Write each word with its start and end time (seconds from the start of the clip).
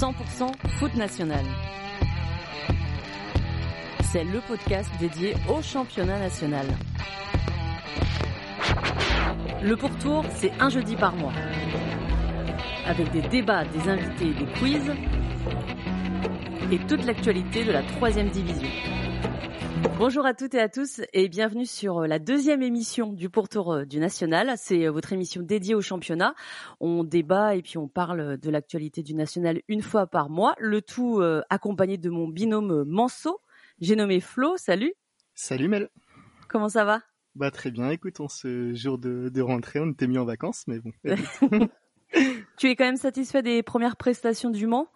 100% 0.00 0.50
foot 0.78 0.94
national. 0.94 1.44
C'est 4.10 4.24
le 4.24 4.40
podcast 4.40 4.88
dédié 4.98 5.34
au 5.46 5.60
championnat 5.60 6.18
national. 6.18 6.66
Le 9.62 9.76
pourtour, 9.76 10.24
c'est 10.36 10.52
un 10.58 10.70
jeudi 10.70 10.96
par 10.96 11.14
mois. 11.16 11.34
Avec 12.86 13.10
des 13.10 13.20
débats, 13.20 13.66
des 13.66 13.90
invités 13.90 14.32
des 14.32 14.46
quiz. 14.58 14.90
Et 16.72 16.78
toute 16.78 17.04
l'actualité 17.04 17.62
de 17.64 17.72
la 17.72 17.82
troisième 17.82 18.30
division. 18.30 18.70
Bonjour 20.00 20.24
à 20.24 20.32
toutes 20.32 20.54
et 20.54 20.60
à 20.60 20.70
tous 20.70 21.02
et 21.12 21.28
bienvenue 21.28 21.66
sur 21.66 22.06
la 22.06 22.18
deuxième 22.18 22.62
émission 22.62 23.12
du 23.12 23.28
Pourtour 23.28 23.84
du 23.84 23.98
National. 23.98 24.54
C'est 24.56 24.88
votre 24.88 25.12
émission 25.12 25.42
dédiée 25.42 25.74
au 25.74 25.82
championnat. 25.82 26.34
On 26.80 27.04
débat 27.04 27.54
et 27.54 27.60
puis 27.60 27.76
on 27.76 27.86
parle 27.86 28.38
de 28.38 28.50
l'actualité 28.50 29.02
du 29.02 29.12
National 29.12 29.60
une 29.68 29.82
fois 29.82 30.06
par 30.06 30.30
mois. 30.30 30.54
Le 30.58 30.80
tout 30.80 31.20
euh, 31.20 31.42
accompagné 31.50 31.98
de 31.98 32.08
mon 32.08 32.28
binôme 32.28 32.84
Manso. 32.84 33.42
J'ai 33.82 33.94
nommé 33.94 34.20
Flo. 34.20 34.56
Salut. 34.56 34.94
Salut 35.34 35.68
Mel. 35.68 35.90
Comment 36.48 36.70
ça 36.70 36.86
va? 36.86 37.02
Bah 37.34 37.50
très 37.50 37.70
bien. 37.70 37.90
Écoute, 37.90 38.20
on 38.20 38.28
ce 38.28 38.72
jour 38.72 38.96
de, 38.96 39.28
de 39.28 39.42
rentrée, 39.42 39.80
on 39.80 39.90
était 39.90 40.06
mis 40.06 40.16
en 40.16 40.24
vacances, 40.24 40.64
mais 40.66 40.78
bon. 40.78 40.92
tu 42.56 42.70
es 42.70 42.74
quand 42.74 42.86
même 42.86 42.96
satisfait 42.96 43.42
des 43.42 43.62
premières 43.62 43.98
prestations 43.98 44.48
du 44.48 44.66
Mans? 44.66 44.88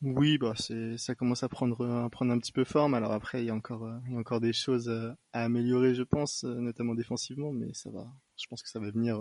Oui, 0.00 0.38
bah 0.38 0.52
c'est 0.56 0.96
ça 0.96 1.16
commence 1.16 1.42
à 1.42 1.48
prendre 1.48 1.84
à 1.84 2.08
prendre 2.08 2.32
un 2.32 2.38
petit 2.38 2.52
peu 2.52 2.64
forme. 2.64 2.94
Alors 2.94 3.12
après, 3.12 3.42
il 3.42 3.46
y 3.46 3.50
a 3.50 3.54
encore 3.54 3.84
euh, 3.84 3.98
il 4.06 4.12
y 4.12 4.16
a 4.16 4.18
encore 4.18 4.40
des 4.40 4.52
choses 4.52 4.88
euh, 4.88 5.10
à 5.32 5.44
améliorer, 5.44 5.94
je 5.94 6.04
pense, 6.04 6.44
euh, 6.44 6.54
notamment 6.54 6.94
défensivement, 6.94 7.52
mais 7.52 7.72
ça 7.74 7.90
va. 7.90 8.06
Je 8.40 8.46
pense 8.46 8.62
que 8.62 8.68
ça 8.68 8.78
va 8.78 8.90
venir 8.92 9.20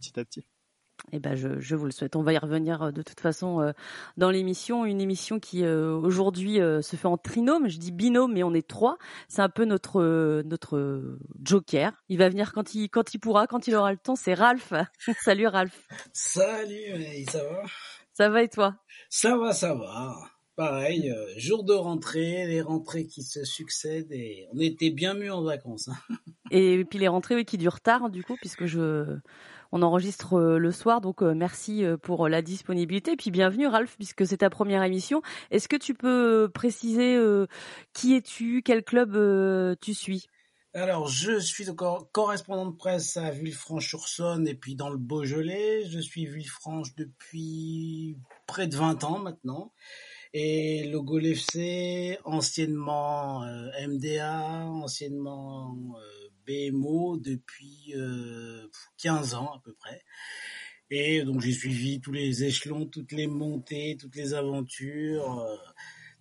petit 0.00 0.18
à 0.18 0.24
petit. 0.24 0.44
Eh 1.12 1.20
ben, 1.20 1.34
je, 1.34 1.58
je, 1.60 1.76
vous 1.76 1.84
le 1.84 1.90
souhaite. 1.92 2.16
On 2.16 2.22
va 2.22 2.32
y 2.32 2.38
revenir 2.38 2.92
de 2.92 3.02
toute 3.02 3.20
façon 3.20 3.72
dans 4.16 4.30
l'émission. 4.30 4.84
Une 4.84 5.00
émission 5.00 5.38
qui 5.38 5.64
aujourd'hui 5.66 6.56
se 6.56 6.96
fait 6.96 7.06
en 7.06 7.16
trinôme. 7.16 7.68
Je 7.68 7.78
dis 7.78 7.92
binôme, 7.92 8.32
mais 8.34 8.42
on 8.42 8.54
est 8.54 8.66
trois. 8.66 8.98
C'est 9.28 9.42
un 9.42 9.48
peu 9.48 9.64
notre 9.64 10.42
notre 10.44 11.18
joker. 11.42 11.92
Il 12.08 12.18
va 12.18 12.28
venir 12.28 12.52
quand 12.52 12.74
il 12.74 12.88
quand 12.88 13.14
il 13.14 13.18
pourra, 13.18 13.46
quand 13.46 13.68
il 13.68 13.74
aura 13.74 13.92
le 13.92 13.98
temps. 13.98 14.16
C'est 14.16 14.34
Ralph. 14.34 14.72
Salut 15.24 15.46
Ralph. 15.46 15.86
Salut, 16.12 17.24
ça 17.28 17.42
va? 17.44 17.62
Ça 18.14 18.28
va 18.28 18.42
et 18.42 18.48
toi? 18.48 18.76
Ça 19.08 19.36
va, 19.36 19.52
ça 19.52 19.74
va. 19.74 20.14
Pareil, 20.54 21.10
euh, 21.10 21.26
jour 21.38 21.64
de 21.64 21.72
rentrée, 21.72 22.46
les 22.46 22.60
rentrées 22.60 23.06
qui 23.06 23.22
se 23.22 23.42
succèdent 23.42 24.12
et 24.12 24.46
on 24.52 24.58
était 24.58 24.90
bien 24.90 25.14
mieux 25.14 25.32
en 25.32 25.42
vacances. 25.42 25.88
Hein. 25.88 25.96
Et 26.50 26.84
puis 26.84 26.98
les 26.98 27.08
rentrées 27.08 27.46
qui 27.46 27.56
durent 27.56 27.80
tard 27.80 28.10
du 28.10 28.22
coup 28.22 28.36
puisque 28.36 28.66
je 28.66 29.16
on 29.74 29.80
enregistre 29.80 30.34
euh, 30.34 30.58
le 30.58 30.70
soir 30.70 31.00
donc 31.00 31.22
euh, 31.22 31.32
merci 31.34 31.82
pour 32.02 32.28
la 32.28 32.42
disponibilité 32.42 33.12
et 33.12 33.16
puis 33.16 33.30
bienvenue 33.30 33.66
Ralph 33.66 33.96
puisque 33.96 34.26
c'est 34.26 34.38
ta 34.38 34.50
première 34.50 34.82
émission. 34.82 35.22
Est-ce 35.50 35.66
que 35.66 35.76
tu 35.76 35.94
peux 35.94 36.50
préciser 36.52 37.18
qui 37.94 38.14
es-tu, 38.14 38.62
quel 38.62 38.84
club 38.84 39.78
tu 39.80 39.94
suis? 39.94 40.26
Alors, 40.74 41.06
je 41.06 41.38
suis 41.38 41.66
correspondant 42.12 42.64
de 42.64 42.76
presse 42.76 43.18
à 43.18 43.30
Villefranche-sur-Saône 43.30 44.48
et 44.48 44.54
puis 44.54 44.74
dans 44.74 44.88
le 44.88 44.96
Beaujolais. 44.96 45.84
Je 45.84 45.98
suis 45.98 46.24
Villefranche 46.24 46.94
depuis 46.94 48.16
près 48.46 48.68
de 48.68 48.76
20 48.76 49.04
ans 49.04 49.18
maintenant. 49.18 49.74
Et 50.32 50.88
le 50.88 51.02
Gol 51.02 51.26
FC, 51.26 52.18
anciennement 52.24 53.44
euh, 53.44 53.68
MDA, 53.86 54.64
anciennement 54.64 55.76
euh, 56.00 56.30
BMO 56.46 57.18
depuis 57.18 57.94
15 58.96 59.34
euh, 59.34 59.36
ans 59.36 59.52
à 59.52 59.60
peu 59.62 59.74
près. 59.74 60.02
Et 60.88 61.22
donc 61.22 61.42
j'ai 61.42 61.52
suivi 61.52 62.00
tous 62.00 62.12
les 62.12 62.44
échelons, 62.44 62.86
toutes 62.86 63.12
les 63.12 63.26
montées, 63.26 63.98
toutes 64.00 64.16
les 64.16 64.32
aventures, 64.32 65.46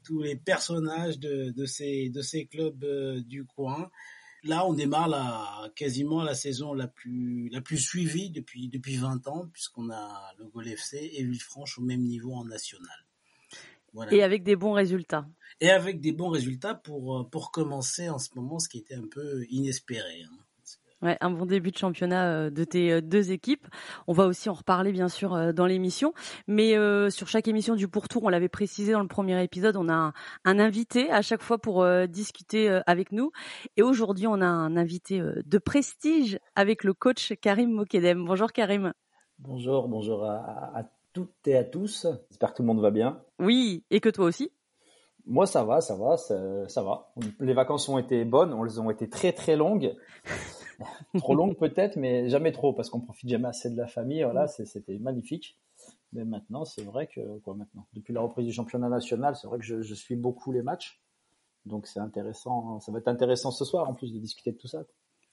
tous 0.04 0.22
les 0.22 0.36
personnages 0.36 1.20
de 1.20 1.66
ces 1.66 2.48
clubs 2.52 2.86
du 3.22 3.46
coin 3.46 3.90
là, 4.44 4.66
on 4.66 4.74
démarre 4.74 5.08
la, 5.08 5.72
quasiment 5.76 6.24
la 6.24 6.34
saison 6.34 6.74
la 6.74 6.88
plus, 6.88 7.50
la 7.50 7.62
plus 7.62 7.78
suivie 7.78 8.30
depuis, 8.30 8.68
depuis 8.70 8.98
20 8.98 9.28
ans, 9.28 9.48
puisqu'on 9.54 9.90
a 9.90 10.34
le 10.40 10.46
Gol 10.46 10.68
FC 10.68 11.12
et 11.14 11.24
Villefranche 11.24 11.78
au 11.78 11.82
même 11.82 12.02
niveau 12.02 12.34
en 12.34 12.46
national. 12.46 13.06
Voilà. 13.94 14.14
Et 14.14 14.24
avec 14.24 14.44
des 14.44 14.56
bons 14.56 14.74
résultats. 14.74 15.28
Et 15.60 15.70
avec 15.70 16.00
des 16.00 16.14
bons 16.14 16.30
résultats 16.30 16.76
pour, 16.76 17.30
pour 17.30 17.52
commencer 17.52 18.10
en 18.10 18.20
ce 18.20 18.30
moment, 18.36 18.60
ce 18.60 18.70
qui 18.70 18.78
était 18.78 18.96
un 18.96 19.08
peu 19.08 19.46
inespéré. 19.50 20.24
Hein. 20.24 20.38
Ouais, 21.02 21.18
un 21.20 21.32
bon 21.32 21.48
début 21.48 21.72
de 21.72 21.78
championnat 21.78 22.28
euh, 22.28 22.50
de 22.52 22.64
tes 22.64 22.92
euh, 22.92 23.02
deux 23.02 23.32
équipes. 23.32 23.68
On 24.06 24.14
va 24.14 24.28
aussi 24.28 24.50
en 24.50 24.54
reparler 24.54 24.92
bien 24.92 25.10
sûr 25.10 25.34
euh, 25.34 25.52
dans 25.52 25.66
l'émission, 25.66 26.14
mais 26.48 26.76
sur 27.10 27.28
chaque 27.28 27.48
émission 27.48 27.76
du 27.76 27.88
pourtour, 27.88 28.24
on 28.24 28.30
l'avait 28.30 28.50
précisé 28.50 28.92
dans 28.92 29.02
le 29.02 29.08
premier 29.08 29.42
épisode, 29.44 29.76
on 29.78 29.90
a 29.90 29.94
un, 29.94 30.14
un 30.46 30.60
invité 30.60 31.10
à 31.12 31.22
chaque 31.22 31.42
fois 31.42 31.58
pour 31.58 31.86
discuter 32.08 32.70
avec 32.86 33.12
nous. 33.12 33.32
Et 33.78 33.82
aujourd'hui, 33.82 34.28
on 34.28 34.42
a 34.42 34.46
un 34.46 34.78
invité 34.78 35.22
de 35.22 35.58
prestige 35.58 36.40
avec 36.56 36.84
le 36.84 36.94
coach 36.94 37.34
Karim 37.42 37.72
Mokedem. 37.72 38.26
Bonjour 38.26 38.52
Karim. 38.52 38.94
Bonjour, 39.40 39.88
bonjour 39.88 40.24
à, 40.26 40.72
à 40.76 40.84
toutes 41.14 41.48
et 41.48 41.58
à 41.58 41.64
tous. 41.64 42.08
J'espère 42.30 42.52
que 42.52 42.58
tout 42.58 42.64
le 42.64 42.68
monde 42.68 42.82
va 42.82 42.92
bien. 42.92 43.22
Oui, 43.40 43.84
et 43.90 44.00
que 44.00 44.10
toi 44.10 44.26
aussi. 44.26 44.52
Moi, 45.26 45.46
ça 45.46 45.64
va, 45.64 45.82
ça 45.82 45.96
va, 45.96 46.18
ça, 46.18 46.68
ça, 46.68 46.82
va. 46.84 47.14
Les 47.40 47.54
vacances 47.54 47.88
ont 47.90 47.98
été 47.98 48.26
bonnes, 48.26 48.56
elles 48.64 48.82
ont 48.82 48.90
été 48.90 49.10
très 49.10 49.32
très 49.34 49.56
longues. 49.56 49.96
Trop 51.18 51.36
longues 51.36 51.56
peut-être, 51.60 51.98
mais 51.98 52.30
jamais 52.30 52.52
trop, 52.52 52.74
parce 52.74 52.90
qu'on 52.90 53.00
profite 53.00 53.30
jamais 53.30 53.48
assez 53.48 53.70
de 53.70 53.78
la 53.78 53.88
famille. 53.88 54.24
Voilà, 54.24 54.48
c'était 54.48 54.98
magnifique. 55.00 55.58
Mais 56.14 56.26
maintenant, 56.26 56.66
c'est 56.66 56.84
vrai 56.84 57.08
que, 57.08 57.40
quoi, 57.40 57.56
maintenant, 57.56 57.88
depuis 57.94 58.14
la 58.14 58.22
reprise 58.22 58.46
du 58.46 58.54
championnat 58.54 58.90
national, 58.90 59.36
c'est 59.36 59.48
vrai 59.48 59.60
que 59.60 59.66
je, 59.66 59.82
je, 59.82 59.94
suis 59.94 60.16
beaucoup 60.16 60.52
les 60.52 60.62
matchs. 60.62 61.02
Donc 61.66 61.88
c'est 61.88 62.00
intéressant, 62.00 62.80
ça 62.80 62.92
va 62.92 63.00
être 63.00 63.08
intéressant 63.08 63.52
ce 63.52 63.66
soir 63.66 63.88
en 63.90 63.94
plus 63.94 64.12
de 64.14 64.20
discuter 64.20 64.52
de 64.52 64.58
tout 64.58 64.68
ça. 64.68 64.84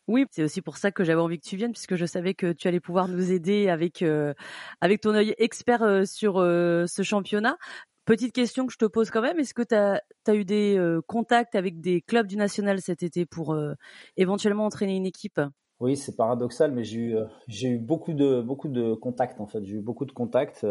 Oui, 0.09 0.25
c'est 0.31 0.43
aussi 0.43 0.63
pour 0.63 0.79
ça 0.79 0.91
que 0.91 1.05
j'avais 1.05 1.21
envie 1.21 1.39
que 1.39 1.47
tu 1.47 1.57
viennes, 1.57 1.73
puisque 1.73 1.95
je 1.95 2.07
savais 2.07 2.33
que 2.33 2.53
tu 2.53 2.67
allais 2.67 2.81
pouvoir 2.81 3.09
nous 3.09 3.31
aider 3.31 3.69
avec 3.69 4.01
euh, 4.01 4.33
avec 4.81 5.03
ton 5.03 5.15
œil 5.15 5.35
expert 5.37 5.83
euh, 5.83 6.07
sur 6.07 6.39
euh, 6.39 6.87
ce 6.87 7.03
championnat. 7.03 7.59
Petite 8.09 8.33
question 8.33 8.67
que 8.67 8.73
je 8.73 8.79
te 8.79 8.87
pose 8.87 9.11
quand 9.11 9.21
même, 9.21 9.39
est-ce 9.39 9.53
que 9.53 9.61
tu 9.61 9.75
as, 9.75 10.01
eu 10.35 10.47
des 10.47 10.79
euh, 10.79 11.03
contacts 11.07 11.55
avec 11.55 11.79
des 11.79 12.01
clubs 12.01 12.27
du 12.27 12.39
national 12.39 12.81
cet 12.81 13.03
été 13.03 13.27
pour 13.27 13.53
euh, 13.53 13.75
éventuellement 14.17 14.65
entraîner 14.65 14.97
une 14.97 15.05
équipe? 15.05 15.39
Oui, 15.79 15.95
c'est 15.95 16.17
paradoxal, 16.17 16.73
mais 16.73 16.85
j'ai 16.85 16.99
eu, 17.01 17.17
euh, 17.19 17.79
beaucoup 17.79 18.15
de, 18.15 18.95
contacts 18.95 19.43
en 19.43 19.47
fait. 19.47 19.63
J'ai 19.63 19.77
eu 19.77 19.83
beaucoup 19.83 20.07
de 20.07 20.13
contacts 20.13 20.67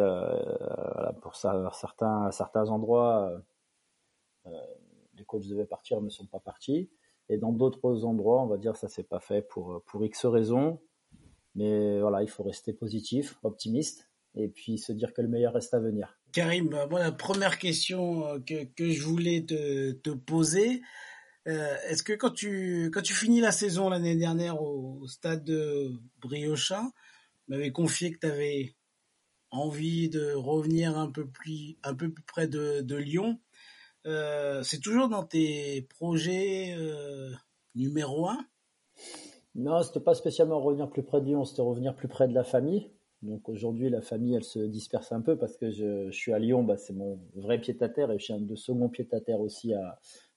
pour 1.21 1.35
certains, 1.35 2.69
endroits. 2.69 3.31
les 5.13 5.23
coachs 5.25 5.47
devaient 5.47 5.67
partir, 5.67 6.01
ne 6.01 6.09
sont 6.09 6.25
pas 6.25 6.39
partis. 6.39 6.89
Et 7.29 7.37
dans 7.37 7.51
d'autres 7.51 8.03
endroits, 8.03 8.41
on 8.41 8.47
va 8.47 8.57
dire 8.57 8.75
ça 8.75 8.87
s'est 8.87 9.03
pas 9.03 9.19
fait 9.19 9.43
pour, 9.43 9.83
pour 9.85 10.03
X 10.03 10.25
raisons. 10.25 10.81
Mais 11.53 12.01
voilà, 12.01 12.23
il 12.23 12.29
faut 12.29 12.41
rester 12.41 12.73
positif, 12.73 13.37
optimiste, 13.43 14.09
et 14.33 14.47
puis 14.47 14.79
se 14.79 14.91
dire 14.91 15.13
que 15.13 15.21
le 15.21 15.27
meilleur 15.27 15.53
reste 15.53 15.75
à 15.75 15.79
venir. 15.79 16.16
Karim, 16.31 16.69
bah, 16.69 16.88
la 16.91 17.11
première 17.11 17.57
question 17.57 18.25
euh, 18.27 18.39
que, 18.39 18.65
que 18.65 18.89
je 18.89 19.03
voulais 19.03 19.45
te, 19.45 19.91
te 19.91 20.09
poser, 20.09 20.81
euh, 21.47 21.75
est-ce 21.88 22.03
que 22.03 22.13
quand 22.13 22.31
tu, 22.31 22.91
quand 22.93 23.01
tu 23.01 23.13
finis 23.13 23.39
la 23.39 23.51
saison 23.51 23.89
l'année 23.89 24.15
dernière 24.15 24.61
au, 24.61 25.07
stade 25.07 25.43
de 25.43 25.91
Briochin, 26.19 26.91
tu 27.45 27.51
m'avais 27.51 27.71
confié 27.71 28.11
que 28.11 28.19
tu 28.19 28.27
avais 28.27 28.75
envie 29.51 30.09
de 30.09 30.33
revenir 30.33 30.97
un 30.97 31.09
peu 31.09 31.27
plus, 31.27 31.77
un 31.83 31.95
peu 31.95 32.11
plus 32.11 32.23
près 32.23 32.47
de, 32.47 32.81
de 32.81 32.95
Lyon. 32.95 33.39
Euh, 34.05 34.61
c'est 34.63 34.79
toujours 34.79 35.09
dans 35.09 35.23
tes 35.23 35.88
projets 35.97 36.75
numéro 37.75 38.27
un? 38.27 38.45
Non, 39.55 39.81
c'était 39.81 40.01
pas 40.01 40.15
spécialement 40.15 40.59
revenir 40.59 40.89
plus 40.89 41.03
près 41.03 41.21
de 41.21 41.25
Lyon, 41.25 41.45
c'était 41.45 41.61
revenir 41.61 41.95
plus 41.95 42.07
près 42.07 42.27
de 42.27 42.33
la 42.33 42.44
famille. 42.44 42.91
Donc 43.23 43.50
aujourd'hui, 43.50 43.89
la 43.89 44.01
famille, 44.01 44.35
elle 44.35 44.44
se 44.44 44.59
disperse 44.59 45.11
un 45.11 45.22
peu 45.22 45.38
parce 45.38 45.57
que 45.57 45.72
je, 45.72 46.11
suis 46.11 46.33
à 46.33 46.39
Lyon, 46.39 46.63
bah, 46.63 46.77
c'est 46.77 46.94
mon 46.94 47.19
vrai 47.36 47.59
pied-à-terre 47.59 48.12
et 48.12 48.19
je 48.19 48.25
suis 48.25 48.33
un 48.33 48.39
de 48.39 48.56
second 48.56 48.89
pied-à-terre 48.89 49.39
aussi 49.39 49.74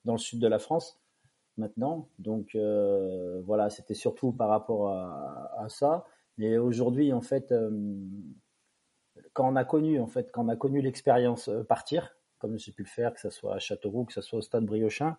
dans 0.05 0.13
le 0.13 0.19
sud 0.19 0.41
de 0.41 0.49
la 0.49 0.59
France 0.59 1.01
maintenant. 1.61 2.09
Donc 2.19 2.55
euh, 2.55 3.41
voilà, 3.45 3.71
c'était 3.71 3.95
surtout 3.95 4.33
par 4.33 4.49
rapport 4.49 4.89
à, 4.89 5.67
ça. 5.69 6.05
Mais 6.39 6.59
aujourd'hui, 6.59 7.13
en 7.13 7.21
fait, 7.21 7.53
euh, 7.53 7.71
quand 9.33 9.49
on 9.49 9.57
a 9.57 9.65
connu, 9.65 10.01
en 10.01 10.07
fait, 10.07 10.31
quand 10.33 10.45
on 10.45 10.49
a 10.49 10.57
connu 10.57 10.81
l'expérience 10.81 11.49
euh, 11.49 11.63
partir, 11.63 12.17
comme 12.39 12.59
j'ai 12.59 12.73
pu 12.73 12.83
le 12.83 12.89
faire, 12.89 13.15
que 13.15 13.21
ce 13.21 13.31
soit 13.31 13.55
à 13.55 13.59
Châteauroux, 13.59 14.07
que 14.07 14.15
ce 14.15 14.23
soit 14.23 14.39
au 14.39 14.43
Stade 14.43 14.65
Briochin, 14.65 15.17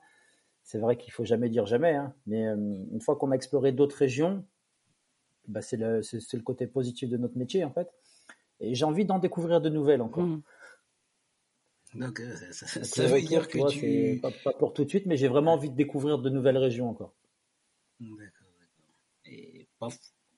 c'est 0.64 0.80
vrai 0.80 0.98
qu'il 0.98 1.14
faut 1.14 1.26
jamais 1.26 1.50
dire 1.50 1.66
jamais. 1.66 1.94
Hein, 1.94 2.14
mais 2.26 2.42
une 2.44 3.02
fois 3.02 3.16
qu'on 3.16 3.32
a 3.32 3.36
exploré 3.36 3.72
d'autres 3.72 3.98
régions, 3.98 4.44
bah, 5.52 5.62
c'est 5.62 5.78
le, 5.78 6.02
le, 6.02 6.42
côté 6.42 6.68
positif 6.68 7.10
de 7.10 7.18
notre 7.18 7.38
métier 7.38 7.64
en 7.64 7.72
fait. 7.72 7.90
Et 8.60 8.76
j'ai 8.76 8.86
envie 8.86 9.06
d'en 9.06 9.20
découvrir 9.20 9.62
de 9.62 9.70
nouvelles 9.70 10.02
encore. 10.02 10.24
Mmh. 10.24 10.42
Donc 11.96 12.20
euh, 12.22 12.36
ça, 12.52 12.84
ça, 12.84 13.06
veut 13.06 13.22
dire 13.22 13.48
que 13.48 13.70
tu... 13.70 14.20
Pas, 14.22 14.32
pas, 14.44 14.54
pour 14.54 14.74
tout 14.74 14.86
de 14.86 14.90
suite, 14.90 15.06
mais 15.06 15.18
j'ai 15.18 15.28
vraiment 15.28 15.54
envie 15.54 15.70
de 15.70 15.76
découvrir 15.76 16.20
de 16.20 16.30
nouvelles 16.30 16.58
régions 16.58 16.90
encore. 16.90 17.14
D'accord, 18.00 18.48
d'accord. 18.60 18.96
Et 19.26 19.68
pas 19.78 19.90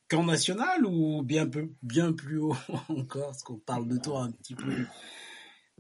qu'en 0.10 0.26
national 0.26 0.86
ou 0.86 1.22
bien, 1.22 1.48
peu, 1.48 1.70
bien 1.82 2.12
plus 2.12 2.40
haut 2.40 2.56
encore, 2.90 3.28
parce 3.28 3.44
qu'on 3.44 3.58
parle 3.58 3.88
de 3.88 3.98
toi 3.98 4.24
un 4.24 4.32
petit 4.32 4.56
peu 4.56 4.72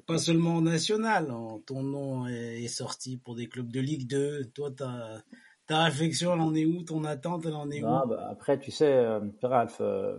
pas 0.05 0.17
seulement 0.17 0.61
national. 0.61 1.31
Hein. 1.31 1.61
Ton 1.65 1.83
nom 1.83 2.27
est 2.27 2.67
sorti 2.67 3.17
pour 3.17 3.35
des 3.35 3.47
clubs 3.47 3.71
de 3.71 3.79
Ligue 3.79 4.07
2. 4.07 4.45
Toi, 4.53 4.71
ta, 4.71 5.23
ta 5.67 5.85
réflexion, 5.85 6.33
elle 6.33 6.41
en 6.41 6.53
est 6.55 6.65
où? 6.65 6.83
Ton 6.83 7.03
attente, 7.03 7.45
elle 7.45 7.55
en 7.55 7.69
est 7.69 7.83
où? 7.83 7.87
bah, 7.87 8.27
Après, 8.29 8.59
tu 8.59 8.71
sais, 8.71 8.91
euh, 8.91 9.19
Ralph, 9.41 9.77
euh, 9.81 10.17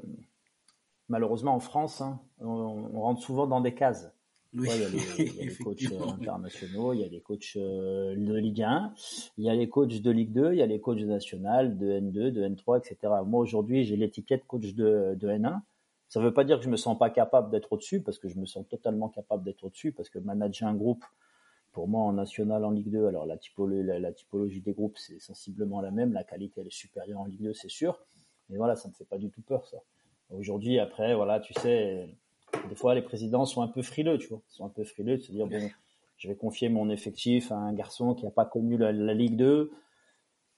malheureusement 1.09 1.55
en 1.55 1.61
France, 1.61 2.01
hein, 2.01 2.21
on, 2.41 3.01
rentre 3.01 3.23
souvent 3.23 3.47
dans 3.47 3.61
des 3.61 3.75
cases. 3.75 4.11
il 4.57 4.67
y 4.67 4.71
a 4.71 4.89
les, 4.89 5.57
coachs 5.57 5.83
euh, 5.91 6.13
internationaux, 6.13 6.93
il 6.93 7.01
y 7.01 7.05
a 7.05 7.09
les 7.09 7.21
coachs 7.21 7.57
de 7.57 8.37
Ligue 8.37 8.63
1, 8.63 8.95
il 9.37 9.45
y 9.45 9.51
a 9.51 9.55
les 9.55 9.69
coachs 9.69 10.01
de 10.01 10.11
Ligue 10.13 10.33
2, 10.33 10.53
il 10.53 10.59
y 10.59 10.63
a 10.63 10.67
les 10.67 10.81
coachs 10.81 11.01
nationales 11.01 11.77
de 11.77 11.89
N2, 11.89 12.31
de 12.31 12.49
N3, 12.49 12.79
etc. 12.79 13.15
Moi 13.27 13.41
aujourd'hui, 13.41 13.83
j'ai 13.83 13.97
l'étiquette 13.97 14.45
coach 14.47 14.75
de, 14.75 15.17
de 15.19 15.29
N1. 15.29 15.61
Ça 16.09 16.21
ne 16.21 16.27
veut 16.27 16.33
pas 16.33 16.45
dire 16.45 16.59
que 16.59 16.65
je 16.65 16.71
me 16.71 16.77
sens 16.77 16.97
pas 16.97 17.11
capable 17.11 17.51
d'être 17.51 17.73
au-dessus, 17.73 18.01
parce 18.01 18.21
que 18.21 18.29
je 18.29 18.39
me 18.39 18.47
sens 18.47 18.65
totalement 18.69 19.09
capable 19.09 19.43
d'être 19.43 19.65
au-dessus, 19.65 19.91
parce 19.91 20.09
que 20.09 20.21
manager 20.21 20.69
un 20.69 20.75
groupe, 20.75 21.05
pour 21.75 21.89
moi, 21.89 22.03
en 22.03 22.13
national, 22.13 22.65
en 22.65 22.71
Ligue 22.71 22.91
2, 22.91 23.07
alors 23.07 23.27
la 23.27 23.37
typologie, 23.37 24.61
des 24.61 24.73
groupes, 24.73 24.97
c'est 24.97 25.21
sensiblement 25.21 25.81
la 25.81 25.91
même, 25.91 26.13
la 26.13 26.25
qualité, 26.25 26.61
elle 26.61 26.69
est 26.69 26.75
supérieure 26.75 27.21
en 27.21 27.27
Ligue 27.27 27.43
2, 27.43 27.53
c'est 27.53 27.69
sûr. 27.69 27.99
Mais 28.49 28.57
voilà, 28.57 28.77
ça 28.77 28.89
ne 28.89 28.95
fait 28.95 29.05
pas 29.05 29.19
du 29.19 29.31
tout 29.31 29.43
peur, 29.43 29.67
ça. 29.67 29.79
Aujourd'hui, 30.31 30.79
après, 30.79 31.15
voilà, 31.15 31.41
tu 31.41 31.53
sais, 31.55 32.09
des 32.69 32.75
fois, 32.77 32.95
les 32.95 33.03
présidents 33.03 33.45
sont 33.45 33.61
un 33.61 33.69
peu 33.69 33.83
frileux, 33.83 34.19
tu 34.19 34.29
vois. 34.29 34.41
Ils 34.51 34.55
sont 34.55 34.65
un 34.65 34.71
peu 34.71 34.85
frileux 34.85 35.19
de 35.19 35.23
se 35.23 35.33
dire, 35.33 35.47
bon, 35.47 35.71
je 36.17 36.29
vais 36.29 36.37
confier 36.37 36.69
mon 36.69 36.89
effectif 36.89 37.51
à 37.51 37.57
un 37.57 37.75
garçon 37.75 38.15
qui 38.15 38.25
n'a 38.25 38.31
pas 38.31 38.47
connu 38.47 38.79
la, 38.79 38.93
Ligue 38.93 39.37
2. 39.37 39.73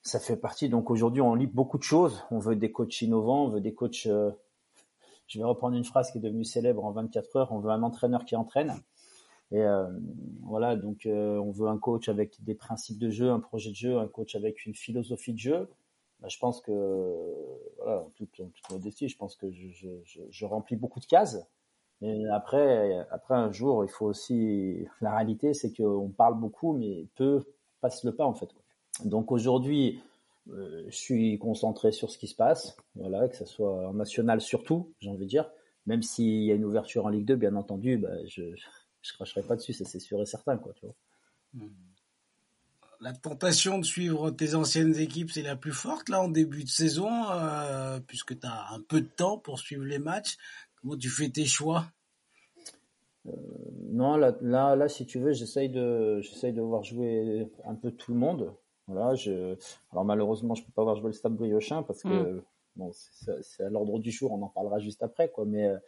Ça 0.02 0.20
fait 0.20 0.36
partie. 0.36 0.68
Donc 0.68 0.90
aujourd'hui, 0.90 1.22
on 1.22 1.34
lit 1.34 1.46
beaucoup 1.46 1.78
de 1.78 1.82
choses. 1.82 2.22
On 2.30 2.38
veut 2.38 2.56
des 2.56 2.70
coachs 2.70 3.00
innovants, 3.00 3.46
on 3.46 3.48
veut 3.48 3.60
des 3.60 3.74
coachs 3.74 4.06
euh, 4.06 4.30
je 5.26 5.38
vais 5.38 5.44
reprendre 5.44 5.76
une 5.76 5.84
phrase 5.84 6.12
qui 6.12 6.18
est 6.18 6.20
devenue 6.20 6.44
célèbre 6.44 6.84
en 6.84 6.92
24 6.92 7.36
heures. 7.36 7.52
On 7.52 7.58
veut 7.58 7.70
un 7.70 7.82
entraîneur 7.82 8.24
qui 8.24 8.36
entraîne. 8.36 8.74
Et 9.52 9.60
euh, 9.60 9.86
voilà, 10.42 10.76
donc 10.76 11.06
euh, 11.06 11.38
on 11.38 11.52
veut 11.52 11.68
un 11.68 11.78
coach 11.78 12.08
avec 12.08 12.42
des 12.42 12.54
principes 12.54 12.98
de 12.98 13.10
jeu, 13.10 13.30
un 13.30 13.40
projet 13.40 13.70
de 13.70 13.76
jeu, 13.76 13.98
un 13.98 14.08
coach 14.08 14.34
avec 14.34 14.66
une 14.66 14.74
philosophie 14.74 15.32
de 15.32 15.38
jeu. 15.38 15.68
Bah, 16.20 16.28
je 16.28 16.38
pense 16.38 16.60
que, 16.60 16.72
voilà, 17.76 18.00
en 18.00 18.10
toute, 18.16 18.40
modestie, 18.70 19.08
je 19.08 19.16
pense 19.16 19.36
que 19.36 19.46
je, 19.50 20.44
remplis 20.46 20.76
beaucoup 20.76 21.00
de 21.00 21.06
cases. 21.06 21.38
Et 22.02 22.26
après, 22.28 23.06
après 23.10 23.34
un 23.34 23.52
jour, 23.52 23.84
il 23.84 23.90
faut 23.90 24.06
aussi. 24.06 24.86
La 25.00 25.14
réalité, 25.14 25.54
c'est 25.54 25.72
qu'on 25.72 26.08
parle 26.10 26.38
beaucoup, 26.38 26.72
mais 26.72 27.06
peu 27.14 27.44
passe 27.80 28.04
le 28.04 28.14
pas 28.14 28.24
en 28.24 28.34
fait. 28.34 28.48
Donc 29.04 29.30
aujourd'hui, 29.30 30.00
euh, 30.50 30.84
je 30.88 30.96
suis 30.96 31.38
concentré 31.38 31.92
sur 31.92 32.10
ce 32.10 32.18
qui 32.18 32.28
se 32.28 32.34
passe, 32.34 32.76
voilà, 32.94 33.28
que 33.28 33.36
ce 33.36 33.44
soit 33.44 33.88
en 33.88 33.94
national 33.94 34.40
surtout, 34.40 34.92
j'ai 35.00 35.10
envie 35.10 35.24
de 35.24 35.30
dire. 35.30 35.50
Même 35.86 36.02
s'il 36.02 36.42
y 36.42 36.50
a 36.50 36.54
une 36.54 36.64
ouverture 36.64 37.06
en 37.06 37.10
Ligue 37.10 37.26
2, 37.26 37.36
bien 37.36 37.54
entendu, 37.54 37.96
bah, 37.98 38.24
je 38.26 38.42
je 39.06 39.14
cracherai 39.14 39.42
pas 39.42 39.56
dessus, 39.56 39.72
c'est 39.72 39.98
sûr 39.98 40.20
et 40.20 40.26
certain, 40.26 40.56
quoi, 40.56 40.72
tu 40.74 40.86
vois. 40.86 41.68
La 43.00 43.12
tentation 43.12 43.78
de 43.78 43.84
suivre 43.84 44.30
tes 44.30 44.54
anciennes 44.54 44.96
équipes, 44.96 45.30
c'est 45.30 45.42
la 45.42 45.56
plus 45.56 45.72
forte 45.72 46.08
là 46.08 46.22
en 46.22 46.28
début 46.28 46.64
de 46.64 46.68
saison, 46.68 47.10
euh, 47.30 48.00
puisque 48.00 48.38
tu 48.38 48.46
as 48.46 48.72
un 48.72 48.80
peu 48.80 49.02
de 49.02 49.06
temps 49.06 49.38
pour 49.38 49.58
suivre 49.58 49.84
les 49.84 49.98
matchs. 49.98 50.36
Comment 50.80 50.96
tu 50.96 51.10
fais 51.10 51.28
tes 51.28 51.44
choix? 51.44 51.86
Euh, 53.26 53.32
Non, 53.90 54.16
là, 54.16 54.34
là, 54.40 54.76
là, 54.76 54.88
si 54.88 55.04
tu 55.06 55.18
veux, 55.18 55.32
j'essaye 55.32 55.68
de, 55.68 56.20
j'essaye 56.22 56.52
de 56.52 56.62
voir 56.62 56.82
jouer 56.84 57.50
un 57.64 57.74
peu 57.74 57.90
tout 57.90 58.12
le 58.12 58.18
monde. 58.18 58.54
Voilà, 58.86 59.14
je... 59.14 59.56
Alors 59.92 60.04
malheureusement, 60.04 60.54
je 60.54 60.64
peux 60.64 60.72
pas 60.72 60.84
voir 60.84 60.96
jouer 60.96 61.08
le 61.08 61.12
Stade 61.12 61.34
Briochin 61.34 61.82
parce 61.82 62.02
que 62.02 62.08
mm. 62.08 62.42
bon, 62.76 62.92
c'est 62.92 63.64
à 63.64 63.68
l'ordre 63.68 63.98
du 63.98 64.10
jour, 64.10 64.32
on 64.32 64.42
en 64.42 64.48
parlera 64.48 64.78
juste 64.78 65.02
après, 65.02 65.28
quoi. 65.28 65.44
Mais 65.44 65.66
euh, 65.66 65.78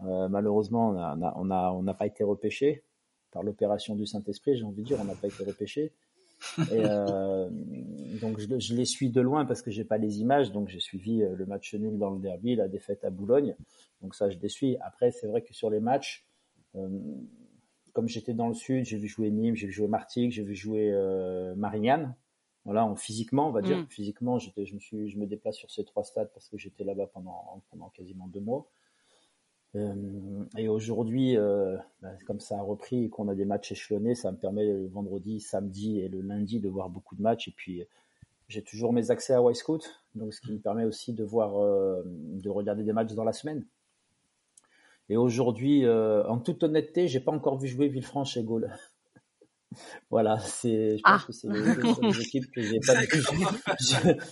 malheureusement, 0.00 0.90
on 0.90 1.44
n'a 1.44 1.74
on 1.76 1.86
a, 1.86 1.94
pas 1.94 2.06
été 2.06 2.24
repêché 2.24 2.84
par 3.30 3.42
l'opération 3.42 3.94
du 3.94 4.06
Saint-Esprit, 4.06 4.56
j'ai 4.56 4.64
envie 4.64 4.82
de 4.82 4.88
dire, 4.88 4.98
on 5.00 5.04
n'a 5.04 5.14
pas 5.14 5.26
été 5.26 5.44
repêché. 5.44 5.92
Et 6.58 6.84
euh, 6.84 7.48
donc 8.20 8.38
je, 8.38 8.58
je, 8.58 8.74
les 8.74 8.84
suis 8.84 9.10
de 9.10 9.20
loin 9.20 9.44
parce 9.44 9.60
que 9.60 9.70
j'ai 9.70 9.84
pas 9.84 9.98
les 9.98 10.20
images, 10.20 10.52
donc 10.52 10.68
j'ai 10.68 10.80
suivi 10.80 11.22
euh, 11.22 11.34
le 11.34 11.46
match 11.46 11.74
nul 11.74 11.98
dans 11.98 12.10
le 12.10 12.20
derby, 12.20 12.54
la 12.54 12.68
défaite 12.68 13.04
à 13.04 13.10
Boulogne, 13.10 13.56
donc 14.02 14.14
ça 14.14 14.30
je 14.30 14.38
les 14.38 14.48
suis. 14.48 14.76
Après 14.78 15.10
c'est 15.10 15.26
vrai 15.26 15.42
que 15.42 15.52
sur 15.52 15.68
les 15.68 15.80
matchs, 15.80 16.26
euh, 16.76 16.88
comme 17.92 18.08
j'étais 18.08 18.34
dans 18.34 18.48
le 18.48 18.54
sud, 18.54 18.84
j'ai 18.84 18.98
vu 18.98 19.08
jouer 19.08 19.30
Nîmes, 19.30 19.56
j'ai 19.56 19.66
vu 19.66 19.72
jouer 19.72 19.88
Martigues, 19.88 20.30
j'ai 20.30 20.44
vu 20.44 20.54
jouer 20.54 20.92
euh, 20.92 21.54
Marignane, 21.56 22.14
voilà, 22.64 22.84
en 22.84 22.94
physiquement, 22.94 23.48
on 23.48 23.52
va 23.52 23.62
dire. 23.62 23.78
Mm. 23.78 23.86
Physiquement, 23.88 24.38
j'étais, 24.38 24.66
je 24.66 24.74
me 24.74 24.78
suis, 24.78 25.08
je 25.08 25.18
me 25.18 25.26
déplace 25.26 25.56
sur 25.56 25.70
ces 25.70 25.84
trois 25.84 26.04
stades 26.04 26.30
parce 26.32 26.48
que 26.48 26.56
j'étais 26.56 26.84
là-bas 26.84 27.06
pendant, 27.12 27.62
pendant 27.70 27.88
quasiment 27.88 28.28
deux 28.28 28.40
mois. 28.40 28.68
Euh, 29.76 30.44
et 30.56 30.68
aujourd'hui, 30.68 31.36
euh, 31.36 31.76
bah, 32.00 32.10
comme 32.26 32.40
ça 32.40 32.58
a 32.58 32.62
repris 32.62 33.04
et 33.04 33.08
qu'on 33.10 33.28
a 33.28 33.34
des 33.34 33.44
matchs 33.44 33.72
échelonnés, 33.72 34.14
ça 34.14 34.32
me 34.32 34.36
permet 34.36 34.64
le 34.64 34.86
vendredi, 34.86 35.40
samedi 35.40 36.00
et 36.00 36.08
le 36.08 36.20
lundi 36.20 36.60
de 36.60 36.68
voir 36.68 36.88
beaucoup 36.88 37.16
de 37.16 37.22
matchs. 37.22 37.48
Et 37.48 37.52
puis, 37.52 37.84
j'ai 38.48 38.62
toujours 38.62 38.92
mes 38.92 39.10
accès 39.10 39.34
à 39.34 39.42
Wisecout, 39.42 40.02
donc 40.14 40.32
ce 40.32 40.40
qui 40.40 40.52
me 40.52 40.58
permet 40.58 40.84
aussi 40.84 41.12
de 41.12 41.24
voir, 41.24 41.58
euh, 41.58 42.02
de 42.06 42.48
regarder 42.48 42.82
des 42.82 42.92
matchs 42.92 43.12
dans 43.12 43.24
la 43.24 43.32
semaine. 43.32 43.64
Et 45.10 45.16
aujourd'hui, 45.16 45.88
en 45.88 46.38
toute 46.38 46.62
honnêteté, 46.62 47.08
j'ai 47.08 47.20
pas 47.20 47.32
encore 47.32 47.56
vu 47.56 47.66
jouer 47.66 47.88
Villefranche 47.88 48.36
et 48.36 48.42
Gaulle. 48.42 48.70
Voilà, 50.10 50.38
c'est, 50.38 50.96
je 50.96 51.02
pense 51.02 51.22
ah. 51.22 51.24
que 51.26 51.32
c'est 51.32 51.48
les 51.48 51.60
deux 51.60 51.94
seules 51.94 52.20
équipes 52.22 52.50
que 52.50 52.62
j'ai 52.62 52.80
pas 52.80 52.94
vu 52.94 53.20
jouer. 53.20 53.44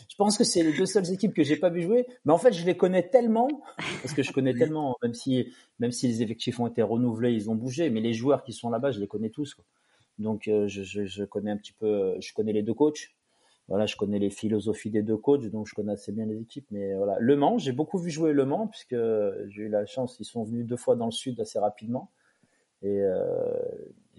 Je, 0.09 0.17
pense 0.17 0.39
que 0.39 0.45
c'est 0.45 0.63
les 0.63 0.73
deux 0.77 0.87
seules 0.87 1.13
équipes 1.13 1.35
que 1.35 1.43
j'ai 1.43 1.57
pas 1.57 1.69
vu 1.69 1.83
jouer. 1.83 2.07
Mais 2.25 2.33
en 2.33 2.39
fait, 2.39 2.53
je 2.53 2.65
les 2.65 2.77
connais 2.77 3.09
tellement, 3.09 3.49
parce 4.03 4.15
que 4.15 4.23
je 4.23 4.33
connais 4.33 4.55
tellement, 4.55 4.97
même 5.03 5.15
si, 5.15 5.53
même 5.79 5.93
si 5.93 6.09
les 6.09 6.23
effectifs 6.23 6.59
ont 6.61 6.67
été 6.67 6.83
renouvelés, 6.83 7.33
ils 7.33 7.51
ont 7.51 7.55
bougé, 7.55 7.91
mais 7.91 8.01
les 8.01 8.15
joueurs 8.15 8.43
qui 8.43 8.53
sont 8.53 8.71
là-bas, 8.71 8.91
je 8.91 9.01
les 9.01 9.07
connais 9.07 9.31
tous. 9.31 9.55
Quoi. 9.55 9.65
Donc, 10.19 10.49
euh, 10.49 10.67
je, 10.69 10.83
je, 10.83 11.05
je, 11.05 11.25
connais 11.25 11.51
un 11.51 11.57
petit 11.57 11.75
peu, 11.75 12.17
je 12.21 12.33
connais 12.33 12.53
les 12.53 12.63
deux 12.63 12.75
coachs. 12.75 13.11
Voilà, 13.69 13.87
je 13.87 13.97
connais 13.97 14.21
les 14.21 14.31
philosophies 14.31 14.91
des 14.91 15.03
deux 15.03 15.17
coachs, 15.17 15.45
donc 15.51 15.67
je 15.67 15.75
connais 15.75 15.93
assez 15.93 16.13
bien 16.13 16.25
les 16.25 16.41
équipes. 16.41 16.67
Mais 16.71 16.95
voilà, 16.95 17.17
Le 17.19 17.37
Mans, 17.37 17.59
j'ai 17.59 17.73
beaucoup 17.73 17.99
vu 17.99 18.11
jouer 18.11 18.33
Le 18.33 18.45
Mans, 18.47 18.69
puisque 18.69 18.97
j'ai 19.49 19.63
eu 19.63 19.69
la 19.69 19.85
chance, 19.87 20.17
ils 20.21 20.25
sont 20.25 20.45
venus 20.45 20.67
deux 20.67 20.77
fois 20.77 20.95
dans 20.95 21.07
le 21.07 21.11
sud 21.11 21.41
assez 21.41 21.59
rapidement. 21.59 22.11
Et, 22.83 23.01
euh, 23.01 23.59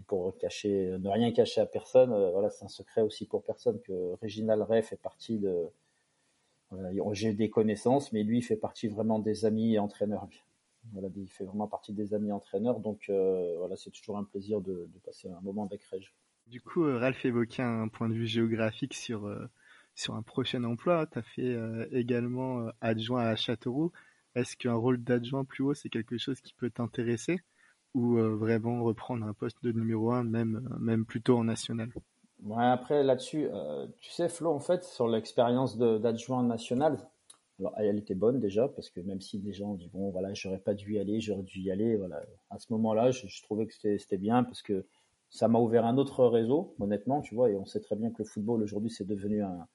pour 0.07 0.38
cacher, 0.38 0.98
ne 0.98 1.09
rien 1.09 1.31
cacher 1.31 1.62
à 1.62 1.65
personne, 1.65 2.12
euh, 2.12 2.31
voilà, 2.31 2.50
c'est 2.50 2.65
un 2.65 2.69
secret 2.69 3.01
aussi 3.01 3.25
pour 3.25 3.44
personne 3.44 3.80
que 3.81 4.13
Réginald 4.21 4.62
Ray 4.62 4.81
fait 4.81 4.98
partie 4.98 5.38
de. 5.38 5.68
J'ai 7.13 7.33
des 7.33 7.50
connaissances, 7.50 8.12
mais 8.12 8.24
lui, 8.24 8.42
fait 8.42 8.57
partie 8.57 8.88
vraiment 8.88 9.19
des 9.19 9.45
amis 9.45 9.80
entraîneurs. 9.80 10.27
Voilà, 10.92 11.07
il 11.15 11.30
fait 11.30 11.45
vraiment 11.45 11.68
partie 11.68 11.94
des 11.94 12.13
amis 12.13 12.31
entraîneurs, 12.31 12.80
donc 12.80 13.06
euh, 13.09 13.56
voilà, 13.57 13.75
c'est 13.75 13.92
toujours 13.92 14.18
un 14.18 14.24
plaisir 14.24 14.62
de, 14.62 14.89
passer 15.06 15.29
un 15.29 15.41
moment 15.41 15.65
avec 15.65 15.84
Rég. 15.84 16.10
Du 16.48 16.62
coup, 16.62 16.86
euh, 16.86 16.98
Ralph 16.98 17.24
évoquait 17.25 17.63
un 17.63 17.88
point 17.89 18.10
de 18.10 18.13
vue 18.13 18.27
géographique 18.27 18.93
sur, 18.93 19.29
sur 19.96 20.15
un 20.15 20.22
prochain 20.22 20.63
emploi. 20.63 21.05
Tu 21.08 21.20
as 21.20 21.24
fait 21.24 21.58
également 21.91 22.67
adjoint 22.81 23.25
à 23.25 23.36
Châteauroux. 23.36 23.91
Est-ce 24.36 24.55
qu'un 24.55 24.75
rôle 24.75 25.03
d'adjoint 25.03 25.46
plus 25.46 25.63
haut, 25.63 25.74
c'est 25.74 25.89
quelque 25.89 26.17
chose 26.17 26.39
qui 26.41 26.53
peut 26.53 26.70
t'intéresser? 26.70 27.39
Ou 27.94 28.17
euh, 28.17 28.36
vraiment 28.36 28.84
reprendre 28.84 29.25
un 29.25 29.34
poste 29.34 29.58
de 29.63 29.72
numéro 29.72 30.12
1, 30.12 30.24
même, 30.24 30.67
euh, 30.72 30.77
même 30.79 31.06
plutôt 31.06 31.38
en 31.38 31.44
national. 31.44 31.89
Après 32.58 33.03
là-dessus, 33.03 33.48
euh, 33.51 33.88
tu 34.00 34.12
sais 34.12 34.29
Flo, 34.29 34.51
en 34.51 34.60
fait, 34.60 34.84
sur 34.84 35.08
l'expérience 35.08 35.77
d'adjoint 35.77 36.44
national, 36.44 36.98
alors 37.60 37.74
elle 37.77 37.98
était 37.98 38.15
bonne 38.15 38.39
déjà 38.39 38.67
parce 38.67 38.89
que 38.89 39.00
même 39.00 39.22
si 39.22 39.39
des 39.39 39.53
gens 39.53 39.74
disent 39.74 39.89
bon 39.91 40.12
voilà 40.12 40.34
j'aurais 40.34 40.60
pas 40.60 40.75
dû 40.75 40.94
y 40.94 41.00
aller, 41.00 41.20
j'aurais 41.20 41.44
dû 41.44 41.60
y 41.60 41.72
aller, 41.72 41.96
voilà 41.96 42.22
à 42.51 42.60
ce 42.60 42.72
moment-là 42.74 43.10
je, 43.12 43.41
trouvais 43.41 43.65
que 43.65 43.74
c'était 43.74 44.17
bien 44.17 44.44
parce 44.44 44.62
que 44.62 44.86
ça 45.29 45.48
m'a 45.48 45.60
ouvert 45.60 45.86
un 45.86 45.98
autre 45.98 46.25
réseau 46.25 46.75
honnêtement 46.79 47.22
tu 47.22 47.34
vois 47.34 47.50
et 47.50 47.56
on 47.56 47.65
sait 47.65 47.79
très 47.79 47.96
bien 47.96 48.12
que 48.12 48.20
le 48.20 48.25
football 48.25 48.62
aujourd'hui 48.62 48.91
c'est 48.91 49.08
devenu 49.08 49.41
un, 49.41 49.67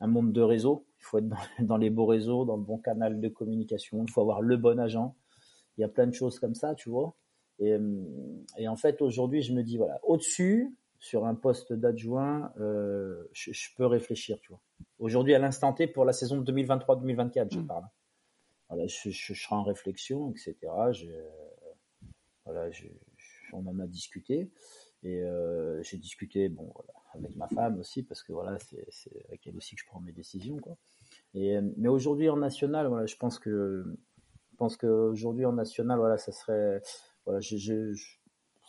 un, 0.00 0.06
monde 0.06 0.32
de 0.32 0.40
réseaux, 0.40 0.86
il 1.00 1.04
faut 1.04 1.18
être 1.18 1.28
dans, 1.28 1.36
dans, 1.60 1.76
les 1.76 1.90
beaux 1.90 2.06
réseaux, 2.06 2.44
dans 2.44 2.56
le 2.56 2.62
bon 2.62 2.78
canal 2.78 3.20
de 3.20 3.28
communication, 3.28 4.04
il 4.06 4.10
faut 4.10 4.20
avoir 4.20 4.40
le 4.40 4.56
bon 4.56 4.78
agent, 4.78 5.16
il 5.76 5.80
y 5.80 5.84
a 5.84 5.88
plein 5.88 6.06
de 6.06 6.14
choses 6.14 6.38
comme 6.38 6.54
ça 6.54 6.76
tu 6.76 6.90
vois 6.90 7.16
et, 7.58 7.72
euh, 7.72 8.04
et 8.58 8.68
en 8.68 8.76
fait, 8.76 9.02
aujourd'hui, 9.02 9.42
je 9.42 9.52
me 9.52 9.62
dis, 9.62 9.76
voilà, 9.76 10.00
au-dessus, 10.02 10.76
sur 10.98 11.26
un 11.26 11.34
poste 11.34 11.72
d'adjoint, 11.72 12.52
euh, 12.58 13.24
je, 13.32 13.52
je, 13.52 13.68
peux 13.76 13.86
réfléchir, 13.86 14.38
tu 14.40 14.48
vois. 14.48 14.60
Aujourd'hui, 14.98 15.34
à 15.34 15.38
l'instant 15.38 15.72
T, 15.72 15.86
pour 15.86 16.04
la 16.04 16.12
saison 16.12 16.40
2023-2024, 16.42 17.52
je 17.52 17.60
mm. 17.60 17.66
parle. 17.66 17.84
Voilà, 18.68 18.86
je, 18.86 19.10
je, 19.10 19.34
serai 19.34 19.54
en 19.54 19.62
réflexion, 19.62 20.30
etc. 20.30 20.56
Je, 20.92 21.06
voilà, 22.44 22.70
je, 22.70 22.86
on 23.52 23.66
en 23.66 23.78
a 23.78 23.86
discuté. 23.86 24.50
Et 25.02 25.22
euh, 25.22 25.82
j'ai 25.82 25.98
discuté 25.98 26.48
bon, 26.48 26.72
voilà, 26.74 26.92
avec 27.14 27.36
ma 27.36 27.46
femme 27.48 27.78
aussi, 27.78 28.02
parce 28.02 28.22
que 28.22 28.32
voilà, 28.32 28.58
c'est 28.58 29.24
avec 29.28 29.46
elle 29.46 29.56
aussi 29.56 29.76
que 29.76 29.82
je 29.82 29.86
prends 29.86 30.00
mes 30.00 30.12
décisions. 30.12 30.56
Quoi. 30.56 30.76
Et, 31.34 31.58
mais 31.76 31.88
aujourd'hui, 31.88 32.28
en 32.28 32.36
national, 32.36 32.88
voilà, 32.88 33.06
je 33.06 33.16
pense 33.16 33.38
que 33.38 33.84
je 34.50 34.56
pense 34.56 34.76
qu'aujourd'hui, 34.78 35.44
en 35.44 35.52
national, 35.52 35.98
voilà, 35.98 36.16
ça 36.16 36.32
serait 36.32 36.80
voilà, 37.26 37.40
je, 37.40 37.94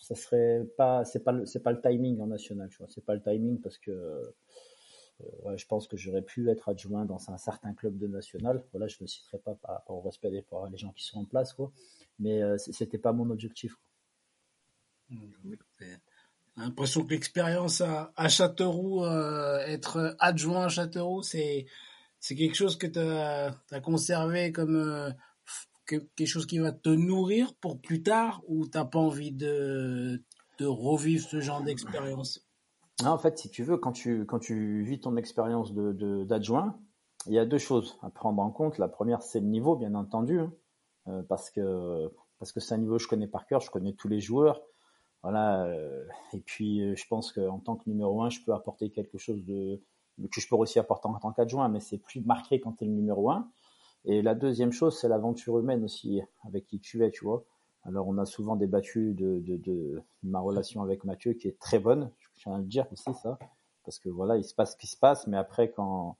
ça 0.01 0.15
serait 0.15 0.65
pas, 0.77 1.05
c'est 1.05 1.23
pas, 1.23 1.45
c'est 1.45 1.61
pas 1.61 1.71
le 1.71 1.81
timing 1.81 2.19
en 2.19 2.27
national, 2.27 2.69
tu 2.69 2.77
vois, 2.79 2.87
c'est 2.89 3.05
pas 3.05 3.15
le 3.15 3.21
timing 3.21 3.61
parce 3.61 3.77
que 3.77 3.91
euh, 3.91 5.57
je 5.57 5.65
pense 5.65 5.87
que 5.87 5.97
j'aurais 5.97 6.21
pu 6.21 6.49
être 6.49 6.69
adjoint 6.69 7.05
dans 7.05 7.29
un 7.29 7.37
certain 7.37 7.73
club 7.73 7.97
de 7.97 8.07
national. 8.07 8.63
Voilà, 8.71 8.87
je 8.87 8.97
ne 9.01 9.07
citerai 9.07 9.39
pas 9.39 9.55
par 9.55 10.03
respect 10.03 10.29
des, 10.29 10.43
gens 10.77 10.91
qui 10.91 11.05
sont 11.05 11.19
en 11.19 11.25
place, 11.25 11.53
quoi. 11.53 11.71
Mais 12.19 12.41
euh, 12.43 12.57
c'était 12.57 12.97
pas 12.99 13.13
mon 13.13 13.29
objectif. 13.29 13.77
l'impression 16.55 17.03
que 17.05 17.11
l'expérience 17.11 17.81
à, 17.81 18.11
à, 18.15 18.29
Châteauroux, 18.29 19.03
euh, 19.05 19.59
être 19.65 20.15
adjoint 20.19 20.65
à 20.65 20.69
Châteauroux, 20.69 21.23
c'est 21.23 21.65
c'est 22.19 22.35
quelque 22.35 22.55
chose 22.55 22.77
que 22.77 22.87
tu 22.87 22.99
as, 22.99 23.81
conservé 23.81 24.51
comme 24.51 24.75
euh, 24.75 25.11
quelque 25.87 26.25
chose 26.25 26.45
qui 26.45 26.59
va 26.59 26.71
te 26.71 26.89
nourrir 26.89 27.53
pour 27.55 27.81
plus 27.81 28.03
tard 28.03 28.41
ou 28.47 28.67
t'as 28.67 28.85
pas 28.85 28.99
envie 28.99 29.31
de, 29.31 30.21
revivre 30.59 31.27
ce 31.27 31.39
genre 31.39 31.63
d'expérience? 31.63 32.47
En 33.05 33.17
fait, 33.17 33.37
si 33.37 33.49
tu 33.49 33.63
veux, 33.63 33.77
quand 33.77 33.91
tu, 33.91 34.25
quand 34.25 34.39
tu 34.39 34.83
vis 34.83 34.99
ton 34.99 35.17
expérience 35.17 35.73
de, 35.73 36.23
d'adjoint, 36.23 36.79
il 37.27 37.33
y 37.33 37.39
a 37.39 37.45
deux 37.45 37.57
choses 37.57 37.97
à 38.01 38.09
prendre 38.09 38.41
en 38.41 38.49
compte. 38.49 38.77
La 38.77 38.87
première, 38.87 39.21
c'est 39.21 39.39
le 39.39 39.47
niveau, 39.47 39.75
bien 39.75 39.93
entendu, 39.95 40.39
hein, 40.39 40.53
euh, 41.07 41.23
parce 41.23 41.49
que 41.51 42.11
parce 42.39 42.51
que 42.51 42.59
c'est 42.59 42.75
un 42.75 42.77
niveau 42.77 42.97
que 42.97 43.03
je 43.03 43.07
connais 43.07 43.27
par 43.27 43.47
cœur, 43.47 43.61
je 43.61 43.71
connais 43.71 43.93
tous 43.93 44.07
les 44.07 44.19
joueurs. 44.19 44.61
Voilà, 45.23 45.65
euh, 45.65 46.05
et 46.33 46.39
puis 46.39 46.81
euh, 46.81 46.95
je 46.95 47.05
pense 47.07 47.31
qu'en 47.31 47.59
tant 47.59 47.75
que 47.75 47.89
numéro 47.89 48.21
un, 48.21 48.29
je 48.29 48.39
peux 48.41 48.53
apporter 48.53 48.91
quelque 48.91 49.17
chose 49.17 49.43
de 49.43 49.81
que 50.31 50.41
je 50.41 50.47
peux 50.47 50.55
aussi 50.55 50.79
apporter 50.79 51.07
en 51.07 51.19
tant 51.19 51.31
qu'adjoint, 51.31 51.69
mais 51.69 51.79
c'est 51.79 51.97
plus 51.97 52.21
marqué 52.21 52.59
quand 52.59 52.73
tu 52.73 52.85
es 52.85 52.87
le 52.87 52.93
numéro 52.93 53.29
un. 53.29 53.51
Et 54.05 54.21
la 54.21 54.35
deuxième 54.35 54.71
chose, 54.71 54.97
c'est 54.99 55.07
l'aventure 55.07 55.59
humaine 55.59 55.83
aussi 55.83 56.21
avec 56.45 56.65
qui 56.65 56.79
tu 56.79 57.03
es, 57.03 57.11
tu 57.11 57.25
vois. 57.25 57.43
Alors 57.83 58.07
on 58.07 58.17
a 58.17 58.25
souvent 58.25 58.55
débattu 58.57 59.13
de, 59.13 60.03
ma 60.23 60.39
relation 60.39 60.81
avec 60.81 61.05
Mathieu 61.05 61.33
qui 61.33 61.47
est 61.47 61.57
très 61.57 61.79
bonne, 61.79 62.11
je 62.19 62.27
tiens 62.35 62.55
à 62.55 62.57
le 62.57 62.65
dire 62.65 62.85
aussi 62.91 63.13
ça, 63.21 63.39
parce 63.85 63.97
que 63.99 64.09
voilà, 64.09 64.35
il 64.35 64.43
se 64.43 64.53
passe 64.53 64.73
ce 64.73 64.77
qui 64.77 64.87
se 64.87 64.97
passe, 64.97 65.25
mais 65.27 65.37
après 65.37 65.71
quand 65.71 66.17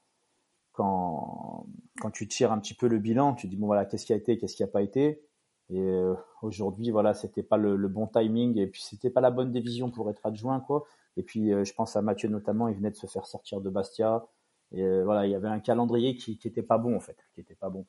tu 2.14 2.28
tires 2.28 2.54
un 2.54 2.60
petit 2.60 2.74
peu 2.74 2.88
le 2.88 3.00
bilan, 3.00 3.34
tu 3.34 3.48
dis 3.48 3.58
bon 3.58 3.66
voilà, 3.68 3.86
qu'est-ce 3.86 4.06
qui 4.06 4.14
a 4.14 4.16
été, 4.16 4.38
qu'est-ce 4.38 4.56
qui 4.56 4.64
a 4.64 4.68
pas 4.68 4.82
été? 4.82 5.22
Et 5.70 5.82
euh, 5.82 6.14
aujourd'hui, 6.42 6.92
voilà, 6.92 7.14
c'était 7.14 7.44
pas 7.44 7.58
le, 7.58 7.76
le, 7.76 7.88
bon 7.90 8.08
timing 8.08 8.58
et 8.58 8.68
puis 8.68 8.82
c'était 8.82 9.10
pas 9.10 9.20
la 9.20 9.32
bonne 9.32 9.52
division 9.52 9.92
pour 9.92 10.10
être 10.10 10.26
adjoint, 10.26 10.62
quoi. 10.62 10.86
Et 11.18 11.24
puis 11.24 11.52
euh, 11.52 11.66
je 11.66 11.74
pense 11.74 11.98
à 11.98 12.02
Mathieu 12.02 12.30
notamment, 12.30 12.70
il 12.70 12.76
venait 12.76 12.92
de 12.92 12.96
se 12.96 13.08
faire 13.08 13.26
sortir 13.26 13.60
de 13.60 13.70
Bastia. 13.70 14.26
Et 14.72 14.84
euh, 14.84 15.04
voilà, 15.04 15.26
il 15.26 15.32
y 15.32 15.36
avait 15.36 15.48
un 15.48 15.60
calendrier 15.60 16.16
qui, 16.16 16.38
qui 16.38 16.48
était 16.48 16.64
pas 16.64 16.78
bon 16.78 16.96
en 16.96 17.00
fait, 17.00 17.18
qui 17.34 17.42
était 17.42 17.56
pas 17.56 17.70
bon. 17.70 17.86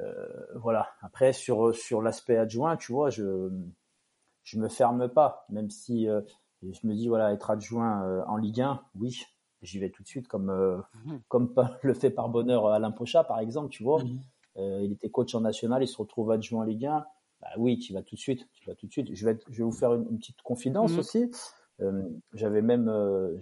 Euh, 0.00 0.46
voilà. 0.56 0.88
Après 1.00 1.32
sur 1.32 1.74
sur 1.74 2.02
l'aspect 2.02 2.36
adjoint, 2.36 2.76
tu 2.76 2.92
vois, 2.92 3.10
je 3.10 3.50
je 4.44 4.58
me 4.58 4.68
ferme 4.68 5.08
pas, 5.08 5.46
même 5.50 5.70
si 5.70 6.06
je 6.62 6.86
me 6.86 6.94
dis 6.94 7.08
voilà 7.08 7.32
être 7.32 7.50
adjoint 7.50 8.24
en 8.26 8.36
Ligue 8.36 8.60
1, 8.60 8.82
oui, 8.96 9.24
j'y 9.62 9.78
vais 9.78 9.90
tout 9.90 10.02
de 10.02 10.08
suite 10.08 10.26
comme 10.26 10.52
mmh. 11.04 11.20
comme 11.28 11.54
le 11.82 11.94
fait 11.94 12.10
par 12.10 12.28
bonheur 12.28 12.66
Alain 12.68 12.90
Pochat 12.90 13.24
par 13.24 13.38
exemple, 13.40 13.70
tu 13.70 13.82
vois. 13.82 14.02
Mmh. 14.02 14.20
il 14.56 14.92
était 14.92 15.10
coach 15.10 15.34
en 15.34 15.40
national, 15.40 15.82
il 15.82 15.88
se 15.88 15.96
retrouve 15.96 16.30
adjoint 16.30 16.62
en 16.62 16.64
Ligue 16.64 16.86
1. 16.86 17.04
Bah 17.40 17.48
oui, 17.56 17.78
tu 17.78 17.92
vas 17.92 18.02
tout 18.02 18.14
de 18.14 18.20
suite, 18.20 18.48
tu 18.52 18.68
vas 18.68 18.76
tout 18.76 18.86
de 18.86 18.92
suite. 18.92 19.14
Je 19.14 19.26
vais, 19.26 19.36
je 19.50 19.58
vais 19.58 19.64
vous 19.64 19.72
faire 19.72 19.94
une, 19.94 20.18
petite 20.18 20.40
confidence 20.42 20.92
mmh. 20.92 20.98
aussi. 20.98 21.30
Euh, 21.82 22.08
j'avais 22.32 22.62
même 22.62 22.88
euh, 22.88 23.38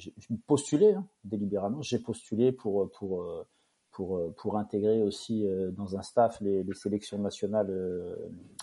postulé 0.46 0.94
hein, 0.94 1.06
délibérément, 1.24 1.82
j'ai 1.82 1.98
postulé 1.98 2.52
pour 2.52 2.90
pour 2.92 3.22
euh, 3.22 3.46
pour 3.90 4.34
pour 4.36 4.56
intégrer 4.56 5.02
aussi 5.02 5.46
dans 5.72 5.96
un 5.96 6.02
staff 6.02 6.40
les, 6.40 6.64
sélections 6.74 7.18
nationales 7.18 7.70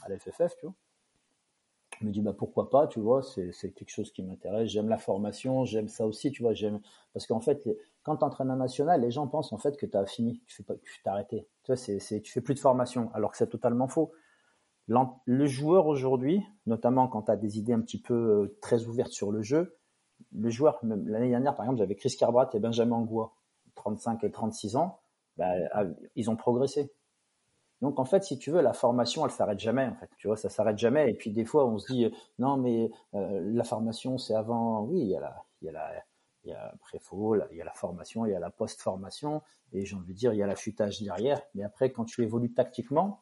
à 0.04 0.10
la 0.10 0.18
FFF, 0.18 0.56
tu 0.58 0.66
vois. 0.66 0.76
Je 2.00 2.06
me 2.06 2.12
dis 2.12 2.22
bah 2.22 2.34
pourquoi 2.34 2.70
pas, 2.70 2.88
tu 2.88 3.00
vois, 3.00 3.22
c'est 3.24 3.52
c'est 3.52 3.72
quelque 3.72 3.90
chose 3.90 4.12
qui 4.12 4.24
m'intéresse. 4.24 4.70
J'aime 4.70 4.88
la 4.88 4.98
formation, 4.98 5.66
j'aime 5.66 5.88
ça 5.90 6.06
aussi, 6.08 6.32
tu 6.32 6.44
vois. 6.44 6.54
J'aime 6.54 6.80
parce 7.14 7.28
qu'en 7.28 7.42
fait, 7.42 7.68
quand 8.04 8.18
tu 8.18 8.24
entraînes 8.24 8.52
un 8.52 8.56
national, 8.56 9.02
les 9.02 9.12
gens 9.12 9.28
pensent 9.28 9.52
en 9.52 9.58
fait 9.58 9.78
que 9.78 9.86
tu 9.86 9.98
as 9.98 10.06
fini, 10.06 10.42
tu 10.48 10.56
fais 10.56 10.64
pas, 10.64 10.76
tu 10.76 11.02
t'es 11.04 11.10
arrêté. 11.10 11.48
Tu 11.64 11.74
vois, 11.74 11.76
c'est 11.76 12.22
tu 12.22 12.32
fais 12.32 12.42
plus 12.42 12.54
de 12.54 12.60
formation, 12.60 13.12
alors 13.14 13.32
que 13.32 13.38
c'est 13.38 13.50
totalement 13.50 13.88
faux. 13.88 14.12
Le 14.88 15.46
joueur 15.46 15.88
aujourd'hui, 15.88 16.44
notamment 16.65 17.08
quand 17.08 17.24
tu 17.24 17.32
as 17.32 17.36
des 17.36 17.58
idées 17.60 17.74
un 17.74 17.82
petit 17.82 18.00
peu 18.01 18.13
euh, 18.13 18.58
très 18.62 18.86
ouvertes 18.86 19.12
sur 19.12 19.32
le 19.32 19.41
jeu, 19.41 19.77
le 20.34 20.50
joueur, 20.50 20.79
l'année 20.84 21.29
dernière 21.29 21.56
par 21.56 21.65
exemple, 21.65 21.79
j'avais 21.79 21.96
Chris 21.96 22.15
Carbrat 22.17 22.50
et 22.53 22.60
Benjamin 22.60 22.96
Angois, 22.96 23.34
35 23.75 24.24
et 24.24 24.32
36 24.32 24.75
ans, 24.77 25.00
bah, 25.38 25.53
ils 26.15 26.29
ont 26.29 26.36
progressé. 26.36 26.91
Donc 27.82 28.00
en 28.00 28.06
fait, 28.06 28.24
si 28.24 28.39
tu 28.39 28.50
veux, 28.50 28.62
la 28.62 28.74
formation, 28.74 29.25
elle 29.25 29.32
s'arrête 29.32 29.60
jamais. 29.60 29.86
En 29.86 29.96
fait, 29.96 30.10
tu 30.17 30.27
vois, 30.27 30.38
ça 30.38 30.50
s'arrête 30.50 30.77
jamais. 30.77 31.12
Et 31.12 31.13
puis 31.13 31.32
des 31.32 31.46
fois, 31.46 31.67
on 31.67 31.77
se 31.77 31.91
dit 31.91 32.12
non, 32.39 32.58
mais 32.58 32.89
euh, 33.13 33.41
la 33.53 33.63
formation, 33.63 34.17
c'est 34.17 34.34
avant. 34.34 34.82
Oui, 34.82 35.01
il 35.01 35.08
y 35.08 35.15
a 35.15 35.20
la, 35.20 35.46
il 35.62 35.65
y 35.65 35.70
a 35.70 35.74
la, 35.74 35.91
il 36.44 36.51
y 36.51 36.53
a 36.53 36.74
préfo, 36.79 37.36
il 37.51 37.58
y 37.58 37.62
a 37.62 37.65
la 37.65 37.74
formation, 37.74 38.25
il 38.25 38.32
y 38.32 38.36
a 38.36 38.39
la 38.39 38.50
post-formation, 38.50 39.41
et 39.74 39.86
j'ai 39.86 39.96
envie 39.96 40.13
de 40.13 40.17
dire, 40.17 40.34
il 40.34 40.38
y 40.38 40.44
a 40.44 40.48
l'affûtage 40.48 41.01
derrière. 41.01 41.41
Mais 41.53 41.63
après, 41.63 41.91
quand 41.91 42.06
tu 42.06 42.24
évolues 42.24 42.53
tactiquement, 42.53 43.22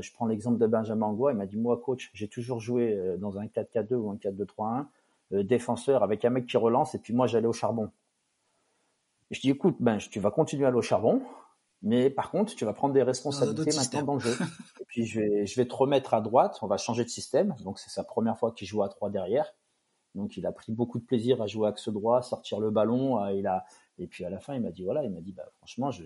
je 0.00 0.12
prends 0.12 0.26
l'exemple 0.26 0.58
de 0.58 0.66
Benjamin 0.66 1.06
Angois. 1.06 1.32
Il 1.32 1.38
m'a 1.38 1.46
dit, 1.46 1.56
moi, 1.56 1.80
coach, 1.82 2.10
j'ai 2.14 2.28
toujours 2.28 2.60
joué 2.60 2.92
euh, 2.92 3.16
dans 3.16 3.38
un 3.38 3.46
4-4-2 3.46 3.94
ou 3.94 4.10
un 4.10 4.16
4-2-3-1, 4.16 4.86
euh, 5.32 5.42
défenseur 5.42 6.02
avec 6.02 6.24
un 6.24 6.30
mec 6.30 6.46
qui 6.46 6.56
relance, 6.56 6.94
et 6.94 6.98
puis 6.98 7.14
moi, 7.14 7.26
j'allais 7.26 7.46
au 7.46 7.52
charbon. 7.52 7.90
je 9.30 9.40
dis, 9.40 9.50
écoute, 9.50 9.76
ben, 9.80 9.98
tu 9.98 10.20
vas 10.20 10.30
continuer 10.30 10.64
à 10.64 10.68
aller 10.68 10.76
au 10.76 10.82
charbon, 10.82 11.22
mais 11.82 12.10
par 12.10 12.30
contre, 12.30 12.54
tu 12.54 12.64
vas 12.64 12.72
prendre 12.72 12.94
des 12.94 13.02
responsabilités 13.02 13.76
maintenant 13.76 14.02
dans 14.02 14.14
le 14.14 14.20
jeu. 14.20 14.36
et 14.80 14.84
puis, 14.86 15.06
je 15.06 15.20
vais, 15.20 15.46
je 15.46 15.56
vais 15.56 15.66
te 15.66 15.74
remettre 15.74 16.14
à 16.14 16.20
droite, 16.20 16.58
on 16.62 16.66
va 16.66 16.76
changer 16.76 17.04
de 17.04 17.10
système. 17.10 17.54
Donc, 17.64 17.78
c'est 17.78 17.90
sa 17.90 18.04
première 18.04 18.38
fois 18.38 18.52
qu'il 18.52 18.66
joue 18.66 18.82
à 18.82 18.88
3 18.88 19.10
derrière. 19.10 19.54
Donc, 20.14 20.36
il 20.36 20.44
a 20.46 20.52
pris 20.52 20.72
beaucoup 20.72 20.98
de 20.98 21.04
plaisir 21.04 21.40
à 21.40 21.46
jouer 21.46 21.68
axe 21.68 21.88
droit, 21.88 22.20
sortir 22.22 22.58
le 22.58 22.70
ballon. 22.70 23.24
Il 23.28 23.46
a, 23.46 23.64
et 24.00 24.06
puis 24.06 24.24
à 24.24 24.30
la 24.30 24.40
fin, 24.40 24.54
il 24.54 24.62
m'a 24.62 24.70
dit 24.70 24.82
voilà, 24.82 25.04
il 25.04 25.10
m'a 25.10 25.20
dit 25.20 25.32
bah 25.32 25.44
franchement, 25.58 25.90
je, 25.90 26.02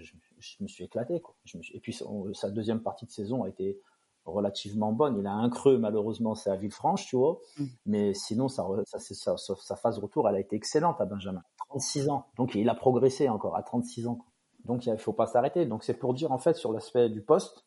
me 0.60 0.66
suis 0.66 0.84
éclaté 0.84 1.20
quoi. 1.20 1.36
et 1.72 1.80
puis 1.80 1.96
sa 2.32 2.50
deuxième 2.50 2.82
partie 2.82 3.06
de 3.06 3.12
saison 3.12 3.44
a 3.44 3.48
été 3.48 3.80
relativement 4.24 4.92
bonne. 4.92 5.16
Il 5.18 5.26
a 5.26 5.32
un 5.32 5.48
creux 5.48 5.78
malheureusement, 5.78 6.34
c'est 6.34 6.50
à 6.50 6.56
Villefranche, 6.56 7.06
tu 7.06 7.16
vois. 7.16 7.40
Mm. 7.58 7.64
Mais 7.86 8.14
sinon, 8.14 8.48
sa, 8.48 8.66
sa, 8.84 9.36
sa, 9.36 9.76
phase 9.76 9.98
retour, 9.98 10.28
elle 10.28 10.34
a 10.34 10.40
été 10.40 10.56
excellente 10.56 11.00
à 11.00 11.04
Benjamin. 11.04 11.42
36 11.68 12.08
ans, 12.08 12.26
donc 12.36 12.54
il 12.54 12.68
a 12.68 12.74
progressé 12.74 13.28
encore 13.28 13.56
à 13.56 13.62
36 13.62 14.08
ans. 14.08 14.18
Donc 14.64 14.86
il 14.86 14.92
ne 14.92 14.96
faut 14.96 15.12
pas 15.12 15.26
s'arrêter. 15.26 15.64
Donc 15.64 15.84
c'est 15.84 15.94
pour 15.94 16.14
dire 16.14 16.32
en 16.32 16.38
fait 16.38 16.54
sur 16.54 16.72
l'aspect 16.72 17.08
du 17.08 17.22
poste. 17.22 17.64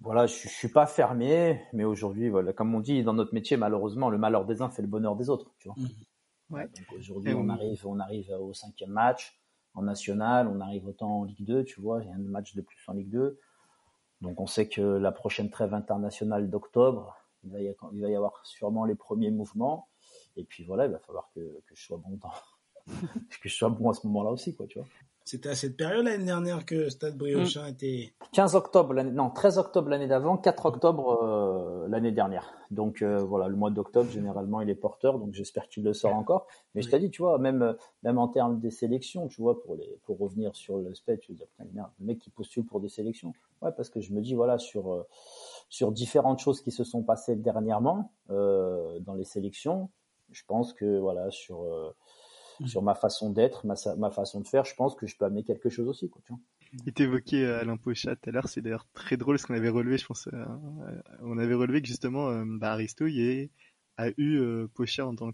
Voilà, 0.00 0.26
je, 0.26 0.34
je 0.34 0.48
suis 0.48 0.68
pas 0.68 0.86
fermé, 0.86 1.62
mais 1.72 1.84
aujourd'hui, 1.84 2.28
voilà, 2.28 2.52
comme 2.52 2.74
on 2.74 2.80
dit 2.80 3.04
dans 3.04 3.14
notre 3.14 3.34
métier, 3.34 3.56
malheureusement, 3.56 4.10
le 4.10 4.18
malheur 4.18 4.44
des 4.44 4.60
uns 4.60 4.68
fait 4.68 4.82
le 4.82 4.88
bonheur 4.88 5.14
des 5.14 5.30
autres, 5.30 5.52
tu 5.58 5.68
vois. 5.68 5.76
Mm. 5.78 5.88
Ouais. 6.52 6.68
aujourd'hui, 6.98 7.34
on 7.34 7.48
arrive, 7.48 7.86
on 7.86 7.98
arrive 7.98 8.30
au 8.38 8.52
cinquième 8.52 8.90
match 8.90 9.40
en 9.74 9.82
national, 9.82 10.48
on 10.48 10.60
arrive 10.60 10.86
autant 10.86 11.20
en 11.20 11.24
Ligue 11.24 11.44
2, 11.46 11.64
tu 11.64 11.80
vois, 11.80 12.02
il 12.02 12.08
y 12.08 12.12
a 12.12 12.14
un 12.14 12.18
match 12.18 12.54
de 12.54 12.60
plus 12.60 12.78
en 12.86 12.92
Ligue 12.92 13.08
2. 13.08 13.40
Donc 14.20 14.40
on 14.40 14.46
sait 14.46 14.68
que 14.68 14.80
la 14.80 15.12
prochaine 15.12 15.50
trêve 15.50 15.74
internationale 15.74 16.50
d'octobre, 16.50 17.16
il 17.44 17.50
va, 17.50 17.60
y 17.60 18.14
avoir 18.14 18.44
sûrement 18.46 18.84
les 18.84 18.94
premiers 18.94 19.30
mouvements. 19.30 19.88
Et 20.36 20.44
puis 20.44 20.64
voilà, 20.64 20.86
il 20.86 20.92
va 20.92 20.98
falloir 20.98 21.30
que, 21.34 21.40
que 21.40 21.74
je 21.74 21.82
sois 21.82 21.98
bon 21.98 22.18
dans, 22.20 22.32
que 23.40 23.48
je 23.48 23.54
sois 23.54 23.70
bon 23.70 23.90
à 23.90 23.94
ce 23.94 24.06
moment-là 24.06 24.30
aussi, 24.30 24.54
quoi, 24.54 24.66
tu 24.66 24.78
vois. 24.78 24.88
C'était 25.24 25.50
à 25.50 25.54
cette 25.54 25.76
période 25.76 26.04
l'année 26.04 26.24
dernière 26.24 26.64
que 26.66 26.88
Stade 26.88 27.16
Briochin 27.16 27.64
mm. 27.64 27.68
était. 27.68 28.14
15 28.32 28.54
octobre, 28.54 28.94
non, 28.94 29.30
13 29.30 29.58
octobre 29.58 29.88
l'année 29.88 30.08
d'avant, 30.08 30.36
4 30.36 30.66
octobre 30.66 31.22
euh, 31.22 31.88
l'année 31.88 32.12
dernière. 32.12 32.52
Donc 32.70 33.02
euh, 33.02 33.18
voilà, 33.18 33.48
le 33.48 33.54
mois 33.54 33.70
d'octobre, 33.70 34.10
généralement, 34.10 34.60
il 34.60 34.70
est 34.70 34.74
porteur, 34.74 35.18
donc 35.18 35.32
j'espère 35.32 35.68
qu'il 35.68 35.84
le 35.84 35.92
sort 35.92 36.14
encore. 36.14 36.46
Mais 36.74 36.82
je 36.82 36.90
t'ai 36.90 36.98
dit, 36.98 37.10
tu 37.10 37.22
vois, 37.22 37.38
même, 37.38 37.76
même 38.02 38.18
en 38.18 38.28
termes 38.28 38.58
des 38.58 38.70
sélections, 38.70 39.28
tu 39.28 39.42
vois, 39.42 39.62
pour, 39.62 39.76
les, 39.76 39.98
pour 40.04 40.18
revenir 40.18 40.56
sur 40.56 40.78
l'aspect, 40.78 41.18
tu 41.18 41.32
veux 41.32 41.38
dire, 41.38 41.46
putain, 41.48 41.68
merde, 41.72 41.90
le 42.00 42.06
mec 42.06 42.18
qui 42.18 42.30
postule 42.30 42.64
pour 42.64 42.80
des 42.80 42.88
sélections. 42.88 43.32
Ouais, 43.60 43.70
parce 43.76 43.90
que 43.90 44.00
je 44.00 44.12
me 44.12 44.20
dis, 44.20 44.34
voilà, 44.34 44.58
sur, 44.58 44.92
euh, 44.92 45.06
sur 45.68 45.92
différentes 45.92 46.40
choses 46.40 46.62
qui 46.62 46.72
se 46.72 46.84
sont 46.84 47.02
passées 47.02 47.36
dernièrement 47.36 48.10
dans 48.28 49.14
les 49.14 49.24
sélections, 49.24 49.90
je 50.30 50.42
pense 50.46 50.72
que, 50.72 50.98
voilà, 50.98 51.30
sur 51.30 51.66
Mm. 52.62 52.68
sur 52.68 52.82
ma 52.82 52.94
façon 52.94 53.30
d'être, 53.30 53.66
ma, 53.66 53.74
ma, 53.96 54.10
façon 54.10 54.40
de 54.40 54.48
faire, 54.48 54.64
je 54.64 54.74
pense 54.74 54.94
que 54.94 55.06
je 55.06 55.16
peux 55.16 55.24
amener 55.24 55.42
quelque 55.42 55.68
chose 55.68 55.88
aussi. 55.88 56.08
Quoi, 56.08 56.22
tu 56.24 56.32
vois. 56.32 56.40
Il 56.86 56.92
t'évoquait 56.92 57.44
euh, 57.44 57.60
Alain 57.60 57.76
Pochat 57.76 58.16
tout 58.16 58.30
à 58.30 58.32
l'heure, 58.32 58.48
c'est 58.48 58.62
d'ailleurs 58.62 58.86
très 58.94 59.16
drôle 59.16 59.38
ce 59.38 59.46
qu'on 59.46 59.54
avait 59.54 59.68
relevé, 59.68 59.98
je 59.98 60.06
pense. 60.06 60.28
Euh, 60.32 60.44
on 61.20 61.38
avait 61.38 61.54
relevé 61.54 61.82
que 61.82 61.88
justement, 61.88 62.28
euh, 62.28 62.44
bah, 62.46 62.72
Aristo 62.72 63.06
il 63.06 63.50
a 63.98 64.08
eu 64.16 64.38
euh, 64.38 64.68
Pochat 64.74 65.06
en 65.06 65.14
tant 65.14 65.32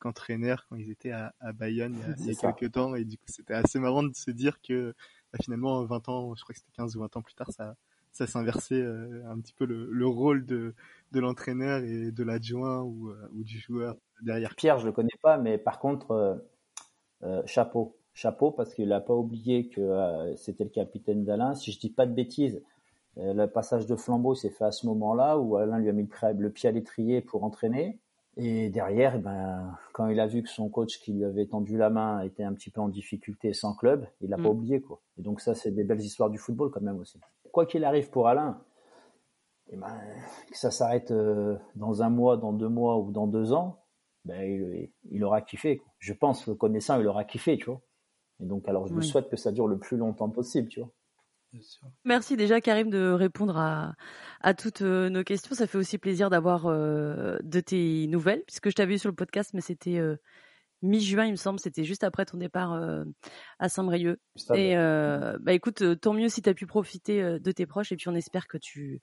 qu'entraîneur 0.00 0.66
quand 0.68 0.76
ils 0.76 0.90
étaient 0.90 1.10
à, 1.10 1.34
à 1.40 1.52
Bayonne 1.52 1.96
il 2.20 2.26
y 2.26 2.30
a, 2.30 2.34
quelques 2.52 2.72
temps, 2.72 2.94
et 2.94 3.04
du 3.04 3.16
coup 3.16 3.26
c'était 3.26 3.54
assez 3.54 3.80
marrant 3.80 4.04
de 4.04 4.14
se 4.14 4.30
dire 4.30 4.60
que 4.62 4.94
bah, 5.32 5.38
finalement 5.42 5.84
20 5.84 6.08
ans, 6.08 6.34
je 6.34 6.42
crois 6.42 6.52
que 6.52 6.60
c'était 6.60 6.72
15 6.76 6.96
ou 6.96 7.00
20 7.00 7.16
ans 7.16 7.22
plus 7.22 7.34
tard, 7.34 7.50
ça, 7.50 7.74
ça 8.12 8.28
s'inversait 8.28 8.80
un 8.82 9.40
petit 9.40 9.52
peu 9.54 9.64
le, 9.66 9.90
le 9.90 10.06
rôle 10.06 10.46
de, 10.46 10.74
de 11.10 11.20
l'entraîneur 11.20 11.82
et 11.82 12.12
de 12.12 12.22
l'adjoint 12.22 12.82
ou, 12.82 13.12
ou 13.34 13.42
du 13.42 13.58
joueur 13.58 13.96
derrière. 14.22 14.54
Pierre, 14.54 14.78
je 14.78 14.86
le 14.86 14.92
connais 14.92 15.08
pas, 15.20 15.36
mais 15.36 15.58
par 15.58 15.80
contre 15.80 16.40
euh, 17.22 17.42
chapeau. 17.46 17.96
Chapeau 18.14 18.50
parce 18.50 18.74
qu'il 18.74 18.88
n'a 18.88 19.00
pas 19.00 19.14
oublié 19.14 19.68
que 19.68 19.80
euh, 19.80 20.34
c'était 20.36 20.64
le 20.64 20.70
capitaine 20.70 21.24
d'Alain. 21.24 21.54
Si 21.54 21.72
je 21.72 21.78
dis 21.78 21.90
pas 21.90 22.06
de 22.06 22.12
bêtises, 22.12 22.62
euh, 23.18 23.34
le 23.34 23.46
passage 23.46 23.86
de 23.86 23.94
flambeau 23.94 24.34
s'est 24.34 24.50
fait 24.50 24.64
à 24.64 24.72
ce 24.72 24.86
moment-là 24.86 25.38
où 25.38 25.56
Alain 25.56 25.78
lui 25.78 25.88
a 25.88 25.92
mis 25.92 26.08
le, 26.38 26.50
pied 26.50 26.68
à 26.68 26.72
l'étrier 26.72 27.20
pour 27.20 27.44
entraîner. 27.44 27.98
Et 28.38 28.68
derrière, 28.68 29.14
eh 29.16 29.18
ben, 29.18 29.78
quand 29.92 30.08
il 30.08 30.20
a 30.20 30.26
vu 30.26 30.42
que 30.42 30.50
son 30.50 30.68
coach 30.68 30.98
qui 30.98 31.12
lui 31.12 31.24
avait 31.24 31.46
tendu 31.46 31.78
la 31.78 31.88
main 31.88 32.20
était 32.20 32.42
un 32.42 32.52
petit 32.52 32.70
peu 32.70 32.82
en 32.82 32.88
difficulté 32.88 33.54
sans 33.54 33.74
club, 33.74 34.06
il 34.20 34.28
n'a 34.28 34.36
pas 34.36 34.42
mm. 34.42 34.46
oublié 34.46 34.80
quoi. 34.82 35.00
Et 35.18 35.22
donc 35.22 35.40
ça, 35.40 35.54
c'est 35.54 35.70
des 35.70 35.84
belles 35.84 36.00
histoires 36.00 36.28
du 36.28 36.36
football 36.36 36.70
quand 36.70 36.82
même 36.82 36.98
aussi. 36.98 37.18
Quoi 37.52 37.64
qu'il 37.64 37.84
arrive 37.84 38.10
pour 38.10 38.28
Alain, 38.28 38.60
et 39.70 39.76
ben, 39.76 39.88
que 40.50 40.56
ça 40.56 40.70
s'arrête 40.70 41.12
dans 41.76 42.02
un 42.02 42.10
mois, 42.10 42.36
dans 42.36 42.52
deux 42.52 42.68
mois 42.68 42.98
ou 42.98 43.10
dans 43.10 43.26
deux 43.26 43.54
ans, 43.54 43.78
ben, 44.26 44.42
il, 44.42 44.90
il 45.10 45.24
aura 45.24 45.40
kiffé. 45.40 45.80
Je 45.98 46.12
pense, 46.12 46.46
le 46.46 46.54
connaissant, 46.54 47.00
il 47.00 47.06
aura 47.06 47.24
kiffé, 47.24 47.56
tu 47.56 47.66
vois. 47.66 47.80
Et 48.40 48.44
donc, 48.44 48.68
alors, 48.68 48.86
je 48.86 48.94
lui 48.94 49.06
souhaite 49.06 49.30
que 49.30 49.36
ça 49.36 49.52
dure 49.52 49.66
le 49.66 49.78
plus 49.78 49.96
longtemps 49.96 50.28
possible, 50.28 50.68
tu 50.68 50.80
vois. 50.80 50.92
Merci 52.04 52.36
déjà 52.36 52.60
Karim 52.60 52.90
de 52.90 53.12
répondre 53.12 53.56
à, 53.56 53.94
à 54.42 54.52
toutes 54.52 54.82
euh, 54.82 55.08
nos 55.08 55.24
questions. 55.24 55.54
Ça 55.54 55.66
fait 55.66 55.78
aussi 55.78 55.96
plaisir 55.96 56.28
d'avoir 56.28 56.66
euh, 56.66 57.38
de 57.42 57.60
tes 57.60 58.06
nouvelles, 58.08 58.42
puisque 58.46 58.68
je 58.68 58.74
t'avais 58.74 58.94
vu 58.94 58.98
sur 58.98 59.08
le 59.08 59.14
podcast, 59.14 59.52
mais 59.54 59.62
c'était 59.62 59.96
euh, 59.96 60.16
mi-juin, 60.82 61.24
il 61.24 61.30
me 61.30 61.36
semble. 61.36 61.58
C'était 61.58 61.84
juste 61.84 62.04
après 62.04 62.26
ton 62.26 62.36
départ 62.36 62.78
à 63.58 63.68
Saint-Brieuc. 63.68 64.18
Et 64.54 64.74
bah 64.74 65.52
écoute, 65.52 65.82
tant 66.00 66.12
mieux 66.12 66.28
si 66.28 66.42
tu 66.42 66.50
as 66.50 66.54
pu 66.54 66.66
profiter 66.66 67.22
de 67.40 67.52
tes 67.52 67.64
proches, 67.64 67.92
et 67.92 67.96
puis 67.96 68.08
on 68.08 68.14
espère 68.14 68.46
que 68.48 68.58
tu 68.58 69.00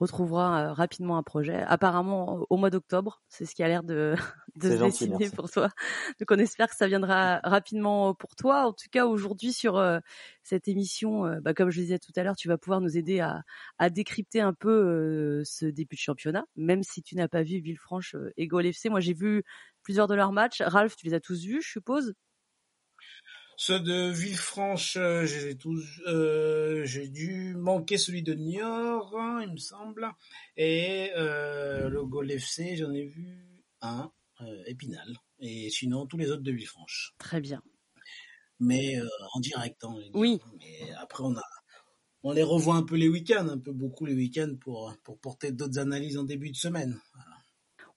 retrouvera 0.00 0.62
euh, 0.62 0.72
rapidement 0.72 1.16
un 1.18 1.22
projet. 1.22 1.62
Apparemment 1.62 2.46
au 2.50 2.56
mois 2.56 2.70
d'octobre, 2.70 3.22
c'est 3.28 3.44
ce 3.44 3.54
qui 3.54 3.62
a 3.62 3.68
l'air 3.68 3.82
de, 3.82 4.14
de 4.56 4.70
se 4.70 4.82
dessiner 4.82 5.30
pour 5.30 5.50
toi. 5.50 5.70
Donc 6.18 6.30
on 6.30 6.38
espère 6.38 6.68
que 6.68 6.76
ça 6.76 6.88
viendra 6.88 7.40
rapidement 7.44 8.14
pour 8.14 8.34
toi. 8.34 8.66
En 8.66 8.72
tout 8.72 8.88
cas 8.90 9.06
aujourd'hui 9.06 9.52
sur 9.52 9.76
euh, 9.76 10.00
cette 10.42 10.68
émission, 10.68 11.26
euh, 11.26 11.40
bah, 11.40 11.54
comme 11.54 11.70
je 11.70 11.80
disais 11.80 11.98
tout 11.98 12.12
à 12.16 12.22
l'heure, 12.22 12.36
tu 12.36 12.48
vas 12.48 12.58
pouvoir 12.58 12.80
nous 12.80 12.96
aider 12.96 13.20
à, 13.20 13.42
à 13.78 13.90
décrypter 13.90 14.40
un 14.40 14.54
peu 14.54 15.42
ce 15.44 15.66
début 15.66 15.96
de 15.96 16.00
championnat, 16.00 16.44
même 16.56 16.82
si 16.82 17.02
tu 17.02 17.16
n'as 17.16 17.28
pas 17.28 17.42
vu 17.42 17.60
Villefranche 17.60 18.16
et 18.36 18.46
Gaulle 18.46 18.66
FC. 18.66 18.88
Moi 18.88 19.00
j'ai 19.00 19.14
vu 19.14 19.44
plusieurs 19.82 20.08
de 20.08 20.14
leurs 20.14 20.32
matchs. 20.32 20.62
Ralph, 20.62 20.96
tu 20.96 21.06
les 21.06 21.14
as 21.14 21.20
tous 21.20 21.44
vus, 21.44 21.62
je 21.62 21.70
suppose? 21.70 22.14
Ceux 23.60 23.78
de 23.78 24.10
Villefranche, 24.10 24.96
euh, 24.96 25.26
j'ai 25.26 25.54
tous, 25.54 25.84
euh, 26.06 26.82
j'ai 26.86 27.08
dû 27.08 27.54
manquer 27.56 27.98
celui 27.98 28.22
de 28.22 28.32
Niort, 28.32 29.14
hein, 29.18 29.40
il 29.42 29.52
me 29.52 29.58
semble, 29.58 30.10
et 30.56 31.10
euh, 31.14 31.90
le 31.90 32.02
Gol 32.06 32.30
FC, 32.30 32.76
j'en 32.76 32.90
ai 32.90 33.04
vu 33.04 33.62
un, 33.82 34.10
Épinal, 34.64 35.14
et 35.40 35.68
sinon 35.68 36.06
tous 36.06 36.16
les 36.16 36.30
autres 36.30 36.42
de 36.42 36.50
Villefranche. 36.50 37.12
Très 37.18 37.42
bien. 37.42 37.62
Mais 38.60 38.94
en 39.34 39.40
direct, 39.40 39.84
hein, 39.84 39.94
oui. 40.14 40.40
Mais 40.58 40.92
après 40.94 41.22
on 41.22 41.36
a, 41.36 41.44
on 42.22 42.32
les 42.32 42.42
revoit 42.42 42.76
un 42.76 42.82
peu 42.82 42.96
les 42.96 43.08
week-ends, 43.08 43.48
un 43.48 43.58
peu 43.58 43.72
beaucoup 43.72 44.06
les 44.06 44.14
week-ends 44.14 44.54
pour 44.58 44.96
pour 45.04 45.18
porter 45.18 45.52
d'autres 45.52 45.78
analyses 45.78 46.16
en 46.16 46.24
début 46.24 46.50
de 46.50 46.56
semaine. 46.56 46.98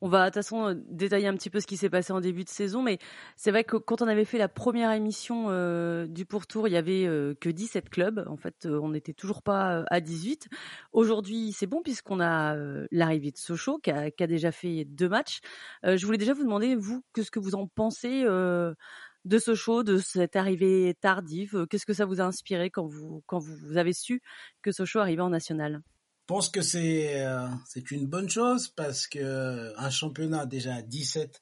On 0.05 0.10
va 0.10 0.24
de 0.24 0.25
toute 0.25 0.33
façon 0.33 0.67
euh, 0.67 0.74
détailler 0.89 1.27
un 1.27 1.33
petit 1.33 1.50
peu 1.50 1.62
ce 1.62 1.65
qui 1.65 1.77
s'est 1.77 1.89
passé 1.89 2.12
en 2.12 2.19
début 2.19 2.43
de 2.43 2.50
saison, 2.50 2.81
mais 2.81 3.00
c'est 3.38 3.51
vrai 3.51 3.63
que 3.63 3.77
quand 3.77 4.01
on 4.01 4.07
avait 4.10 4.25
fait 4.25 4.38
la 4.38 4.50
première 4.50 4.91
émission 4.91 5.45
euh, 5.48 6.07
du 6.07 6.25
pourtour, 6.25 6.67
il 6.67 6.72
y 6.72 6.75
avait 6.75 7.05
euh, 7.05 7.36
que 7.39 7.48
17 7.48 7.89
clubs. 7.89 8.25
En 8.27 8.36
fait, 8.36 8.65
on 8.65 8.89
n'était 8.89 9.13
toujours 9.13 9.41
pas 9.41 9.86
à 9.89 10.01
18. 10.01 10.50
Aujourd'hui, 10.91 11.53
c'est 11.53 11.67
bon 11.67 11.81
puisqu'on 11.81 12.19
a 12.19 12.53
l'arrivée 12.91 13.31
de 13.31 13.38
Sochaux 13.38 13.77
qui 13.77 13.91
a, 13.91 14.27
déjà 14.27 14.51
fait 14.51 14.83
deux 14.83 15.07
matchs. 15.07 15.39
je 15.83 16.05
voulais 16.05 16.17
déjà 16.17 16.33
vous 16.33 16.43
demander 16.43 16.75
vous 16.75 17.01
qu'est-ce 17.13 17.31
que 17.31 17.39
vous 17.39 17.55
en 17.55 17.67
pensez 17.67 18.24
de 18.24 19.39
Sochaux, 19.39 19.83
de 19.83 20.00
cette 20.00 20.36
arrivée 20.36 20.95
tardive? 21.00 21.65
Qu'est-ce 21.69 21.86
que 21.86 21.93
ça 21.93 22.05
vous 22.05 22.19
a 22.19 22.25
inspiré 22.25 22.69
quand 22.69 22.88
vous 22.88 23.24
quand 23.25 23.39
vous 23.39 23.77
avez 23.77 23.93
su 23.93 24.22
que 24.62 24.74
Sochaux 24.74 25.00
arrivait 25.00 25.22
en 25.22 25.29
national? 25.29 25.81
Pense 26.25 26.50
que 26.50 26.62
c'est 26.62 27.24
euh, 27.25 27.48
c'est 27.68 27.92
une 27.92 28.08
bonne 28.08 28.30
chose 28.30 28.70
parce 28.70 29.08
que 29.08 29.74
un 29.77 29.89
championnat 29.89 30.46
déjà 30.46 30.75
à 30.75 30.82
17 30.82 31.42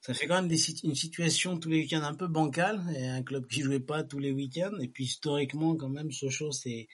ça 0.00 0.14
fait 0.14 0.26
quand 0.26 0.36
même 0.36 0.48
des, 0.48 0.70
une 0.84 0.94
situation 0.94 1.58
tous 1.58 1.68
les 1.68 1.80
week-ends 1.80 2.02
un 2.02 2.14
peu 2.14 2.26
bancale 2.26 2.82
et 2.96 3.06
un 3.06 3.22
club 3.22 3.46
qui 3.46 3.60
jouait 3.60 3.80
pas 3.80 4.02
tous 4.02 4.18
les 4.18 4.32
week-ends. 4.32 4.78
Et 4.80 4.88
puis 4.88 5.04
historiquement 5.04 5.76
quand 5.76 5.90
même 5.90 6.10
Sochaux 6.10 6.52
c'est 6.52 6.88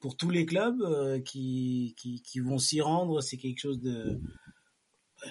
pour 0.00 0.16
tous 0.16 0.30
les 0.30 0.46
clubs 0.46 0.80
euh, 0.82 1.20
qui, 1.20 1.94
qui, 1.96 2.22
qui 2.22 2.40
vont 2.40 2.58
s'y 2.58 2.80
rendre 2.80 3.20
c'est 3.20 3.36
quelque 3.36 3.60
chose 3.60 3.80
de 3.80 4.20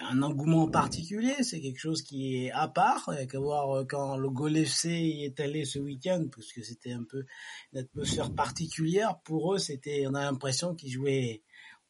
un 0.01 0.22
engouement 0.22 0.67
particulier, 0.67 1.43
c'est 1.43 1.62
quelque 1.62 1.79
chose 1.79 2.01
qui 2.01 2.46
est 2.46 2.51
à 2.51 2.67
part. 2.67 3.10
Il 3.12 3.15
y 3.15 3.24
a 3.24 3.25
qu'à 3.25 3.39
voir 3.39 3.72
euh, 3.72 3.86
quand 3.86 4.17
le 4.17 4.29
Gol 4.29 4.58
FC 4.58 4.89
y 4.89 5.25
est 5.25 5.39
allé 5.39 5.65
ce 5.65 5.80
week-end, 5.80 6.25
parce 6.34 6.52
que 6.52 6.62
c'était 6.62 6.91
un 6.91 7.04
peu 7.04 7.25
une 7.73 7.80
atmosphère 7.80 8.34
particulière. 8.34 9.19
Pour 9.23 9.54
eux, 9.54 9.58
c'était, 9.58 10.06
on 10.08 10.13
a 10.13 10.21
l'impression 10.21 10.75
qu'ils 10.75 10.91
jouaient, 10.91 11.43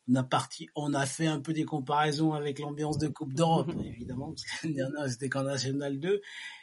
on 0.07 0.15
a 0.15 0.23
parti, 0.23 0.69
on 0.75 0.93
a 0.93 1.05
fait 1.05 1.27
un 1.27 1.39
peu 1.39 1.53
des 1.53 1.65
comparaisons 1.65 2.33
avec 2.33 2.59
l'ambiance 2.59 2.97
de 2.97 3.07
Coupe 3.07 3.33
d'Europe, 3.33 3.71
évidemment, 3.85 4.29
parce 4.29 4.43
que 4.43 4.67
dernière 4.67 5.09
c'était 5.09 5.29
qu'en 5.29 5.43
National 5.43 5.99
2, 5.99 6.21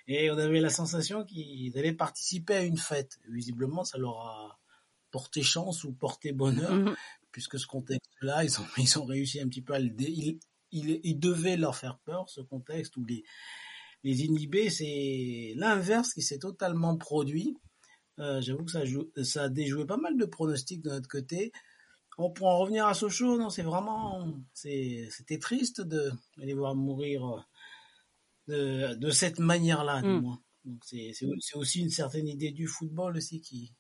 et 0.08 0.30
on 0.30 0.38
avait 0.38 0.60
la 0.60 0.70
sensation 0.70 1.24
qu'ils 1.24 1.76
allaient 1.78 1.92
participer 1.92 2.54
à 2.54 2.62
une 2.62 2.78
fête. 2.78 3.18
Visiblement, 3.28 3.84
ça 3.84 3.98
leur 3.98 4.18
a 4.20 4.58
porté 5.10 5.42
chance 5.42 5.84
ou 5.84 5.92
porté 5.92 6.32
bonheur, 6.32 6.72
mm-hmm. 6.72 6.94
puisque 7.30 7.58
ce 7.58 7.66
contexte-là, 7.66 8.44
ils 8.44 8.60
ont, 8.60 8.66
ils 8.78 8.98
ont 8.98 9.04
réussi 9.04 9.40
un 9.40 9.48
petit 9.48 9.62
peu 9.62 9.74
à 9.74 9.78
le, 9.78 9.90
dé 9.90 10.38
il, 10.72 11.18
devait 11.18 11.56
leur 11.56 11.76
faire 11.76 11.98
peur, 11.98 12.28
ce 12.28 12.40
contexte 12.40 12.96
où 12.96 13.04
les, 13.04 13.24
les 14.04 14.24
inhibés, 14.24 14.70
c'est 14.70 15.52
l'inverse 15.56 16.12
qui 16.12 16.22
s'est 16.22 16.38
totalement 16.38 16.96
produit. 16.96 17.56
Euh, 18.18 18.40
j'avoue 18.40 18.64
que 18.64 18.72
ça, 18.72 18.82
ça 19.22 19.44
a 19.44 19.48
déjoué 19.48 19.86
pas 19.86 19.96
mal 19.96 20.16
de 20.16 20.24
pronostics 20.24 20.82
de 20.82 20.90
notre 20.90 21.08
côté. 21.08 21.52
On 22.18 22.30
pour 22.30 22.48
en 22.48 22.58
revenir 22.58 22.86
à 22.86 22.94
Sochaux, 22.94 23.38
non, 23.38 23.50
c'est 23.50 23.62
vraiment, 23.62 24.34
c'était 24.54 25.38
triste 25.38 25.82
de 25.82 26.10
les 26.38 26.54
voir 26.54 26.74
mourir 26.74 27.46
de, 28.48 28.94
de 28.94 29.10
cette 29.10 29.38
manière-là, 29.38 30.00
du 30.00 30.08
mm. 30.08 30.20
moins. 30.20 30.42
Donc 30.64 30.82
c'est 30.84 31.14
aussi 31.54 31.80
une 31.80 31.90
certaine 31.90 32.26
idée 32.26 32.50
du 32.50 32.66
football 32.66 33.16
aussi 33.16 33.40
qui 33.40 33.72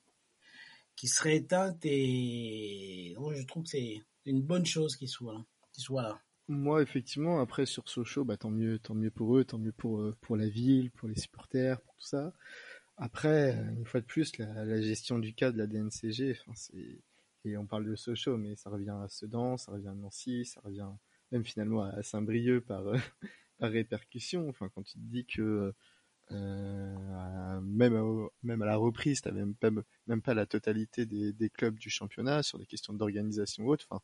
qui 0.94 1.08
serait 1.08 1.36
éteinte 1.36 1.84
et 1.84 3.14
je 3.14 3.42
trouve 3.46 3.64
que 3.64 3.68
c'est 3.68 4.02
une 4.24 4.40
bonne 4.40 4.64
chose 4.64 4.96
qu'ils 4.96 5.10
soient 5.10 5.34
là, 5.34 5.44
qu'ils 5.72 5.84
soient 5.84 6.02
là. 6.02 6.20
Moi, 6.48 6.80
effectivement, 6.82 7.40
après 7.40 7.66
sur 7.66 7.88
Sochaux, 7.88 8.24
bah, 8.24 8.36
tant 8.36 8.50
mieux, 8.50 8.78
tant 8.78 8.94
mieux 8.94 9.10
pour 9.10 9.36
eux, 9.36 9.44
tant 9.44 9.58
mieux 9.58 9.72
pour 9.72 10.00
euh, 10.00 10.16
pour 10.20 10.36
la 10.36 10.48
ville, 10.48 10.92
pour 10.92 11.08
les 11.08 11.16
supporters, 11.16 11.80
pour 11.80 11.94
tout 11.96 12.06
ça. 12.06 12.32
Après, 12.98 13.52
une 13.76 13.84
fois 13.84 14.00
de 14.00 14.06
plus, 14.06 14.38
la, 14.38 14.80
gestion 14.80 15.18
du 15.18 15.34
cas 15.34 15.52
de 15.52 15.58
la 15.58 15.66
DNCG, 15.66 16.36
enfin 16.40 16.52
c'est 16.54 17.00
et 17.44 17.56
on 17.56 17.66
parle 17.66 17.84
de 17.86 17.94
Sochaux, 17.96 18.36
mais 18.38 18.56
ça 18.56 18.70
revient 18.70 18.90
à 18.90 19.08
Sedan, 19.08 19.56
ça 19.56 19.72
revient 19.72 19.88
à 19.88 19.94
Nancy, 19.94 20.44
ça 20.44 20.60
revient 20.62 20.88
même 21.32 21.44
finalement 21.44 21.82
à 21.84 22.02
Saint-Brieuc 22.02 22.60
par 22.62 22.86
euh, 22.88 22.96
par 23.58 23.70
répercussion. 23.70 24.48
Enfin, 24.48 24.68
quand 24.74 24.82
tu 24.82 24.94
te 24.94 25.04
dis 25.04 25.26
que 25.26 25.72
euh, 26.32 27.60
même 27.60 27.96
à, 27.96 28.04
même 28.42 28.62
à 28.62 28.66
la 28.66 28.76
reprise, 28.76 29.20
t'avais 29.20 29.40
même 29.40 29.54
pas 29.54 29.70
même 30.06 30.22
pas 30.22 30.34
la 30.34 30.46
totalité 30.46 31.06
des, 31.06 31.32
des 31.32 31.50
clubs 31.50 31.78
du 31.78 31.90
championnat 31.90 32.42
sur 32.42 32.58
des 32.58 32.66
questions 32.66 32.92
d'organisation 32.94 33.64
ou 33.64 33.72
autre. 33.72 33.86
Enfin, 33.90 34.02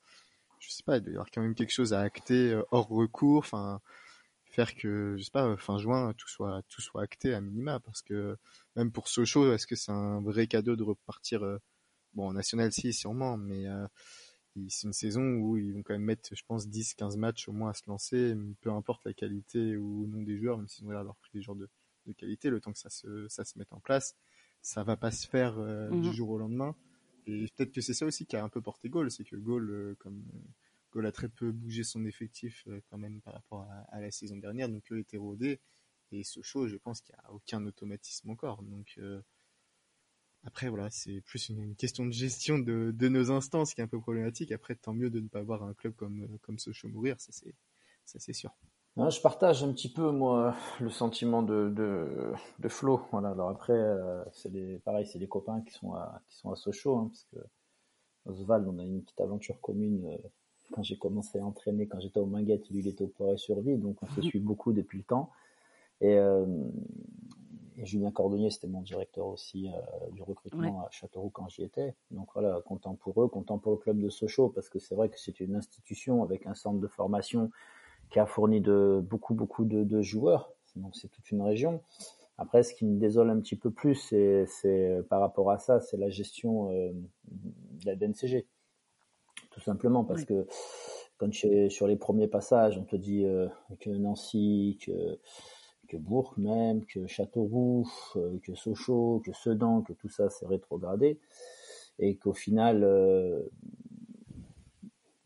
je 0.63 0.71
sais 0.71 0.83
pas, 0.85 0.97
il 0.99 1.03
doit 1.03 1.13
y 1.13 1.17
avoir 1.17 1.31
quand 1.31 1.43
même 1.43 1.55
quelque 1.55 1.73
chose 1.73 1.93
à 1.93 2.01
acter 2.01 2.53
euh, 2.53 2.63
hors 2.71 2.89
recours, 2.89 3.39
enfin 3.39 3.81
faire 4.45 4.75
que 4.75 5.17
je 5.17 5.23
sais 5.25 5.31
pas 5.31 5.57
fin 5.57 5.79
juin 5.79 6.13
tout 6.13 6.29
soit 6.29 6.63
tout 6.69 6.83
soit 6.83 7.03
acté 7.03 7.33
à 7.33 7.41
minima 7.41 7.81
parce 7.81 8.03
que 8.03 8.37
même 8.77 8.93
pour 8.93 9.09
Sochaux 9.09 9.51
est-ce 9.55 9.67
que 9.67 9.77
c'est 9.77 9.93
un 9.93 10.21
vrai 10.21 10.47
cadeau 10.47 10.77
de 10.77 10.83
repartir 10.83 11.43
euh, 11.43 11.57
bon 12.13 12.29
en 12.29 12.33
national 12.35 12.71
si 12.71 12.93
sûrement 12.93 13.39
mais 13.39 13.67
euh, 13.67 13.87
c'est 14.69 14.87
une 14.87 14.93
saison 14.93 15.23
où 15.23 15.57
ils 15.57 15.73
vont 15.73 15.83
quand 15.83 15.95
même 15.95 16.05
mettre 16.05 16.29
je 16.37 16.43
pense 16.47 16.69
10 16.69 16.93
15 16.97 17.17
matchs 17.17 17.49
au 17.49 17.53
moins 17.53 17.71
à 17.71 17.73
se 17.73 17.85
lancer 17.87 18.37
peu 18.61 18.71
importe 18.71 19.07
la 19.07 19.15
qualité 19.15 19.79
ou 19.79 20.07
non 20.07 20.21
des 20.21 20.37
joueurs 20.37 20.59
même 20.59 20.69
s'ils 20.69 20.85
ont 20.87 20.91
l'air 20.91 21.01
d'avoir 21.01 21.17
pris 21.17 21.31
des 21.33 21.41
joueurs 21.41 21.57
de, 21.57 21.71
de 22.05 22.13
qualité 22.13 22.51
le 22.51 22.61
temps 22.61 22.73
que 22.73 22.79
ça 22.79 22.91
se 22.91 23.27
ça 23.29 23.47
se 23.47 23.59
mette 23.59 23.73
en 23.73 23.81
place 23.81 24.17
ça 24.61 24.83
va 24.83 24.99
pas 24.99 25.13
se 25.13 25.27
faire 25.27 25.57
du 25.91 26.11
mmh 26.11 26.13
jour 26.13 26.29
au 26.29 26.37
lendemain 26.37 26.77
et 27.27 27.47
peut-être 27.55 27.73
que 27.73 27.81
c'est 27.81 27.95
ça 27.95 28.07
aussi 28.07 28.27
qui 28.27 28.37
a 28.37 28.45
un 28.45 28.49
peu 28.49 28.61
porté 28.61 28.89
Gaulle, 28.89 29.11
c'est 29.11 29.25
que 29.25 29.37
Gaulle, 29.37 29.71
euh, 29.71 29.95
comme 29.99 30.25
euh, 30.35 30.39
Gaulle 30.93 31.07
a 31.07 31.13
très 31.13 31.29
peu 31.29 31.53
bougé 31.53 31.85
son 31.85 32.05
effectif 32.05 32.65
euh, 32.69 32.81
quand 32.91 32.99
même 32.99 33.21
par 33.21 33.35
rapport 33.35 33.67
à, 33.89 34.01
la 34.01 34.11
saison 34.11 34.37
dernière, 34.37 34.69
donc 34.69 34.91
eux 34.93 34.99
étaient 34.99 35.19
rodés. 35.19 35.61
Et 36.11 36.25
Sochaux, 36.25 36.69
je 36.69 36.77
pense 36.77 37.01
qu'il 37.01 37.15
n'y 37.15 37.25
a 37.25 37.33
aucun 37.33 37.65
automatisme 37.65 38.31
encore. 38.31 38.63
Donc 38.63 39.01
après, 40.45 40.69
voilà, 40.69 40.91
c'est 40.91 41.23
plus 41.23 41.49
une, 41.49 41.75
question 41.77 42.05
de 42.05 42.13
gestion 42.13 42.59
de, 42.59 42.93
de, 42.95 43.09
nos 43.09 43.31
instances 43.31 43.73
qui 43.73 43.81
est 43.81 43.85
un 43.85 43.89
peu 43.89 44.01
problématique. 44.01 44.53
Après, 44.53 44.75
tant 44.75 44.93
mieux 44.93 45.09
de 45.09 45.21
ne 45.21 45.29
pas 45.29 45.41
voir 45.43 45.63
un 45.63 45.73
club 45.73 45.95
comme, 45.95 46.39
comme 46.43 46.59
Sochaux 46.59 46.89
mourir, 46.89 47.19
ça 47.19 47.33
c'est 48.05 48.33
sûr 48.35 48.55
je 48.97 49.21
partage 49.21 49.63
un 49.63 49.73
petit 49.73 49.91
peu 49.91 50.11
moi 50.11 50.55
le 50.81 50.91
sentiment 50.91 51.43
de 51.43 51.71
de, 51.71 52.33
de 52.59 52.69
Flo. 52.69 53.03
Voilà. 53.11 53.31
Alors 53.31 53.49
après, 53.49 53.73
euh, 53.73 54.23
c'est 54.33 54.51
les 54.51 54.79
pareil, 54.81 55.07
c'est 55.07 55.19
les 55.19 55.29
copains 55.29 55.63
qui 55.63 55.73
sont 55.73 55.95
à 55.95 56.21
qui 56.29 56.37
sont 56.37 56.51
à 56.51 56.57
Sochaux, 56.57 56.97
hein, 56.97 57.09
parce 57.09 57.25
que 57.25 57.39
Oswald, 58.27 58.69
on 58.69 58.79
a 58.79 58.85
une 58.85 59.03
petite 59.03 59.21
aventure 59.21 59.61
commune. 59.61 60.07
Euh, 60.07 60.29
quand 60.73 60.83
j'ai 60.83 60.97
commencé 60.97 61.39
à 61.39 61.45
entraîner, 61.45 61.87
quand 61.87 62.01
j'étais 62.01 62.21
au 62.21 62.27
Minguette, 62.27 62.69
lui 62.71 62.81
il 62.81 62.89
était 62.89 63.05
au 63.05 63.09
Poiret 63.09 63.37
sur 63.37 63.61
Vie, 63.61 63.77
donc 63.77 64.03
on 64.03 64.07
se 64.07 64.21
mhm. 64.21 64.27
suit 64.27 64.41
beaucoup 64.41 64.73
depuis 64.73 64.99
le 64.99 65.05
temps. 65.05 65.31
Et, 66.01 66.15
euh, 66.17 66.47
et 67.77 67.85
Julien 67.85 68.11
Cordonnier, 68.11 68.51
c'était 68.51 68.69
mon 68.69 68.81
directeur 68.81 69.27
aussi 69.27 69.71
du 70.13 70.23
recrutement 70.23 70.87
à 70.87 70.91
Châteauroux 70.91 71.31
quand 71.31 71.49
j'y 71.49 71.63
étais. 71.63 71.95
Donc 72.11 72.29
voilà, 72.33 72.61
content 72.65 72.95
pour 72.95 73.23
eux, 73.23 73.29
content 73.29 73.59
pour 73.59 73.73
le 73.73 73.79
club 73.79 74.01
de 74.01 74.09
Sochaux, 74.09 74.49
parce 74.49 74.69
que 74.69 74.79
c'est 74.79 74.95
vrai 74.95 75.11
que 75.11 75.19
c'est 75.19 75.41
une 75.41 75.57
institution 75.57 76.23
avec 76.23 76.47
un 76.47 76.55
centre 76.55 76.81
de 76.81 76.87
formation 76.87 77.51
qui 78.13 78.21
a 78.21 78.27
fourni 78.27 78.61
de 78.61 79.03
beaucoup 79.03 79.35
beaucoup 79.35 79.65
de, 79.65 80.03
joueurs. 80.03 80.53
Donc 80.77 80.95
c'est 80.95 81.09
toute 81.09 81.31
une 81.31 81.43
région. 81.43 81.83
Après, 82.39 82.63
ce 82.63 82.75
qui 82.75 82.85
me 82.85 82.99
désole 82.99 83.31
un 83.31 83.41
petit 83.41 83.57
peu 83.57 83.71
plus, 83.71 83.95
c'est 83.95 84.47
par 85.09 85.21
rapport 85.21 85.51
à 85.51 85.59
ça, 85.59 85.81
c'est 85.81 85.97
la 85.97 86.11
gestion 86.11 86.71
euh, 86.73 86.93
de 87.31 87.87
la 87.87 87.97
DNCG. 87.97 88.47
tout 89.51 89.61
simplement 89.61 90.05
parce 90.05 90.25
que 90.25 90.47
quand 91.19 91.31
tu 91.31 91.47
es 91.47 91.69
sur 91.69 91.87
les 91.87 91.97
premiers 91.97 92.29
passages, 92.29 92.79
on 92.79 92.85
te 92.85 92.97
dit 92.97 93.25
que 93.81 93.91
Nancy, 93.91 94.79
que 94.85 95.19
que 95.89 95.97
Bourg 95.99 96.33
même, 96.39 96.87
que 96.87 97.07
Châteauroux, 97.07 97.87
que 98.43 98.55
Sochaux, 98.55 99.21
que 99.25 99.33
Sedan, 99.33 99.83
que 99.83 99.93
tout 99.93 100.09
ça 100.09 100.31
c'est 100.31 100.47
rétrogradé, 100.47 101.21
et 101.99 102.17
qu'au 102.17 102.33
final, 102.33 102.83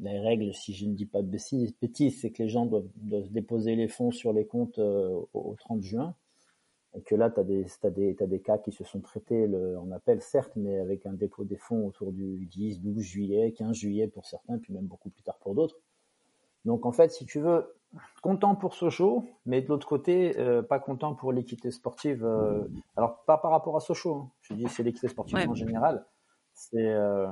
les 0.01 0.19
règles, 0.21 0.53
si 0.55 0.75
je 0.75 0.87
ne 0.87 0.95
dis 0.95 1.07
pas 1.07 1.23
de 1.23 1.29
bêtises, 1.29 2.21
c'est 2.21 2.31
que 2.31 2.43
les 2.43 2.49
gens 2.49 2.67
doivent, 2.67 2.89
déposer 3.31 3.77
les 3.77 3.89
fonds 3.89 4.11
sur 4.11 4.33
les 4.33 4.47
comptes 4.47 4.79
au 4.79 5.57
30 5.59 5.83
juin 5.83 6.15
et 6.97 7.03
que 7.03 7.15
là, 7.15 7.31
tu 7.31 7.41
as 7.41 7.91
des, 7.91 8.41
cas 8.41 8.59
qui 8.59 8.73
se 8.73 8.83
sont 8.83 9.01
traités 9.01 9.47
le, 9.47 9.79
en 9.79 9.91
appel, 9.91 10.23
certes, 10.23 10.53
mais 10.57 10.79
avec 10.79 11.05
un 11.05 11.13
dépôt 11.13 11.45
des 11.45 11.57
fonds 11.57 11.87
autour 11.87 12.11
du 12.11 12.47
10, 12.47 12.81
12 12.81 13.03
juillet, 13.03 13.53
15 13.53 13.77
juillet 13.77 14.09
pour 14.09 14.25
certains, 14.25 14.59
puis 14.59 14.73
même 14.73 14.87
beaucoup 14.87 15.11
plus 15.11 15.23
tard 15.23 15.37
pour 15.39 15.55
d'autres. 15.55 15.77
Donc 16.65 16.87
en 16.87 16.93
fait, 16.93 17.11
si 17.13 17.27
tu 17.27 17.39
veux, 17.39 17.75
content 18.23 18.55
pour 18.55 18.75
Sochaux, 18.75 19.29
mais 19.45 19.61
de 19.61 19.69
l'autre 19.69 19.87
côté, 19.87 20.39
euh, 20.39 20.63
pas 20.63 20.79
content 20.79 21.15
pour 21.15 21.33
l'équité 21.33 21.71
sportive. 21.71 22.25
Euh, 22.25 22.67
alors 22.97 23.23
pas 23.25 23.37
par 23.37 23.51
rapport 23.51 23.77
à 23.77 23.81
Sochaux, 23.81 24.15
hein. 24.15 24.31
je 24.41 24.55
dis 24.55 24.67
c'est 24.69 24.83
l'équité 24.83 25.09
sportive 25.09 25.39
en 25.49 25.55
général. 25.55 26.05
C'est, 26.55 26.89
euh, 26.89 27.27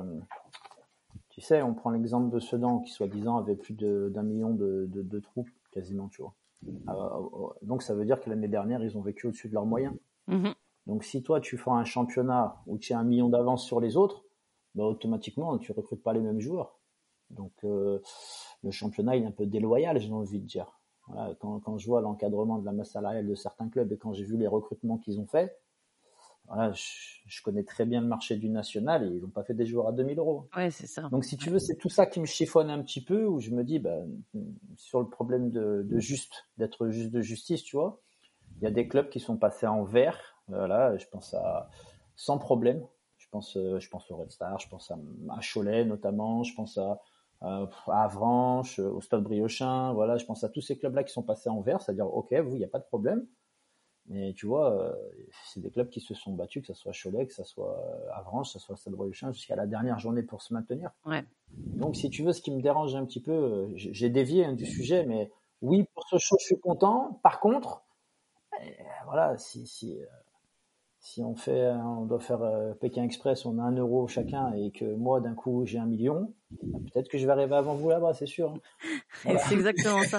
tu 1.34 1.40
sais, 1.40 1.62
on 1.62 1.74
prend 1.74 1.90
l'exemple 1.90 2.32
de 2.32 2.38
Sedan 2.38 2.78
qui 2.78 2.92
soi-disant 2.92 3.38
avait 3.38 3.56
plus 3.56 3.74
d'un 3.74 4.22
million 4.22 4.54
de, 4.54 4.86
de, 4.88 5.02
de 5.02 5.18
troupes 5.18 5.50
quasiment, 5.72 6.06
tu 6.06 6.22
vois. 6.22 6.32
Euh, 6.64 6.92
euh, 6.92 7.48
donc 7.62 7.82
ça 7.82 7.92
veut 7.92 8.04
dire 8.04 8.20
que 8.20 8.30
l'année 8.30 8.46
dernière, 8.46 8.84
ils 8.84 8.96
ont 8.96 9.00
vécu 9.00 9.26
au-dessus 9.26 9.48
de 9.48 9.54
leurs 9.54 9.66
moyens. 9.66 9.96
Mhm. 10.28 10.54
Donc 10.86 11.02
si 11.02 11.24
toi, 11.24 11.40
tu 11.40 11.58
fais 11.58 11.72
un 11.72 11.82
championnat 11.82 12.62
où 12.68 12.78
tu 12.78 12.92
as 12.92 13.00
un 13.00 13.02
million 13.02 13.28
d'avance 13.28 13.66
sur 13.66 13.80
les 13.80 13.96
autres, 13.96 14.22
bah, 14.76 14.84
automatiquement, 14.84 15.58
tu 15.58 15.72
recrutes 15.72 16.04
pas 16.04 16.12
les 16.12 16.20
mêmes 16.20 16.38
joueurs. 16.38 16.78
Donc 17.30 17.52
euh, 17.64 17.98
le 18.62 18.70
championnat, 18.70 19.16
il 19.16 19.24
est 19.24 19.26
un 19.26 19.32
peu 19.32 19.46
déloyal, 19.46 19.98
j'ai 19.98 20.12
envie 20.12 20.38
de 20.38 20.46
dire. 20.46 20.78
quand, 21.40 21.58
quand, 21.58 21.78
je 21.78 21.86
vois 21.88 22.00
l'encadrement 22.00 22.60
de 22.60 22.64
la 22.64 22.70
masse 22.70 22.92
salariale 22.92 23.26
de 23.26 23.34
certains 23.34 23.68
clubs 23.68 23.90
et 23.90 23.98
quand 23.98 24.12
j'ai 24.12 24.24
vu 24.24 24.36
les 24.36 24.46
recrutements 24.46 24.98
qu'ils 24.98 25.18
ont 25.18 25.26
faits, 25.26 25.52
voilà, 26.46 26.72
je, 26.72 27.42
connais 27.42 27.64
très 27.64 27.86
bien 27.86 28.00
le 28.00 28.06
marché 28.06 28.36
du 28.36 28.48
national 28.48 29.04
et 29.04 29.16
ils 29.16 29.22
n'ont 29.22 29.30
pas 29.30 29.44
fait 29.44 29.54
des 29.54 29.66
joueurs 29.66 29.88
à 29.88 29.92
2000 29.92 30.18
euros. 30.18 30.48
Ouais, 30.56 30.70
c'est 30.70 30.86
ça. 30.86 31.08
Donc, 31.10 31.24
si 31.24 31.36
tu 31.36 31.50
veux, 31.50 31.58
c'est 31.58 31.76
tout 31.76 31.88
ça 31.88 32.06
qui 32.06 32.20
me 32.20 32.26
chiffonne 32.26 32.70
un 32.70 32.82
petit 32.82 33.02
peu, 33.02 33.24
où 33.24 33.40
je 33.40 33.50
me 33.50 33.64
dis, 33.64 33.78
bah, 33.78 33.98
sur 34.76 35.00
le 35.00 35.08
problème 35.08 35.50
de, 35.50 35.82
de 35.82 35.98
juste, 35.98 36.46
d'être 36.58 36.88
juste 36.88 37.10
de 37.10 37.22
justice, 37.22 37.62
tu 37.62 37.76
vois, 37.76 38.00
il 38.58 38.64
y 38.64 38.66
a 38.66 38.70
des 38.70 38.88
clubs 38.88 39.08
qui 39.08 39.20
sont 39.20 39.36
passés 39.36 39.66
en 39.66 39.84
vert. 39.84 40.20
Voilà, 40.48 40.96
je 40.98 41.06
pense 41.06 41.32
à 41.34 41.70
sans 42.16 42.38
problème. 42.38 42.86
Je 43.16 43.26
pense, 43.30 43.56
euh, 43.56 43.80
je 43.80 43.88
pense 43.88 44.10
au 44.10 44.16
Red 44.16 44.30
Star, 44.30 44.58
je 44.60 44.68
pense 44.68 44.90
à, 44.90 44.98
à 45.30 45.40
Cholet 45.40 45.84
notamment, 45.84 46.44
je 46.44 46.54
pense 46.54 46.78
à, 46.78 47.00
à 47.40 47.66
Avranches, 47.88 48.78
au 48.78 49.00
Stade 49.00 49.22
Briochin. 49.22 49.92
Voilà, 49.92 50.18
je 50.18 50.24
pense 50.24 50.44
à 50.44 50.48
tous 50.48 50.60
ces 50.60 50.78
clubs-là 50.78 51.02
qui 51.04 51.12
sont 51.12 51.22
passés 51.22 51.48
en 51.48 51.60
vert, 51.60 51.80
c'est-à-dire, 51.80 52.06
ok, 52.06 52.32
vous, 52.34 52.54
il 52.54 52.58
n'y 52.58 52.64
a 52.64 52.68
pas 52.68 52.78
de 52.78 52.84
problème. 52.84 53.26
Mais 54.06 54.34
tu 54.34 54.46
vois, 54.46 54.72
euh, 54.72 54.94
c'est 55.46 55.60
des 55.60 55.70
clubs 55.70 55.88
qui 55.88 56.00
se 56.00 56.14
sont 56.14 56.34
battus, 56.34 56.62
que 56.62 56.66
ce 56.66 56.74
soit 56.74 56.92
Cholet, 56.92 57.26
que 57.26 57.32
ce 57.32 57.42
soit 57.42 57.78
euh, 57.78 58.12
Avranches, 58.12 58.52
que 58.52 58.58
ce 58.58 58.66
soit 58.66 58.76
Stade 58.76 58.94
Briochin, 58.94 59.32
jusqu'à 59.32 59.56
la 59.56 59.66
dernière 59.66 59.98
journée 59.98 60.22
pour 60.22 60.42
se 60.42 60.52
maintenir. 60.52 60.90
Ouais. 61.06 61.24
Donc, 61.52 61.96
si 61.96 62.10
tu 62.10 62.22
veux, 62.22 62.32
ce 62.32 62.42
qui 62.42 62.50
me 62.50 62.60
dérange 62.60 62.94
un 62.94 63.06
petit 63.06 63.22
peu, 63.22 63.32
euh, 63.32 63.68
j'ai 63.74 64.10
dévié 64.10 64.44
hein, 64.44 64.52
du 64.52 64.66
sujet, 64.66 65.06
mais 65.06 65.30
oui, 65.62 65.84
pour 65.94 66.06
ce 66.06 66.18
show, 66.18 66.36
je 66.38 66.44
suis 66.44 66.60
content. 66.60 67.18
Par 67.22 67.40
contre, 67.40 67.82
voilà, 69.06 69.36
si, 69.38 69.66
si, 69.66 69.98
si 71.04 71.22
on 71.22 71.34
fait, 71.34 71.68
on 71.68 72.06
doit 72.06 72.18
faire 72.18 72.42
euh, 72.42 72.72
Pékin 72.72 73.04
Express, 73.04 73.44
on 73.44 73.58
a 73.58 73.62
un 73.62 73.76
euro 73.76 74.08
chacun 74.08 74.54
et 74.54 74.70
que 74.70 74.86
moi 74.86 75.20
d'un 75.20 75.34
coup 75.34 75.66
j'ai 75.66 75.78
un 75.78 75.84
million, 75.84 76.32
bah, 76.62 76.78
peut-être 76.90 77.10
que 77.10 77.18
je 77.18 77.26
vais 77.26 77.32
arriver 77.32 77.54
avant 77.54 77.74
vous 77.74 77.90
là-bas, 77.90 78.14
c'est 78.14 78.24
sûr. 78.24 78.54
Hein. 79.26 79.36
C'est 79.46 79.54
exactement 79.54 80.02
ça. 80.04 80.18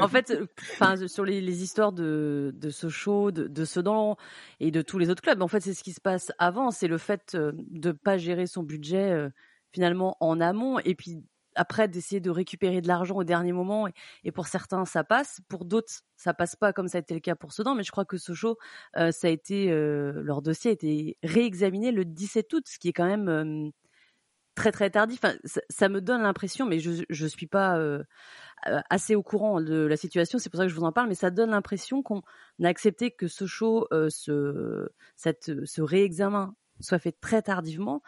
En 0.00 0.08
fait, 0.08 0.32
enfin 0.72 1.06
sur 1.06 1.26
les, 1.26 1.62
histoires 1.62 1.92
de, 1.92 2.54
de 2.56 2.70
Sochaux, 2.70 3.30
de, 3.30 3.46
de 3.46 3.64
Sedan 3.66 4.16
et 4.58 4.70
de 4.70 4.80
tous 4.80 4.98
les 4.98 5.10
autres 5.10 5.22
clubs, 5.22 5.42
en 5.42 5.48
fait 5.48 5.60
c'est 5.60 5.74
ce 5.74 5.84
qui 5.84 5.92
se 5.92 6.00
passe 6.00 6.32
avant, 6.38 6.70
c'est 6.70 6.88
le 6.88 6.96
fait 6.96 7.34
euh, 7.34 7.52
de 7.54 7.92
pas 7.92 8.16
gérer 8.16 8.46
son 8.46 8.62
budget 8.62 9.10
euh, 9.10 9.28
finalement 9.70 10.16
en 10.20 10.40
amont 10.40 10.78
et 10.78 10.94
puis 10.94 11.22
après 11.54 11.88
d'essayer 11.88 12.20
de 12.20 12.30
récupérer 12.30 12.80
de 12.80 12.88
l'argent 12.88 13.16
au 13.16 13.24
dernier 13.24 13.52
moment 13.52 13.88
et, 14.24 14.32
pour 14.32 14.46
certains 14.46 14.84
ça 14.84 15.04
passe, 15.04 15.40
pour 15.48 15.64
d'autres 15.64 15.92
ça 16.16 16.34
passe 16.34 16.56
pas 16.56 16.72
comme 16.72 16.88
ça 16.88 16.98
a 16.98 17.00
été 17.00 17.14
le 17.14 17.20
cas 17.20 17.34
pour 17.34 17.52
Sedan, 17.52 17.74
mais 17.74 17.82
je 17.82 17.90
crois 17.90 18.04
que 18.04 18.16
Sochaux 18.16 18.58
euh, 18.96 19.10
ça 19.10 19.28
a 19.28 19.30
été 19.30 19.70
euh, 19.70 20.22
leur 20.22 20.42
dossier 20.42 20.70
a 20.70 20.74
été 20.74 21.16
réexaminé 21.22 21.90
le 21.92 22.04
17 22.04 22.52
août, 22.52 22.64
ce 22.66 22.78
qui 22.78 22.88
est 22.88 22.92
quand 22.92 23.06
même 23.06 23.28
euh, 23.28 23.70
très 24.54 24.72
très 24.72 24.90
tardif. 24.90 25.20
Enfin, 25.22 25.36
ça, 25.68 25.88
me 25.88 26.00
donne 26.00 26.22
l'impression, 26.22 26.66
mais 26.66 26.78
je 26.78 27.04
je 27.08 27.26
suis 27.26 27.46
pas 27.46 27.78
assez 28.90 29.14
au 29.14 29.22
courant 29.22 29.60
de 29.60 29.86
la 29.86 29.96
situation, 29.96 30.38
c'est 30.38 30.50
pour 30.50 30.58
ça 30.58 30.64
que 30.64 30.70
je 30.70 30.76
vous 30.76 30.84
en 30.84 30.92
parle, 30.92 31.08
mais 31.08 31.14
ça 31.14 31.30
donne 31.30 31.50
l'impression 31.50 32.02
qu'on 32.02 32.22
a 32.62 32.68
accepté 32.68 33.10
que 33.10 33.28
Sochaux 33.28 33.88
ce 34.08 34.88
cette 35.16 35.64
ce 35.64 35.82
réexamen 35.82 36.54
soit 36.80 36.98
fait 36.98 37.12
très 37.20 37.42
tardivement 37.42 38.02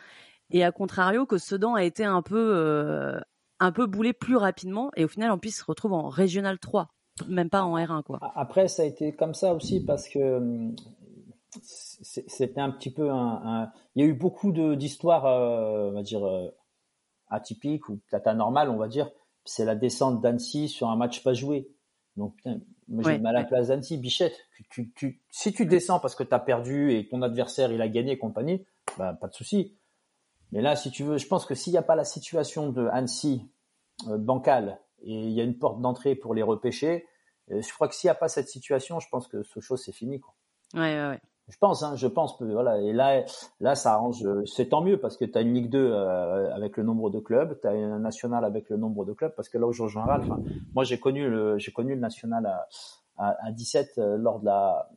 et 0.51 0.65
à 0.65 0.73
contrario 0.73 1.27
que 1.27 1.39
Sedan 1.39 1.75
a 1.75 1.85
été 1.85 2.05
un 2.05 2.23
peu 2.23 3.21
un 3.65 3.73
peu 3.73 3.87
bouler 3.87 4.13
plus 4.13 4.37
rapidement 4.37 4.91
et 4.97 5.05
au 5.05 5.09
final 5.09 5.31
en 5.31 5.39
plus 5.39 5.57
se 5.57 5.65
retrouve 5.65 5.93
en 5.93 6.09
régional 6.09 6.59
3 6.59 6.89
même 7.29 7.49
pas 7.49 7.63
en 7.63 7.79
R1 7.79 8.03
quoi. 8.03 8.19
Après 8.35 8.69
ça 8.69 8.83
a 8.83 8.87
été 8.87 9.15
comme 9.15 9.35
ça 9.35 9.55
aussi 9.55 9.85
parce 9.85 10.09
que 10.09 10.37
hum, 10.37 10.75
c'était 11.63 12.61
un 12.61 12.71
petit 12.71 12.93
peu 12.93 13.11
un, 13.11 13.71
il 13.95 14.05
y 14.05 14.07
a 14.07 14.09
eu 14.09 14.15
beaucoup 14.15 14.53
d'histoires 14.53 15.27
euh, 15.27 15.91
on 15.91 15.93
va 15.93 16.03
dire 16.03 16.27
euh, 16.27 16.49
atypiques 17.29 17.89
ou 17.89 18.01
peut-être 18.11 18.27
anormales 18.27 18.69
on 18.69 18.77
va 18.77 18.89
dire. 18.89 19.11
C'est 19.45 19.65
la 19.65 19.75
descente 19.75 20.23
d'Annecy 20.23 20.69
sur 20.69 20.89
un 20.89 20.97
match 20.97 21.23
pas 21.23 21.35
joué. 21.35 21.69
Donc 22.17 22.35
putain, 22.37 22.59
moi 22.89 23.03
j'ai 23.05 23.19
mal 23.19 23.37
à 23.37 23.41
la 23.41 23.45
place 23.45 23.69
d'Annecy 23.69 23.99
Bichette 23.99 24.37
tu, 24.71 24.93
tu, 24.93 25.23
si 25.31 25.53
tu 25.53 25.67
descends 25.67 26.01
parce 26.01 26.15
que 26.15 26.25
tu 26.25 26.35
as 26.35 26.39
perdu 26.39 26.93
et 26.93 27.09
ton 27.09 27.23
adversaire 27.23 27.71
il 27.71 27.81
a 27.81 27.89
gagné 27.89 28.13
et 28.13 28.19
compagnie 28.19 28.65
bah 28.99 29.17
pas 29.21 29.29
de 29.29 29.35
souci. 29.35 29.77
Mais 30.53 30.63
là, 30.63 30.77
si 30.77 30.93
tu 30.93 31.03
veux, 31.03 31.19
je 31.19 31.27
pense 31.27 31.47
que 31.47 31.55
s'il 31.55 31.73
n'y 31.73 31.79
a 31.79 31.83
pas 31.83 31.97
la 31.97 32.05
situation 32.05 32.71
de 32.71 32.87
Annecy 32.87 33.43
bancale 34.07 34.81
et 35.03 35.13
il 35.13 35.33
y 35.33 35.41
a 35.41 35.45
une 35.45 35.59
porte 35.59 35.81
d'entrée 35.81 36.15
pour 36.15 36.35
les 36.35 36.43
repêcher, 36.43 37.07
euh, 37.51 37.61
je 37.61 37.73
crois 37.73 37.89
que 37.89 37.95
s'il 37.95 38.09
n'y 38.09 38.13
a 38.13 38.17
pas 38.17 38.29
cette 38.29 38.49
situation, 38.49 39.01
je 39.01 39.09
pense 39.09 39.29
que 39.29 39.43
Sochaux 39.43 39.77
c'est 39.77 39.93
fini. 39.93 40.21
Quoi. 40.21 40.35
Ouais, 40.75 40.81
ouais, 40.81 41.09
ouais. 41.09 41.21
Je 41.49 41.59
pense, 41.59 41.83
hein, 41.83 41.95
je 41.95 42.07
pense. 42.07 42.41
Voilà. 42.41 42.81
Et 42.81 42.95
là, 42.95 43.23
là, 43.61 43.75
ça 43.75 43.93
arrange. 43.93 44.27
C'est 44.47 44.71
tant 44.71 44.81
mieux 44.81 44.99
parce 44.99 45.19
que 45.19 45.27
tu 45.27 45.37
as 45.37 45.43
une 45.43 45.53
Ligue 45.53 45.69
2 45.69 45.79
euh, 45.79 46.55
avec 46.55 46.79
le 46.79 46.85
nombre 46.85 47.11
de 47.11 47.21
clubs, 47.21 47.61
tu 47.61 47.67
as 47.67 47.73
un 47.73 47.99
national 47.99 48.47
avec 48.47 48.71
le 48.71 48.79
nombre 48.79 49.05
de 49.05 49.13
clubs. 49.13 49.35
Parce 49.35 49.51
que 49.51 49.59
là, 49.59 49.67
au 49.67 49.73
général, 49.73 50.23
enfin, 50.23 50.41
moi, 50.73 50.85
j'ai 50.85 50.99
connu 50.99 51.29
le, 51.29 51.59
j'ai 51.59 51.71
connu 51.71 51.95
le 51.95 52.01
national 52.01 52.47
à, 52.47 52.67
à, 53.19 53.37
à 53.47 53.53
17 53.53 53.99
lors 54.17 54.41
de 54.41 54.47
la, 54.47 54.89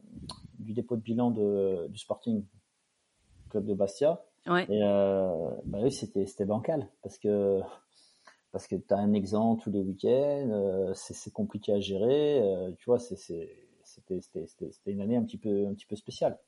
du 0.57 0.73
dépôt 0.73 0.95
de 0.95 1.01
bilan 1.01 1.31
de, 1.31 1.88
du 1.89 1.97
Sporting 1.97 2.45
Club 3.49 3.65
de 3.65 3.73
Bastia. 3.73 4.21
Et 4.69 4.81
euh, 4.81 5.49
bah 5.65 5.79
oui, 5.81 5.91
c'était 5.91 6.25
c'était 6.25 6.45
bancal 6.45 6.88
parce 7.03 7.17
que 7.17 7.60
parce 8.51 8.67
que 8.67 8.75
tu 8.75 8.93
as 8.93 8.97
un 8.97 9.13
exemple 9.13 9.63
tous 9.63 9.71
les 9.71 9.81
week-ends, 9.81 10.49
euh, 10.51 10.91
c'est 10.93 11.31
compliqué 11.31 11.73
à 11.73 11.79
gérer, 11.79 12.41
euh, 12.41 12.71
tu 12.77 12.86
vois, 12.86 12.99
c'était 12.99 13.49
une 14.86 15.01
année 15.01 15.17
un 15.17 15.23
petit 15.23 15.38
peu 15.38 15.95
spéciale. 15.95 16.39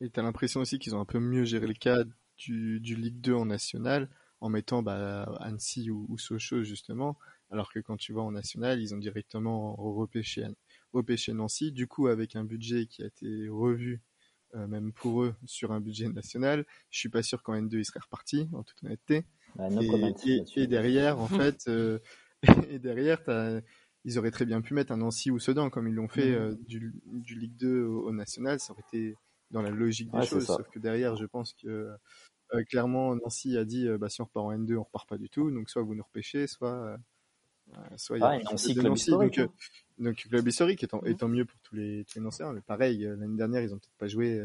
Et 0.00 0.10
tu 0.10 0.20
as 0.20 0.22
l'impression 0.22 0.60
aussi 0.60 0.78
qu'ils 0.78 0.94
ont 0.94 1.00
un 1.00 1.04
peu 1.04 1.20
mieux 1.20 1.44
géré 1.44 1.66
le 1.66 1.74
cas 1.74 2.04
du, 2.36 2.78
Ligue 2.80 3.20
2 3.20 3.34
en 3.34 3.46
national 3.46 4.08
en 4.40 4.48
mettant 4.48 4.82
bah, 4.82 5.22
Annecy 5.40 5.90
ou, 5.90 6.04
ou, 6.08 6.18
Sochaux 6.18 6.64
justement, 6.64 7.16
alors 7.50 7.72
que 7.72 7.78
quand 7.78 7.96
tu 7.96 8.12
vas 8.12 8.20
en 8.20 8.32
national, 8.32 8.80
ils 8.80 8.94
ont 8.94 8.98
directement 8.98 9.74
repêché, 9.76 10.46
repêché 10.92 11.32
Nancy, 11.32 11.72
du 11.72 11.86
coup 11.86 12.08
avec 12.08 12.36
un 12.36 12.44
budget 12.44 12.86
qui 12.86 13.02
a 13.02 13.06
été 13.06 13.48
revu 13.48 14.02
euh, 14.56 14.68
même 14.68 14.92
pour 14.92 15.24
eux, 15.24 15.34
sur 15.46 15.72
un 15.72 15.80
budget 15.80 16.08
national. 16.08 16.64
Je 16.90 16.98
suis 17.00 17.08
pas 17.08 17.24
sûr 17.24 17.42
qu'en 17.42 17.54
N2 17.54 17.78
ils 17.78 17.84
seraient 17.84 18.00
repartis, 18.00 18.48
en 18.52 18.62
toute 18.62 18.84
honnêteté. 18.84 19.24
Bah, 19.56 19.68
et, 20.56 20.66
derrière, 20.66 21.18
en 21.20 21.28
fait, 21.28 21.64
euh, 21.68 21.98
et 22.70 22.78
derrière, 22.78 23.20
ils 24.04 24.18
auraient 24.18 24.30
très 24.30 24.44
bien 24.44 24.60
pu 24.60 24.74
mettre 24.74 24.92
un 24.92 24.98
Nancy 24.98 25.30
ou 25.30 25.38
Sedan, 25.38 25.70
comme 25.70 25.88
ils 25.88 25.94
l'ont 25.94 26.08
fait 26.08 26.30
mm. 26.30 26.34
euh, 26.34 26.54
du, 26.66 26.94
du, 27.06 27.38
Ligue 27.38 27.56
2 27.56 27.84
au, 27.84 28.12
national. 28.12 28.60
Ça 28.60 28.72
aurait 28.72 28.82
été 28.92 29.16
dans 29.50 29.62
la 29.62 29.70
logique 29.70 30.10
des 30.10 30.26
choses. 30.26 30.46
Sauf 30.46 30.68
que 30.70 30.78
derrière, 30.78 31.16
je 31.16 31.26
pense 31.26 31.54
que 31.54 31.90
clairement, 32.68 33.16
Nancy 33.16 33.56
a 33.56 33.64
dit 33.64 33.88
bah, 33.98 34.08
si 34.08 34.20
on 34.20 34.24
repart 34.24 34.46
en 34.46 34.52
N2, 34.52 34.76
on 34.76 34.84
repart 34.84 35.08
pas 35.08 35.18
du 35.18 35.28
tout. 35.28 35.50
Donc, 35.50 35.70
soit 35.70 35.82
vous 35.82 35.94
nous 35.94 36.04
repêchez, 36.04 36.46
soit. 36.46 36.96
soit 37.96 38.18
il 38.18 38.20
y 38.20 38.24
a 38.24 38.38
Nancy, 38.42 38.76
Nancy 38.76 39.10
donc, 39.10 39.40
donc 39.98 40.16
club 40.16 40.48
historique 40.48 40.82
étant, 40.82 41.00
mhm. 41.02 41.08
étant 41.08 41.28
mieux 41.28 41.44
pour 41.44 41.58
tous 41.60 41.76
les, 41.76 42.04
tous 42.04 42.20
les. 42.20 42.52
Mais 42.52 42.60
pareil, 42.60 43.04
euh, 43.04 43.16
l'année 43.16 43.36
dernière, 43.36 43.62
ils 43.62 43.72
ont 43.72 43.78
peut-être 43.78 43.96
pas 43.98 44.08
joué, 44.08 44.40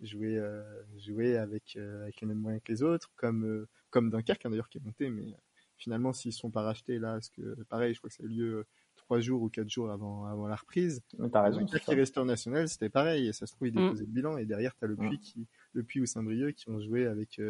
euh, 0.00 0.06
joué, 0.06 0.38
euh, 0.38 0.62
joué 0.98 1.36
avec, 1.36 1.76
avec 1.76 2.20
les 2.20 2.26
mêmes 2.26 2.38
moyens 2.38 2.62
que 2.64 2.72
les 2.72 2.82
autres, 2.82 3.10
comme, 3.16 3.66
comme 3.90 4.10
Dunkerque 4.10 4.46
hein, 4.46 4.50
d'ailleurs 4.50 4.68
qui 4.68 4.78
est 4.78 4.84
monté. 4.84 5.10
Mais 5.10 5.34
finalement, 5.76 6.12
s'ils 6.12 6.32
sont 6.32 6.50
pas 6.50 6.62
rachetés 6.62 6.98
là, 6.98 7.14
parce 7.14 7.30
que 7.30 7.62
pareil, 7.64 7.94
je 7.94 7.98
crois 7.98 8.10
que 8.10 8.16
ça 8.16 8.22
a 8.22 8.26
eu 8.26 8.30
lieu 8.30 8.66
trois 8.96 9.20
jours 9.20 9.42
ou 9.42 9.48
quatre 9.48 9.68
jours 9.68 9.90
avant, 9.90 10.24
avant 10.26 10.46
la 10.46 10.56
reprise. 10.56 11.02
T'as 11.32 11.42
raison. 11.42 11.60
Dunkerque 11.60 11.84
qui 11.84 11.94
restait 11.94 12.18
en 12.18 12.24
national, 12.24 12.68
c'était 12.68 12.90
pareil. 12.90 13.28
Et 13.28 13.32
ça 13.32 13.46
se 13.46 13.52
trouve, 13.52 13.68
ils 13.68 13.74
déposaient 13.74 14.04
le 14.04 14.12
bilan. 14.12 14.36
Et 14.36 14.46
derrière, 14.46 14.74
t'as 14.76 14.86
le 14.86 14.96
mhm. 14.96 15.08
Puy 15.08 15.18
qui, 15.18 15.46
le 15.72 15.82
Puy 15.82 16.00
ou 16.00 16.06
Saint-Brieuc 16.06 16.54
qui 16.54 16.68
ont 16.70 16.80
joué 16.80 17.06
avec 17.06 17.40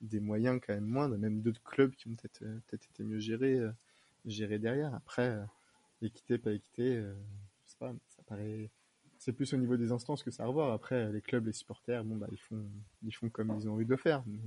des 0.00 0.20
moyens 0.20 0.60
quand 0.64 0.74
même 0.74 0.84
moindres, 0.84 1.16
même 1.16 1.40
d'autres 1.40 1.62
clubs 1.62 1.94
qui 1.94 2.08
ont 2.08 2.14
peut-être 2.14 2.44
peut 2.66 2.76
été 2.76 3.04
mieux 3.04 3.18
gérés, 3.18 3.60
gérés 4.24 4.58
derrière. 4.58 4.94
Après, 4.94 5.38
équité, 6.02 6.38
pas 6.38 6.52
équité, 6.52 7.00
je 7.00 7.70
sais 7.70 7.76
pas, 7.78 7.94
ça 8.08 8.22
paraît 8.24 8.70
c'est 9.26 9.32
plus 9.32 9.52
au 9.54 9.56
niveau 9.56 9.76
des 9.76 9.90
instances 9.90 10.22
que 10.22 10.30
ça 10.30 10.44
à 10.44 10.46
revoir. 10.46 10.72
Après, 10.72 11.10
les 11.10 11.20
clubs, 11.20 11.44
les 11.44 11.52
supporters, 11.52 12.04
bon, 12.04 12.14
bah, 12.14 12.28
ils 12.30 12.38
font, 12.38 12.64
ils 13.02 13.10
font 13.10 13.28
comme 13.28 13.52
ils 13.58 13.68
ont 13.68 13.72
envie 13.72 13.84
de 13.84 13.96
faire. 13.96 14.22
Mais, 14.24 14.38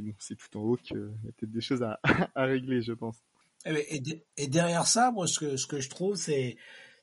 bon, 0.00 0.12
c'est 0.18 0.34
tout 0.34 0.58
en 0.58 0.62
haut 0.62 0.76
qu'il 0.76 0.96
y 0.96 1.28
a 1.28 1.32
peut-être 1.32 1.52
des 1.52 1.60
choses 1.60 1.84
à, 1.84 2.00
régler, 2.34 2.82
je 2.82 2.92
pense. 2.92 3.22
Et, 3.64 4.02
et, 4.36 4.48
derrière 4.48 4.88
ça, 4.88 5.12
moi, 5.12 5.28
ce 5.28 5.38
que, 5.38 5.56
ce 5.56 5.68
que 5.68 5.78
je 5.78 5.88
trouve, 5.88 6.16
c'est, 6.16 6.56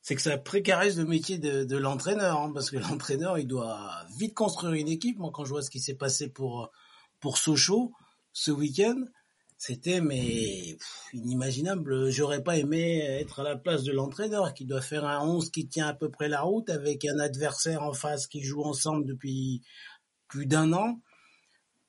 que 0.10 0.20
ça 0.20 0.38
précarise 0.38 1.00
le 1.00 1.06
métier 1.06 1.38
de, 1.38 1.64
de 1.64 1.78
l'entraîneur, 1.78 2.42
hein, 2.42 2.52
parce 2.54 2.70
que 2.70 2.76
l'entraîneur, 2.76 3.38
il 3.38 3.48
doit 3.48 4.06
vite 4.18 4.34
construire 4.34 4.74
une 4.74 4.90
équipe. 4.90 5.20
Moi, 5.20 5.32
quand 5.34 5.46
je 5.46 5.52
vois 5.52 5.62
ce 5.62 5.70
qui 5.70 5.80
s'est 5.80 5.96
passé 5.96 6.28
pour, 6.28 6.70
pour 7.22 7.38
Sochaux 7.38 7.94
ce 8.34 8.52
week-end, 8.52 9.06
c'était 9.60 10.00
mais 10.00 10.78
inimaginable. 11.14 12.10
J'aurais 12.10 12.42
pas 12.42 12.58
aimé 12.58 13.00
être 13.02 13.42
à 13.42 13.44
la 13.44 13.58
place 13.58 13.84
de 13.84 13.92
l'entraîneur 13.92 14.54
qui 14.54 14.66
doit 14.66 14.82
faire 14.82 15.06
un 15.06 15.20
11 15.20 15.52
qui 15.52 15.68
tient 15.68 15.88
à 15.88 15.94
peu 15.94 16.10
près 16.10 16.30
la 16.30 16.42
route 16.42 16.70
avec 16.70 17.04
un 17.04 17.20
adversaire 17.20 17.84
en 17.84 17.92
face 17.92 18.26
qui 18.26 18.42
joue 18.42 18.64
ensemble 18.64 19.06
depuis 19.06 19.62
plus 20.30 20.46
d'un 20.46 20.72
an. 20.72 21.02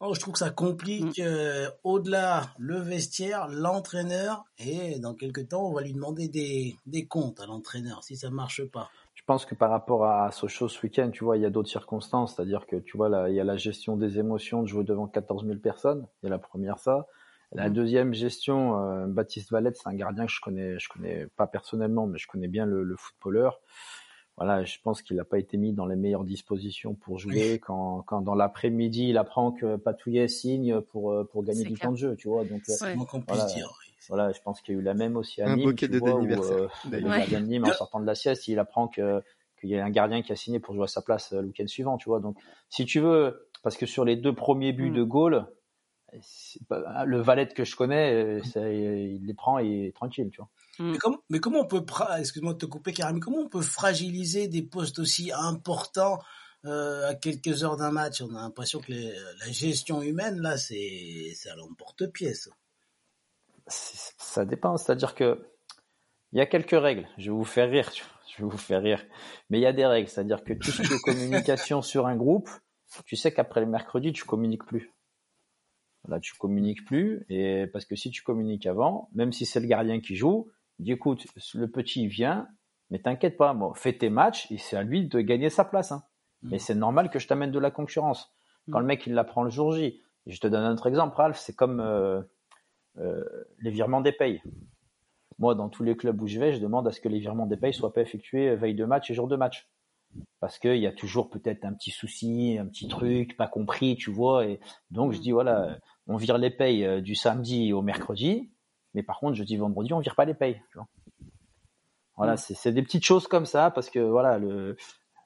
Oh, 0.00 0.14
je 0.14 0.20
trouve 0.20 0.32
que 0.32 0.40
ça 0.40 0.50
complique 0.50 1.18
mm. 1.18 1.22
euh, 1.22 1.70
au-delà 1.84 2.48
le 2.58 2.78
vestiaire, 2.80 3.46
l'entraîneur 3.48 4.44
et 4.58 4.98
dans 4.98 5.14
quelques 5.14 5.48
temps 5.48 5.68
on 5.68 5.72
va 5.72 5.82
lui 5.82 5.92
demander 5.92 6.26
des, 6.26 6.74
des 6.86 7.06
comptes 7.06 7.38
à 7.38 7.46
l'entraîneur 7.46 8.02
si 8.02 8.16
ça 8.16 8.30
marche 8.30 8.64
pas. 8.64 8.90
Je 9.14 9.22
pense 9.24 9.44
que 9.44 9.54
par 9.54 9.70
rapport 9.70 10.06
à 10.06 10.32
Sochaux 10.32 10.68
ce 10.68 10.82
week-end, 10.82 11.10
tu 11.12 11.22
vois, 11.22 11.36
il 11.36 11.42
y 11.42 11.46
a 11.46 11.50
d'autres 11.50 11.68
circonstances, 11.68 12.34
c'est-à-dire 12.34 12.66
que 12.66 12.76
tu 12.76 12.96
vois 12.96 13.08
là, 13.08 13.28
il 13.28 13.36
y 13.36 13.40
a 13.40 13.44
la 13.44 13.56
gestion 13.56 13.96
des 13.96 14.18
émotions 14.18 14.62
de 14.62 14.66
jouer 14.66 14.82
devant 14.82 15.06
14 15.06 15.46
000 15.46 15.58
personnes, 15.60 16.08
il 16.22 16.26
y 16.26 16.28
a 16.28 16.30
la 16.30 16.38
première 16.38 16.80
ça. 16.80 17.06
La 17.52 17.68
mm. 17.68 17.72
deuxième 17.72 18.14
gestion, 18.14 18.80
euh, 18.80 19.06
Baptiste 19.06 19.50
Valette, 19.50 19.76
c'est 19.76 19.88
un 19.88 19.94
gardien 19.94 20.26
que 20.26 20.32
je 20.32 20.40
connais, 20.40 20.78
je 20.78 20.88
connais 20.88 21.26
pas 21.36 21.46
personnellement, 21.46 22.06
mais 22.06 22.18
je 22.18 22.28
connais 22.28 22.48
bien 22.48 22.66
le, 22.66 22.84
le 22.84 22.96
footballeur. 22.96 23.60
Voilà, 24.40 24.64
je 24.64 24.78
pense 24.82 25.02
qu'il 25.02 25.16
n'a 25.16 25.24
pas 25.24 25.38
été 25.38 25.58
mis 25.58 25.74
dans 25.74 25.84
les 25.84 25.96
meilleures 25.96 26.24
dispositions 26.24 26.94
pour 26.94 27.18
jouer. 27.18 27.58
Quand, 27.58 28.02
quand 28.06 28.22
dans 28.22 28.34
l'après-midi, 28.34 29.10
il 29.10 29.18
apprend 29.18 29.52
que 29.52 29.76
Patouillet 29.76 30.28
signe 30.28 30.80
pour 30.80 31.12
euh, 31.12 31.28
pour 31.30 31.44
gagner 31.44 31.64
du 31.64 31.74
temps 31.74 31.92
de 31.92 31.98
jeu, 31.98 32.16
tu 32.16 32.28
vois. 32.28 32.46
Donc 32.46 32.62
euh, 32.70 32.94
voilà, 33.28 33.44
dire. 33.44 33.70
voilà, 34.08 34.32
je 34.32 34.40
pense 34.40 34.62
qu'il 34.62 34.74
y 34.74 34.78
a 34.78 34.80
eu 34.80 34.82
la 34.82 34.94
même 34.94 35.18
aussi 35.18 35.42
à 35.42 35.48
un 35.50 35.56
Nîmes, 35.56 35.74
tu 35.74 35.98
vois, 35.98 36.14
où, 36.14 36.24
euh, 36.24 36.68
le 36.90 37.00
gardien 37.00 37.40
de 37.42 37.46
Nîmes, 37.46 37.66
en 37.66 37.72
sortant 37.74 38.00
de 38.00 38.06
la 38.06 38.14
sieste, 38.14 38.48
il 38.48 38.58
apprend 38.58 38.88
que 38.88 39.22
qu'il 39.60 39.68
y 39.68 39.78
a 39.78 39.84
un 39.84 39.90
gardien 39.90 40.22
qui 40.22 40.32
a 40.32 40.36
signé 40.36 40.58
pour 40.58 40.74
jouer 40.74 40.84
à 40.84 40.88
sa 40.88 41.02
place 41.02 41.32
le 41.32 41.42
week-end 41.42 41.66
suivant, 41.66 41.98
tu 41.98 42.08
vois. 42.08 42.20
Donc, 42.20 42.38
si 42.70 42.86
tu 42.86 42.98
veux, 42.98 43.46
parce 43.62 43.76
que 43.76 43.84
sur 43.84 44.06
les 44.06 44.16
deux 44.16 44.34
premiers 44.34 44.72
buts 44.72 44.90
mm. 44.90 44.94
de 44.94 45.02
Gaulle, 45.02 45.46
le 46.70 47.20
valet 47.20 47.48
que 47.48 47.64
je 47.64 47.76
connais, 47.76 48.40
euh, 48.56 49.10
il 49.14 49.26
les 49.26 49.34
prend 49.34 49.58
et 49.58 49.86
est 49.86 49.94
tranquille, 49.94 50.30
tu 50.30 50.38
vois. 50.38 50.50
Mais, 50.78 50.98
comment, 50.98 51.18
mais 51.28 51.40
comment 51.40 51.60
on 51.60 51.66
peut, 51.66 51.84
excuse-moi 52.18 52.54
de 52.54 52.58
te 52.58 52.66
couper, 52.66 52.92
Karim, 52.92 53.20
comment 53.20 53.38
on 53.38 53.48
peut 53.48 53.60
fragiliser 53.60 54.48
des 54.48 54.62
postes 54.62 54.98
aussi 54.98 55.30
importants 55.32 56.18
euh, 56.64 57.08
à 57.08 57.14
quelques 57.14 57.64
heures 57.64 57.76
d'un 57.76 57.90
match? 57.90 58.22
On 58.22 58.34
a 58.34 58.40
l'impression 58.40 58.80
que 58.80 58.92
la 58.92 59.52
gestion 59.52 60.00
humaine, 60.00 60.40
là, 60.40 60.56
c'est 60.56 61.34
à 61.50 61.56
l'emporte-pièce. 61.56 62.48
Ça 63.66 64.44
dépend, 64.44 64.76
c'est-à-dire 64.76 65.14
que 65.14 65.46
il 66.32 66.38
y 66.38 66.40
a 66.40 66.46
quelques 66.46 66.80
règles. 66.80 67.08
Je 67.18 67.30
vais 67.30 67.36
vous 67.36 67.44
faire 67.44 67.68
rire, 67.68 67.90
je 67.92 68.42
vais 68.42 68.48
vous 68.48 68.58
faire 68.58 68.82
rire. 68.82 69.04
Mais 69.48 69.58
il 69.58 69.62
y 69.62 69.66
a 69.66 69.72
des 69.72 69.86
règles, 69.86 70.08
c'est-à-dire 70.08 70.42
que 70.44 70.54
tout 70.54 70.70
ce 70.70 70.82
qui 70.82 70.92
est 70.92 70.98
communication 71.04 71.82
sur 71.82 72.06
un 72.06 72.16
groupe, 72.16 72.48
tu 73.04 73.16
sais 73.16 73.32
qu'après 73.32 73.60
le 73.60 73.66
mercredi, 73.66 74.12
tu 74.12 74.24
communiques 74.24 74.64
plus. 74.64 74.92
Là, 76.08 76.18
tu 76.18 76.34
communiques 76.34 76.84
plus, 76.86 77.26
et 77.28 77.66
parce 77.66 77.84
que 77.84 77.94
si 77.94 78.10
tu 78.10 78.22
communiques 78.22 78.66
avant, 78.66 79.10
même 79.12 79.32
si 79.32 79.44
c'est 79.44 79.60
le 79.60 79.66
gardien 79.66 80.00
qui 80.00 80.16
joue, 80.16 80.50
il 80.78 80.86
dit 80.86 80.92
écoute, 80.92 81.26
le 81.54 81.70
petit 81.70 82.06
vient, 82.06 82.48
mais 82.90 82.98
t'inquiète 82.98 83.36
pas, 83.36 83.52
bon, 83.52 83.74
fais 83.74 83.92
tes 83.92 84.08
matchs, 84.08 84.50
et 84.50 84.58
c'est 84.58 84.76
à 84.76 84.82
lui 84.82 85.06
de 85.06 85.20
gagner 85.20 85.50
sa 85.50 85.64
place. 85.64 85.92
Hein. 85.92 86.02
Mm. 86.42 86.48
Mais 86.50 86.58
c'est 86.58 86.74
normal 86.74 87.10
que 87.10 87.18
je 87.18 87.28
t'amène 87.28 87.50
de 87.50 87.58
la 87.58 87.70
concurrence. 87.70 88.32
Quand 88.70 88.78
mm. 88.78 88.82
le 88.82 88.86
mec 88.86 89.06
il 89.06 89.14
l'apprend 89.14 89.42
le 89.42 89.50
jour 89.50 89.72
J, 89.72 90.00
je 90.26 90.40
te 90.40 90.46
donne 90.46 90.64
un 90.64 90.72
autre 90.72 90.86
exemple, 90.86 91.16
Ralph, 91.16 91.38
c'est 91.38 91.54
comme 91.54 91.80
euh, 91.80 92.22
euh, 92.98 93.24
les 93.58 93.70
virements 93.70 94.00
des 94.00 94.12
payes. 94.12 94.42
Moi, 95.38 95.54
dans 95.54 95.68
tous 95.68 95.82
les 95.82 95.96
clubs 95.96 96.20
où 96.20 96.26
je 96.26 96.38
vais, 96.38 96.52
je 96.52 96.60
demande 96.60 96.86
à 96.88 96.92
ce 96.92 97.00
que 97.00 97.08
les 97.08 97.18
virements 97.18 97.46
des 97.46 97.56
payes 97.56 97.72
soient 97.72 97.92
pas 97.92 98.02
effectués 98.02 98.54
veille 98.56 98.74
de 98.74 98.84
match 98.84 99.10
et 99.10 99.14
jour 99.14 99.28
de 99.28 99.36
match 99.36 99.68
parce 100.40 100.58
qu'il 100.58 100.78
y 100.78 100.86
a 100.86 100.92
toujours 100.92 101.30
peut-être 101.30 101.64
un 101.64 101.72
petit 101.72 101.90
souci, 101.90 102.56
un 102.58 102.66
petit 102.66 102.88
truc 102.88 103.36
pas 103.36 103.46
compris, 103.46 103.96
tu 103.96 104.10
vois. 104.10 104.46
Et 104.46 104.60
donc 104.90 105.12
je 105.12 105.20
dis 105.20 105.32
voilà, 105.32 105.78
on 106.06 106.16
vire 106.16 106.38
les 106.38 106.50
payes 106.50 106.84
euh, 106.84 107.00
du 107.00 107.14
samedi 107.14 107.72
au 107.72 107.82
mercredi, 107.82 108.50
mais 108.94 109.02
par 109.02 109.18
contre 109.20 109.34
je 109.34 109.44
dis 109.44 109.56
vendredi 109.56 109.92
on 109.92 110.00
vire 110.00 110.16
pas 110.16 110.24
les 110.24 110.34
payes. 110.34 110.60
Tu 110.70 110.78
vois. 110.78 110.88
Voilà, 112.16 112.34
mm. 112.34 112.54
c'est 112.54 112.72
des 112.72 112.82
petites 112.82 113.04
choses 113.04 113.26
comme 113.28 113.46
ça 113.46 113.70
parce 113.70 113.90
que 113.90 114.00
voilà, 114.00 114.38
le, 114.38 114.76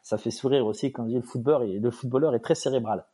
ça 0.03 0.19
fait 0.19 0.31
sourire 0.31 0.67
aussi 0.67 0.93
quand 0.93 1.05
on 1.05 1.07
dit 1.07 1.15
le 1.15 1.23
footballeur, 1.23 1.65
le 1.65 1.91
footballeur 1.91 2.35
est 2.35 2.41
très 2.41 2.55
cérébral. 2.55 3.07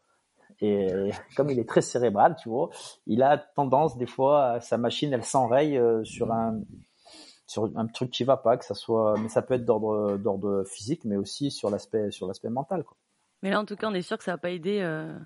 Et 0.61 1.11
comme 1.37 1.50
il 1.50 1.59
est 1.59 1.68
très 1.68 1.80
cérébral, 1.80 2.37
tu 2.37 2.48
vois, 2.48 2.70
il 3.06 3.22
a 3.22 3.38
tendance 3.38 3.96
des 3.96 4.06
fois, 4.06 4.61
sa 4.61 4.76
machine, 4.76 5.12
elle 5.12 5.24
s'enraye 5.24 5.78
euh, 5.78 6.04
sur 6.04 6.33
un 6.33 6.61
sur 7.50 7.68
un 7.74 7.86
truc 7.88 8.12
qui 8.12 8.22
va 8.22 8.36
pas, 8.36 8.56
que 8.56 8.64
ça 8.64 8.74
soit, 8.74 9.18
mais 9.20 9.28
ça 9.28 9.42
peut 9.42 9.54
être 9.54 9.64
d'ordre 9.64 10.16
d'ordre 10.18 10.62
physique, 10.62 11.04
mais 11.04 11.16
aussi 11.16 11.50
sur 11.50 11.68
l'aspect 11.68 12.12
sur 12.12 12.28
l'aspect 12.28 12.48
mental. 12.48 12.84
Quoi. 12.84 12.96
Mais 13.42 13.50
là, 13.50 13.58
en 13.58 13.64
tout 13.64 13.74
cas, 13.74 13.88
on 13.88 13.94
est 13.94 14.02
sûr 14.02 14.16
que 14.18 14.22
ça 14.22 14.30
va 14.30 14.38
pas 14.38 14.50
aider 14.50 14.78
euh, 14.82 15.18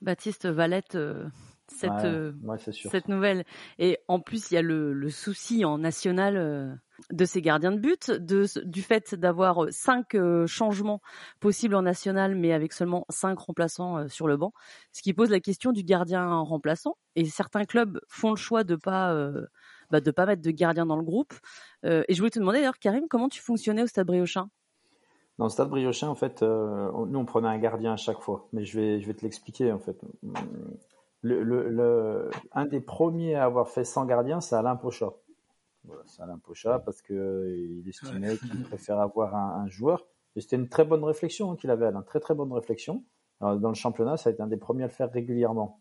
Baptiste 0.00 0.46
Valette 0.46 0.94
euh, 0.94 1.26
cette 1.68 1.90
euh, 2.04 2.32
cette 2.72 3.08
nouvelle. 3.08 3.44
Et 3.78 3.98
en 4.08 4.20
plus, 4.20 4.50
il 4.50 4.54
y 4.54 4.56
a 4.56 4.62
le, 4.62 4.94
le 4.94 5.10
souci 5.10 5.66
en 5.66 5.76
national 5.76 6.80
de 7.12 7.24
ces 7.26 7.42
gardiens 7.42 7.72
de 7.72 7.78
but, 7.78 8.10
de, 8.10 8.46
du 8.64 8.80
fait 8.80 9.14
d'avoir 9.14 9.66
cinq 9.70 10.16
changements 10.46 11.02
possibles 11.40 11.74
en 11.74 11.82
national, 11.82 12.36
mais 12.36 12.54
avec 12.54 12.72
seulement 12.72 13.04
cinq 13.10 13.38
remplaçants 13.38 14.08
sur 14.08 14.26
le 14.26 14.38
banc, 14.38 14.54
ce 14.92 15.02
qui 15.02 15.12
pose 15.12 15.28
la 15.28 15.40
question 15.40 15.72
du 15.72 15.84
gardien 15.84 16.38
remplaçant. 16.38 16.96
Et 17.16 17.26
certains 17.26 17.66
clubs 17.66 18.00
font 18.08 18.30
le 18.30 18.36
choix 18.36 18.64
de 18.64 18.76
pas 18.76 19.14
bah, 19.90 20.00
de 20.00 20.10
pas 20.10 20.26
mettre 20.26 20.42
de 20.42 20.50
gardien 20.50 20.86
dans 20.86 20.96
le 20.96 21.02
groupe. 21.02 21.34
Euh, 21.84 22.02
et 22.08 22.14
je 22.14 22.20
voulais 22.20 22.30
te 22.30 22.38
demander 22.38 22.58
d'ailleurs, 22.58 22.78
Karim, 22.78 23.06
comment 23.08 23.28
tu 23.28 23.40
fonctionnais 23.40 23.82
au 23.82 23.86
Stade 23.86 24.06
Briochin? 24.06 24.48
Dans 25.38 25.46
le 25.46 25.50
Stade 25.50 25.68
Briochin, 25.68 26.08
en 26.08 26.14
fait, 26.14 26.42
euh, 26.42 26.90
nous 27.06 27.18
on 27.18 27.24
prenait 27.24 27.48
un 27.48 27.58
gardien 27.58 27.94
à 27.94 27.96
chaque 27.96 28.20
fois. 28.20 28.48
Mais 28.52 28.64
je 28.64 28.78
vais, 28.78 29.00
je 29.00 29.06
vais 29.06 29.14
te 29.14 29.22
l'expliquer 29.22 29.72
en 29.72 29.78
fait. 29.78 29.96
Le, 31.22 31.42
le, 31.42 32.30
un 32.52 32.66
des 32.66 32.80
premiers 32.80 33.34
à 33.34 33.44
avoir 33.44 33.68
fait 33.68 33.84
100 33.84 34.06
gardiens, 34.06 34.40
c'est 34.40 34.54
Alain 34.54 34.76
Pochat. 34.76 35.12
Voilà, 35.84 36.02
c'est 36.06 36.22
Alain 36.22 36.38
Pochat 36.38 36.78
parce 36.80 37.02
que 37.02 37.14
euh, 37.14 37.56
il 37.56 37.88
estimait 37.88 38.36
qu'il 38.36 38.62
préfère 38.64 39.00
avoir 39.00 39.34
un, 39.34 39.66
joueur. 39.68 40.06
Et 40.36 40.40
c'était 40.40 40.56
une 40.56 40.68
très 40.68 40.84
bonne 40.84 41.04
réflexion 41.04 41.50
hein, 41.50 41.56
qu'il 41.56 41.70
avait, 41.70 41.86
Alain, 41.86 42.02
très 42.02 42.20
très 42.20 42.34
bonne 42.34 42.52
réflexion. 42.52 43.04
dans 43.40 43.68
le 43.68 43.74
championnat, 43.74 44.16
ça 44.16 44.30
a 44.30 44.32
été 44.32 44.42
un 44.42 44.46
des 44.46 44.58
premiers 44.58 44.84
à 44.84 44.86
le 44.86 44.92
faire 44.92 45.10
régulièrement. 45.10 45.80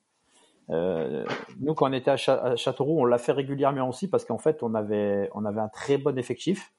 Euh, 0.71 1.25
nous, 1.59 1.73
quand 1.73 1.89
on 1.89 1.93
était 1.93 2.11
à, 2.11 2.55
Châteauroux, 2.55 2.99
on 2.99 3.05
l'a 3.05 3.17
fait 3.17 3.31
régulièrement 3.31 3.89
aussi 3.89 4.07
parce 4.07 4.25
qu'en 4.25 4.37
fait, 4.37 4.61
on 4.63 4.75
avait, 4.75 5.29
on 5.33 5.45
avait 5.45 5.61
un 5.61 5.69
très 5.69 5.97
bon 5.97 6.17
effectif. 6.17 6.73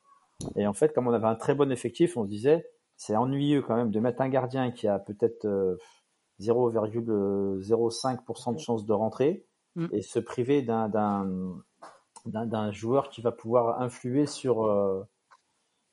Et 0.57 0.66
en 0.66 0.72
fait, 0.72 0.94
comme 0.94 1.09
on 1.09 1.12
avait 1.12 1.26
un 1.26 1.35
très 1.35 1.55
bon 1.55 1.70
effectif, 1.70 2.16
on 2.16 2.24
se 2.24 2.29
disait, 2.29 2.66
c'est 2.96 3.16
ennuyeux 3.16 3.62
quand 3.62 3.76
même 3.76 3.90
de 3.90 4.00
mettre 4.00 4.22
un 4.22 4.29
gardien 4.29 4.70
qui 4.70 4.88
a 4.88 4.98
peut-être 4.98 5.46
0,05% 6.40 8.50
euh, 8.50 8.55
de 8.55 8.59
chance 8.59 8.87
de 8.87 8.92
rentrer 8.92 9.44
mm. 9.76 9.87
et 9.92 10.03
se 10.03 10.18
priver 10.18 10.62
d'un, 10.62 11.62
joueur 12.70 13.11
qui 13.11 13.22
va 13.22 13.33
pouvoir 13.33 13.83
influer 13.83 14.26
sur, 14.26 14.64
euh, 14.64 15.03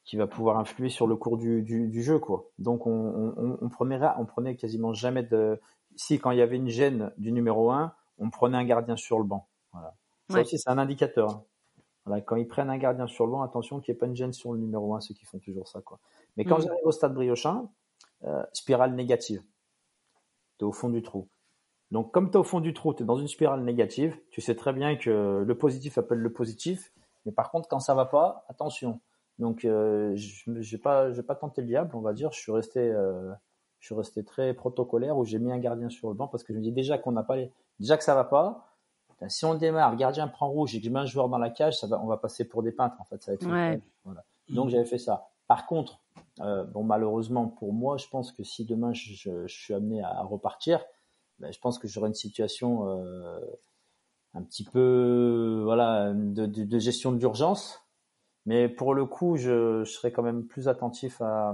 qui 0.06 0.18
va 0.18 0.28
pouvoir 0.28 0.60
influer 0.60 0.90
sur 0.90 1.08
le 1.08 1.16
cours 1.16 1.38
du, 1.38 1.64
du, 1.64 2.04
jeu, 2.04 2.20
quoi. 2.20 2.46
Donc, 2.60 2.88
on, 2.88 3.34
on, 3.38 3.58
on, 3.60 3.70
prenait, 3.70 4.00
on 4.18 4.26
prenait 4.26 4.56
quasiment 4.56 4.94
jamais 4.94 5.24
de, 5.24 5.60
si 5.98 6.20
quand 6.20 6.32
il 6.32 6.38
y 6.38 6.42
avait 6.42 6.56
une 6.56 6.70
gêne 6.70 7.12
du 7.18 7.32
numéro 7.32 7.72
1, 7.72 7.94
on 8.20 8.30
prenait 8.30 8.58
un 8.58 8.64
gardien 8.64 8.96
sur 8.96 9.20
le 9.20 9.26
banc. 9.26 9.48
Voilà. 9.74 9.96
Ça 10.30 10.42
aussi, 10.42 10.58
c'est 10.58 10.70
un 10.70 10.78
indicateur. 10.78 11.30
Hein. 11.30 11.44
Voilà, 12.06 12.22
quand 12.22 12.38
ils 12.38 12.48
prennent 12.48 12.70
un 12.70 12.78
gardien 12.78 13.08
sur 13.08 13.26
le 13.26 13.32
banc, 13.32 13.42
attention 13.42 13.80
qu'il 13.80 13.94
n'y 13.94 13.98
ait 13.98 14.00
pas 14.00 14.06
une 14.06 14.16
gêne 14.16 14.34
sur 14.34 14.54
le 14.54 14.60
numéro 14.60 14.96
1, 14.96 15.02
ceux 15.02 15.14
qui 15.14 15.26
font 15.26 15.40
toujours 15.40 15.68
ça. 15.68 15.82
Quoi. 15.82 16.00
Mais 16.38 16.46
quand 16.46 16.60
mm. 16.60 16.62
j'arrive 16.62 16.86
au 16.86 16.92
stade 16.92 17.14
Briochin, 17.14 17.70
euh, 18.24 18.44
spirale 18.54 18.96
négative. 18.96 19.44
Tu 20.58 20.64
es 20.64 20.68
au 20.68 20.72
fond 20.72 20.90
du 20.90 21.02
trou. 21.02 21.28
Donc, 21.92 22.14
comme 22.14 22.32
tu 22.32 22.38
es 22.38 22.40
au 22.40 22.44
fond 22.44 22.60
du 22.60 22.74
trou, 22.74 22.94
tu 22.94 23.04
es 23.04 23.06
dans 23.06 23.18
une 23.18 23.28
spirale 23.28 23.64
négative, 23.64 24.18
tu 24.32 24.42
sais 24.42 24.56
très 24.56 24.74
bien 24.74 24.96
que 24.96 25.44
le 25.46 25.58
positif 25.58 25.98
appelle 25.98 26.20
le 26.20 26.32
positif. 26.32 26.92
Mais 27.26 27.32
par 27.32 27.52
contre, 27.52 27.68
quand 27.70 27.80
ça 27.80 27.94
va 27.94 28.06
pas, 28.06 28.46
attention. 28.50 29.02
Donc, 29.38 29.66
euh, 29.66 30.16
je 30.16 30.50
n'ai 30.50 30.82
pas, 30.82 31.12
pas 31.24 31.36
tenté 31.36 31.62
le 31.62 31.68
diable, 31.68 31.96
on 31.96 32.02
va 32.02 32.14
dire. 32.14 32.32
Je 32.32 32.40
suis 32.40 32.52
resté 32.52 32.80
euh, 32.80 33.32
je 33.80 33.88
suis 33.88 33.96
resté 33.96 34.24
très 34.24 34.54
protocolaire 34.54 35.18
où 35.18 35.26
j'ai 35.26 35.40
mis 35.40 35.52
un 35.52 35.60
gardien 35.60 35.90
sur 35.90 36.10
le 36.10 36.16
banc 36.16 36.28
parce 36.28 36.44
que 36.44 36.54
je 36.54 36.58
me 36.58 36.64
dis 36.64 36.72
déjà 36.72 36.98
qu'on 36.98 37.12
n'a 37.12 37.24
pas 37.24 37.36
les, 37.36 37.52
déjà 37.80 37.98
que 37.98 38.04
ça 38.04 38.16
va 38.16 38.24
pas. 38.24 38.64
Si 39.30 39.46
on 39.46 39.56
démarre, 39.56 39.96
gardien 39.96 40.28
prend 40.28 40.48
rouge 40.48 40.76
et 40.76 40.80
que 40.80 40.86
je 40.86 40.92
mets 40.92 41.00
un 41.00 41.06
joueur 41.06 41.28
dans 41.28 41.40
la 41.40 41.50
cage, 41.50 41.80
ça 41.80 41.88
va, 41.88 42.00
on 42.00 42.06
va 42.06 42.18
passer 42.18 42.46
pour 42.46 42.62
des 42.62 42.72
peintres 42.72 42.98
en 43.00 43.04
fait. 43.04 43.22
Ça 43.24 43.32
va 43.32 43.72
être 43.72 43.82
voilà. 44.04 44.24
Donc 44.50 44.70
j'avais 44.70 44.86
fait 44.86 45.00
ça. 45.00 45.28
Par 45.48 45.66
contre, 45.66 46.00
euh, 46.40 46.64
bon 46.66 46.84
malheureusement 46.84 47.48
pour 47.48 47.74
moi, 47.74 47.98
je 47.98 48.08
pense 48.08 48.32
que 48.32 48.44
si 48.44 48.66
demain 48.66 48.94
je, 48.94 49.14
je, 49.14 49.48
suis 49.48 49.74
amené 49.74 50.04
à, 50.04 50.22
repartir, 50.22 50.84
ben, 51.40 51.52
je 51.52 51.60
pense 51.60 51.80
que 51.80 51.88
j'aurais 51.88 52.10
une 52.10 52.14
situation 52.14 52.88
euh, 52.90 53.40
un 54.36 54.44
petit 54.44 54.64
peu 54.64 55.62
voilà 55.64 56.14
de, 56.14 56.46
de, 56.46 56.80
gestion 56.80 57.12
d'urgence. 57.12 57.80
Mais 58.46 58.70
pour 58.70 58.94
le 58.94 59.06
coup, 59.06 59.36
je, 59.36 59.84
je, 59.84 59.92
serais 59.92 60.12
quand 60.12 60.24
même 60.24 60.46
plus 60.46 60.68
attentif 60.68 61.22
à, 61.22 61.54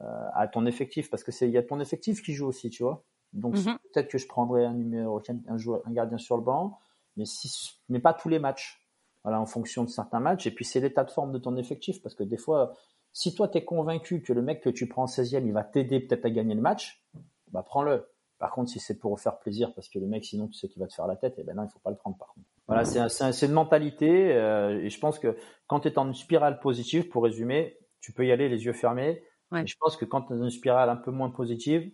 à 0.00 0.48
ton 0.48 0.66
effectif 0.66 1.10
parce 1.10 1.24
que 1.24 1.32
c'est 1.32 1.48
il 1.48 1.52
y 1.52 1.58
a 1.58 1.62
ton 1.62 1.80
effectif 1.80 2.22
qui 2.22 2.32
joue 2.32 2.46
aussi, 2.46 2.70
tu 2.70 2.82
vois. 2.82 3.04
Donc 3.32 3.56
mhm. 3.56 3.76
peut-être 3.92 4.08
que 4.08 4.18
je 4.18 4.26
prendrais 4.26 4.64
un 4.64 4.74
numéro 4.74 5.20
un 5.48 5.58
joueur 5.58 5.82
un 5.86 5.92
gardien 5.92 6.18
sur 6.18 6.36
le 6.36 6.42
banc, 6.42 6.78
mais 7.16 7.24
si 7.24 7.80
mais 7.88 7.98
pas 7.98 8.14
tous 8.14 8.28
les 8.28 8.38
matchs. 8.38 8.84
Voilà, 9.24 9.40
en 9.40 9.46
fonction 9.46 9.84
de 9.84 9.88
certains 9.88 10.20
matchs. 10.20 10.46
Et 10.46 10.50
puis 10.50 10.64
c'est 10.64 10.80
l'état 10.80 11.04
de 11.04 11.10
forme 11.10 11.32
de 11.32 11.38
ton 11.38 11.56
effectif 11.56 12.00
parce 12.00 12.14
que 12.14 12.22
des 12.22 12.36
fois, 12.36 12.74
si 13.12 13.34
toi 13.34 13.48
tu 13.48 13.58
es 13.58 13.64
convaincu 13.64 14.22
que 14.22 14.32
le 14.32 14.42
mec 14.42 14.62
que 14.62 14.70
tu 14.70 14.88
prends 14.88 15.02
en 15.02 15.06
16e, 15.06 15.44
il 15.44 15.52
va 15.52 15.64
t'aider 15.64 16.00
peut-être 16.00 16.24
à 16.24 16.30
gagner 16.30 16.54
le 16.54 16.60
match, 16.60 17.04
bah 17.50 17.62
prends-le. 17.66 18.08
Par 18.38 18.52
contre, 18.52 18.70
si 18.70 18.78
c'est 18.78 18.98
pour 18.98 19.18
faire 19.18 19.38
plaisir 19.40 19.74
parce 19.74 19.88
que 19.88 19.98
le 19.98 20.06
mec, 20.06 20.24
sinon, 20.24 20.46
tu 20.46 20.54
sais 20.54 20.68
qu'il 20.68 20.80
va 20.80 20.86
te 20.86 20.94
faire 20.94 21.08
la 21.08 21.16
tête, 21.16 21.36
et 21.38 21.40
eh 21.40 21.44
ben 21.44 21.56
non, 21.56 21.64
il 21.64 21.70
faut 21.70 21.80
pas 21.80 21.90
le 21.90 21.96
prendre 21.96 22.16
par 22.16 22.28
contre. 22.28 22.46
Voilà, 22.68 22.84
c'est 22.84 23.46
une 23.46 23.52
mentalité 23.52 24.32
euh, 24.32 24.80
et 24.80 24.90
je 24.90 25.00
pense 25.00 25.18
que 25.18 25.36
quand 25.66 25.80
tu 25.80 25.88
es 25.88 25.98
en 25.98 26.06
une 26.06 26.14
spirale 26.14 26.60
positive, 26.60 27.08
pour 27.08 27.24
résumer, 27.24 27.78
tu 28.00 28.12
peux 28.12 28.24
y 28.24 28.30
aller 28.30 28.48
les 28.48 28.64
yeux 28.64 28.72
fermés. 28.72 29.22
Et 29.56 29.66
je 29.66 29.76
pense 29.80 29.96
que 29.96 30.04
quand 30.04 30.22
tu 30.22 30.34
dans 30.34 30.42
une 30.42 30.50
spirale 30.50 30.90
un 30.90 30.96
peu 30.96 31.10
moins 31.10 31.30
positive, 31.30 31.90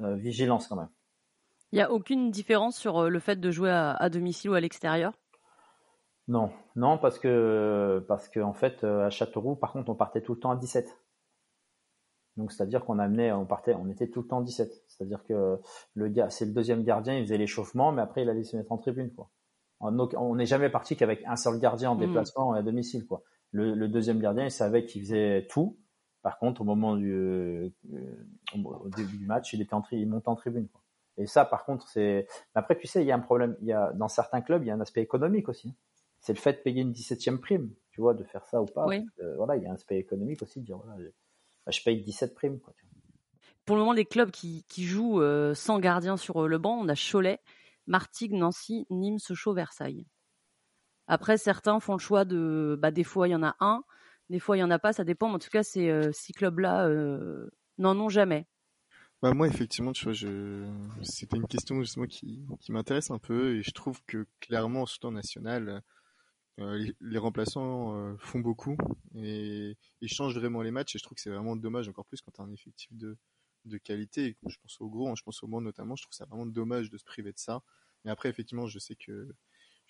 euh, 0.00 0.14
vigilance 0.16 0.68
quand 0.68 0.76
même. 0.76 0.90
Il 1.72 1.76
n'y 1.76 1.82
a 1.82 1.90
aucune 1.90 2.30
différence 2.30 2.76
sur 2.76 2.98
euh, 2.98 3.08
le 3.08 3.18
fait 3.18 3.40
de 3.40 3.50
jouer 3.50 3.70
à, 3.70 4.08
domicile 4.10 4.50
ou 4.50 4.54
à 4.54 4.60
l'extérieur? 4.60 5.12
Non, 6.28 6.50
non, 6.76 6.98
parce 6.98 7.18
que 7.18 8.04
parce 8.06 8.28
que 8.28 8.40
en 8.40 8.52
fait 8.52 8.84
à 8.84 9.10
Châteauroux, 9.10 9.56
par 9.56 9.72
contre, 9.72 9.90
on 9.90 9.94
partait 9.94 10.20
tout 10.20 10.34
le 10.34 10.40
temps 10.40 10.50
à 10.50 10.56
17. 10.56 10.98
Donc 12.36 12.52
c'est-à-dire 12.52 12.84
qu'on 12.84 12.98
amenait, 12.98 13.32
on 13.32 13.44
partait, 13.44 13.74
on 13.74 13.88
était 13.90 14.08
tout 14.08 14.22
le 14.22 14.28
temps 14.28 14.40
à 14.40 14.42
17. 14.42 14.84
C'est-à-dire 14.86 15.24
que 15.24 15.58
le 15.94 16.08
gars, 16.08 16.30
c'est 16.30 16.46
le 16.46 16.52
deuxième 16.52 16.84
gardien, 16.84 17.16
il 17.16 17.24
faisait 17.24 17.38
l'échauffement, 17.38 17.92
mais 17.92 18.02
après 18.02 18.22
il 18.22 18.28
allait 18.28 18.44
se 18.44 18.56
mettre 18.56 18.72
en 18.72 18.78
tribune, 18.78 19.12
quoi. 19.12 19.30
On 19.82 20.36
n'est 20.36 20.46
jamais 20.46 20.70
parti 20.70 20.96
qu'avec 20.96 21.24
un 21.26 21.34
seul 21.34 21.58
gardien 21.58 21.90
en 21.90 21.96
hmm. 21.96 22.06
déplacement 22.06 22.52
à 22.52 22.62
domicile, 22.62 23.04
quoi. 23.06 23.22
Le, 23.50 23.86
deuxième 23.86 24.18
gardien, 24.18 24.44
il 24.44 24.50
savait 24.50 24.86
qu'il 24.86 25.02
faisait 25.02 25.46
tout. 25.50 25.76
Par 26.22 26.38
contre, 26.38 26.60
au 26.60 26.64
moment 26.64 26.96
du 26.96 27.12
euh, 27.12 27.70
au 28.54 28.88
début 28.88 29.16
du 29.16 29.26
match, 29.26 29.52
il 29.52 29.60
était 29.60 29.74
en 29.74 29.82
il 29.90 30.08
montait 30.08 30.28
en 30.28 30.36
tribune, 30.36 30.68
quoi. 30.68 30.80
Et 31.18 31.26
ça, 31.26 31.44
par 31.44 31.64
contre, 31.64 31.88
c'est. 31.88 32.26
Après, 32.54 32.76
tu 32.76 32.86
sais, 32.86 33.02
il 33.02 33.06
y 33.06 33.12
a 33.12 33.14
un 33.14 33.20
problème. 33.20 33.56
Il 33.60 33.66
y 33.66 33.72
a 33.72 33.92
dans 33.92 34.08
certains 34.08 34.40
clubs, 34.40 34.62
il 34.62 34.68
y 34.68 34.70
a 34.70 34.74
un 34.74 34.80
aspect 34.80 35.02
économique 35.02 35.48
aussi. 35.48 35.74
C'est 36.20 36.32
le 36.32 36.38
fait 36.38 36.52
de 36.52 36.58
payer 36.58 36.82
une 36.82 36.92
17e 36.92 37.38
prime, 37.38 37.70
tu 37.90 38.00
vois, 38.00 38.14
de 38.14 38.24
faire 38.24 38.46
ça 38.46 38.62
ou 38.62 38.66
pas. 38.66 38.86
voilà, 39.36 39.56
il 39.56 39.62
y 39.62 39.66
a 39.66 39.70
un 39.70 39.74
aspect 39.74 39.98
économique 39.98 40.42
aussi 40.42 40.60
de 40.60 40.64
dire 40.64 40.78
voilà, 40.78 40.96
je 41.68 41.82
paye 41.82 42.02
17 42.02 42.34
primes, 42.34 42.60
quoi. 42.60 42.72
Pour 43.64 43.76
le 43.76 43.82
moment, 43.82 43.92
les 43.92 44.04
clubs 44.04 44.30
qui, 44.30 44.64
jouent 44.76 45.20
euh, 45.20 45.54
sans 45.54 45.78
gardien 45.78 46.16
sur 46.16 46.42
euh, 46.42 46.48
le 46.48 46.58
banc, 46.58 46.78
on 46.80 46.88
a 46.88 46.94
Cholet, 46.96 47.38
Martigues, 47.86 48.32
Nancy, 48.32 48.86
Nîmes, 48.90 49.20
Sochaux, 49.20 49.54
Versailles. 49.54 50.06
Après, 51.06 51.38
certains 51.38 51.78
font 51.78 51.92
le 51.92 52.00
choix 52.00 52.24
de, 52.24 52.76
bah, 52.80 52.90
des 52.90 53.04
fois 53.04 53.28
il 53.28 53.32
y 53.32 53.34
en 53.36 53.42
a 53.42 53.54
un, 53.60 53.84
des 54.30 54.38
fois 54.38 54.56
il 54.56 54.60
y 54.60 54.62
en 54.64 54.70
a 54.70 54.78
pas, 54.78 54.92
ça 54.92 55.04
dépend. 55.04 55.28
Mais 55.28 55.34
en 55.34 55.38
tout 55.38 55.50
cas, 55.50 55.62
ces 55.62 55.88
euh, 55.90 56.12
six 56.12 56.32
clubs-là 56.32 56.88
n'en 57.78 57.98
ont 57.98 58.08
jamais. 58.08 58.46
Bah 59.22 59.32
moi, 59.34 59.46
effectivement, 59.46 59.92
c'était 59.94 61.36
une 61.36 61.46
question 61.46 61.80
justement 61.80 62.06
qui, 62.06 62.44
m'intéresse 62.70 63.12
un 63.12 63.18
peu 63.18 63.56
et 63.56 63.62
je 63.62 63.70
trouve 63.70 64.02
que 64.04 64.26
clairement, 64.40 64.84
surtout 64.84 65.08
en 65.08 65.12
national, 65.12 65.80
les, 66.58 67.18
remplaçants 67.18 68.16
font 68.18 68.40
beaucoup 68.40 68.76
et, 69.14 69.76
et, 70.00 70.08
changent 70.08 70.36
vraiment 70.36 70.60
les 70.62 70.72
matchs 70.72 70.96
et 70.96 70.98
je 70.98 71.04
trouve 71.04 71.14
que 71.14 71.22
c'est 71.22 71.30
vraiment 71.30 71.54
dommage 71.54 71.88
encore 71.88 72.04
plus 72.04 72.20
quand 72.20 72.32
tu 72.32 72.40
as 72.40 72.44
un 72.44 72.52
effectif 72.52 72.90
de, 72.92 73.16
qualité. 73.78 74.36
je 74.44 74.56
pense 74.60 74.80
au 74.80 74.88
gros, 74.88 75.08
hein, 75.08 75.14
je 75.16 75.22
pense 75.22 75.40
au 75.44 75.46
monde 75.46 75.64
notamment. 75.64 75.94
Je 75.94 76.02
trouve 76.02 76.14
ça 76.14 76.24
vraiment 76.24 76.46
dommage 76.46 76.90
de 76.90 76.98
se 76.98 77.04
priver 77.04 77.32
de 77.32 77.38
ça. 77.38 77.62
Mais 78.04 78.10
après, 78.10 78.28
effectivement, 78.28 78.66
je 78.66 78.80
sais 78.80 78.96
que 78.96 79.28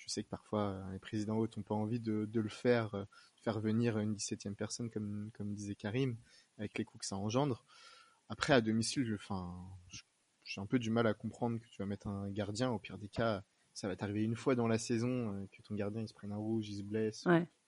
je 0.03 0.09
sais 0.09 0.23
que 0.23 0.29
parfois 0.29 0.71
euh, 0.71 0.93
les 0.93 0.99
présidents 0.99 1.39
hôtes 1.39 1.57
n'ont 1.57 1.63
pas 1.63 1.75
envie 1.75 2.01
de, 2.01 2.29
le 2.33 2.49
faire, 2.49 2.95
euh, 2.95 3.05
faire 3.37 3.61
venir 3.61 3.99
une 3.99 4.15
17e 4.15 4.55
personne, 4.55 4.91
comme, 4.91 5.31
comme 5.35 5.55
disait 5.55 5.75
Karim, 5.75 6.17
avec 6.59 6.77
les 6.79 6.85
coûts 6.85 6.99
que 6.99 7.07
ça 7.07 7.17
engendre. 7.17 7.65
Après, 8.29 8.53
à 8.53 8.61
domicile, 8.61 9.15
enfin, 9.15 9.55
j'ai 10.45 10.61
un 10.61 10.67
peu 10.67 10.79
du 10.79 10.91
mal 10.91 11.07
à 11.07 11.15
comprendre 11.15 11.61
que 11.61 11.69
tu 11.69 11.79
vas 11.79 11.87
mettre 11.87 12.09
un 12.09 12.31
gardien. 12.31 12.71
Au 12.71 12.79
pire 12.79 12.99
des 12.99 13.09
cas, 13.09 13.45
ça 13.75 13.89
va 13.89 13.97
t'arriver 13.97 14.23
une 14.23 14.37
fois 14.37 14.55
dans 14.55 14.69
la 14.69 14.79
saison 14.79 15.35
euh, 15.35 15.47
que 15.53 15.63
ton 15.63 15.75
gardien 15.75 16.03
il 16.03 16.09
se 16.09 16.15
prenne 16.15 16.33
un 16.33 16.37
rouge, 16.37 16.69
il 16.69 16.79
se 16.79 16.83
blesse 16.83 17.25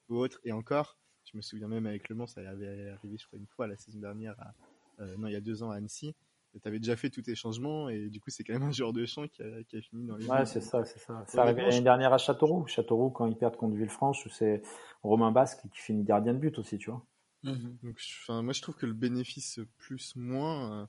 ou 0.09 0.17
autre. 0.17 0.41
Et 0.45 0.53
encore, 0.53 0.99
je 1.25 1.37
me 1.37 1.43
souviens 1.43 1.69
même 1.69 1.87
avec 1.87 2.09
Le 2.09 2.15
Mans, 2.15 2.27
ça 2.27 2.41
avait 2.49 2.91
arrivé, 2.91 3.17
je 3.17 3.27
crois, 3.27 3.39
une 3.39 3.47
fois 3.47 3.67
la 3.67 3.77
saison 3.77 4.01
dernière 4.01 4.39
à, 4.41 4.55
euh, 5.01 5.17
non, 5.17 5.29
il 5.29 5.33
y 5.33 5.37
a 5.37 5.41
deux 5.41 5.63
ans 5.63 5.71
à 5.71 5.77
Annecy. 5.77 6.15
Tu 6.63 6.69
avais 6.69 6.79
déjà 6.79 6.97
fait 6.97 7.11
tous 7.11 7.23
tes 7.23 7.35
changements 7.35 7.89
et 7.89 8.09
du 8.09 8.21
coup, 8.21 8.31
c'est 8.31 8.45
quand 8.45 8.53
même 8.53 8.63
un 8.63 8.73
joueur 8.73 8.93
de 8.93 9.05
champ 9.07 9.27
qui 9.27 9.43
a, 9.43 9.65
qui 9.65 9.77
a 9.77 9.81
fini 9.81 10.07
dans 10.07 10.17
les. 10.17 10.27
Ouais, 10.27 10.47
c'est 10.47 10.61
ça, 10.61 10.85
c'est 10.85 11.01
ça. 11.01 11.25
C'est 11.27 11.39
arrivé 11.39 11.63
l'année 11.63 11.81
dernière 11.81 12.13
à 12.13 12.19
Châteauroux. 12.19 12.67
Châteauroux, 12.67 13.11
quand 13.11 13.27
ils 13.27 13.37
perdent 13.37 13.57
contre 13.57 13.75
Villefranche, 13.77 14.29
c'est 14.31 14.63
Romain 15.03 15.33
Basque 15.33 15.63
qui 15.73 15.81
finit 15.81 16.05
gardien 16.05 16.33
de 16.33 16.39
but 16.39 16.59
aussi, 16.59 16.79
tu 16.79 16.91
vois. 16.91 17.05
Mhm. 17.43 17.79
Donc, 17.83 18.01
enfin, 18.23 18.43
moi, 18.43 18.53
je 18.53 18.63
trouve 18.63 18.77
que 18.77 18.87
le 18.87 18.95
bénéfice 18.95 19.61
plus-moins. 19.79 20.83
Euh, 20.83 20.87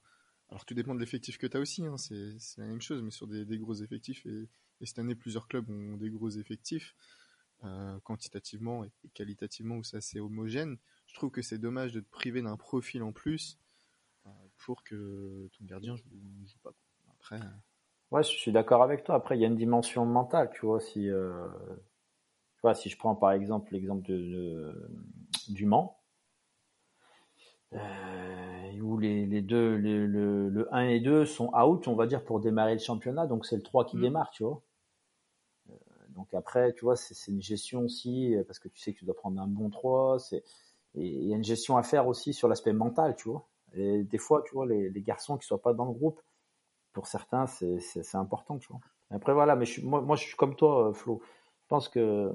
alors, 0.49 0.65
tout 0.65 0.73
dépend 0.73 0.95
de 0.95 0.99
l'effectif 0.99 1.37
que 1.37 1.47
tu 1.47 1.57
as 1.57 1.59
aussi. 1.59 1.85
Hein, 1.85 1.97
c'est 1.97 2.57
la 2.57 2.67
même 2.67 2.81
chose, 2.81 3.01
mais 3.01 3.11
sur 3.11 3.27
des, 3.27 3.45
des 3.45 3.57
gros 3.57 3.73
effectifs. 3.73 4.25
Et, 4.25 4.47
et, 4.81 4.85
cette 4.85 4.99
année, 4.99 5.15
plusieurs 5.15 5.47
clubs 5.47 5.69
ont 5.69 5.97
des 5.97 6.09
gros 6.09 6.29
effectifs, 6.29 6.95
euh, 7.63 7.99
quantitativement 8.03 8.83
et, 8.85 8.91
qualitativement, 9.13 9.77
où 9.77 9.83
c'est 9.83 9.97
assez 9.97 10.19
homogène. 10.19 10.77
Je 11.07 11.15
trouve 11.15 11.31
que 11.31 11.41
c'est 11.41 11.57
dommage 11.57 11.91
de 11.91 11.99
te 11.99 12.09
priver 12.09 12.41
d'un 12.41 12.57
profil 12.57 13.03
en 13.03 13.11
plus 13.11 13.57
pour 14.57 14.83
que 14.83 15.49
ton 15.57 15.65
gardien 15.65 15.93
ne 15.93 16.45
joue 16.47 16.57
pas. 16.63 16.71
Après. 17.09 17.35
Euh, 17.37 17.49
ouais, 18.11 18.23
je 18.23 18.29
suis 18.29 18.51
d'accord 18.51 18.83
avec 18.83 19.03
toi. 19.03 19.15
Après, 19.15 19.37
il 19.37 19.41
y 19.41 19.45
a 19.45 19.47
une 19.47 19.55
dimension 19.55 20.05
mentale, 20.05 20.49
tu 20.53 20.65
vois. 20.65 20.79
Si, 20.79 21.09
euh, 21.09 21.47
tu 22.55 22.61
vois, 22.61 22.73
si 22.73 22.89
je 22.89 22.97
prends 22.97 23.15
par 23.15 23.31
exemple 23.31 23.73
l'exemple 23.73 24.07
de, 24.07 24.89
du 25.49 25.65
Mans, 25.65 25.99
euh, 27.73 28.79
où 28.81 28.97
les, 28.97 29.25
les 29.25 29.41
deux, 29.41 29.75
le, 29.75 30.05
le, 30.07 30.73
1 30.73 30.89
et 30.89 30.99
2 30.99 31.25
sont 31.25 31.51
out, 31.53 31.87
on 31.87 31.95
va 31.95 32.07
dire, 32.07 32.23
pour 32.23 32.39
démarrer 32.39 32.73
le 32.73 32.79
championnat. 32.79 33.27
Donc 33.27 33.45
c'est 33.45 33.55
le 33.55 33.63
3 33.63 33.85
qui 33.85 33.97
mm. 33.97 34.01
démarre, 34.01 34.29
tu 34.31 34.43
vois. 34.43 34.61
donc 36.09 36.33
après, 36.33 36.73
tu 36.73 36.85
vois, 36.85 36.95
c'est 36.95 37.31
une 37.31 37.41
gestion 37.41 37.81
aussi, 37.81 38.35
parce 38.47 38.59
que 38.59 38.67
tu 38.69 38.79
sais 38.79 38.93
que 38.93 38.99
tu 38.99 39.05
dois 39.05 39.15
prendre 39.15 39.41
un 39.41 39.47
bon 39.47 39.69
3. 39.69 40.17
Et 40.97 41.07
il 41.07 41.27
y 41.27 41.33
a 41.33 41.35
une 41.35 41.43
gestion 41.43 41.77
à 41.77 41.83
faire 41.83 42.07
aussi 42.07 42.33
sur 42.33 42.47
l'aspect 42.47 42.73
mental, 42.73 43.15
tu 43.15 43.29
vois. 43.29 43.47
Et 43.75 44.03
des 44.03 44.17
fois, 44.17 44.43
tu 44.45 44.53
vois, 44.53 44.65
les, 44.65 44.91
garçons 45.01 45.37
qui 45.37 45.45
soient 45.45 45.61
pas 45.61 45.73
dans 45.73 45.85
le 45.85 45.91
groupe, 45.91 46.21
pour 46.93 47.07
certains, 47.07 47.45
c'est 47.45 48.15
important, 48.15 48.57
tu 48.57 48.67
vois. 48.69 48.79
Après, 49.11 49.33
voilà, 49.33 49.55
mais 49.55 49.65
je, 49.65 49.85
moi, 49.85 50.01
moi, 50.01 50.15
je 50.15 50.23
suis 50.23 50.35
comme 50.35 50.55
toi, 50.55 50.89
euh, 50.89 50.93
Flo. 50.93 51.21
Je 51.61 51.67
pense 51.67 51.89
que 51.89 52.31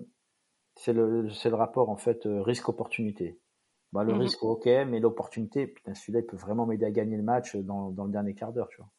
c'est 0.76 0.92
le, 0.92 1.22
le 1.22 1.54
rapport, 1.54 1.88
en 1.90 1.96
fait, 1.96 2.26
euh, 2.26 2.42
risque-opportunité. 2.42 3.40
Bah, 3.92 4.04
le 4.04 4.12
mhm. 4.12 4.20
risque, 4.20 4.42
ok, 4.42 4.66
mais 4.66 5.00
l'opportunité, 5.00 5.66
putain, 5.66 5.94
celui-là, 5.94 6.20
il 6.20 6.26
peut 6.26 6.36
vraiment 6.36 6.66
m'aider 6.66 6.86
à 6.86 6.90
gagner 6.90 7.16
le 7.16 7.22
match 7.22 7.56
dans, 7.56 7.90
dans 7.90 8.04
le 8.04 8.12
dernier 8.12 8.34
quart 8.34 8.52
d'heure, 8.52 8.68
tu 8.68 8.76
vois. 8.76 8.90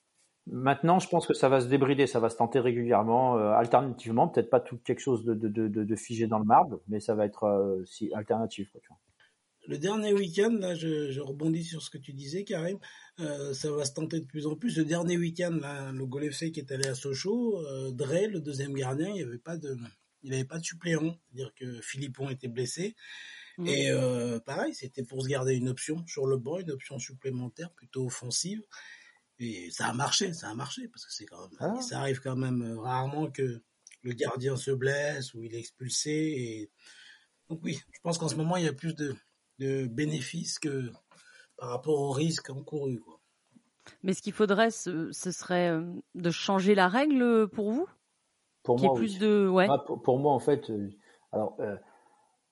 Maintenant, 0.48 1.00
je 1.00 1.08
pense 1.08 1.28
que 1.28 1.36
ça 1.36 1.48
va 1.48 1.62
se 1.62 1.68
débrider, 1.68 2.08
ça 2.08 2.20
va 2.20 2.30
se 2.30 2.36
tenter 2.36 2.60
régulièrement, 2.60 3.38
euh, 3.38 3.52
alternativement, 3.52 4.28
peut-être 4.28 4.50
pas 4.50 4.60
tout 4.60 4.80
quelque 4.84 5.00
chose 5.00 5.24
de, 5.24 5.36
de, 5.36 5.48
de, 5.48 5.68
de, 5.68 5.96
figé 5.96 6.26
dans 6.26 6.40
le 6.40 6.46
marbre, 6.46 6.80
mais 6.88 7.00
ça 7.00 7.14
va 7.14 7.26
être 7.26 7.84
si 7.86 8.12
alternatif, 8.14 8.72
quoi, 8.72 8.82
tu 8.82 8.88
vois 8.90 8.98
le 9.68 9.78
dernier 9.78 10.14
week-end, 10.14 10.52
là, 10.60 10.76
je, 10.76 11.20
rebondis 11.20 11.64
sur 11.64 11.82
ce 11.82 11.90
que 11.90 11.98
tu 11.98 12.14
disais, 12.14 12.44
Karim, 12.44 12.80
euh, 13.20 13.54
ça 13.54 13.72
va 13.72 13.86
se 13.86 13.94
tenter 13.94 14.20
de 14.20 14.26
plus 14.26 14.48
en 14.48 14.56
plus. 14.56 14.78
Le 14.78 14.86
dernier 14.86 15.18
week-end, 15.18 15.52
là, 15.62 15.92
le 15.92 16.06
Gol 16.06 16.26
FC 16.26 16.52
qui 16.52 16.60
est 16.60 16.72
allé 16.72 16.88
à 16.88 16.96
Sochaux, 16.96 17.60
euh, 17.60 17.92
Dre, 17.92 18.28
le 18.28 18.42
deuxième 18.42 18.74
gardien, 18.74 19.10
il 19.10 19.16
n'y 19.16 19.22
avait 19.22 19.38
pas 19.38 19.58
de, 19.58 19.78
il 20.24 20.34
avait 20.34 20.46
pas 20.46 20.58
de 20.58 20.66
suppléant, 20.66 21.18
c'est-à-dire 21.28 21.54
que 21.54 21.82
Philippon 21.82 22.30
était 22.30 22.48
blessé. 22.48 22.96
Mmh. 23.58 23.68
Et 23.68 23.92
euh, 23.92 24.40
pareil, 24.40 24.74
c'était 24.74 25.04
pour 25.04 25.22
se 25.22 25.28
garder 25.28 25.56
une 25.56 25.70
option 25.70 26.06
sur 26.08 26.26
le 26.26 26.38
banc, 26.38 26.60
une 26.60 26.72
option 26.72 26.98
supplémentaire 26.98 27.72
plutôt 27.72 28.06
offensive. 28.06 28.62
Et 29.40 29.70
ça 29.72 29.88
a 29.88 29.94
marché, 29.94 30.34
ça 30.34 30.50
a 30.50 30.56
marché 30.56 30.88
parce 30.88 31.06
que 31.06 31.12
c'est 31.12 31.26
quand 31.26 31.50
même, 31.50 31.58
ah. 31.60 31.82
ça 31.82 32.00
arrive 32.00 32.20
quand 32.20 32.36
même 32.36 32.78
rarement 32.80 33.30
que 33.30 33.62
le 34.04 34.14
gardien 34.14 34.56
se 34.56 34.72
blesse 34.72 35.34
ou 35.34 35.44
il 35.44 35.54
est 35.56 35.60
expulsé. 35.60 36.12
Et 36.12 36.72
donc 37.50 37.60
oui, 37.64 37.80
je 37.92 38.00
pense 38.02 38.18
qu'en 38.18 38.28
ce 38.28 38.36
moment 38.36 38.58
il 38.58 38.66
y 38.66 38.68
a 38.68 38.74
plus 38.74 38.96
de 38.96 39.16
de 39.62 39.86
bénéfices 39.86 40.60
que 40.60 40.92
par 41.58 41.70
rapport 41.70 42.00
au 42.00 42.12
risque 42.12 42.50
encouru. 42.50 43.00
Quoi. 43.00 43.20
Mais 44.04 44.14
ce 44.14 44.22
qu'il 44.22 44.34
faudrait, 44.34 44.72
ce, 44.72 45.12
serait 45.12 45.70
euh, 45.70 45.84
de 46.16 46.32
changer 46.32 46.76
la 46.76 46.88
règle 46.88 47.48
pour 47.48 47.72
vous? 47.72 47.88
Pour 48.64 48.80
moi, 48.80 48.94
plus 48.96 49.20
de... 49.20 49.48
ouais. 49.48 49.68
Ah, 49.70 49.78
pour, 49.80 50.20
moi, 50.20 50.34
en 50.34 50.40
fait, 50.40 50.70
euh, 50.70 50.90
alors, 51.32 51.56
euh, 51.60 51.76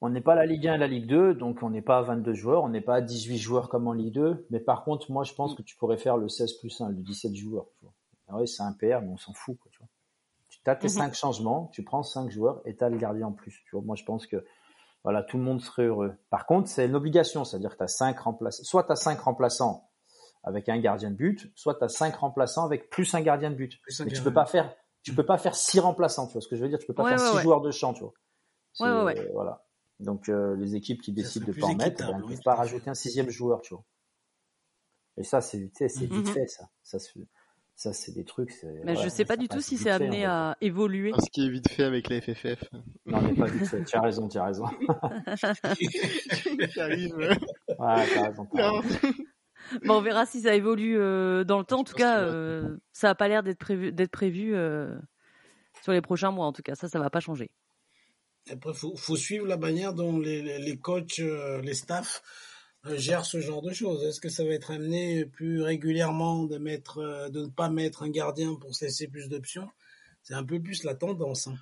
on 0.02 0.10
n'est 0.10 0.22
pas 0.22 0.36
la 0.36 0.46
Ligue 0.46 0.68
1 0.68 0.76
et 0.76 0.78
la 0.78 0.88
Ligue 0.88 1.08
2, 1.08 1.36
donc 1.36 1.62
on 1.62 1.70
n'est 1.70 1.82
pas 1.82 2.00
à 2.00 2.02
22 2.02 2.34
joueurs, 2.34 2.64
on 2.64 2.70
n'est 2.70 2.82
pas 2.82 2.96
à 2.96 3.02
18 3.02 3.38
joueurs 3.38 3.70
comme 3.70 3.88
en 3.88 3.94
Ligue 3.94 4.14
2. 4.14 4.48
Mais 4.50 4.60
par 4.60 4.84
contre, 4.84 5.12
moi, 5.12 5.24
je 5.24 5.34
pense 5.34 5.56
que 5.56 5.62
tu 5.62 5.76
pourrais 5.76 5.98
faire 5.98 6.18
le 6.18 6.30
16 6.30 6.54
plus 6.54 6.82
1, 6.82 6.90
le 6.90 6.96
17 6.96 7.36
joueurs. 7.36 7.66
Tu 7.78 7.86
vois. 7.86 7.94
Ah 8.30 8.38
oui, 8.38 8.48
c'est 8.48 8.64
un 8.64 8.74
PR, 8.74 9.02
mais 9.02 9.10
on 9.10 9.18
s'en 9.18 9.34
fout. 9.34 9.58
Quoi, 9.60 9.72
tu 9.72 9.80
vois. 9.80 9.88
As 10.72 10.76
tes 10.76 10.90
5 10.90 11.08
mhm. 11.08 11.14
changements, 11.16 11.72
tu 11.74 11.84
prends 11.84 12.04
5 12.04 12.30
joueurs 12.30 12.62
et 12.66 12.76
tu 12.76 12.84
as 12.84 12.90
le 12.90 12.98
gardien 12.98 13.28
en 13.28 13.32
plus. 13.32 13.64
Tu 13.66 13.72
vois. 13.72 13.82
Moi, 13.82 13.96
je 13.96 14.04
pense 14.04 14.28
que 14.28 14.46
voilà, 15.04 15.24
tout 15.24 15.38
le 15.38 15.44
monde 15.44 15.62
serait 15.62 15.86
heureux. 15.86 16.14
Par 16.30 16.46
contre, 16.46 16.68
c'est 16.68 16.86
une 16.86 16.96
obligation, 16.96 17.46
c'est-à-dire 17.46 17.72
que 17.72 17.78
tu 17.78 17.84
as 17.84 17.88
cinq 17.88 18.20
remplaçants. 18.20 18.64
Soit 18.64 18.84
tu 18.84 18.92
as 18.92 18.96
cinq 18.96 19.20
remplaçants 19.22 19.90
avec 20.44 20.70
un 20.70 20.80
gardien 20.80 21.12
de 21.12 21.16
but, 21.16 21.52
soit 21.56 21.76
tu 21.76 21.84
as 21.84 21.90
cinq 21.90 22.16
remplaçants 22.16 22.66
avec 22.66 22.90
plus 22.90 23.14
un 23.14 23.22
gardien 23.22 23.50
de 23.50 23.56
but. 23.56 23.80
Mais 24.00 24.12
tu 24.12 24.22
peux 24.22 24.34
pas 24.34 24.46
faire, 24.46 24.74
tu 25.04 25.14
peux 25.14 25.26
pas 25.26 25.38
faire 25.38 25.56
six 25.56 25.80
remplaçants, 25.80 26.28
tu 26.28 26.34
vois 26.34 26.42
ce 26.42 26.48
que 26.48 26.56
je 26.56 26.64
veux 26.64 26.70
dire? 26.70 26.80
Tu 26.80 26.86
peux 26.86 26.94
pas 26.94 27.08
faire 27.08 27.20
six 27.20 27.42
joueurs 27.42 27.62
de 27.62 27.72
champ, 27.72 27.94
tu 27.94 28.04
vois. 28.04 28.14
voilà. 29.34 29.66
Donc 30.00 30.30
euh, 30.30 30.56
les 30.56 30.76
équipes 30.76 31.02
qui 31.02 31.12
décident 31.12 31.46
de 31.46 31.52
pas 31.52 31.68
en 31.68 31.76
mettre, 31.76 32.08
ben, 32.08 32.18
ne 32.20 32.24
peuvent 32.24 32.42
pas 32.44 32.56
rajouter 32.56 32.90
un 32.90 32.94
sixième 32.94 33.30
joueur, 33.30 33.62
tu 33.62 33.74
vois. 33.74 33.84
Et 35.18 35.24
ça, 35.24 35.42
c'est 35.42 35.70
c'est 35.76 35.88
vite 36.06 36.28
mm-hmm. 36.28 36.34
fait, 36.34 36.48
ça. 36.48 36.70
Ça 36.84 37.00
se 37.00 37.12
ça, 37.80 37.94
c'est 37.94 38.12
des 38.12 38.26
trucs. 38.26 38.52
Mais 38.84 38.98
je 38.98 39.08
sais 39.08 39.24
pas 39.24 39.38
du 39.38 39.48
tout 39.48 39.62
si 39.62 39.78
c'est 39.78 39.90
amené 39.90 40.26
à 40.26 40.58
évoluer. 40.60 41.14
Ce 41.18 41.30
qui 41.32 41.46
est 41.46 41.50
vite 41.50 41.70
fait 41.70 41.86
avec 41.86 42.10
la 42.10 42.20
FFF. 42.20 42.62
Non, 43.06 43.22
mais 43.22 43.34
pas 43.34 43.46
vite 43.46 43.68
fait. 43.68 43.86
Tu 43.86 43.96
as 43.96 44.02
raison, 44.02 44.28
tu 44.28 44.38
as 44.38 44.44
raison. 44.44 44.66
J'arrive. 46.76 47.16
Ouais, 47.16 47.38
t'as 47.78 48.28
raison. 48.28 48.50
Bon, 49.86 49.94
on 49.94 50.02
verra 50.02 50.26
si 50.26 50.42
ça 50.42 50.56
évolue 50.56 51.00
euh, 51.00 51.46
dans 51.46 51.58
le 51.58 51.64
temps. 51.64 51.80
En 51.80 51.84
tout 51.86 51.94
cas, 51.94 52.20
euh, 52.20 52.76
ça 52.92 53.08
n'a 53.08 53.16
pas 53.16 53.30
l'air 53.30 53.44
d'être 53.44 53.60
prévu, 53.60 53.94
d'être 53.94 54.12
prévu 54.12 54.54
euh, 54.56 54.94
sur 55.82 55.94
les 55.94 56.02
prochains 56.02 56.32
mois. 56.32 56.48
En 56.48 56.52
tout 56.52 56.64
cas, 56.64 56.76
ça, 56.76 56.90
ça 56.90 57.00
va 57.00 57.10
pas 57.10 57.22
changer. 57.22 57.50
Après, 58.52 58.74
faut, 58.74 58.98
faut 58.98 59.16
suivre 59.16 59.48
la 59.48 59.58
manière 59.58 59.94
dont 59.94 60.20
les, 60.20 60.60
les 60.60 60.78
coachs, 60.78 61.20
les 61.20 61.74
staffs 61.74 62.22
euh, 62.22 62.49
gère 62.86 63.26
ce 63.26 63.40
genre 63.40 63.62
de 63.62 63.72
choses 63.72 64.04
Est-ce 64.04 64.20
que 64.20 64.30
ça 64.30 64.44
va 64.44 64.52
être 64.52 64.72
amené 64.72 65.26
plus 65.26 65.62
régulièrement 65.62 66.44
de 66.44 66.58
mettre, 66.58 67.00
euh, 67.00 67.30
de 67.30 67.42
ne 67.42 67.48
pas 67.48 67.70
mettre 67.70 68.04
un 68.04 68.10
gardien 68.10 68.56
pour 68.56 68.76
cesser 68.76 69.08
plus 69.08 69.30
d'options? 69.30 69.68
C'est 70.24 70.34
un 70.34 70.44
peu 70.44 70.62
plus 70.62 70.84
la 70.84 70.96
tendance. 70.96 71.48
Hein. 71.48 71.56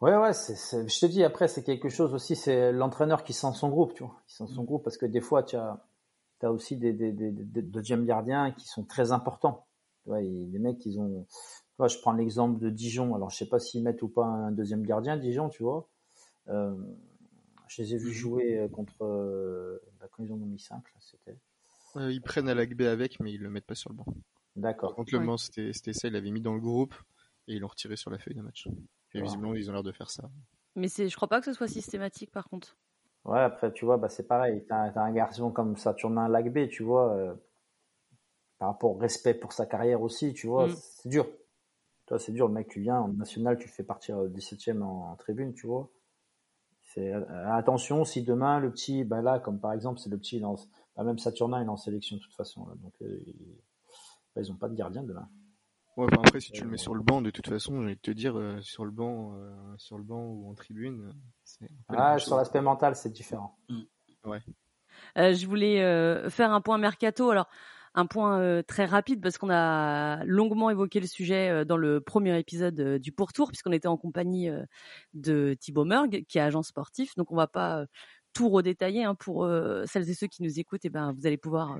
Ouais, 0.00 0.16
ouais, 0.16 0.32
je 0.32 1.00
te 1.00 1.06
dis, 1.06 1.24
après, 1.24 1.48
c'est 1.48 1.64
quelque 1.64 1.88
chose 1.88 2.14
aussi, 2.14 2.36
c'est 2.36 2.70
l'entraîneur 2.70 3.24
qui 3.24 3.32
sent 3.32 3.52
son 3.54 3.68
groupe, 3.68 3.94
tu 3.94 4.04
vois. 4.04 4.22
Qui 4.28 4.36
sent 4.36 4.46
son 4.54 4.62
groupe 4.62 4.84
parce 4.84 4.96
que 4.96 5.06
des 5.06 5.20
fois, 5.20 5.42
tu 5.42 5.56
as, 5.56 5.82
as 6.42 6.52
aussi 6.52 6.76
des, 6.76 6.92
des, 6.92 7.10
des, 7.10 7.32
des, 7.32 7.62
deuxièmes 7.62 8.06
gardiens 8.06 8.52
qui 8.52 8.68
sont 8.68 8.84
très 8.84 9.10
importants. 9.10 9.66
Tu 10.04 10.10
vois, 10.10 10.20
les 10.20 10.58
mecs, 10.58 10.86
ils 10.86 11.00
ont, 11.00 11.26
tu 11.78 11.88
je 11.88 11.98
prends 12.00 12.12
l'exemple 12.12 12.60
de 12.60 12.70
Dijon. 12.70 13.14
Alors, 13.14 13.30
je 13.30 13.36
sais 13.36 13.48
pas 13.48 13.58
s'ils 13.58 13.82
mettent 13.82 14.02
ou 14.02 14.08
pas 14.08 14.24
un 14.24 14.52
deuxième 14.52 14.84
gardien, 14.84 15.16
Dijon, 15.16 15.48
tu 15.48 15.62
vois. 15.62 15.88
Euh, 16.48 16.74
je 17.68 17.82
les 17.82 17.94
ai 17.94 17.98
vus 17.98 18.12
jouer 18.12 18.58
euh, 18.58 18.68
contre. 18.68 19.04
Euh, 19.04 19.78
bah, 20.00 20.06
quand 20.10 20.22
ils 20.22 20.32
en 20.32 20.36
ont 20.36 20.46
mis 20.46 20.58
5, 20.58 20.76
là, 20.76 21.00
c'était. 21.00 21.38
ils 22.10 22.22
prennent 22.22 22.48
à 22.48 22.54
l'AGB 22.54 22.82
avec, 22.82 23.20
mais 23.20 23.32
ils 23.32 23.40
le 23.40 23.50
mettent 23.50 23.66
pas 23.66 23.74
sur 23.74 23.90
le 23.90 23.96
banc. 23.96 24.06
D'accord. 24.56 24.94
Contre 24.94 25.16
le 25.16 25.26
ouais. 25.26 25.72
c'était 25.72 25.92
ça, 25.92 26.08
ils 26.08 26.14
l'avaient 26.14 26.30
mis 26.30 26.40
dans 26.40 26.54
le 26.54 26.60
groupe 26.60 26.94
et 27.46 27.54
ils 27.54 27.60
l'ont 27.60 27.68
retiré 27.68 27.96
sur 27.96 28.10
la 28.10 28.18
feuille 28.18 28.34
de 28.34 28.42
match. 28.42 28.68
Et 29.14 29.22
visiblement, 29.22 29.54
ils 29.54 29.70
ont 29.70 29.72
l'air 29.72 29.82
de 29.82 29.92
faire 29.92 30.10
ça. 30.10 30.28
Mais 30.74 30.88
je 30.88 31.14
crois 31.14 31.28
pas 31.28 31.40
que 31.40 31.46
ce 31.46 31.52
soit 31.52 31.68
systématique 31.68 32.30
par 32.30 32.48
contre. 32.48 32.76
Ouais, 33.24 33.40
après, 33.40 33.72
tu 33.72 33.84
vois, 33.84 33.96
bah, 33.96 34.08
c'est 34.08 34.26
pareil. 34.26 34.64
T'as 34.68 34.90
as 34.90 35.00
un 35.00 35.12
garçon 35.12 35.50
comme 35.50 35.76
Saturnin 35.76 36.28
Lagbe, 36.28 36.68
tu 36.68 36.82
vois, 36.82 37.12
euh, 37.14 37.34
par 38.58 38.68
rapport 38.68 38.92
au 38.92 38.98
respect 38.98 39.34
pour 39.34 39.52
sa 39.52 39.66
carrière 39.66 40.02
aussi, 40.02 40.32
tu 40.34 40.46
vois, 40.46 40.68
mm. 40.68 40.76
c'est 40.76 41.08
dur. 41.08 41.28
Toi, 42.06 42.18
c'est 42.18 42.32
dur, 42.32 42.48
le 42.48 42.54
mec, 42.54 42.68
tu 42.68 42.80
viens 42.80 43.00
en 43.00 43.08
national, 43.08 43.58
tu 43.58 43.68
fais 43.68 43.82
partir 43.82 44.16
17ème 44.24 44.82
en, 44.82 45.12
en, 45.12 45.16
tribune, 45.16 45.52
tu 45.52 45.66
vois. 45.66 45.90
Euh, 46.96 47.22
attention 47.52 48.04
si 48.04 48.22
demain 48.22 48.60
le 48.60 48.70
petit, 48.70 49.04
bah 49.04 49.20
là 49.20 49.38
comme 49.38 49.60
par 49.60 49.72
exemple 49.72 50.00
c'est 50.00 50.10
le 50.10 50.18
petit, 50.18 50.40
dans, 50.40 50.56
bah 50.96 51.04
même 51.04 51.18
Saturnin 51.18 51.62
est 51.62 51.68
en 51.68 51.76
sélection 51.76 52.16
de 52.16 52.22
toute 52.22 52.34
façon, 52.34 52.66
donc 52.82 52.94
euh, 53.02 53.20
bah, 54.34 54.42
ils, 54.42 54.50
ont 54.50 54.56
pas 54.56 54.68
de 54.68 54.74
gardien 54.74 55.02
demain. 55.02 55.28
Ouais, 55.96 56.06
après 56.12 56.40
si 56.40 56.52
tu 56.52 56.62
le 56.62 56.70
mets 56.70 56.78
sur 56.78 56.94
le 56.94 57.02
banc, 57.02 57.20
de 57.20 57.30
toute 57.30 57.48
façon, 57.48 57.86
j'ai 57.86 57.96
te 57.96 58.10
dire 58.10 58.38
euh, 58.38 58.60
sur 58.62 58.84
le 58.84 58.90
banc, 58.90 59.34
sur 59.76 59.98
le 59.98 60.04
banc 60.04 60.24
ou 60.24 60.48
en 60.48 60.54
tribune. 60.54 61.12
Ah, 61.88 62.18
sur 62.18 62.36
l'aspect 62.36 62.60
mental, 62.60 62.94
c'est 62.94 63.10
différent. 63.10 63.58
Mm. 63.68 63.82
Ouais. 64.24 64.42
je 65.16 65.46
voulais 65.46 66.30
faire 66.30 66.52
un 66.52 66.60
point 66.60 66.78
mercato. 66.78 67.30
Alors, 67.30 67.48
un 67.98 68.06
point 68.06 68.40
euh, 68.40 68.62
très 68.62 68.84
rapide 68.84 69.20
parce 69.20 69.38
qu'on 69.38 69.50
a 69.50 70.24
longuement 70.24 70.70
évoqué 70.70 71.00
le 71.00 71.08
sujet 71.08 71.50
euh, 71.50 71.64
dans 71.64 71.76
le 71.76 72.00
premier 72.00 72.38
épisode 72.38 72.78
euh, 72.78 72.98
du 73.00 73.10
pourtour 73.10 73.48
puisqu'on 73.48 73.72
était 73.72 73.88
en 73.88 73.96
compagnie 73.96 74.48
de 75.14 75.56
Thibaut 75.58 75.84
Merg 75.84 76.24
qui 76.28 76.38
est 76.38 76.40
agent 76.40 76.62
sportif. 76.62 77.16
Donc 77.16 77.32
on 77.32 77.36
va 77.36 77.48
pas 77.48 77.86
tout 78.32 78.48
redétailler 78.50 79.02
hein, 79.02 79.16
pour 79.16 79.48
celles 79.86 80.08
et 80.08 80.14
ceux 80.14 80.28
qui 80.28 80.42
nous 80.44 80.60
écoutent. 80.60 80.84
Et 80.84 80.88
eh 80.88 80.90
ben 80.90 81.12
vous 81.12 81.26
allez 81.26 81.36
pouvoir 81.38 81.76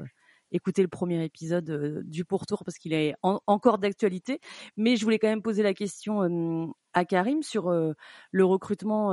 écouter 0.51 0.83
le 0.83 0.89
premier 0.89 1.23
épisode 1.25 2.03
du 2.05 2.25
pourtour 2.25 2.65
parce 2.65 2.79
qu'il 2.79 2.93
est 2.95 3.15
encore 3.23 3.79
d'actualité. 3.79 4.41
Mais 4.77 4.97
je 4.97 5.05
voulais 5.05 5.19
quand 5.19 5.29
même 5.29 5.43
poser 5.43 5.63
la 5.63 5.75
question 5.75 6.75
à 6.95 7.05
Karim 7.05 7.43
sur 7.43 7.71
le 7.71 8.45
recrutement 8.45 9.13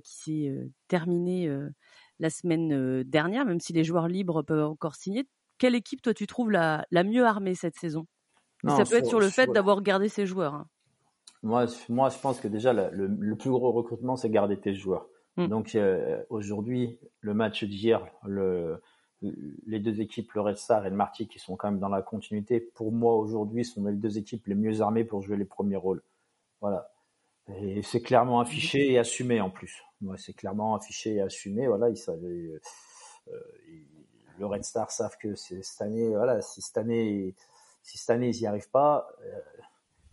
qui 0.00 0.14
s'est 0.16 0.70
terminé 0.88 1.48
la 2.18 2.30
semaine 2.30 3.04
dernière, 3.04 3.44
même 3.44 3.60
si 3.60 3.72
les 3.72 3.84
joueurs 3.84 4.08
libres 4.08 4.42
peuvent 4.42 4.64
encore 4.64 4.96
signer 4.96 5.26
quelle 5.60 5.76
équipe, 5.76 6.02
toi, 6.02 6.14
tu 6.14 6.26
trouves 6.26 6.50
la, 6.50 6.84
mieux 7.04 7.24
armée 7.24 7.54
cette 7.54 7.76
saison? 7.76 8.06
Ça 8.66 8.84
peut 8.84 8.96
être 8.96 9.06
sur 9.06 9.20
le 9.20 9.28
fait 9.28 9.46
d'avoir 9.46 9.80
gardé 9.82 10.08
ses 10.08 10.26
joueurs. 10.26 10.54
Hein. 10.54 10.66
Moi, 11.42 11.66
moi, 11.88 12.08
je 12.10 12.18
pense 12.18 12.40
que 12.40 12.48
déjà, 12.48 12.72
le, 12.72 13.36
plus 13.36 13.50
gros 13.50 13.70
recrutement, 13.70 14.16
c'est 14.16 14.30
garder 14.30 14.58
tes 14.58 14.74
joueurs. 14.74 15.06
Hmm. 15.36 15.46
Donc, 15.46 15.74
euh, 15.74 16.22
aujourd'hui, 16.28 16.98
le 17.20 17.34
match 17.34 17.64
d'hier, 17.64 18.04
le, 18.26 18.82
les 19.66 19.80
deux 19.80 20.00
équipes, 20.00 20.32
le 20.32 20.40
Red 20.40 20.56
Star 20.56 20.86
et 20.86 20.90
le 20.90 20.96
Marty, 20.96 21.28
qui 21.28 21.38
sont 21.38 21.56
quand 21.56 21.70
même 21.70 21.80
dans 21.80 21.88
la 21.88 22.02
continuité, 22.02 22.60
pour 22.60 22.90
moi, 22.90 23.16
aujourd'hui, 23.16 23.64
sont 23.64 23.84
les 23.84 23.94
deux 23.94 24.18
équipes 24.18 24.46
les 24.46 24.54
mieux 24.54 24.80
armées 24.80 25.04
pour 25.04 25.22
jouer 25.22 25.36
les 25.36 25.44
premiers 25.44 25.76
rôles. 25.76 26.02
Voilà. 26.60 26.90
Et 27.56 27.82
c'est 27.82 28.00
clairement 28.00 28.40
affiché 28.40 28.92
et 28.92 28.98
assumé 28.98 29.40
en 29.40 29.50
plus. 29.50 29.82
Moi, 30.00 30.16
c'est 30.16 30.32
clairement 30.32 30.74
affiché 30.74 31.14
et 31.14 31.20
assumé. 31.20 31.66
Voilà, 31.66 31.88
ils 31.88 31.96
savaient, 31.96 32.60
euh, 33.28 33.40
le 34.40 34.46
Red 34.46 34.64
Star 34.64 34.90
savent 34.90 35.16
que 35.18 35.34
cette 35.34 35.82
année, 35.82 36.08
voilà, 36.08 36.40
si 36.40 36.62
cette 36.62 36.78
année, 36.78 37.34
si 37.82 37.98
cette 37.98 38.10
année 38.10 38.30
ils 38.30 38.40
n'y 38.40 38.46
arrivent 38.46 38.70
pas, 38.70 39.08
euh, 39.22 39.40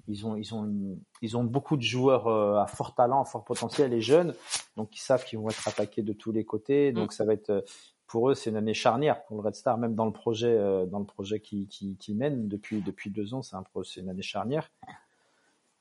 ils 0.08 0.26
ont, 0.26 0.36
ils 0.36 0.54
ont, 0.54 1.00
ils 1.22 1.38
ont 1.38 1.44
beaucoup 1.44 1.78
de 1.78 1.82
joueurs 1.82 2.28
euh, 2.28 2.58
à 2.58 2.68
fort 2.68 2.94
talent, 2.94 3.22
à 3.22 3.26
fort 3.26 3.46
potentiel 3.46 3.94
et 3.94 4.02
jeunes, 4.02 4.36
donc 4.76 4.96
ils 4.96 5.02
savent 5.02 5.24
qu'ils 5.26 5.40
vont 5.40 5.50
être 5.50 5.68
attaqués 5.68 6.02
de 6.02 6.14
tous 6.14 6.32
les 6.32 6.46
côtés. 6.46 6.92
Donc 6.92 7.10
mm. 7.10 7.16
ça 7.16 7.26
va 7.26 7.34
être, 7.34 7.50
euh, 7.50 7.62
pour 8.06 8.30
eux, 8.30 8.36
c'est 8.36 8.50
une 8.50 8.58
année 8.58 8.74
charnière 8.74 9.24
pour 9.26 9.38
le 9.38 9.48
Red 9.48 9.56
Star, 9.56 9.78
même 9.78 9.96
dans 9.96 10.06
le 10.06 10.14
projet, 10.14 10.56
dans 10.88 11.00
le 11.00 11.06
projet 11.06 11.42
qui, 11.42 11.68
qui, 11.68 11.98
qui 11.98 12.14
mène 12.14 12.48
depuis 12.48 12.82
depuis 12.82 13.10
deux 13.10 13.34
ans, 13.34 13.42
c'est 13.42 13.58
un 13.58 13.66
c'est 13.84 14.00
une 14.00 14.10
année 14.10 14.22
charnière. 14.22 14.72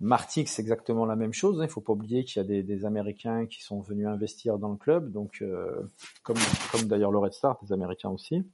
Martix, 0.01 0.53
c'est 0.53 0.63
exactement 0.63 1.07
la 1.07 1.17
même 1.17 1.33
chose. 1.33 1.59
Hein. 1.59 1.65
Il 1.65 1.69
ne 1.69 1.73
faut 1.73 1.81
pas 1.81 1.93
oublier 1.93 2.25
qu'il 2.25 2.43
y 2.43 2.59
a 2.59 2.63
des, 2.63 2.85
Américains 2.85 3.47
qui 3.47 3.63
sont 3.63 3.81
venus 3.81 4.07
investir 4.07 4.59
dans 4.59 4.71
le 4.71 4.77
club, 4.77 5.11
donc 5.11 5.39
euh, 5.41 5.91
comme, 6.23 6.37
comme 6.71 6.83
d'ailleurs 6.83 7.11
le 7.11 7.19
Red 7.19 7.33
Star, 7.33 7.59
des 7.63 7.73
Américains 7.73 8.11
aussi. 8.11 8.45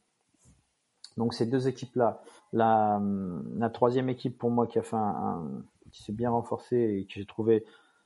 Donc 1.17 1.35
ces 1.35 1.47
deux 1.47 1.69
équipes-là, 1.69 2.23
la, 2.53 3.03
la, 3.57 3.71
troisième 3.71 4.09
équipe 4.09 4.39
pour 4.39 4.51
moi 4.51 4.67
qui 4.67 4.79
a 4.79 4.83
fait 4.83 4.97
un, 4.97 5.63
qui 5.91 6.03
s'est 6.03 6.13
bien 6.13 6.31
renforcée 6.31 6.97
et 6.99 7.07
que 7.07 7.15
j'ai 7.15 7.27
trouvé 7.27 7.65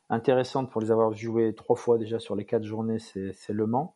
intéressante 0.09 0.71
pour 0.71 0.81
les 0.81 0.91
avoir 0.91 1.13
joués 1.15 1.55
trois 1.55 1.77
fois 1.77 1.99
déjà 1.99 2.19
sur 2.19 2.35
les 2.37 2.45
quatre 2.45 2.65
journées, 2.65 2.99
c'est 2.99 3.53
Le 3.53 3.67
Mans. 3.67 3.95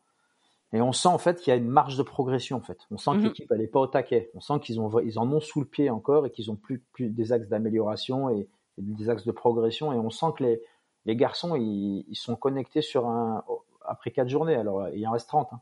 Et 0.73 0.81
on 0.81 0.93
sent 0.93 1.09
en 1.09 1.17
fait 1.17 1.41
qu'il 1.41 1.51
y 1.51 1.53
a 1.53 1.57
une 1.57 1.67
marge 1.67 1.97
de 1.97 2.03
progression 2.03 2.57
en 2.57 2.61
fait. 2.61 2.79
On 2.91 2.97
sent 2.97 3.11
que 3.11 3.17
mhm. 3.17 3.23
l'équipe 3.25 3.51
elle 3.51 3.61
est 3.61 3.67
pas 3.67 3.81
au 3.81 3.87
taquet. 3.87 4.31
On 4.35 4.39
sent 4.39 4.59
qu'ils 4.61 4.79
ont 4.79 4.99
ils 4.99 5.19
en 5.19 5.29
ont 5.31 5.41
sous 5.41 5.59
le 5.59 5.65
pied 5.65 5.89
encore 5.89 6.25
et 6.25 6.31
qu'ils 6.31 6.49
ont 6.49 6.55
plus, 6.55 6.79
plus 6.93 7.09
des 7.09 7.33
axes 7.33 7.49
d'amélioration 7.49 8.29
et 8.29 8.47
des 8.81 9.09
axes 9.09 9.25
de 9.25 9.31
progression 9.31 9.93
et 9.93 9.97
on 9.97 10.09
sent 10.09 10.27
que 10.37 10.43
les, 10.43 10.61
les 11.05 11.15
garçons 11.15 11.55
ils, 11.55 12.05
ils, 12.07 12.15
sont 12.15 12.35
connectés 12.35 12.81
sur 12.81 13.07
un 13.07 13.43
après 13.85 14.11
quatre 14.11 14.29
journées. 14.29 14.55
Alors 14.55 14.89
il 14.89 15.05
en 15.07 15.11
reste 15.11 15.27
30 15.27 15.49
hein. 15.53 15.61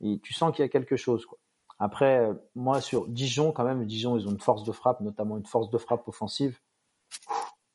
et 0.00 0.18
tu 0.20 0.32
sens 0.32 0.54
qu'il 0.54 0.64
y 0.64 0.66
a 0.66 0.68
quelque 0.68 0.96
chose 0.96 1.26
quoi. 1.26 1.38
après 1.78 2.30
moi 2.54 2.80
sur 2.80 3.06
Dijon 3.08 3.52
quand 3.52 3.64
même 3.64 3.84
Dijon 3.86 4.16
ils 4.16 4.26
ont 4.26 4.32
une 4.32 4.40
force 4.40 4.64
de 4.64 4.72
frappe 4.72 5.00
notamment 5.00 5.36
une 5.36 5.46
force 5.46 5.70
de 5.70 5.78
frappe 5.78 6.06
offensive. 6.08 6.58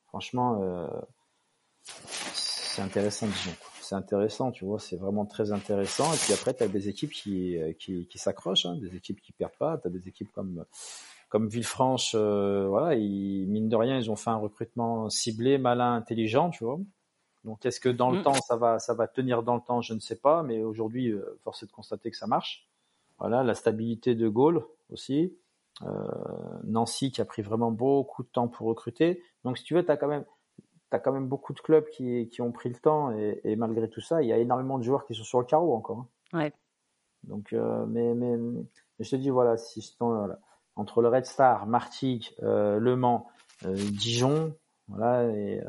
Franchement 0.08 0.60
euh, 0.62 0.88
c'est 1.84 2.82
intéressant 2.82 3.26
Dijon 3.26 3.52
c'est 3.80 3.94
intéressant 3.94 4.50
tu 4.50 4.64
vois 4.64 4.80
c'est 4.80 4.96
vraiment 4.96 5.26
très 5.26 5.52
intéressant. 5.52 6.12
Et 6.12 6.16
puis 6.16 6.32
après 6.32 6.54
tu 6.54 6.62
as 6.62 6.68
des 6.68 6.88
équipes 6.88 7.12
qui 7.12 7.56
qui, 7.78 8.06
qui 8.08 8.18
s'accrochent 8.18 8.66
hein, 8.66 8.76
des 8.76 8.96
équipes 8.96 9.20
qui 9.20 9.32
perdent 9.32 9.56
pas. 9.58 9.78
Tu 9.78 9.86
as 9.88 9.90
des 9.90 10.08
équipes 10.08 10.32
comme 10.32 10.64
comme 11.28 11.48
Villefranche, 11.48 12.12
euh, 12.14 12.66
voilà, 12.68 12.94
ils, 12.94 13.46
mine 13.48 13.68
de 13.68 13.76
rien, 13.76 13.98
ils 13.98 14.10
ont 14.10 14.16
fait 14.16 14.30
un 14.30 14.36
recrutement 14.36 15.10
ciblé, 15.10 15.58
malin, 15.58 15.94
intelligent, 15.94 16.50
tu 16.50 16.64
vois. 16.64 16.78
Donc, 17.44 17.64
est-ce 17.64 17.80
que 17.80 17.88
dans 17.88 18.10
le 18.10 18.20
mm. 18.20 18.22
temps, 18.22 18.34
ça 18.34 18.56
va, 18.56 18.78
ça 18.78 18.94
va 18.94 19.08
tenir 19.08 19.42
dans 19.42 19.54
le 19.54 19.60
temps 19.60 19.80
Je 19.80 19.94
ne 19.94 20.00
sais 20.00 20.16
pas, 20.16 20.42
mais 20.42 20.62
aujourd'hui, 20.62 21.10
euh, 21.10 21.38
force 21.42 21.62
est 21.62 21.66
de 21.66 21.72
constater 21.72 22.10
que 22.10 22.16
ça 22.16 22.26
marche. 22.26 22.68
Voilà, 23.18 23.42
la 23.42 23.54
stabilité 23.54 24.14
de 24.14 24.28
Gaulle 24.28 24.64
aussi. 24.90 25.36
Euh, 25.82 26.08
Nancy 26.64 27.10
qui 27.10 27.20
a 27.20 27.24
pris 27.24 27.42
vraiment 27.42 27.70
beaucoup 27.70 28.22
de 28.22 28.28
temps 28.28 28.48
pour 28.48 28.66
recruter. 28.66 29.22
Donc, 29.44 29.58
si 29.58 29.64
tu 29.64 29.74
veux, 29.74 29.84
tu 29.84 29.90
as 29.90 29.96
quand 29.96 30.08
même, 30.08 30.24
as 30.90 30.98
quand 30.98 31.12
même 31.12 31.28
beaucoup 31.28 31.52
de 31.52 31.60
clubs 31.60 31.88
qui, 31.90 32.28
qui 32.28 32.40
ont 32.40 32.52
pris 32.52 32.68
le 32.68 32.76
temps 32.76 33.10
et, 33.12 33.40
et, 33.44 33.56
malgré 33.56 33.88
tout 33.88 34.00
ça, 34.00 34.22
il 34.22 34.28
y 34.28 34.32
a 34.32 34.38
énormément 34.38 34.78
de 34.78 34.84
joueurs 34.84 35.04
qui 35.04 35.14
sont 35.14 35.24
sur 35.24 35.38
le 35.38 35.44
carreau 35.44 35.74
encore. 35.74 36.06
Hein. 36.32 36.38
Ouais. 36.38 36.52
Donc, 37.24 37.52
euh, 37.52 37.84
mais, 37.86 38.14
mais, 38.14 38.36
mais, 38.36 38.64
je 39.00 39.10
te 39.10 39.16
dis 39.16 39.30
voilà, 39.30 39.56
si 39.56 39.80
je 39.80 39.90
voilà 39.98 40.38
entre 40.76 41.00
le 41.00 41.08
Red 41.08 41.26
Star, 41.26 41.66
Martigues, 41.66 42.30
euh, 42.42 42.78
Le 42.78 42.96
Mans, 42.96 43.28
euh, 43.64 43.74
Dijon, 43.74 44.54
voilà 44.88 45.24
et 45.32 45.60
euh, 45.60 45.68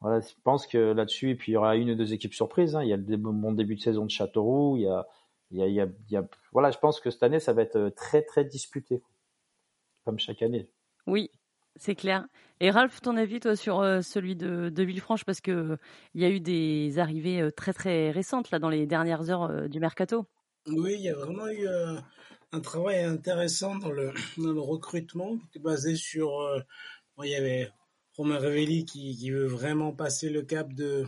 voilà, 0.00 0.20
je 0.20 0.32
pense 0.44 0.66
que 0.66 0.78
là-dessus, 0.78 1.30
et 1.30 1.34
puis 1.34 1.52
il 1.52 1.54
y 1.54 1.58
aura 1.58 1.76
une 1.76 1.90
ou 1.90 1.94
deux 1.94 2.14
équipes 2.14 2.32
surprises. 2.32 2.76
Hein. 2.76 2.82
Il 2.82 2.88
y 2.88 2.92
a 2.92 2.96
le 2.96 3.16
bon 3.16 3.52
début 3.52 3.74
de 3.74 3.80
saison 3.80 4.06
de 4.06 4.10
Châteauroux. 4.10 4.78
Il 4.78 4.84
y 4.84 4.88
a, 4.88 5.06
il 5.50 5.58
y 5.58 5.62
a, 5.62 5.66
il 5.66 6.12
y 6.12 6.16
a, 6.16 6.24
voilà, 6.52 6.70
je 6.70 6.78
pense 6.78 7.00
que 7.00 7.10
cette 7.10 7.22
année, 7.22 7.38
ça 7.38 7.52
va 7.52 7.60
être 7.60 7.90
très 7.96 8.22
très 8.22 8.44
disputé. 8.44 9.02
comme 10.06 10.18
chaque 10.18 10.40
année. 10.40 10.70
Oui, 11.06 11.30
c'est 11.76 11.94
clair. 11.94 12.26
Et 12.60 12.70
Ralph, 12.70 13.02
ton 13.02 13.18
avis, 13.18 13.40
toi, 13.40 13.56
sur 13.56 13.82
celui 14.02 14.36
de, 14.36 14.70
de 14.70 14.82
Villefranche, 14.82 15.24
parce 15.24 15.42
que 15.42 15.76
il 16.14 16.22
y 16.22 16.24
a 16.24 16.30
eu 16.30 16.40
des 16.40 16.98
arrivées 16.98 17.50
très 17.54 17.74
très 17.74 18.10
récentes 18.10 18.50
là 18.50 18.58
dans 18.58 18.70
les 18.70 18.86
dernières 18.86 19.28
heures 19.28 19.68
du 19.68 19.80
mercato. 19.80 20.24
Oui, 20.66 20.94
il 20.94 21.02
y 21.02 21.10
a 21.10 21.14
vraiment 21.14 21.48
eu 21.48 21.66
un 22.52 22.60
travail 22.60 23.04
intéressant 23.04 23.76
dans 23.76 23.92
le, 23.92 24.12
dans 24.38 24.52
le 24.52 24.60
recrutement 24.60 25.38
qui 25.38 25.46
était 25.46 25.60
basé 25.60 25.96
sur. 25.96 26.30
il 27.22 27.30
y 27.30 27.34
avait 27.34 27.70
Romain 28.16 28.38
Revelli 28.38 28.84
qui, 28.84 29.16
qui 29.16 29.30
veut 29.30 29.46
vraiment 29.46 29.92
passer 29.92 30.28
le 30.30 30.42
cap 30.42 30.72
de 30.72 31.06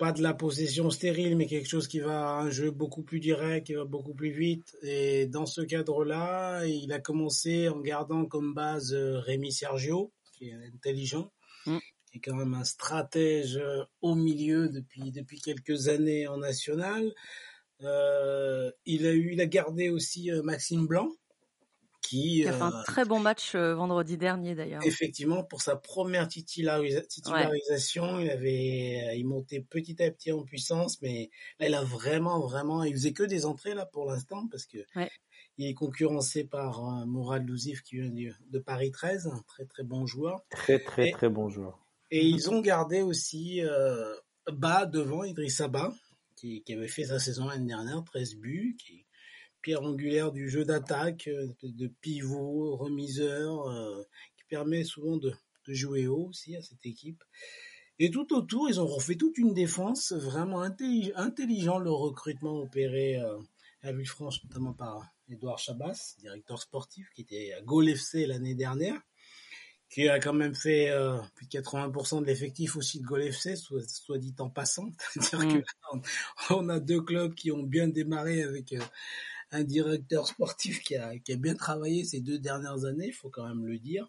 pas 0.00 0.12
de 0.12 0.22
la 0.22 0.32
possession 0.32 0.88
stérile, 0.88 1.36
mais 1.36 1.44
quelque 1.46 1.68
chose 1.68 1.86
qui 1.86 2.00
va 2.00 2.38
un 2.38 2.48
jeu 2.48 2.70
beaucoup 2.70 3.02
plus 3.02 3.20
direct, 3.20 3.66
qui 3.66 3.74
va 3.74 3.84
beaucoup 3.84 4.14
plus 4.14 4.30
vite. 4.30 4.74
Et 4.80 5.26
dans 5.26 5.44
ce 5.44 5.60
cadre-là, 5.60 6.64
il 6.64 6.90
a 6.94 7.00
commencé 7.00 7.68
en 7.68 7.80
gardant 7.80 8.24
comme 8.24 8.54
base 8.54 8.94
euh, 8.94 9.18
Rémi 9.18 9.52
Sergio, 9.52 10.10
qui 10.32 10.48
est 10.48 10.54
intelligent, 10.74 11.30
mm. 11.66 11.76
qui 12.10 12.16
est 12.16 12.20
quand 12.22 12.34
même 12.34 12.54
un 12.54 12.64
stratège 12.64 13.58
euh, 13.58 13.84
au 14.00 14.14
milieu 14.14 14.70
depuis 14.70 15.12
depuis 15.12 15.38
quelques 15.38 15.88
années 15.88 16.26
en 16.26 16.38
national. 16.38 17.12
Euh, 17.82 18.70
il 18.86 19.06
a 19.06 19.12
eu, 19.12 19.32
il 19.32 19.40
a 19.40 19.46
gardé 19.46 19.88
aussi 19.88 20.30
Maxime 20.42 20.86
Blanc, 20.86 21.10
qui, 22.00 22.46
a 22.46 22.52
fait 22.52 22.62
un 22.62 22.72
euh, 22.72 22.82
très 22.84 23.04
bon 23.04 23.20
match 23.20 23.54
euh, 23.54 23.74
vendredi 23.74 24.16
dernier 24.16 24.54
d'ailleurs. 24.54 24.82
Effectivement, 24.84 25.44
pour 25.44 25.62
sa 25.62 25.76
première 25.76 26.28
titularisation, 26.28 28.18
il 28.18 28.30
avait, 28.30 29.04
euh, 29.06 29.14
il 29.14 29.26
montait 29.26 29.60
petit 29.60 30.02
à 30.02 30.10
petit 30.10 30.32
en 30.32 30.42
puissance, 30.42 31.00
mais 31.02 31.30
là, 31.58 31.68
il 31.68 31.74
a 31.74 31.82
vraiment, 31.82 32.40
vraiment, 32.40 32.84
il 32.84 32.92
faisait 32.92 33.12
que 33.12 33.22
des 33.22 33.46
entrées 33.46 33.74
là 33.74 33.86
pour 33.86 34.06
l'instant 34.06 34.46
parce 34.50 34.66
que 34.66 34.78
il 35.58 35.66
est 35.66 35.74
concurrencé 35.74 36.44
par 36.44 37.06
Mourad 37.06 37.46
Louzif 37.46 37.82
qui 37.82 37.96
vient 37.96 38.10
de, 38.50 38.58
Paris 38.58 38.90
13, 38.90 39.26
un 39.26 39.42
très 39.46 39.66
très 39.66 39.82
bon 39.82 40.06
joueur. 40.06 40.40
Très 40.50 40.78
très 40.78 41.10
très 41.10 41.28
bon 41.28 41.50
joueur. 41.50 41.78
Et 42.10 42.26
ils 42.26 42.50
ont 42.50 42.60
gardé 42.60 43.02
aussi 43.02 43.60
euh, 43.62 44.14
bas 44.50 44.86
devant 44.86 45.22
Idrissa 45.22 45.68
Ba, 45.68 45.92
qui, 46.40 46.72
avait 46.72 46.88
fait 46.88 47.04
sa 47.04 47.18
saison 47.18 47.46
l'année 47.46 47.66
dernière, 47.66 48.02
13 48.04 48.36
buts, 48.36 48.76
qui, 48.78 49.04
pierre 49.62 49.82
angulaire 49.82 50.32
du 50.32 50.48
jeu 50.48 50.64
d'attaque, 50.64 51.28
euh, 51.28 51.48
de, 51.62 51.86
pivot, 51.86 52.76
remiseur, 52.76 53.68
euh, 53.68 54.02
qui 54.36 54.44
permet 54.48 54.84
souvent 54.84 55.16
de, 55.16 55.34
jouer 55.68 56.08
haut 56.08 56.26
aussi 56.30 56.56
à 56.56 56.62
cette 56.62 56.84
équipe. 56.84 57.22
Et 58.00 58.10
tout 58.10 58.34
autour, 58.34 58.68
ils 58.68 58.80
ont 58.80 58.86
refait 58.86 59.14
toute 59.14 59.38
une 59.38 59.54
défense 59.54 60.12
vraiment 60.12 60.62
intelligent, 60.62 61.78
le 61.78 61.92
recrutement 61.92 62.58
opéré 62.58 63.20
euh, 63.20 63.38
à 63.82 63.92
Villefranche, 63.92 64.42
notamment 64.44 64.72
par 64.72 65.06
Edouard 65.28 65.58
Chabas, 65.58 66.16
directeur 66.18 66.60
sportif, 66.60 67.08
qui 67.14 67.22
était 67.22 67.52
à 67.52 67.60
Gaulle 67.60 67.94
l'année 68.14 68.56
dernière, 68.56 69.00
qui 69.90 70.08
a 70.08 70.20
quand 70.20 70.32
même 70.32 70.54
fait 70.54 70.92
plus 71.34 71.46
de 71.46 71.50
80% 71.50 72.20
de 72.20 72.26
l'effectif 72.26 72.76
aussi 72.76 73.00
de 73.00 73.04
Gaulle 73.04 73.22
FC, 73.22 73.56
soit, 73.56 74.18
dit 74.18 74.34
en 74.38 74.48
passant. 74.48 74.88
C'est-à-dire 75.14 75.62
mmh. 75.92 76.02
qu'on 76.48 76.68
a 76.68 76.78
deux 76.78 77.02
clubs 77.02 77.34
qui 77.34 77.50
ont 77.50 77.64
bien 77.64 77.88
démarré 77.88 78.42
avec 78.42 78.74
un 79.52 79.64
directeur 79.64 80.26
sportif 80.26 80.80
qui 80.82 80.96
a, 80.96 81.18
qui 81.18 81.32
a 81.32 81.36
bien 81.36 81.54
travaillé 81.54 82.04
ces 82.04 82.20
deux 82.20 82.38
dernières 82.38 82.84
années, 82.84 83.08
il 83.08 83.12
faut 83.12 83.30
quand 83.30 83.46
même 83.46 83.66
le 83.66 83.78
dire. 83.78 84.08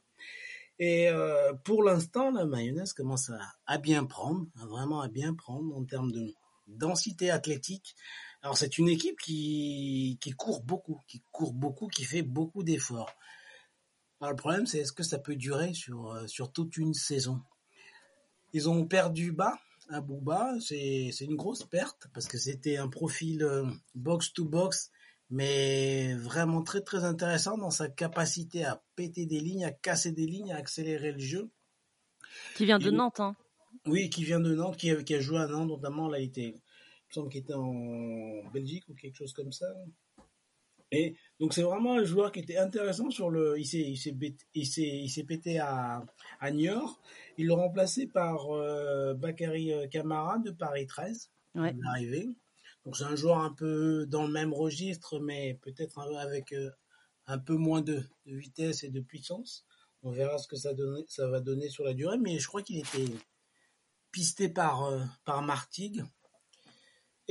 Et 0.80 1.10
euh, 1.10 1.54
pour 1.64 1.84
l'instant, 1.84 2.32
la 2.32 2.46
mayonnaise 2.46 2.94
commence 2.94 3.30
à, 3.30 3.40
à, 3.68 3.78
bien 3.78 4.06
prendre, 4.06 4.48
vraiment 4.56 5.02
à 5.02 5.08
bien 5.08 5.34
prendre 5.34 5.76
en 5.76 5.84
termes 5.84 6.12
de 6.12 6.34
densité 6.68 7.30
athlétique. 7.30 7.96
Alors 8.42 8.58
c'est 8.58 8.78
une 8.78 8.90
équipe 8.90 9.20
qui, 9.20 10.18
qui 10.22 10.32
court 10.32 10.64
beaucoup, 10.64 11.00
qui 11.08 11.22
court 11.32 11.54
beaucoup, 11.54 11.88
qui 11.88 12.04
fait 12.04 12.24
beaucoup 12.24 12.64
d'efforts. 12.64 13.14
Alors 14.22 14.32
le 14.32 14.38
problème, 14.38 14.68
c'est 14.68 14.80
est-ce 14.80 14.94
que 14.94 15.04
ça 15.04 15.18
peut 15.18 15.36
durer 15.36 15.74
sur, 15.74 16.12
euh, 16.12 16.28
sur 16.28 16.52
toute 16.52 16.78
une 16.78 16.94
saison? 16.94 17.42
Ils 18.54 18.70
ont 18.70 18.86
perdu 18.86 19.32
bas, 19.32 19.60
à 19.90 20.00
Bouba, 20.00 20.54
c'est 20.62 21.10
une 21.22 21.36
grosse 21.36 21.64
perte 21.64 22.08
parce 22.14 22.28
que 22.28 22.38
c'était 22.38 22.78
un 22.78 22.88
profil 22.88 23.44
euh, 23.44 23.66
box-to-box 23.96 24.92
mais 25.32 26.14
vraiment 26.16 26.62
très 26.62 26.82
très 26.82 27.06
intéressant 27.06 27.58
dans 27.58 27.72
sa 27.72 27.88
capacité 27.88 28.66
à 28.66 28.84
péter 28.96 29.26
des 29.26 29.40
lignes, 29.40 29.64
à 29.64 29.72
casser 29.72 30.12
des 30.12 30.28
lignes, 30.28 30.52
à 30.52 30.58
accélérer 30.58 31.14
le 31.14 31.20
jeu. 31.20 31.50
Qui 32.56 32.66
vient 32.66 32.80
de 32.80 32.92
Nantes, 32.92 33.22
hein 33.22 33.36
Oui, 33.86 34.10
qui 34.10 34.26
vient 34.26 34.42
de 34.42 34.54
Nantes, 34.54 34.76
qui 34.76 34.92
a, 34.92 35.02
qui 35.02 35.16
a 35.16 35.22
joué 35.22 35.40
à 35.40 35.48
Nantes, 35.48 35.70
notamment 35.70 36.10
là, 36.10 36.20
il 36.20 36.26
était, 36.26 36.50
il 36.50 36.54
me 36.54 37.14
semble 37.14 37.30
qu'il 37.30 37.42
était 37.42 37.54
en 37.54 38.44
Belgique 38.52 38.84
ou 38.90 38.94
quelque 38.94 39.16
chose 39.16 39.32
comme 39.32 39.54
ça. 39.54 39.68
Et 40.92 41.16
donc 41.42 41.54
c'est 41.54 41.64
vraiment 41.64 41.96
un 41.96 42.06
joueur 42.06 42.32
qui 42.32 42.40
était 42.40 42.58
intéressant 42.58 43.10
sur 43.10 43.30
le, 43.30 43.60
il 43.60 43.66
s'est, 43.66 43.82
il 43.82 43.98
s'est, 43.98 44.16
il 44.54 44.66
s'est, 44.66 44.82
il 44.82 45.10
s'est 45.10 45.24
pété 45.24 45.60
à, 45.60 46.06
à 46.40 46.52
Niort. 46.52 47.02
Il 47.38 47.48
l'a 47.48 47.56
remplacé 47.56 48.08
par 48.08 48.52
euh, 48.52 49.14
Bakary 49.16 49.74
Camara 49.92 50.38
de 50.38 50.52
Paris 50.52 50.88
13. 50.88 51.30
Ouais. 51.56 51.76
Il 52.00 52.36
donc 52.86 52.98
c'est 52.98 53.04
un 53.04 53.16
joueur 53.16 53.38
un 53.40 53.54
peu 53.54 54.06
dans 54.08 54.26
le 54.26 54.32
même 54.32 54.54
registre, 54.54 55.20
mais 55.20 55.60
peut-être 55.62 56.00
avec 56.18 56.52
euh, 56.52 56.72
un 57.28 57.38
peu 57.38 57.56
moins 57.56 57.82
de, 57.82 58.04
vitesse 58.26 58.84
et 58.84 58.90
de 58.90 59.02
puissance. 59.02 59.66
On 60.04 60.12
verra 60.12 60.38
ce 60.40 60.48
que 60.48 60.56
ça, 60.56 60.74
donne, 60.74 61.04
ça 61.08 61.28
va 61.28 61.42
donner 61.42 61.70
sur 61.70 61.84
la 61.84 61.94
durée, 61.94 62.18
mais 62.18 62.40
je 62.40 62.48
crois 62.48 62.64
qu'il 62.64 62.80
était 62.80 63.06
pisté 64.12 64.50
par, 64.50 64.86
euh, 64.86 65.04
par 65.26 65.44
Martigues. 65.44 66.04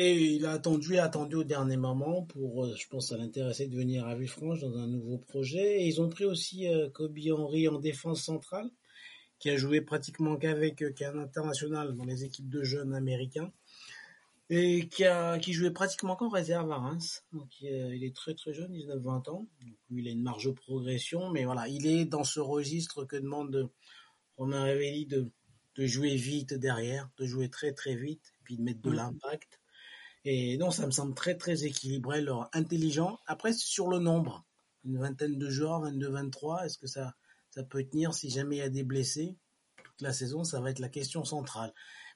Et 0.02 0.14
il 0.36 0.46
a 0.46 0.52
attendu, 0.52 0.96
attendu 0.96 1.36
au 1.36 1.44
dernier 1.44 1.76
moment 1.76 2.22
pour, 2.22 2.64
euh, 2.64 2.74
je 2.74 2.88
pense, 2.88 3.12
à 3.12 3.18
l'intéresser 3.18 3.66
de 3.66 3.76
venir 3.76 4.06
à 4.06 4.14
Villefranche 4.14 4.60
dans 4.60 4.78
un 4.78 4.86
nouveau 4.86 5.18
projet. 5.18 5.82
Et 5.82 5.88
ils 5.88 6.00
ont 6.00 6.08
pris 6.08 6.24
aussi 6.24 6.66
Kobe 6.94 7.18
Henry 7.30 7.68
en 7.68 7.78
défense 7.78 8.22
centrale, 8.22 8.70
qui 9.38 9.50
a 9.50 9.58
joué 9.58 9.82
pratiquement 9.82 10.38
qu'avec 10.38 10.94
qu'un 10.94 11.18
international 11.18 11.94
dans 11.94 12.06
les 12.06 12.24
équipes 12.24 12.48
de 12.48 12.62
jeunes 12.62 12.94
américains 12.94 13.52
et 14.48 14.88
qui 14.88 15.04
a 15.04 15.38
qui 15.38 15.52
jouait 15.52 15.70
pratiquement 15.70 16.16
qu'en 16.16 16.30
réserve 16.30 16.72
à 16.72 16.76
Reims. 16.76 17.22
Donc 17.34 17.60
il 17.60 18.02
est 18.02 18.16
très 18.16 18.32
très 18.32 18.54
jeune, 18.54 18.72
19-20 18.72 19.28
ans. 19.28 19.46
Donc, 19.60 19.76
il 19.90 20.08
a 20.08 20.12
une 20.12 20.22
marge 20.22 20.46
de 20.46 20.52
progression, 20.52 21.28
mais 21.28 21.44
voilà, 21.44 21.68
il 21.68 21.86
est 21.86 22.06
dans 22.06 22.24
ce 22.24 22.40
registre 22.40 23.04
que 23.04 23.16
demande 23.16 23.68
Romain 24.38 24.64
Révelli 24.64 25.04
de 25.04 25.30
de 25.76 25.86
jouer 25.86 26.16
vite 26.16 26.54
derrière, 26.54 27.10
de 27.18 27.26
jouer 27.26 27.48
très 27.48 27.72
très 27.72 27.94
vite, 27.94 28.34
puis 28.44 28.56
de 28.56 28.62
mettre 28.62 28.80
de 28.80 28.90
mmh. 28.90 28.94
l'impact. 28.94 29.59
Et 30.24 30.56
non, 30.58 30.70
ça 30.70 30.86
me 30.86 30.90
semble 30.90 31.14
très 31.14 31.36
très 31.36 31.64
équilibré, 31.64 32.20
leur 32.20 32.48
intelligent. 32.52 33.18
Après, 33.26 33.52
sur 33.52 33.88
le 33.88 33.98
nombre, 33.98 34.44
une 34.84 34.98
vingtaine 34.98 35.38
de 35.38 35.48
joueurs, 35.48 35.82
22-23, 35.84 36.64
est-ce 36.64 36.78
que 36.78 36.86
ça 36.86 37.14
ça 37.50 37.64
peut 37.64 37.82
tenir 37.82 38.14
si 38.14 38.30
jamais 38.30 38.56
il 38.56 38.58
y 38.60 38.62
a 38.62 38.68
des 38.68 38.84
blessés? 38.84 39.36
Toute 39.82 40.02
la 40.02 40.12
saison 40.12 40.44
Ça 40.44 40.60
va 40.60 40.70
être 40.70 40.78
la 40.78 40.88
question 40.88 41.24
centrale 41.24 41.72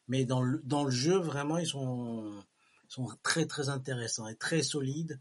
mais 0.09 0.25
dans 0.25 0.43
le, 0.43 0.61
dans 0.65 0.85
le 0.85 0.91
jeu, 0.91 1.17
vraiment, 1.17 1.59
ils 1.59 1.67
sont, 1.67 2.43
sont 2.89 3.09
très 3.23 3.47
très 3.47 3.69
intéressants 3.69 4.27
et 4.29 4.37
très 4.37 4.63
solides. 4.63 5.21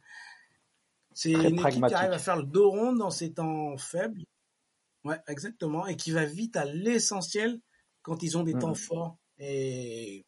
C'est 1.13 1.31
une 1.31 1.59
équipe 1.59 1.85
qui 1.87 1.93
arrive 1.93 2.11
à 2.11 2.19
faire 2.19 2.37
le 2.37 2.43
dos 2.43 2.71
rond 2.71 2.93
dans 2.93 3.11
ces 3.11 3.33
temps 3.33 3.77
faibles. 3.77 4.23
Ouais, 5.03 5.19
exactement, 5.27 5.85
et 5.85 5.97
qui 5.97 6.11
va 6.11 6.25
vite 6.25 6.55
à 6.55 6.65
l'essentiel 6.65 7.59
quand 8.03 8.23
ils 8.23 8.37
ont 8.37 8.43
des 8.43 8.53
temps 8.53 8.71
mmh. 8.71 8.75
forts. 8.75 9.17
Et 9.37 10.25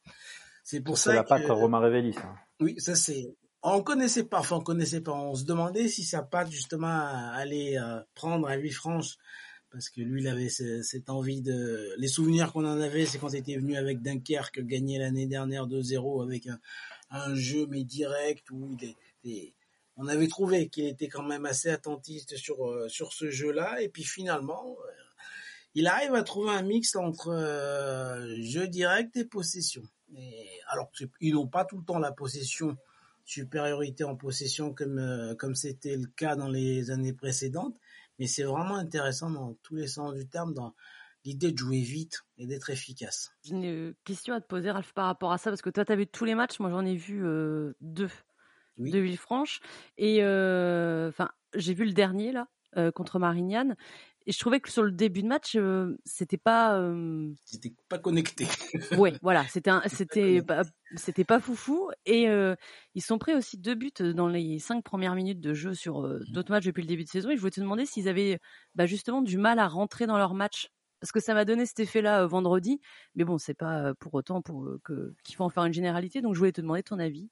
c'est 0.66 0.82
pour 0.82 0.98
ça, 0.98 1.14
ça 1.14 1.24
que... 1.24 1.30
pas 1.30 1.40
que 1.40 1.52
Romain 1.52 1.80
Révéli, 1.80 2.14
ça. 2.14 2.36
Oui, 2.60 2.76
ça 2.80 2.96
c'est. 2.96 3.38
On 3.64 3.82
connaissait 3.82 4.26
pas, 4.26 4.40
enfin 4.40 4.58
on 4.58 4.62
connaissait 4.62 5.02
pas. 5.02 5.14
On 5.14 5.34
se 5.34 5.46
demandait 5.46 5.88
si 5.88 6.04
ça 6.04 6.22
pas 6.22 6.46
justement 6.46 7.08
aller 7.34 7.78
euh, 7.78 8.02
prendre 8.14 8.48
à 8.48 8.58
Villefranche 8.58 9.16
parce 9.72 9.90
que 9.90 10.00
lui, 10.00 10.22
il 10.22 10.28
avait 10.30 10.48
cette 10.48 11.10
envie 11.10 11.42
de... 11.42 11.94
Les 11.98 12.08
souvenirs 12.08 12.54
qu'on 12.54 12.64
en 12.64 12.80
avait, 12.80 13.06
c'est 13.06 13.18
quand 13.18 13.34
il 13.34 13.40
était 13.40 13.58
venu 13.58 13.76
avec 13.76 14.02
Dunkerque, 14.02 14.62
gagné 14.62 15.00
l'année 15.00 15.26
dernière 15.26 15.68
2-0 15.68 16.24
avec 16.24 16.48
un, 17.10 17.36
jeu 17.36 17.68
mais 17.70 17.84
direct, 17.84 18.50
où 18.52 18.78
il 19.26 19.52
on 19.98 20.08
avait 20.08 20.28
trouvé 20.28 20.68
qu'il 20.70 20.86
était 20.86 21.08
quand 21.08 21.24
même 21.24 21.46
assez 21.46 21.70
attentiste 21.70 22.36
sur, 22.38 22.70
euh, 22.70 22.90
sur 22.90 23.14
ce 23.14 23.30
jeu-là, 23.30 23.82
et 23.82 23.90
puis 23.90 24.04
finalement, 24.04 24.78
euh, 24.80 24.92
il 25.74 25.88
arrive 25.88 26.14
à 26.14 26.24
trouver 26.24 26.52
un 26.52 26.62
mix 26.62 26.96
entre 26.96 27.30
euh, 27.30 28.42
jeu 28.42 28.68
direct 28.68 29.16
et 29.18 29.26
possession. 29.26 29.84
Et, 30.16 30.48
alors, 30.68 30.92
ils 31.22 31.34
n'ont 31.34 31.48
pas 31.48 31.66
tout 31.66 31.78
le 31.78 31.84
temps 31.84 32.00
la 32.00 32.12
possession, 32.12 32.78
supériorité 33.26 34.04
en 34.04 34.16
possession 34.16 34.74
comme 34.74 35.36
comme 35.40 35.56
c'était 35.56 35.98
le 35.98 36.08
cas 36.08 36.36
dans 36.36 36.50
les 36.50 36.92
années 36.92 37.14
précédentes, 37.14 37.76
mais 38.20 38.28
c'est 38.28 38.44
vraiment 38.44 38.76
intéressant 38.76 39.30
dans 39.30 39.56
tous 39.64 39.76
les 39.76 39.88
sens 39.88 40.14
du 40.14 40.28
terme, 40.28 40.54
dans 40.54 40.76
l'idée 41.26 41.52
de 41.52 41.58
jouer 41.58 41.82
vite 41.82 42.22
et 42.38 42.46
d'être 42.46 42.70
efficace. 42.70 43.32
J'ai 43.44 43.56
une 43.56 43.96
question 44.04 44.36
à 44.36 44.42
te 44.42 44.48
poser, 44.48 44.72
Ralph, 44.72 44.94
par 44.94 45.08
rapport 45.08 45.32
à 45.32 45.38
ça, 45.38 45.50
parce 45.50 45.62
que 45.62 45.72
toi, 45.72 45.84
tu 45.84 45.92
as 45.92 45.96
vu 45.96 46.08
tous 46.08 46.26
les 46.26 46.36
matchs, 46.36 46.60
moi 46.60 46.70
j'en 46.70 46.86
ai 46.86 46.96
vu 46.96 47.26
euh, 47.26 47.74
deux. 47.82 48.10
De 48.78 49.00
Villefranche, 49.00 49.62
et 49.98 50.22
euh, 50.22 51.08
enfin, 51.08 51.30
j'ai 51.54 51.74
vu 51.74 51.86
le 51.86 51.94
dernier 51.94 52.34
là, 52.34 52.50
euh, 52.76 52.92
contre 52.92 53.20
Marignane, 53.20 53.78
Et 54.28 54.32
je 54.32 54.40
trouvais 54.40 54.60
que 54.60 54.72
sur 54.72 54.84
le 54.84 54.92
début 54.92 55.22
de 55.22 55.28
match, 55.28 55.56
euh, 55.56 55.98
c'était 56.04 56.38
pas. 56.38 56.80
Euh... 56.80 57.32
C'était 57.46 57.74
pas 57.90 58.00
connecté. 58.00 58.48
ouais, 58.98 59.14
voilà, 59.22 59.46
c'était 59.48 59.72
c'était 59.88 60.42
pas, 60.42 60.64
c'était 60.96 61.24
pas 61.24 61.40
foufou. 61.40 61.92
Et 62.06 62.28
euh, 62.28 62.56
ils 62.96 63.04
sont 63.04 63.20
pris 63.20 63.36
aussi 63.36 63.58
deux 63.58 63.76
buts 63.76 63.92
dans 64.00 64.28
les 64.28 64.58
cinq 64.58 64.84
premières 64.84 65.14
minutes 65.14 65.42
de 65.42 65.54
jeu 65.54 65.76
sur 65.76 66.04
euh, 66.04 66.20
mmh. 66.20 66.32
d'autres 66.32 66.52
matchs 66.52 66.66
depuis 66.66 66.82
le 66.82 66.88
début 66.88 67.04
de 67.04 67.10
saison. 67.10 67.30
Et 67.30 67.36
je 67.36 67.40
voulais 67.40 67.52
te 67.52 67.62
demander 67.62 67.86
s'ils 67.86 68.10
avaient 68.10 68.40
bah, 68.74 68.88
justement 68.88 69.22
du 69.22 69.38
mal 69.38 69.60
à 69.60 69.68
rentrer 69.68 70.08
dans 70.08 70.18
leur 70.18 70.34
match. 70.34 70.70
Parce 71.02 71.12
que 71.12 71.20
ça 71.20 71.36
m'a 71.36 71.46
donné 71.46 71.68
cet 71.68 71.80
effet-là 71.82 72.26
vendredi, 72.26 72.80
mais 73.14 73.26
bon, 73.26 73.38
c'est 73.38 73.54
pas 73.54 73.94
pour 73.96 74.16
autant 74.16 74.42
pour 74.42 74.68
que 74.84 75.14
qu'il 75.24 75.36
faut 75.36 75.44
en 75.44 75.50
faire 75.50 75.66
une 75.66 75.74
généralité. 75.74 76.22
Donc, 76.22 76.34
je 76.34 76.40
voulais 76.40 76.54
te 76.54 76.62
demander 76.62 76.82
ton 76.82 76.98
avis. 76.98 77.30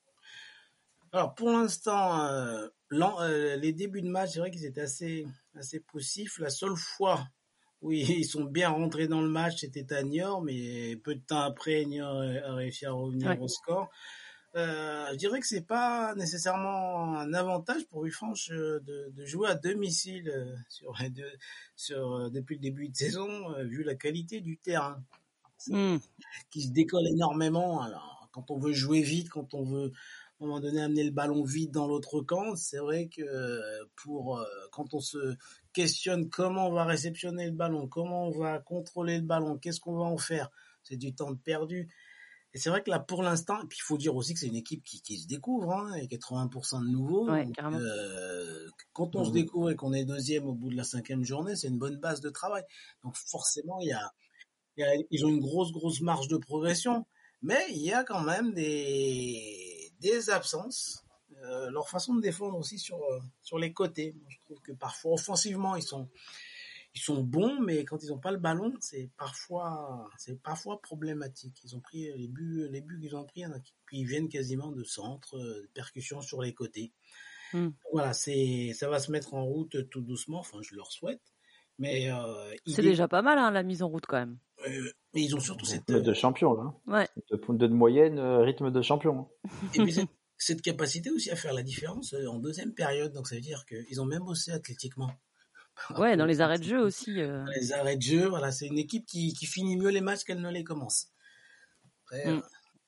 Alors, 1.14 1.36
pour 1.36 1.52
l'instant, 1.52 2.26
euh, 2.26 3.56
les 3.58 3.72
débuts 3.72 4.02
de 4.02 4.10
match, 4.10 4.32
c'est 4.34 4.40
vrai 4.40 4.50
qu'ils 4.50 4.66
étaient 4.66 4.82
assez, 4.82 5.28
assez 5.56 5.80
poussifs. 5.80 6.40
La 6.40 6.50
seule 6.50 6.76
fois 6.76 7.28
où 7.84 7.92
ils 7.92 8.26
sont 8.26 8.46
bien 8.46 8.70
rentrés 8.70 9.08
dans 9.08 9.22
le 9.22 9.30
match, 9.30 9.60
c'était 9.60 9.94
à 9.94 10.02
Niort, 10.02 10.42
mais 10.42 10.96
peu 10.96 11.14
de 11.14 11.22
temps 11.22 11.42
après, 11.42 11.86
Niort 11.86 12.20
a 12.20 12.56
réussi 12.56 12.88
à 12.88 12.94
revenir 12.94 13.40
au 13.40 13.48
score. 13.48 13.92
Euh, 14.56 15.06
je 15.12 15.18
dirais 15.18 15.40
que 15.40 15.46
c'est 15.46 15.68
pas 15.68 16.16
nécessairement 16.16 17.20
un 17.20 17.34
avantage 17.36 17.86
pour 17.90 18.06
euh, 18.06 18.80
de, 18.80 19.12
de 19.16 19.26
jouer 19.26 19.50
à 19.50 19.56
domicile 19.56 20.58
sur, 20.68 20.98
sur, 21.76 22.32
depuis 22.32 22.56
le 22.56 22.62
début 22.62 22.90
de 22.90 22.96
saison, 22.96 23.54
vu 23.62 23.84
la 23.84 23.94
qualité 23.94 24.42
du 24.42 24.58
terrain, 24.58 25.00
hmm. 25.68 25.98
qui 26.50 26.64
se 26.64 26.72
décolle 26.72 27.06
énormément. 27.08 27.84
Alors, 27.84 28.30
quand 28.32 28.50
on 28.50 28.58
veut 28.58 28.74
jouer 28.74 29.02
vite, 29.02 29.30
quand 29.30 29.54
on 29.54 29.64
veut 29.64 29.92
à 30.44 30.46
un 30.46 30.50
moment 30.50 30.60
donné 30.60 30.82
amener 30.82 31.04
le 31.04 31.12
ballon 31.12 31.44
vite 31.44 31.72
dans 31.72 31.88
l'autre 31.88 32.22
camp. 32.22 32.56
C'est 32.56 32.80
vrai 32.80 33.08
que 33.08 33.22
pour 33.96 34.40
euh, 34.40 34.46
quand 34.72 34.94
on 34.94 35.00
se 35.00 35.36
questionne 35.72 36.30
comment 36.30 36.68
on 36.68 36.74
va 36.74 36.84
réceptionner 36.84 37.46
le 37.46 37.54
ballon, 37.54 37.88
comment 37.88 38.28
on 38.28 38.38
va 38.38 38.60
contrôler 38.60 39.18
le 39.18 39.24
ballon, 39.24 39.58
qu'est-ce 39.58 39.80
qu'on 39.80 39.98
va 39.98 40.06
en 40.06 40.18
faire, 40.18 40.50
c'est 40.84 40.98
du 40.98 41.16
temps 41.16 41.36
perdu. 41.36 41.90
Et 42.56 42.60
c'est 42.60 42.70
vrai 42.70 42.84
que 42.84 42.92
là, 42.92 43.00
pour 43.00 43.24
l'instant, 43.24 43.60
et 43.64 43.66
puis 43.68 43.80
il 43.82 43.84
faut 43.84 43.98
dire 43.98 44.16
aussi 44.16 44.36
que 44.36 44.40
c'est 44.40 44.48
une 44.48 44.56
équipe 44.56 44.84
qui, 44.84 45.02
qui 45.02 45.18
se 45.18 45.28
découvre, 45.28 45.74
hein, 45.74 45.96
et 45.96 46.06
80% 46.06 46.86
de 46.86 46.90
nouveaux. 46.90 47.28
euh, 47.74 48.70
quand 48.92 49.16
on 49.16 49.26
se 49.26 49.32
mmh 49.32 49.34
découvre 49.34 49.72
et 49.72 49.76
qu'on 49.76 49.92
est 49.92 50.06
deuxième 50.06 50.46
au 50.46 50.54
bout 50.54 50.70
de 50.70 50.76
la 50.76 50.84
cinquième 50.84 51.24
journée, 51.24 51.56
c'est 51.56 51.68
une 51.68 51.80
bonne 51.80 51.98
base 51.98 52.22
de 52.22 52.30
travail. 52.30 52.64
Donc 53.04 53.16
forcément, 53.16 53.80
il 53.80 53.88
y 53.88 53.94
a, 53.94 54.12
il 54.78 54.82
y 54.82 54.84
a, 54.84 55.04
ils 55.10 55.26
ont 55.26 55.30
une 55.30 55.40
grosse, 55.40 55.72
grosse 55.72 56.02
marge 56.02 56.28
de 56.28 56.38
progression, 56.38 57.08
mais 57.42 57.60
il 57.72 57.82
y 57.82 57.92
a 57.92 58.04
quand 58.04 58.22
même 58.22 58.54
des, 58.54 59.63
des 60.04 60.30
absences. 60.30 61.06
Euh, 61.44 61.70
leur 61.72 61.90
façon 61.90 62.14
de 62.14 62.22
défendre 62.22 62.58
aussi 62.58 62.78
sur, 62.78 63.02
euh, 63.02 63.20
sur 63.42 63.58
les 63.58 63.74
côtés. 63.74 64.16
je 64.30 64.38
trouve 64.46 64.62
que 64.62 64.72
parfois, 64.72 65.14
offensivement, 65.14 65.76
ils 65.76 65.84
sont, 65.84 66.08
ils 66.94 67.02
sont 67.02 67.24
bons, 67.24 67.60
mais 67.60 67.84
quand 67.86 68.04
ils 68.04 68.10
n'ont 68.10 68.20
pas 68.20 68.32
le 68.32 68.38
ballon, 68.38 68.74
c'est 68.80 69.10
parfois, 69.18 70.10
c'est 70.18 70.42
parfois 70.42 70.80
problématique. 70.82 71.60
Ils 71.64 71.76
ont 71.76 71.80
pris 71.80 72.12
les 72.16 72.28
buts, 72.28 72.68
les 72.70 72.82
buts 72.82 73.00
qu'ils 73.00 73.16
ont 73.16 73.26
pris, 73.26 73.44
puis 73.86 74.00
ils 74.00 74.06
viennent 74.06 74.30
quasiment 74.30 74.72
de 74.72 74.84
centre, 74.84 75.38
euh, 75.38 75.64
de 75.64 75.70
percussions 75.74 76.22
sur 76.22 76.42
les 76.42 76.54
côtés. 76.54 76.94
Hmm. 77.52 77.70
Voilà, 77.92 78.14
c'est, 78.14 78.72
ça 78.74 78.90
va 78.90 79.00
se 79.00 79.12
mettre 79.12 79.34
en 79.34 79.44
route 79.44 79.90
tout 79.90 80.02
doucement. 80.02 80.40
Enfin, 80.40 80.60
je 80.62 80.76
leur 80.76 80.92
souhaite. 80.92 81.33
Mais 81.80 82.10
c'est 82.68 82.82
déjà 82.82 83.08
pas 83.08 83.22
mal 83.22 83.38
hein, 83.38 83.52
la 83.52 83.64
mise 83.64 83.84
en 83.84 83.90
route 83.90 84.06
quand 84.06 84.18
même. 84.18 84.38
Euh, 84.68 84.92
mais 85.14 85.24
ils 85.24 85.36
ont 85.36 85.40
surtout 85.40 85.66
cette. 85.66 85.84
Rythme 85.88 86.02
de 86.02 86.14
champion, 86.14 86.54
là. 86.54 86.74
Ouais. 86.88 87.08
De, 87.32 87.58
de, 87.58 87.68
moyenne, 87.68 88.20
euh, 88.20 88.40
rythme 88.40 88.72
de 88.72 88.82
champion. 88.82 89.28
Et 89.74 89.84
puis 89.84 89.96
cette, 90.38 90.62
capacité 90.62 91.10
aussi 91.10 91.32
à 91.32 91.36
faire 91.36 91.54
la 91.54 91.64
différence 91.64 92.14
euh, 92.14 92.28
en 92.28 92.40
deuxième 92.40 92.74
période. 92.74 93.14
Donc 93.14 93.28
ça 93.28 93.36
veut 93.36 93.42
dire 93.42 93.66
qu'ils 93.66 94.02
ont 94.02 94.06
même 94.06 94.24
bossé 94.24 94.52
athlétiquement. 94.52 95.12
Ouais, 95.98 96.16
dans 96.16 96.28
les 96.28 96.40
arrêts 96.40 96.60
de 96.60 96.64
jeu 96.64 96.80
aussi. 96.80 97.16
Dans 97.16 97.46
les 97.46 97.74
arrêts 97.74 97.98
de 97.98 98.02
jeu, 98.04 98.28
voilà, 98.28 98.52
c'est 98.52 98.68
une 98.68 98.78
équipe 98.78 99.08
qui, 99.08 99.34
qui, 99.34 99.48
finit 99.48 99.76
mieux 99.76 99.90
les 99.90 100.02
matchs 100.02 100.24
qu'elle 100.24 100.40
ne 100.40 100.52
les 100.52 100.64
commence. 100.64 101.08
Après, 102.04 102.32
mm. 102.32 102.44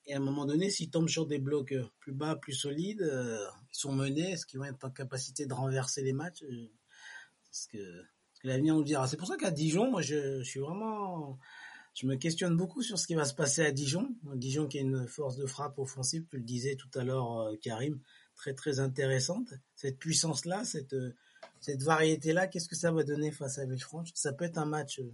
et 0.06 0.14
à 0.14 0.18
un 0.18 0.20
moment 0.20 0.46
donné, 0.46 0.70
s'ils 0.70 0.88
tombent 0.88 1.08
sur 1.08 1.26
des 1.26 1.40
blocs 1.40 1.74
plus 1.98 2.12
bas, 2.12 2.36
plus 2.36 2.52
solides, 2.52 3.02
ils 3.02 3.76
sont 3.76 3.90
menés, 3.90 4.30
est-ce 4.30 4.46
qu'ils 4.46 4.60
vont 4.60 4.66
être 4.66 4.84
en 4.84 4.90
capacité 4.90 5.46
de 5.46 5.52
renverser 5.52 6.04
les 6.04 6.12
matchs 6.12 6.44
parce 7.50 7.66
que 7.66 8.04
l'avenir 8.48 8.74
nous 8.74 8.84
dira. 8.84 9.06
C'est 9.06 9.16
pour 9.16 9.28
ça 9.28 9.36
qu'à 9.36 9.50
Dijon, 9.50 9.90
moi, 9.90 10.02
je, 10.02 10.38
je 10.38 10.44
suis 10.44 10.60
vraiment 10.60 11.38
je 11.96 12.06
me 12.06 12.16
questionne 12.16 12.56
beaucoup 12.56 12.82
sur 12.82 12.98
ce 12.98 13.06
qui 13.06 13.14
va 13.14 13.24
se 13.24 13.32
passer 13.32 13.64
à 13.64 13.72
Dijon. 13.72 14.10
Dijon 14.34 14.66
qui 14.66 14.76
est 14.76 14.82
une 14.82 15.06
force 15.06 15.36
de 15.36 15.46
frappe 15.46 15.78
offensive, 15.78 16.26
tu 16.30 16.36
le 16.36 16.42
disais 16.42 16.76
tout 16.76 16.90
à 16.94 17.02
l'heure, 17.02 17.38
euh, 17.40 17.56
Karim, 17.62 17.98
très 18.36 18.52
très 18.52 18.80
intéressante. 18.80 19.54
Cette 19.76 19.98
puissance-là, 19.98 20.62
cette, 20.64 20.92
euh, 20.92 21.14
cette 21.58 21.82
variété-là, 21.82 22.48
qu'est-ce 22.48 22.68
que 22.68 22.76
ça 22.76 22.92
va 22.92 23.02
donner 23.02 23.30
face 23.30 23.58
à 23.58 23.64
Villefranche? 23.64 24.10
Ça 24.12 24.34
peut 24.34 24.44
être 24.44 24.58
un 24.58 24.66
match 24.66 24.98
euh, 24.98 25.10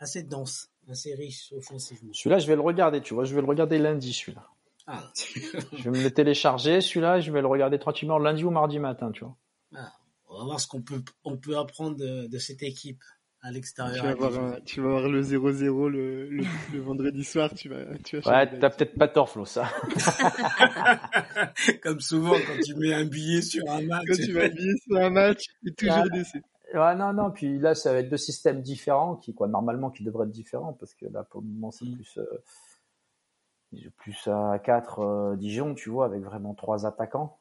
assez 0.00 0.24
dense, 0.24 0.72
assez 0.88 1.14
riche 1.14 1.52
offensivement. 1.52 2.12
Celui-là, 2.12 2.40
je 2.40 2.48
vais 2.48 2.56
le 2.56 2.62
regarder, 2.62 3.00
tu 3.00 3.14
vois, 3.14 3.24
je 3.24 3.32
vais 3.36 3.40
le 3.40 3.46
regarder 3.46 3.78
lundi, 3.78 4.12
celui-là. 4.12 4.44
Ah. 4.88 5.12
je 5.14 5.84
vais 5.84 5.90
me 5.90 6.02
le 6.02 6.10
télécharger, 6.10 6.80
celui-là, 6.80 7.20
je 7.20 7.30
vais 7.30 7.42
le 7.42 7.46
regarder 7.46 7.78
tranquillement 7.78 8.18
lundi 8.18 8.42
ou 8.42 8.50
mardi 8.50 8.80
matin, 8.80 9.12
tu 9.12 9.22
vois. 9.22 9.36
Ah, 9.76 9.92
on 10.38 10.42
va 10.42 10.46
voir 10.46 10.60
ce 10.60 10.68
qu'on 10.68 10.82
peut, 10.82 11.02
on 11.24 11.36
peut 11.36 11.58
apprendre 11.58 11.96
de 11.96 12.38
cette 12.38 12.62
équipe 12.62 13.02
à 13.42 13.50
l'extérieur. 13.50 14.16
Tu 14.16 14.20
vas, 14.20 14.28
voir, 14.28 14.56
tu 14.64 14.80
vas 14.80 14.88
voir 14.88 15.08
le 15.08 15.22
0-0 15.22 15.88
le, 15.88 16.28
le, 16.28 16.80
vendredi 16.80 17.24
soir. 17.24 17.52
Tu 17.54 17.68
vas, 17.68 17.84
tu 18.04 18.18
vas 18.18 18.30
ouais, 18.30 18.58
t'as 18.58 18.70
peut-être 18.70 18.96
pas 18.96 19.08
tort, 19.08 19.28
Flo, 19.28 19.44
ça. 19.44 19.68
Comme 21.82 22.00
souvent, 22.00 22.34
quand 22.34 22.62
tu 22.64 22.74
mets 22.74 22.94
un 22.94 23.04
billet 23.04 23.42
sur 23.42 23.68
un 23.70 23.82
match. 23.82 24.04
Quand 24.08 24.16
tu 24.16 24.32
mets 24.32 24.44
un 24.44 24.54
billet 24.54 24.76
sur 24.86 24.96
un 24.96 25.10
match, 25.10 25.46
il 25.62 25.74
toujours 25.74 25.96
ouais, 25.96 26.10
décès. 26.10 26.42
Ouais, 26.74 26.94
non, 26.94 27.12
non. 27.12 27.30
Puis 27.30 27.58
là, 27.58 27.74
ça 27.74 27.92
va 27.92 28.00
être 28.00 28.08
deux 28.08 28.16
systèmes 28.16 28.62
différents, 28.62 29.16
qui, 29.16 29.34
quoi, 29.34 29.48
normalement, 29.48 29.90
qui 29.90 30.04
devraient 30.04 30.26
être 30.26 30.32
différents, 30.32 30.72
parce 30.72 30.94
que 30.94 31.06
là, 31.06 31.24
pour 31.24 31.40
le 31.40 31.48
moment, 31.48 31.70
c'est 31.70 31.86
mm. 31.86 31.94
plus, 31.94 32.18
euh, 32.18 33.90
plus 33.96 34.28
à 34.28 34.58
4 34.58 34.98
euh, 34.98 35.36
Dijon, 35.36 35.74
tu 35.74 35.90
vois, 35.90 36.06
avec 36.06 36.22
vraiment 36.22 36.54
trois 36.54 36.86
attaquants. 36.86 37.37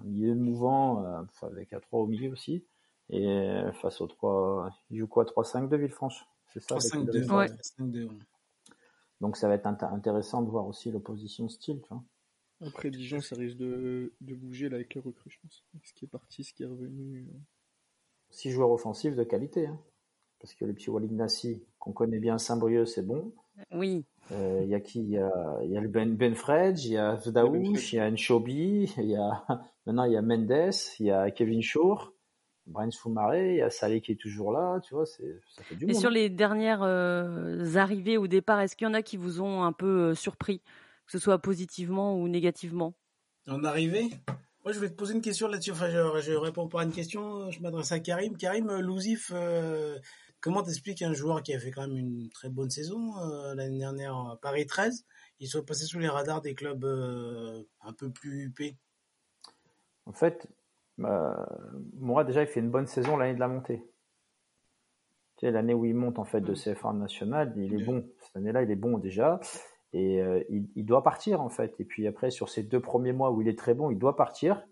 Un 0.00 0.08
milieu 0.08 0.34
mouvant, 0.34 1.04
euh, 1.04 1.22
avec 1.42 1.72
à 1.72 1.80
3 1.80 2.00
au 2.00 2.06
milieu 2.06 2.30
aussi. 2.30 2.64
Et 3.08 3.26
euh, 3.26 3.72
face 3.72 4.00
aux 4.00 4.06
3, 4.06 4.70
il 4.90 4.98
joue 4.98 5.06
quoi 5.06 5.24
3-5 5.24 5.68
de 5.68 5.76
Villefranche? 5.76 6.24
C'est 6.52 6.60
ça 6.60 6.76
3-5-2. 6.76 7.30
Ouais. 7.32 7.46
Donc 9.20 9.36
ça 9.36 9.48
va 9.48 9.54
être 9.54 9.66
intéressant 9.66 10.42
de 10.42 10.50
voir 10.50 10.66
aussi 10.66 10.90
l'opposition 10.90 11.48
style, 11.48 11.80
tu 11.82 11.88
vois. 11.88 12.02
Après 12.62 12.90
Dijon, 12.90 13.20
ça 13.20 13.36
risque 13.36 13.56
de, 13.56 14.12
de 14.20 14.34
bouger 14.34 14.68
là 14.68 14.76
avec 14.76 14.94
les 14.94 15.00
recrues, 15.00 15.30
je 15.30 15.38
pense. 15.40 15.64
Ce 15.82 15.94
qui 15.94 16.04
est 16.04 16.08
parti, 16.08 16.44
ce 16.44 16.52
qui 16.52 16.62
est 16.62 16.66
revenu. 16.66 17.26
Euh. 17.28 17.38
Six 18.30 18.50
joueurs 18.50 18.70
offensifs 18.70 19.16
de 19.16 19.24
qualité. 19.24 19.66
Hein. 19.66 19.80
Parce 20.40 20.54
que 20.54 20.64
le 20.64 20.72
petit 20.72 20.90
Walid 20.90 21.12
Nassi, 21.12 21.62
qu'on 21.78 21.92
connaît 21.92 22.18
bien 22.18 22.36
à 22.36 22.38
Saint-Brieuc, 22.38 22.86
c'est 22.86 23.06
bon. 23.06 23.32
Oui. 23.72 24.04
Il 24.30 24.36
euh, 24.36 24.64
y 24.64 24.74
a 24.74 24.80
qui? 24.80 25.00
Il 25.00 25.10
y 25.10 25.18
a, 25.18 25.58
y 25.64 25.76
a 25.76 25.80
le 25.80 25.88
Ben, 25.88 26.14
ben 26.14 26.34
Fredge, 26.34 26.84
il 26.86 26.92
y 26.92 26.96
a 26.96 27.14
Vdaouch, 27.16 27.92
il 27.92 27.96
y 27.96 27.98
a 27.98 28.10
Nchobi, 28.10 28.92
il 28.96 29.04
y 29.04 29.16
a 29.16 29.44
maintenant 29.86 30.04
il 30.04 30.12
y 30.12 30.16
a 30.16 30.22
Mendes, 30.22 30.74
il 30.98 31.06
y 31.06 31.10
a 31.10 31.30
Kevin 31.30 31.62
Shore. 31.62 32.12
Brian 32.66 32.90
Soumaré, 32.90 33.54
il 33.54 33.56
y 33.56 33.62
a 33.62 33.70
Salé 33.70 34.00
qui 34.00 34.12
est 34.12 34.20
toujours 34.20 34.52
là, 34.52 34.80
tu 34.80 34.94
vois, 34.94 35.06
c'est, 35.06 35.40
ça 35.48 35.62
fait 35.64 35.74
du 35.74 35.90
Et 35.90 35.94
sur 35.94 36.10
les 36.10 36.28
dernières 36.28 36.82
euh, 36.82 37.74
arrivées 37.74 38.16
au 38.16 38.28
départ, 38.28 38.60
est-ce 38.60 38.76
qu'il 38.76 38.86
y 38.86 38.90
en 38.90 38.94
a 38.94 39.02
qui 39.02 39.16
vous 39.16 39.40
ont 39.40 39.64
un 39.64 39.72
peu 39.72 40.10
euh, 40.10 40.14
surpris, 40.14 40.60
que 41.06 41.12
ce 41.12 41.18
soit 41.18 41.38
positivement 41.38 42.16
ou 42.16 42.28
négativement? 42.28 42.94
En 43.48 43.64
arrivée? 43.64 44.10
Moi, 44.64 44.72
je 44.72 44.78
vais 44.78 44.90
te 44.90 44.94
poser 44.94 45.14
une 45.14 45.22
question 45.22 45.48
là-dessus. 45.48 45.72
Enfin, 45.72 45.88
je, 45.88 46.20
je 46.20 46.32
réponds 46.34 46.68
pas 46.68 46.82
à 46.82 46.84
une 46.84 46.92
question, 46.92 47.50
je 47.50 47.60
m'adresse 47.60 47.92
à 47.92 47.98
Karim. 47.98 48.36
Karim 48.36 48.68
euh, 48.68 48.80
Louzif, 48.80 49.32
comment 50.40 50.62
t'expliques 50.62 51.02
un 51.02 51.12
joueur 51.12 51.42
qui 51.42 51.54
a 51.54 51.58
fait 51.58 51.70
quand 51.70 51.86
même 51.86 51.96
une 51.96 52.30
très 52.30 52.48
bonne 52.48 52.70
saison 52.70 53.14
l'année 53.54 53.78
dernière 53.78 54.16
à 54.16 54.38
Paris 54.40 54.66
13, 54.66 55.04
il 55.40 55.48
soit 55.48 55.64
passé 55.64 55.84
sous 55.84 55.98
les 55.98 56.08
radars 56.08 56.40
des 56.40 56.54
clubs 56.54 56.84
un 57.82 57.92
peu 57.92 58.10
plus 58.10 58.44
huppés? 58.44 58.76
En 60.06 60.12
fait, 60.12 60.48
bah, 60.98 61.48
Moura, 61.94 62.24
déjà, 62.24 62.42
il 62.42 62.46
fait 62.46 62.60
une 62.60 62.70
bonne 62.70 62.86
saison 62.86 63.16
l'année 63.16 63.34
de 63.34 63.40
la 63.40 63.48
montée. 63.48 63.82
Tu 65.36 65.46
sais, 65.46 65.50
l'année 65.50 65.72
où 65.72 65.86
il 65.86 65.94
monte 65.94 66.18
en 66.18 66.24
fait 66.24 66.42
de 66.42 66.52
CFA 66.52 66.92
national, 66.92 67.54
il 67.56 67.74
est 67.74 67.84
bon. 67.84 68.06
Cette 68.20 68.36
année-là, 68.36 68.62
il 68.62 68.70
est 68.70 68.76
bon 68.76 68.98
déjà. 68.98 69.40
Et 69.92 70.20
euh, 70.20 70.44
il, 70.50 70.84
doit 70.84 71.02
partir 71.02 71.40
en 71.40 71.48
fait. 71.48 71.74
Et 71.80 71.84
puis 71.84 72.06
après, 72.06 72.30
sur 72.30 72.48
ces 72.48 72.62
deux 72.62 72.80
premiers 72.80 73.12
mois 73.12 73.30
où 73.30 73.40
il 73.40 73.48
est 73.48 73.58
très 73.58 73.72
bon, 73.72 73.90
il 73.90 73.98
doit 73.98 74.14
partir. 74.14 74.62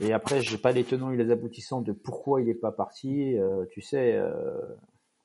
Et 0.00 0.12
après, 0.12 0.40
j'ai 0.42 0.58
pas 0.58 0.72
les 0.72 0.84
tenants 0.84 1.10
et 1.10 1.16
les 1.16 1.30
aboutissants 1.30 1.80
de 1.80 1.92
pourquoi 1.92 2.40
il 2.40 2.46
n'est 2.46 2.54
pas 2.54 2.72
parti. 2.72 3.38
Euh, 3.38 3.64
tu 3.70 3.80
sais, 3.80 4.14
euh, 4.14 4.60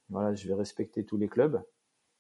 voilà, 0.10 0.36
je 0.36 0.48
vais 0.48 0.54
respecter 0.54 1.04
tous 1.04 1.18
les 1.18 1.28
clubs. 1.28 1.64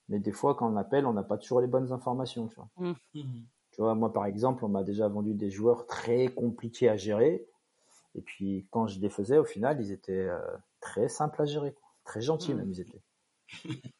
Mais 0.07 0.19
des 0.19 0.31
fois, 0.31 0.55
quand 0.55 0.71
on 0.71 0.75
appelle, 0.75 1.05
on 1.05 1.13
n'a 1.13 1.23
pas 1.23 1.37
toujours 1.37 1.61
les 1.61 1.67
bonnes 1.67 1.91
informations. 1.91 2.47
Tu 2.47 2.55
vois. 2.55 2.69
Mmh. 2.77 2.93
Mmh 3.15 3.41
moi, 3.79 4.11
par 4.11 4.25
exemple, 4.25 4.65
on 4.65 4.69
m'a 4.69 4.83
déjà 4.83 5.07
vendu 5.07 5.33
des 5.33 5.49
joueurs 5.49 5.85
très 5.85 6.27
compliqués 6.27 6.89
à 6.89 6.97
gérer. 6.97 7.47
Et 8.15 8.21
puis, 8.21 8.67
quand 8.71 8.87
je 8.87 8.99
les 8.99 9.09
faisais, 9.09 9.37
au 9.37 9.45
final, 9.45 9.79
ils 9.79 9.91
étaient 9.91 10.27
euh, 10.27 10.39
très 10.79 11.07
simples 11.07 11.41
à 11.41 11.45
gérer. 11.45 11.75
Très 12.03 12.21
gentils, 12.21 12.53
même, 12.53 12.71
ils 12.71 12.81
étaient. 12.81 13.01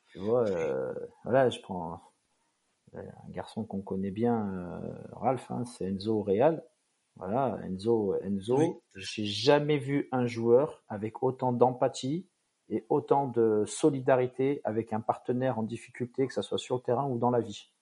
tu 0.08 0.20
vois, 0.20 0.48
euh, 0.50 0.94
voilà, 1.24 1.50
je 1.50 1.62
prends 1.62 2.02
euh, 2.96 3.02
un 3.28 3.32
garçon 3.32 3.64
qu'on 3.64 3.82
connaît 3.82 4.12
bien, 4.12 4.82
Ralph, 5.14 5.50
hein, 5.52 5.64
c'est 5.66 5.86
Enzo 5.86 6.24
Real. 6.24 6.64
Voilà, 7.20 7.60
Enzo, 7.66 8.16
Enzo, 8.22 8.82
j'ai 8.96 9.26
jamais 9.26 9.78
vu 9.78 10.08
un 10.14 10.26
joueur 10.26 10.82
avec 10.88 11.22
autant 11.22 11.52
d'empathie 11.52 12.30
et 12.70 12.86
autant 12.88 13.28
de 13.28 13.66
solidarité 13.68 14.62
avec 14.64 14.94
un 14.94 15.02
partenaire 15.02 15.60
en 15.60 15.64
difficulté, 15.64 16.28
que 16.28 16.34
ce 16.34 16.42
soit 16.42 16.58
sur 16.58 16.78
le 16.78 16.82
terrain 16.82 17.06
ou 17.10 17.18
dans 17.18 17.30
la 17.30 17.42
vie. 17.42 17.74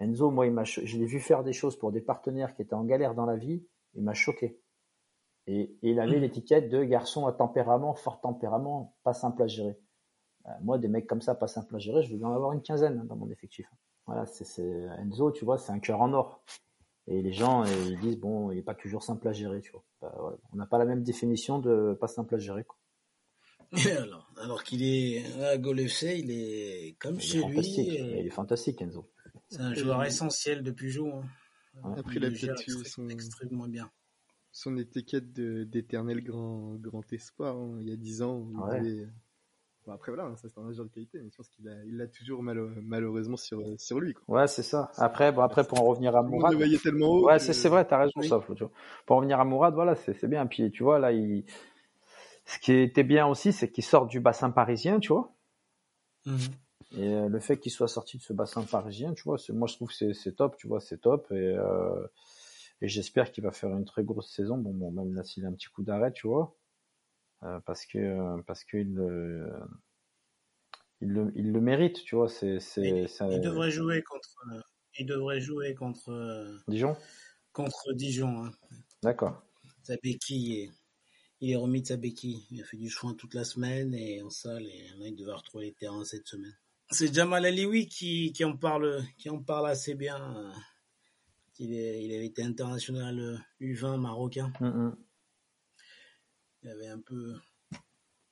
Enzo, 0.00 0.32
moi, 0.32 0.48
il 0.48 0.64
je 0.64 0.98
l'ai 0.98 1.06
vu 1.06 1.20
faire 1.20 1.44
des 1.44 1.52
choses 1.52 1.78
pour 1.78 1.92
des 1.92 2.00
partenaires 2.00 2.56
qui 2.56 2.62
étaient 2.62 2.74
en 2.74 2.84
galère 2.84 3.14
dans 3.14 3.24
la 3.24 3.36
vie, 3.36 3.64
il 3.94 4.02
m'a 4.02 4.14
choqué. 4.14 4.60
Et, 5.46 5.78
il 5.82 6.00
avait 6.00 6.18
mmh. 6.18 6.22
l'étiquette 6.22 6.70
de 6.70 6.82
garçon 6.82 7.26
à 7.26 7.32
tempérament, 7.32 7.94
fort 7.94 8.20
tempérament, 8.20 8.96
pas 9.04 9.14
simple 9.14 9.44
à 9.44 9.46
gérer. 9.46 9.78
Euh, 10.46 10.50
moi, 10.62 10.78
des 10.78 10.88
mecs 10.88 11.06
comme 11.06 11.22
ça, 11.22 11.36
pas 11.36 11.46
simple 11.46 11.76
à 11.76 11.78
gérer, 11.78 12.02
je 12.02 12.16
veux 12.16 12.24
en 12.24 12.34
avoir 12.34 12.52
une 12.52 12.62
quinzaine 12.62 12.98
hein, 12.98 13.04
dans 13.04 13.16
mon 13.16 13.30
effectif. 13.30 13.70
Voilà, 14.06 14.26
c'est 14.26 14.60
Enzo, 14.98 15.30
tu 15.30 15.44
vois, 15.44 15.58
c'est 15.58 15.70
un 15.70 15.78
cœur 15.78 16.00
en 16.00 16.12
or. 16.12 16.42
Et 17.10 17.22
les 17.22 17.32
gens, 17.32 17.64
ils 17.64 17.98
disent 18.00 18.18
bon, 18.18 18.50
il 18.50 18.56
n'est 18.56 18.62
pas 18.62 18.74
toujours 18.74 19.02
simple 19.02 19.26
à 19.28 19.32
gérer, 19.32 19.60
tu 19.60 19.72
vois. 19.72 19.84
Bah, 20.02 20.38
on 20.52 20.56
n'a 20.56 20.66
pas 20.66 20.78
la 20.78 20.84
même 20.84 21.02
définition 21.02 21.58
de 21.58 21.96
pas 21.98 22.06
simple 22.06 22.34
à 22.34 22.38
gérer. 22.38 22.64
Quoi. 22.64 22.78
alors, 23.98 24.30
alors 24.36 24.62
qu'il 24.62 24.82
est 24.82 25.24
à 25.42 25.54
FC, 25.54 26.18
il 26.18 26.30
est 26.30 26.96
comme 26.98 27.18
chez 27.18 27.42
lui. 27.44 27.60
Il 27.60 28.26
est 28.26 28.30
fantastique, 28.30 28.82
Enzo. 28.82 29.10
C'est 29.48 29.60
un 29.60 29.74
joueur 29.74 30.04
essentiel 30.04 30.62
depuis 30.62 30.90
jour. 30.90 31.22
Hein. 31.82 31.94
Après, 31.96 32.16
il 32.16 32.24
a 32.24 32.30
peut-être 32.30 32.86
son... 32.86 33.08
extrêmement 33.08 33.68
bien. 33.68 33.90
Son 34.52 34.76
étiquette 34.76 35.32
d'éternel 35.32 36.22
grand, 36.22 36.74
grand 36.74 37.10
espoir, 37.12 37.56
hein. 37.56 37.78
il 37.80 37.88
y 37.88 37.92
a 37.92 37.96
10 37.96 38.22
ans. 38.22 38.50
Bon, 39.88 39.94
après, 39.94 40.12
voilà, 40.12 40.28
hein, 40.28 40.36
ça 40.36 40.50
c'est 40.50 40.60
un 40.60 40.70
joueur 40.70 40.86
de 40.86 40.92
qualité, 40.92 41.18
mais 41.18 41.30
je 41.30 41.36
pense 41.38 41.48
qu'il 41.48 41.66
a, 41.66 41.72
il 41.86 41.96
l'a 41.96 42.06
toujours 42.06 42.42
malheureusement 42.42 43.38
sur, 43.38 43.62
sur 43.78 43.98
lui. 44.00 44.12
Quoi. 44.12 44.40
Ouais, 44.42 44.46
c'est 44.46 44.62
ça. 44.62 44.92
Après, 44.98 45.32
bon, 45.32 45.40
après, 45.40 45.64
pour 45.64 45.80
en 45.80 45.84
revenir 45.84 46.14
à 46.14 46.22
Mourad. 46.22 46.54
tellement 46.82 47.08
haut. 47.08 47.26
Ouais, 47.26 47.38
c'est, 47.38 47.54
c'est 47.54 47.70
vrai, 47.70 47.86
t'as 47.86 48.00
raison, 48.00 48.20
ça, 48.20 48.38
Pour 48.38 49.16
en 49.16 49.20
revenir 49.20 49.40
à 49.40 49.46
Mourad, 49.46 49.72
voilà, 49.72 49.94
c'est, 49.94 50.12
c'est 50.12 50.28
bien. 50.28 50.46
Puis, 50.46 50.70
tu 50.70 50.82
vois, 50.82 50.98
là, 50.98 51.12
il, 51.12 51.46
ce 52.44 52.58
qui 52.58 52.74
était 52.74 53.02
bien 53.02 53.26
aussi, 53.26 53.50
c'est 53.50 53.70
qu'il 53.70 53.82
sort 53.82 54.06
du 54.06 54.20
bassin 54.20 54.50
parisien, 54.50 55.00
tu 55.00 55.08
vois. 55.08 55.32
Mhm. 56.26 56.38
Et 56.98 57.14
euh, 57.14 57.28
le 57.30 57.40
fait 57.40 57.56
qu'il 57.58 57.72
soit 57.72 57.88
sorti 57.88 58.18
de 58.18 58.22
ce 58.22 58.34
bassin 58.34 58.64
parisien, 58.64 59.14
tu 59.14 59.22
vois, 59.22 59.38
moi 59.54 59.68
je 59.68 59.74
trouve 59.76 59.88
que 59.88 60.12
c'est 60.12 60.32
top, 60.32 60.56
tu 60.58 60.68
vois, 60.68 60.80
c'est 60.80 60.98
top. 60.98 61.30
Et, 61.30 61.34
euh, 61.34 62.06
et 62.82 62.88
j'espère 62.88 63.32
qu'il 63.32 63.42
va 63.42 63.52
faire 63.52 63.70
une 63.70 63.86
très 63.86 64.04
grosse 64.04 64.30
saison. 64.30 64.58
Bon, 64.58 64.74
bon 64.74 64.90
même 64.90 65.14
là, 65.14 65.24
s'il 65.24 65.46
a 65.46 65.48
un 65.48 65.52
petit 65.52 65.68
coup 65.68 65.82
d'arrêt, 65.82 66.12
tu 66.12 66.26
vois, 66.26 66.44
euh, 66.44 66.67
parce 67.66 67.86
que 67.86 68.40
parce 68.42 68.64
qu'il 68.64 68.98
il 71.00 71.08
le, 71.08 71.32
il 71.36 71.52
le 71.52 71.60
mérite, 71.60 72.02
tu 72.04 72.16
vois. 72.16 72.28
C'est, 72.28 72.58
c'est, 72.58 73.08
il, 73.20 73.40
devrait 73.40 73.70
jouer 73.70 74.02
contre. 74.02 74.46
Il 74.98 75.06
devrait 75.06 75.40
jouer 75.40 75.74
contre. 75.74 76.60
Dijon? 76.66 76.96
Contre 77.52 77.92
Dijon. 77.92 78.44
Hein. 78.44 78.50
D'accord. 79.02 79.42
Sa 79.82 79.96
béquille 79.96 80.70
il 81.40 81.52
est 81.52 81.56
remis 81.56 81.82
de 81.82 81.86
sa 81.86 81.96
béquille. 81.96 82.46
Il 82.50 82.60
a 82.60 82.64
fait 82.64 82.76
du 82.76 82.90
chouin 82.90 83.14
toute 83.14 83.34
la 83.34 83.44
semaine 83.44 83.94
et 83.94 84.22
en 84.22 84.30
salle 84.30 84.64
et 84.64 84.88
là, 84.98 85.06
il 85.06 85.16
devait 85.16 85.32
retrouver 85.32 85.66
les 85.66 85.72
terrains 85.72 86.04
cette 86.04 86.26
semaine. 86.26 86.56
C'est 86.90 87.12
Jamal 87.12 87.44
Alioui 87.44 87.86
qui, 87.86 88.32
qui 88.32 88.44
en 88.44 88.56
parle, 88.56 89.04
qui 89.18 89.28
en 89.28 89.42
parle 89.42 89.68
assez 89.68 89.94
bien. 89.94 90.52
Il, 91.58 91.74
est, 91.74 92.04
il 92.04 92.14
avait 92.14 92.26
été 92.26 92.42
international 92.42 93.44
U20 93.60 94.00
marocain. 94.00 94.52
Mm-hmm. 94.60 94.94
Il 96.62 96.70
avait 96.70 96.88
un 96.88 97.00
peu 97.00 97.34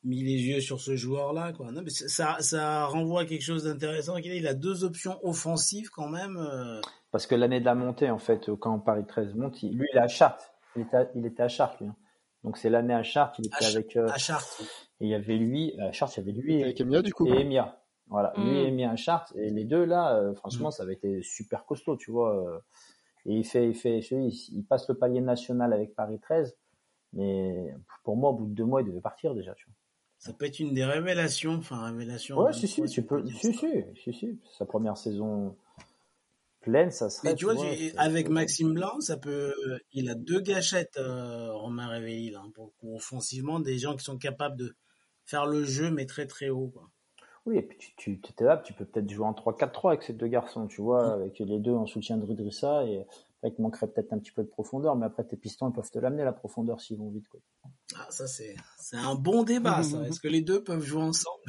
mis 0.02 0.22
les 0.22 0.40
yeux 0.42 0.60
sur 0.60 0.80
ce 0.80 0.96
joueur-là, 0.96 1.52
quoi. 1.52 1.72
Non, 1.72 1.82
mais 1.82 1.90
ça, 1.90 2.36
ça 2.40 2.86
renvoie 2.86 3.22
à 3.22 3.24
quelque 3.24 3.44
chose 3.44 3.64
d'intéressant. 3.64 4.16
Il 4.16 4.46
a 4.46 4.54
deux 4.54 4.84
options 4.84 5.18
offensives 5.22 5.90
quand 5.90 6.08
même. 6.08 6.36
Euh. 6.36 6.80
Parce 7.10 7.26
que 7.26 7.34
l'année 7.34 7.60
de 7.60 7.64
la 7.64 7.74
montée, 7.74 8.10
en 8.10 8.18
fait, 8.18 8.50
quand 8.60 8.78
Paris 8.78 9.04
13 9.06 9.34
monte, 9.34 9.62
lui, 9.62 9.86
il 9.92 9.96
est 9.96 10.00
à 10.00 10.08
Chartres. 10.08 10.52
Il 10.76 10.82
était 10.82 10.96
à, 10.96 11.10
il 11.14 11.26
était 11.26 11.42
à 11.42 11.48
Chartres, 11.48 11.76
lui. 11.80 11.88
Hein. 11.88 11.96
Donc 12.46 12.58
c'est 12.58 12.70
l'année 12.70 12.94
à 12.94 13.02
Chartres, 13.02 13.40
il 13.40 13.46
était 13.46 13.66
avec. 13.66 13.96
Euh, 13.96 14.06
à 14.08 14.18
Chartres. 14.18 14.62
Et 15.00 15.06
il 15.06 15.08
y 15.08 15.14
avait 15.14 15.36
lui, 15.36 15.74
à 15.80 15.90
Chartres, 15.90 16.18
il 16.18 16.20
y 16.20 16.30
avait 16.30 16.40
lui 16.40 16.60
et, 16.60 16.80
Emia 16.80 17.02
du 17.02 17.12
coup. 17.12 17.26
Et 17.26 17.40
Emia. 17.40 17.82
Voilà, 18.08 18.32
lui 18.36 18.58
et 18.58 18.64
mm. 18.64 18.68
Emia 18.68 18.90
à 18.92 18.96
Chartres. 18.96 19.32
Et 19.36 19.50
les 19.50 19.64
deux 19.64 19.84
là, 19.84 20.14
euh, 20.14 20.32
franchement, 20.34 20.68
mm. 20.68 20.72
ça 20.72 20.84
avait 20.84 20.94
été 20.94 21.22
super 21.22 21.64
costaud, 21.64 21.96
tu 21.96 22.12
vois. 22.12 22.36
Euh. 22.36 22.58
Et 23.26 23.34
il 23.34 23.44
fait, 23.44 23.68
il 23.68 23.74
fait, 23.74 23.98
il, 23.98 24.64
passe 24.68 24.88
le 24.88 24.94
palier 24.94 25.20
national 25.20 25.72
avec 25.72 25.96
Paris 25.96 26.20
13. 26.20 26.56
Mais 27.16 27.74
pour 28.04 28.16
moi, 28.16 28.30
au 28.30 28.34
bout 28.34 28.46
de 28.46 28.54
deux 28.54 28.64
mois, 28.64 28.82
il 28.82 28.88
devait 28.88 29.00
partir 29.00 29.34
déjà, 29.34 29.54
tu 29.54 29.66
vois. 29.66 29.74
Ça 30.18 30.32
peut 30.32 30.46
être 30.46 30.60
une 30.60 30.74
des 30.74 30.84
révélations, 30.84 31.54
enfin 31.54 31.84
révélation. 31.84 32.38
Ouais, 32.38 32.52
si, 32.52 32.66
si, 32.66 32.82
tu 32.84 33.02
peux, 33.02 33.26
si, 33.26 33.52
si, 33.52 33.68
si, 34.02 34.12
si, 34.12 34.40
sa 34.56 34.64
première 34.64 34.96
saison 34.96 35.56
pleine, 36.60 36.90
ça 36.90 37.10
serait. 37.10 37.30
Mais 37.30 37.34
tu 37.34 37.44
vois, 37.44 37.54
avec 37.96 38.28
Maxime 38.28 38.74
Blanc, 38.74 39.00
ça 39.00 39.16
peut. 39.16 39.54
Il 39.92 40.08
a 40.08 40.14
deux 40.14 40.40
gâchettes, 40.40 40.96
euh, 40.98 41.52
Romain 41.52 41.88
Réveillé, 41.88 42.30
là, 42.30 42.42
pour, 42.54 42.72
offensivement, 42.94 43.60
des 43.60 43.78
gens 43.78 43.94
qui 43.94 44.04
sont 44.04 44.18
capables 44.18 44.56
de 44.56 44.74
faire 45.24 45.46
le 45.46 45.64
jeu, 45.64 45.90
mais 45.90 46.06
très 46.06 46.26
très 46.26 46.48
haut. 46.48 46.68
Quoi. 46.68 46.90
Oui, 47.46 47.58
et 47.58 47.62
puis 47.62 47.78
tu, 47.96 48.20
tu 48.20 48.44
là, 48.44 48.56
tu 48.58 48.72
peux 48.72 48.84
peut-être 48.84 49.08
jouer 49.08 49.26
en 49.26 49.32
3-4-3 49.32 49.88
avec 49.88 50.02
ces 50.02 50.12
deux 50.12 50.26
garçons, 50.26 50.66
tu 50.66 50.82
vois, 50.82 51.06
mmh. 51.08 51.20
avec 51.20 51.38
les 51.38 51.58
deux 51.60 51.72
en 51.72 51.86
soutien 51.86 52.16
de 52.16 52.24
Rudrissa, 52.24 52.84
et 52.84 53.06
il 53.58 53.62
manquerait 53.62 53.88
peut-être 53.88 54.12
un 54.12 54.18
petit 54.18 54.32
peu 54.32 54.42
de 54.42 54.48
profondeur, 54.48 54.96
mais 54.96 55.06
après, 55.06 55.24
tes 55.24 55.36
pistons, 55.36 55.70
ils 55.70 55.72
peuvent 55.72 55.90
te 55.90 55.98
l'amener, 55.98 56.24
la 56.24 56.32
profondeur, 56.32 56.80
s'ils 56.80 56.98
vont 56.98 57.10
vite. 57.10 57.28
Quoi. 57.28 57.40
Ah, 57.96 58.06
ça, 58.10 58.26
c'est, 58.26 58.56
c'est 58.78 58.96
un 58.96 59.14
bon 59.14 59.42
débat, 59.42 59.82
ça. 59.82 60.02
Est-ce 60.06 60.20
que 60.20 60.28
les 60.28 60.42
deux 60.42 60.62
peuvent 60.62 60.82
jouer 60.82 61.02
ensemble? 61.02 61.42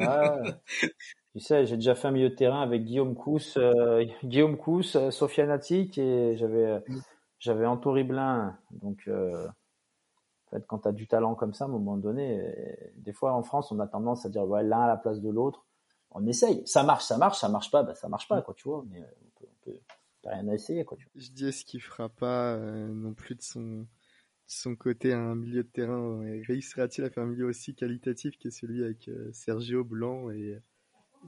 Ah, 0.00 0.38
Tu 1.32 1.38
sais, 1.38 1.64
j'ai 1.64 1.76
déjà 1.76 1.94
fait 1.94 2.08
un 2.08 2.10
milieu 2.10 2.30
de 2.30 2.34
terrain 2.34 2.60
avec 2.60 2.84
Guillaume 2.84 3.14
Cousse, 3.14 3.56
euh, 3.56 4.04
Guillaume 4.24 4.56
Cousse, 4.56 4.96
euh, 4.96 5.50
Attic 5.50 5.96
et 5.96 6.36
j'avais 6.36 6.82
j'avais 7.38 7.66
Anto 7.66 7.92
Riblin. 7.92 8.58
Donc, 8.72 9.04
euh, 9.06 9.46
en 9.46 10.50
fait, 10.50 10.66
quand 10.66 10.80
tu 10.80 10.88
as 10.88 10.92
du 10.92 11.06
talent 11.06 11.36
comme 11.36 11.54
ça, 11.54 11.64
à 11.64 11.68
un 11.68 11.70
moment 11.70 11.96
donné, 11.96 12.52
des 12.96 13.12
fois 13.12 13.32
en 13.32 13.44
France, 13.44 13.70
on 13.70 13.78
a 13.78 13.86
tendance 13.86 14.26
à 14.26 14.28
dire 14.28 14.42
ouais, 14.42 14.64
l'un 14.64 14.82
à 14.82 14.88
la 14.88 14.96
place 14.96 15.20
de 15.20 15.30
l'autre. 15.30 15.64
On 16.10 16.26
essaye. 16.26 16.66
Ça 16.66 16.82
marche, 16.82 17.04
ça 17.04 17.16
marche, 17.16 17.38
ça 17.38 17.48
marche 17.48 17.70
pas, 17.70 17.84
bah, 17.84 17.94
ça 17.94 18.08
marche 18.08 18.26
pas, 18.26 18.42
quoi, 18.42 18.54
tu 18.54 18.68
vois. 18.68 18.84
Mais 18.90 19.00
rien 20.24 20.48
à 20.48 20.54
essayer, 20.54 20.84
quoi. 20.84 20.96
Tu 20.98 21.04
vois. 21.04 21.12
Je 21.16 21.30
dis, 21.30 21.46
est-ce 21.46 21.64
qu'il 21.64 21.80
fera 21.80 22.08
pas 22.08 22.58
non 22.58 23.14
plus 23.14 23.34
de 23.34 23.42
son 23.42 23.86
son 24.46 24.74
côté 24.74 25.12
un 25.12 25.36
milieu 25.36 25.62
de 25.62 25.68
terrain 25.68 26.20
réussira-t-il 26.46 27.04
à 27.04 27.10
faire 27.10 27.22
un 27.22 27.28
milieu 27.28 27.46
aussi 27.46 27.76
qualitatif 27.76 28.36
que 28.36 28.50
celui 28.50 28.82
avec 28.82 29.08
Sergio 29.32 29.84
Blanc 29.84 30.28
et 30.30 30.58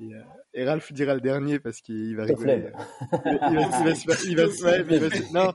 et, 0.00 0.14
euh, 0.14 0.22
et, 0.54 0.64
Ralph 0.64 0.92
dira 0.92 1.14
le 1.14 1.20
dernier 1.20 1.58
parce 1.58 1.80
qu'il 1.80 2.16
va 2.16 2.24
rigoler. 2.24 2.70
Il 3.50 3.56
va, 3.56 4.48
se 4.48 5.32
non, 5.32 5.52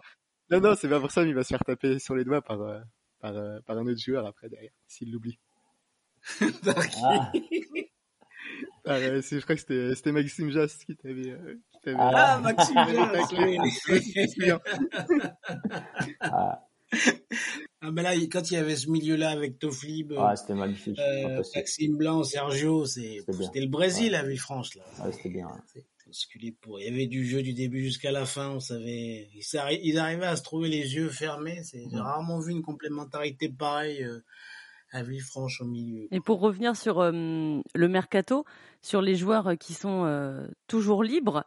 non, 0.51 0.61
non, 0.61 0.75
c'est 0.75 0.89
pas 0.89 0.99
pour 0.99 1.11
ça, 1.11 1.23
mais 1.23 1.29
il 1.29 1.35
va 1.35 1.43
se 1.43 1.49
faire 1.49 1.63
taper 1.63 1.99
sur 1.99 2.15
les 2.15 2.23
doigts 2.23 2.41
par, 2.41 2.61
euh, 2.61 2.79
par, 3.19 3.35
euh, 3.35 3.59
par 3.65 3.77
un 3.77 3.88
autre 3.88 3.99
joueur 3.99 4.25
après 4.25 4.49
derrière, 4.49 4.71
s'il 4.88 5.11
l'oublie. 5.11 5.39
ah. 6.41 7.31
ah, 8.85 8.99
je 8.99 9.41
crois 9.41 9.55
que 9.55 9.61
c'était, 9.61 9.95
c'était 9.95 10.11
Maxime 10.11 10.51
Jas 10.51 10.83
qui 10.85 10.95
t'avait, 10.95 11.31
euh, 11.31 11.55
qui 11.71 11.76
t'avait, 11.76 11.76
ah, 11.97 12.39
Maxime 12.39 12.75
Jas, 14.39 14.59
ah. 16.21 16.63
Ah 17.81 17.91
ben 17.91 18.01
là, 18.01 18.13
quand 18.31 18.49
il 18.49 18.53
y 18.55 18.57
avait 18.57 18.75
ce 18.75 18.89
milieu-là 18.89 19.29
avec 19.29 19.59
Toflib, 19.59 20.13
ah, 20.17 20.35
c'était 20.35 20.55
magnifique, 20.55 20.97
euh, 20.99 21.43
Maxime 21.55 21.97
Blanc, 21.97 22.23
Sergio, 22.23 22.85
c'était 22.85 23.59
le 23.59 23.67
Brésil 23.67 24.15
à 24.15 24.23
Villefranche 24.23 24.75
là. 24.75 24.83
Ouais, 25.03 25.11
c'était 25.11 25.29
bien. 25.29 25.47
Pour... 26.61 26.79
Il 26.79 26.85
y 26.85 26.89
avait 26.89 27.07
du 27.07 27.25
jeu 27.25 27.41
du 27.41 27.53
début 27.53 27.83
jusqu'à 27.83 28.11
la 28.11 28.25
fin, 28.25 28.51
on 28.51 28.59
savait, 28.59 29.29
ils 29.33 29.99
arrivaient 29.99 30.25
à 30.25 30.38
se 30.38 30.43
trouver 30.43 30.69
les 30.69 30.95
yeux 30.95 31.09
fermés. 31.09 31.61
J'ai 31.71 31.99
rarement 31.99 32.39
vu 32.39 32.51
une 32.51 32.61
complémentarité 32.61 33.49
pareille. 33.49 34.03
Euh, 34.03 34.23
à 34.91 35.03
Villefranche 35.03 35.61
au 35.61 35.65
milieu. 35.65 36.07
Et 36.11 36.19
pour 36.19 36.39
revenir 36.39 36.75
sur 36.75 36.99
euh, 36.99 37.11
le 37.75 37.88
mercato, 37.88 38.45
sur 38.81 39.01
les 39.01 39.15
joueurs 39.15 39.57
qui 39.57 39.73
sont 39.73 40.05
euh, 40.05 40.47
toujours 40.67 41.03
libres, 41.03 41.43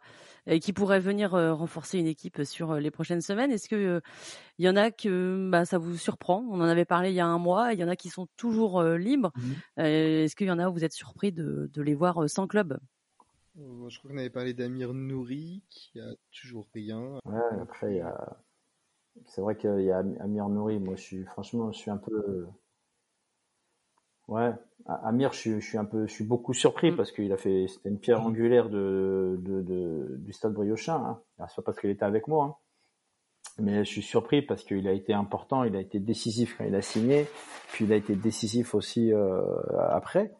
et 0.47 0.59
qui 0.59 0.73
pourraient 0.73 0.99
venir 0.99 1.35
euh, 1.35 1.53
renforcer 1.53 1.99
une 1.99 2.07
équipe 2.07 2.43
sur 2.43 2.71
euh, 2.71 2.79
les 2.79 2.91
prochaines 2.91 3.21
semaines. 3.21 3.51
Est-ce 3.51 3.69
que 3.69 3.75
euh, 3.75 3.99
il 4.57 4.65
y 4.65 4.69
en 4.69 4.75
a 4.75 4.89
que 4.89 5.49
bah, 5.49 5.65
ça 5.65 5.77
vous 5.77 5.97
surprend? 5.97 6.43
On 6.49 6.61
en 6.61 6.67
avait 6.67 6.85
parlé 6.85 7.09
il 7.09 7.15
y 7.15 7.19
a 7.19 7.27
un 7.27 7.37
mois. 7.37 7.73
Il 7.73 7.79
y 7.79 7.83
en 7.83 7.87
a 7.87 7.95
qui 7.95 8.09
sont 8.09 8.27
toujours 8.37 8.81
libres. 8.83 9.31
Mmh 9.35 9.81
est-ce 9.81 10.35
qu'il 10.35 10.47
y 10.47 10.51
en 10.51 10.59
a 10.59 10.69
où 10.69 10.73
vous 10.73 10.83
êtes 10.83 10.93
surpris 10.93 11.31
de, 11.31 11.69
de 11.73 11.81
les 11.81 11.93
voir 11.93 12.29
sans 12.29 12.47
club? 12.47 12.79
Je 13.55 13.97
crois 13.99 14.11
qu'on 14.11 14.17
avait 14.17 14.29
parlé 14.29 14.53
d'Amir 14.53 14.93
Nouri 14.93 15.63
qui 15.69 15.99
a 15.99 16.13
toujours 16.31 16.67
rien. 16.73 17.19
Ouais, 17.25 17.59
après 17.61 17.93
il 17.93 17.97
y 17.97 18.01
a 18.01 18.37
c'est 19.25 19.41
vrai 19.41 19.57
qu'il 19.57 19.81
y 19.81 19.91
a 19.91 19.99
Amir 20.19 20.49
Nouri. 20.49 20.79
Moi, 20.79 20.95
je 20.95 21.01
suis 21.01 21.23
franchement, 21.25 21.71
je 21.71 21.77
suis 21.77 21.91
un 21.91 21.97
peu 21.97 22.47
Ouais, 24.31 24.53
Amir, 24.85 25.33
je, 25.33 25.59
suis 25.59 25.77
un 25.77 25.83
peu, 25.83 26.07
je 26.07 26.13
suis 26.13 26.23
beaucoup 26.23 26.53
surpris 26.53 26.91
mm. 26.91 26.95
parce 26.95 27.11
qu'il 27.11 27.33
a 27.33 27.37
fait, 27.37 27.67
c'était 27.67 27.89
une 27.89 27.99
pierre 27.99 28.21
mm. 28.21 28.27
angulaire 28.27 28.69
de, 28.69 29.37
de, 29.41 30.15
du 30.19 30.31
Stade 30.31 30.53
Briochin. 30.53 30.95
Hein. 30.95 31.47
C'est 31.49 31.57
pas 31.57 31.63
parce 31.63 31.79
qu'il 31.81 31.89
était 31.89 32.05
avec 32.05 32.29
moi, 32.29 32.45
hein. 32.45 32.55
mais 33.59 33.83
je 33.83 33.89
suis 33.89 34.01
surpris 34.01 34.41
parce 34.41 34.63
qu'il 34.63 34.87
a 34.87 34.93
été 34.93 35.13
important, 35.13 35.65
il 35.65 35.75
a 35.75 35.81
été 35.81 35.99
décisif 35.99 36.55
quand 36.57 36.63
il 36.63 36.75
a 36.75 36.81
signé, 36.81 37.27
puis 37.73 37.83
il 37.83 37.91
a 37.91 37.97
été 37.97 38.15
décisif 38.15 38.73
aussi 38.73 39.11
euh, 39.11 39.41
après. 39.89 40.33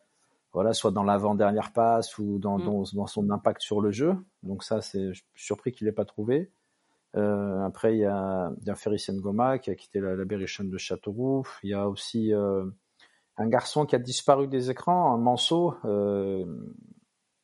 Voilà, 0.54 0.72
soit 0.72 0.92
dans 0.92 1.04
l'avant-dernière 1.04 1.74
passe 1.74 2.18
ou 2.18 2.40
dans, 2.40 2.60
mm. 2.60 2.86
dans, 2.94 3.08
son 3.08 3.30
impact 3.30 3.62
sur 3.62 3.82
le 3.82 3.92
jeu. 3.92 4.16
Donc 4.42 4.64
ça, 4.64 4.80
c'est, 4.80 5.14
je 5.14 5.20
suis 5.20 5.26
surpris 5.36 5.74
qu'il 5.74 5.88
l'ait 5.88 5.94
pas 5.94 6.06
trouvé. 6.06 6.50
Euh, 7.18 7.62
après, 7.66 7.96
il 7.96 8.00
y 8.00 8.06
a, 8.06 8.54
il 8.62 8.68
y 8.68 8.70
a 8.70 8.76
Ferry 8.76 9.04
Goma 9.10 9.60
qui 9.60 9.70
a 9.70 9.76
quitté 9.76 10.00
la, 10.00 10.16
la 10.16 10.24
de 10.24 10.78
Châteauroux. 10.78 11.46
Il 11.64 11.72
y 11.72 11.74
a 11.74 11.90
aussi 11.90 12.34
euh, 12.34 12.64
un 13.42 13.48
garçon 13.48 13.86
qui 13.86 13.96
a 13.96 14.00
disparu 14.00 14.48
des 14.48 14.72
écrans, 14.72 15.14
un 15.14 15.18
Manceau, 15.18 15.76
euh, 15.86 16.46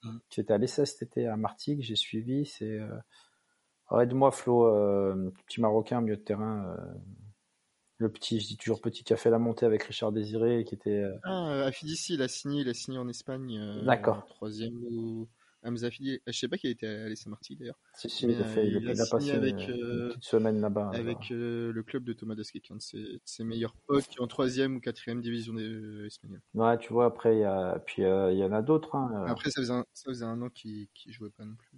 mm. 0.04 0.18
qui 0.30 0.40
était 0.40 0.54
à 0.54 0.58
l'essai 0.58 0.86
cet 0.86 1.02
été 1.02 1.28
à 1.28 1.38
Martigues, 1.38 1.82
j'ai 1.82 1.96
suivi. 1.96 2.46
C'est 2.46 2.80
euh... 2.80 4.02
aide-moi 4.02 4.32
Flo, 4.32 4.68
euh, 4.68 5.32
petit 5.48 5.62
Marocain 5.62 6.02
milieu 6.02 6.18
de 6.18 6.22
terrain. 6.22 6.66
Euh, 6.66 6.94
le 8.00 8.12
petit, 8.12 8.40
je 8.40 8.48
dis 8.48 8.58
toujours 8.58 8.80
petit, 8.80 9.04
qui 9.04 9.14
a 9.14 9.18
fait 9.18 9.32
la 9.32 9.40
montée 9.40 9.66
avec 9.66 9.84
Richard 9.84 10.12
Désiré, 10.12 10.64
qui 10.66 10.76
était. 10.76 11.04
Ah, 11.24 11.64
Afidissi, 11.66 12.14
il 12.14 12.22
a 12.22 12.28
signé, 12.28 12.62
il 12.62 12.70
a 12.70 12.74
signé 12.76 13.00
en 13.00 13.10
Espagne. 13.10 13.60
D'accord. 13.86 14.24
Troisième 14.28 14.78
ou 14.92 15.28
Hamza 15.64 15.90
Fidi, 15.90 16.20
je 16.26 16.32
sais 16.32 16.48
pas 16.48 16.58
qui 16.58 16.68
a 16.68 16.70
été 16.70 16.88
à 16.88 17.10
l'essai 17.10 17.30
Martigues 17.30 17.60
d'ailleurs. 17.60 17.80
Si, 17.94 18.10
si, 18.10 18.26
il 18.26 18.42
a 18.42 18.46
fait, 18.46 18.68
il, 18.68 18.90
a, 18.90 19.06
passé 19.10 19.32
avec, 19.32 19.56
une 19.68 20.10
petite 20.10 20.24
semaine 20.24 20.62
là-bas. 20.62 20.92
Avec 20.94 21.30
le 21.30 21.82
club 21.82 22.04
de 22.04 22.14
Thomas 22.14 22.36
Desquet, 22.36 22.60
qui 22.60 22.72
est 22.72 22.76
un 22.76 22.78
de 22.78 22.82
ses, 22.82 23.22
ses, 23.26 23.44
meilleurs 23.44 23.76
potes, 23.88 24.08
qui 24.08 24.18
est 24.18 24.22
en 24.22 24.28
troisième 24.28 24.76
ou 24.76 24.80
quatrième 24.80 25.22
division 25.22 25.56
espagnoles. 26.06 26.42
Ouais, 26.54 26.78
tu 26.78 26.94
vois, 26.94 27.06
après, 27.06 27.38
il 27.38 27.40
y 27.42 27.46
a, 27.46 27.80
puis 27.86 28.04
il 28.04 28.38
y 28.38 28.44
en 28.44 28.52
a 28.52 28.62
d'autres. 28.62 28.96
Hein. 28.96 29.26
Après, 29.28 29.50
ça 29.50 29.62
faisait 29.62 29.74
un, 29.74 29.86
ça 29.94 30.10
faisait 30.10 30.26
un 30.26 30.42
an 30.42 30.50
qu'il 30.50 30.88
qu 30.94 31.12
jouait 31.12 31.32
pas 31.32 31.46
non 31.46 31.56
plus. 31.56 31.78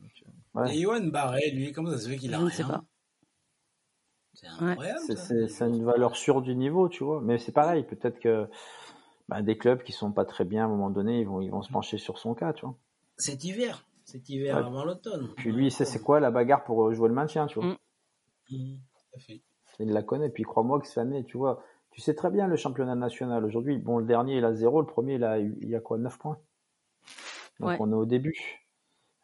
Donc, 0.00 0.10
ouais. 0.54 0.76
Et 0.76 0.82
Johan 0.82 1.06
Barret, 1.06 1.50
lui, 1.50 1.72
comment 1.72 1.90
ça 1.90 1.98
se 1.98 2.08
fait 2.08 2.16
qu'il 2.16 2.34
a 2.34 2.38
Je 2.38 2.44
rien 2.44 2.50
sais 2.50 2.64
pas. 2.64 2.84
C'est 4.34 4.48
incroyable. 4.48 5.00
C'est 5.48 5.66
une 5.66 5.84
valeur 5.84 6.16
sûre 6.16 6.42
du 6.42 6.54
niveau, 6.56 6.88
tu 6.88 7.04
vois. 7.04 7.20
Mais 7.22 7.38
c'est 7.38 7.52
pareil, 7.52 7.84
peut-être 7.84 8.18
que 8.18 8.48
bah, 9.28 9.42
des 9.42 9.56
clubs 9.58 9.82
qui 9.82 9.92
sont 9.92 10.12
pas 10.12 10.24
très 10.24 10.44
bien 10.44 10.62
à 10.62 10.66
un 10.66 10.68
moment 10.68 10.90
donné, 10.90 11.20
ils 11.20 11.26
vont, 11.26 11.40
ils 11.40 11.50
vont 11.50 11.62
se 11.62 11.70
pencher 11.72 11.98
sur 11.98 12.18
son 12.18 12.34
cas, 12.34 12.52
tu 12.52 12.66
vois. 12.66 12.74
Cet 13.16 13.44
hiver, 13.44 13.86
cet 14.04 14.28
hiver 14.28 14.56
ouais. 14.56 14.62
avant 14.62 14.84
l'automne. 14.84 15.30
Puis 15.36 15.52
lui, 15.52 15.66
il 15.66 15.70
sait 15.70 15.84
c'est 15.84 16.02
quoi 16.02 16.20
la 16.20 16.30
bagarre 16.30 16.64
pour 16.64 16.92
jouer 16.92 17.08
le 17.08 17.14
maintien, 17.14 17.46
tu 17.46 17.60
vois? 17.60 17.68
Mm. 17.70 17.76
Mmh, 18.50 18.76
fait. 19.18 19.40
Il 19.80 19.90
la 19.92 20.02
connaît, 20.02 20.28
puis 20.28 20.42
crois-moi 20.44 20.80
que 20.80 20.86
cette 20.86 20.98
année, 20.98 21.24
tu 21.24 21.36
vois, 21.38 21.62
tu 21.90 22.00
sais 22.00 22.14
très 22.14 22.30
bien 22.30 22.46
le 22.46 22.56
championnat 22.56 22.94
national 22.94 23.44
aujourd'hui. 23.44 23.78
Bon, 23.78 23.98
le 23.98 24.04
dernier, 24.04 24.36
il 24.38 24.44
a 24.44 24.52
zéro, 24.52 24.80
le 24.80 24.86
premier, 24.86 25.14
il 25.14 25.24
a, 25.24 25.38
il 25.38 25.68
y 25.68 25.74
a 25.74 25.80
quoi, 25.80 25.96
9 25.98 26.18
points? 26.18 26.38
Donc 27.60 27.70
Ouais. 27.70 27.76
on 27.80 27.90
est 27.90 27.94
au 27.94 28.04
début. 28.06 28.66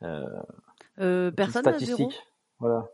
Euh, 0.03 0.25
Euh, 0.99 1.31
personne 1.31 1.65
n'a 1.65 1.79
zéro? 1.79 1.95
statistique. 1.97 2.23
Voilà. 2.59 2.87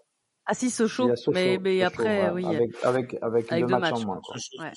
Ah 0.47 0.55
si, 0.55 0.71
Sochaux, 0.71 1.09
mais, 1.33 1.59
mais 1.59 1.81
Sochaux, 1.81 1.87
après, 1.87 2.31
voilà, 2.31 2.35
oui. 2.35 2.45
avec, 2.47 2.75
avec, 2.85 3.15
avec, 3.21 3.53
Avec 3.53 3.65
deux 3.65 3.67
deux 3.75 3.79
matchs, 3.81 3.91
matchs, 3.91 4.03
en 4.03 4.07
moins. 4.07 4.21
quoi. 4.25 4.37
quoi. 4.57 4.65
Ouais. 4.65 4.73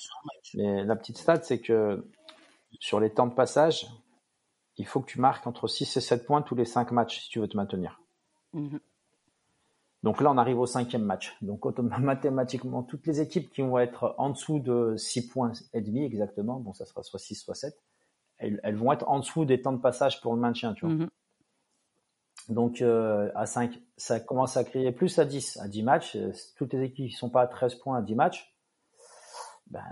Mais 0.54 0.84
la 0.84 0.96
petite 0.96 1.16
stat, 1.18 1.42
c'est 1.42 1.60
que 1.60 2.04
sur 2.80 2.98
les 2.98 3.10
temps 3.10 3.28
de 3.28 3.34
passage, 3.34 3.86
il 4.76 4.86
faut 4.86 5.00
que 5.00 5.06
tu 5.06 5.20
marques 5.20 5.46
entre 5.46 5.68
6 5.68 5.96
et 5.96 6.00
7 6.00 6.26
points 6.26 6.42
tous 6.42 6.56
les 6.56 6.64
5 6.64 6.90
matchs 6.90 7.20
si 7.20 7.28
tu 7.28 7.38
veux 7.38 7.46
te 7.46 7.56
maintenir. 7.56 8.00
Mhm. 8.54 8.80
Donc 10.02 10.22
là, 10.22 10.30
on 10.30 10.38
arrive 10.38 10.58
au 10.58 10.66
cinquième 10.66 11.04
match. 11.04 11.36
Donc 11.42 11.64
mathématiquement, 12.00 12.82
toutes 12.82 13.06
les 13.06 13.20
équipes 13.20 13.50
qui 13.52 13.60
vont 13.60 13.78
être 13.78 14.14
en 14.18 14.30
dessous 14.30 14.58
de 14.58 14.96
6 14.96 15.28
points 15.28 15.52
et 15.74 15.82
demi 15.82 16.04
exactement, 16.04 16.58
bon, 16.58 16.72
ça 16.72 16.86
sera 16.86 17.02
soit 17.02 17.20
6, 17.20 17.36
soit 17.36 17.54
7, 17.54 17.78
elles, 18.38 18.58
elles 18.64 18.76
vont 18.76 18.90
être 18.92 19.06
en 19.08 19.20
dessous 19.20 19.44
des 19.44 19.60
temps 19.60 19.72
de 19.72 19.80
passage 19.80 20.20
pour 20.22 20.34
le 20.34 20.40
maintien, 20.40 20.72
tu 20.72 20.86
vois. 20.86 20.94
Mhm. 20.94 21.10
Donc 22.48 22.80
euh, 22.80 23.30
à 23.34 23.44
5, 23.44 23.78
ça 23.98 24.18
commence 24.18 24.56
à 24.56 24.64
crier 24.64 24.90
plus 24.90 25.18
à 25.18 25.26
10. 25.26 25.58
À 25.58 25.68
10 25.68 25.82
matchs, 25.82 26.16
euh, 26.16 26.32
toutes 26.56 26.72
les 26.72 26.84
équipes 26.84 27.10
qui 27.10 27.14
sont 27.14 27.28
pas 27.28 27.42
à 27.42 27.46
13 27.46 27.74
points 27.74 27.98
à 27.98 28.02
10 28.02 28.14
matchs, 28.14 28.50
ben 29.70 29.84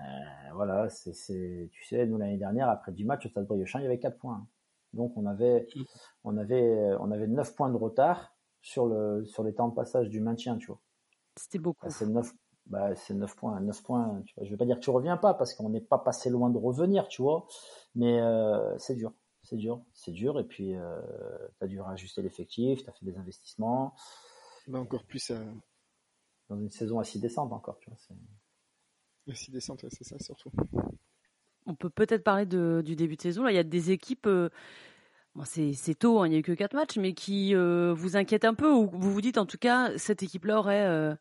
voilà, 0.54 0.88
c'est, 0.88 1.12
c'est, 1.12 1.68
tu 1.72 1.84
sais, 1.84 2.06
nous 2.06 2.18
l'année 2.18 2.36
dernière, 2.36 2.68
après 2.68 2.92
10 2.92 3.04
matchs, 3.04 3.26
au 3.26 3.28
Stade 3.28 3.46
Briochin, 3.46 3.80
il 3.80 3.84
y 3.84 3.86
avait 3.86 3.98
4 3.98 4.18
points. 4.18 4.46
Donc 4.92 5.16
on 5.16 5.26
avait, 5.26 5.68
on 6.24 6.36
avait, 6.36 6.96
on 7.00 7.10
avait 7.10 7.26
9 7.26 7.54
points 7.54 7.70
de 7.70 7.76
retard 7.76 8.34
sur 8.60 8.86
le, 8.86 9.24
sur 9.26 9.44
les 9.44 9.54
temps 9.54 9.68
de 9.68 9.74
passage 9.74 10.08
du 10.08 10.20
maintien, 10.20 10.56
tu 10.58 10.66
vois. 10.66 10.80
C'était 11.36 11.58
beaucoup. 11.58 11.86
Bah, 11.86 11.90
c'est 11.90 12.06
9, 12.06 12.32
bah, 12.66 12.94
c'est 12.96 13.14
9 13.14 13.36
points, 13.36 13.60
9 13.60 13.82
points, 13.82 14.22
tu 14.26 14.34
vois. 14.34 14.44
Je 14.44 14.50
vais 14.50 14.56
pas 14.56 14.64
dire 14.64 14.76
que 14.76 14.84
tu 14.84 14.90
reviens 14.90 15.16
pas 15.16 15.34
parce 15.34 15.54
qu'on 15.54 15.68
n'est 15.68 15.80
pas 15.80 15.98
passé 15.98 16.30
loin 16.30 16.50
de 16.50 16.58
revenir, 16.58 17.06
tu 17.08 17.22
vois. 17.22 17.46
Mais 17.94 18.20
euh, 18.20 18.76
c'est 18.78 18.96
dur, 18.96 19.12
c'est 19.42 19.56
dur, 19.56 19.82
c'est 19.92 20.12
dur. 20.12 20.40
Et 20.40 20.44
puis, 20.44 20.74
euh, 20.74 21.00
tu 21.58 21.64
as 21.64 21.68
dû 21.68 21.80
rajuster 21.80 22.22
l'effectif, 22.22 22.82
tu 22.82 22.90
as 22.90 22.92
fait 22.92 23.06
des 23.06 23.16
investissements 23.16 23.94
Là 24.66 24.80
encore 24.80 25.04
plus 25.04 25.30
à 25.30 25.38
dans 26.48 26.58
une 26.58 26.70
saison 26.70 26.98
à 26.98 27.04
6 27.04 27.20
décembre 27.20 27.54
encore, 27.54 27.78
tu 27.78 27.90
vois. 27.90 27.98
C'est- 29.28 29.32
la 29.32 29.34
6 29.34 29.50
descente, 29.50 29.82
ouais, 29.82 29.88
c'est 29.90 30.04
ça 30.04 30.18
surtout. 30.18 30.50
On 31.66 31.74
peut 31.74 31.90
peut-être 31.90 32.24
parler 32.24 32.46
de, 32.46 32.82
du 32.84 32.96
début 32.96 33.16
de 33.16 33.20
saison. 33.22 33.42
Là, 33.42 33.52
il 33.52 33.56
y 33.56 33.58
a 33.58 33.64
des 33.64 33.90
équipes. 33.90 34.26
euh, 34.26 34.48
bon, 35.34 35.44
c'est, 35.44 35.94
tôt, 35.98 36.20
hein, 36.20 36.26
il 36.26 36.30
n'y 36.30 36.36
a 36.36 36.38
eu 36.38 36.42
que 36.42 36.52
quatre 36.52 36.74
matchs, 36.74 36.96
mais 36.96 37.14
qui 37.14 37.54
euh, 37.54 37.92
vous 37.94 38.16
inquiètent 38.16 38.44
un 38.46 38.54
peu 38.54 38.70
ou 38.72 38.88
vous 38.90 39.12
vous 39.12 39.20
dites 39.20 39.38
en 39.38 39.46
tout 39.46 39.58
cas 39.58 39.96
cette 39.98 40.22
équipe-là 40.22 40.58
aurait 40.58 40.86
euh, 40.86 41.14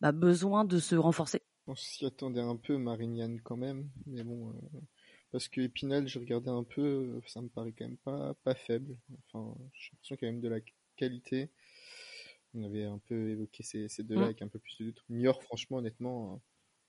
bah, 0.00 0.12
besoin 0.12 0.64
de 0.64 0.78
se 0.78 0.94
renforcer? 0.96 1.42
On 1.66 1.74
s'y 1.74 2.04
attendait 2.06 2.40
un 2.40 2.56
peu, 2.56 2.76
Marignane 2.78 3.40
quand 3.42 3.56
même, 3.56 3.88
mais 4.06 4.24
bon, 4.24 4.54
parce 5.32 5.48
que 5.48 5.60
Épinal, 5.60 6.08
je 6.08 6.18
regardais 6.18 6.50
un 6.50 6.64
peu, 6.64 7.20
ça 7.26 7.42
me 7.42 7.48
paraît 7.48 7.72
quand 7.72 7.84
même 7.84 7.98
pas, 7.98 8.34
pas 8.44 8.54
faible. 8.54 8.96
Enfin, 9.32 9.54
j'ai 9.74 9.90
l'impression 9.92 10.16
qu'il 10.16 10.26
y 10.26 10.28
a 10.28 10.32
quand 10.32 10.34
même 10.34 10.40
de 10.40 10.48
la 10.48 10.60
qualité. 10.96 11.50
On 12.54 12.62
avait 12.64 12.84
un 12.84 12.98
peu 12.98 13.28
évoqué 13.30 13.62
ces, 13.62 13.88
ces 13.88 14.02
deux-là 14.02 14.22
Mm. 14.22 14.24
avec 14.24 14.42
un 14.42 14.48
peu 14.48 14.58
plus 14.58 14.78
de 14.78 14.84
doute. 14.86 15.04
Niort, 15.10 15.42
franchement, 15.42 15.76
honnêtement, 15.78 16.40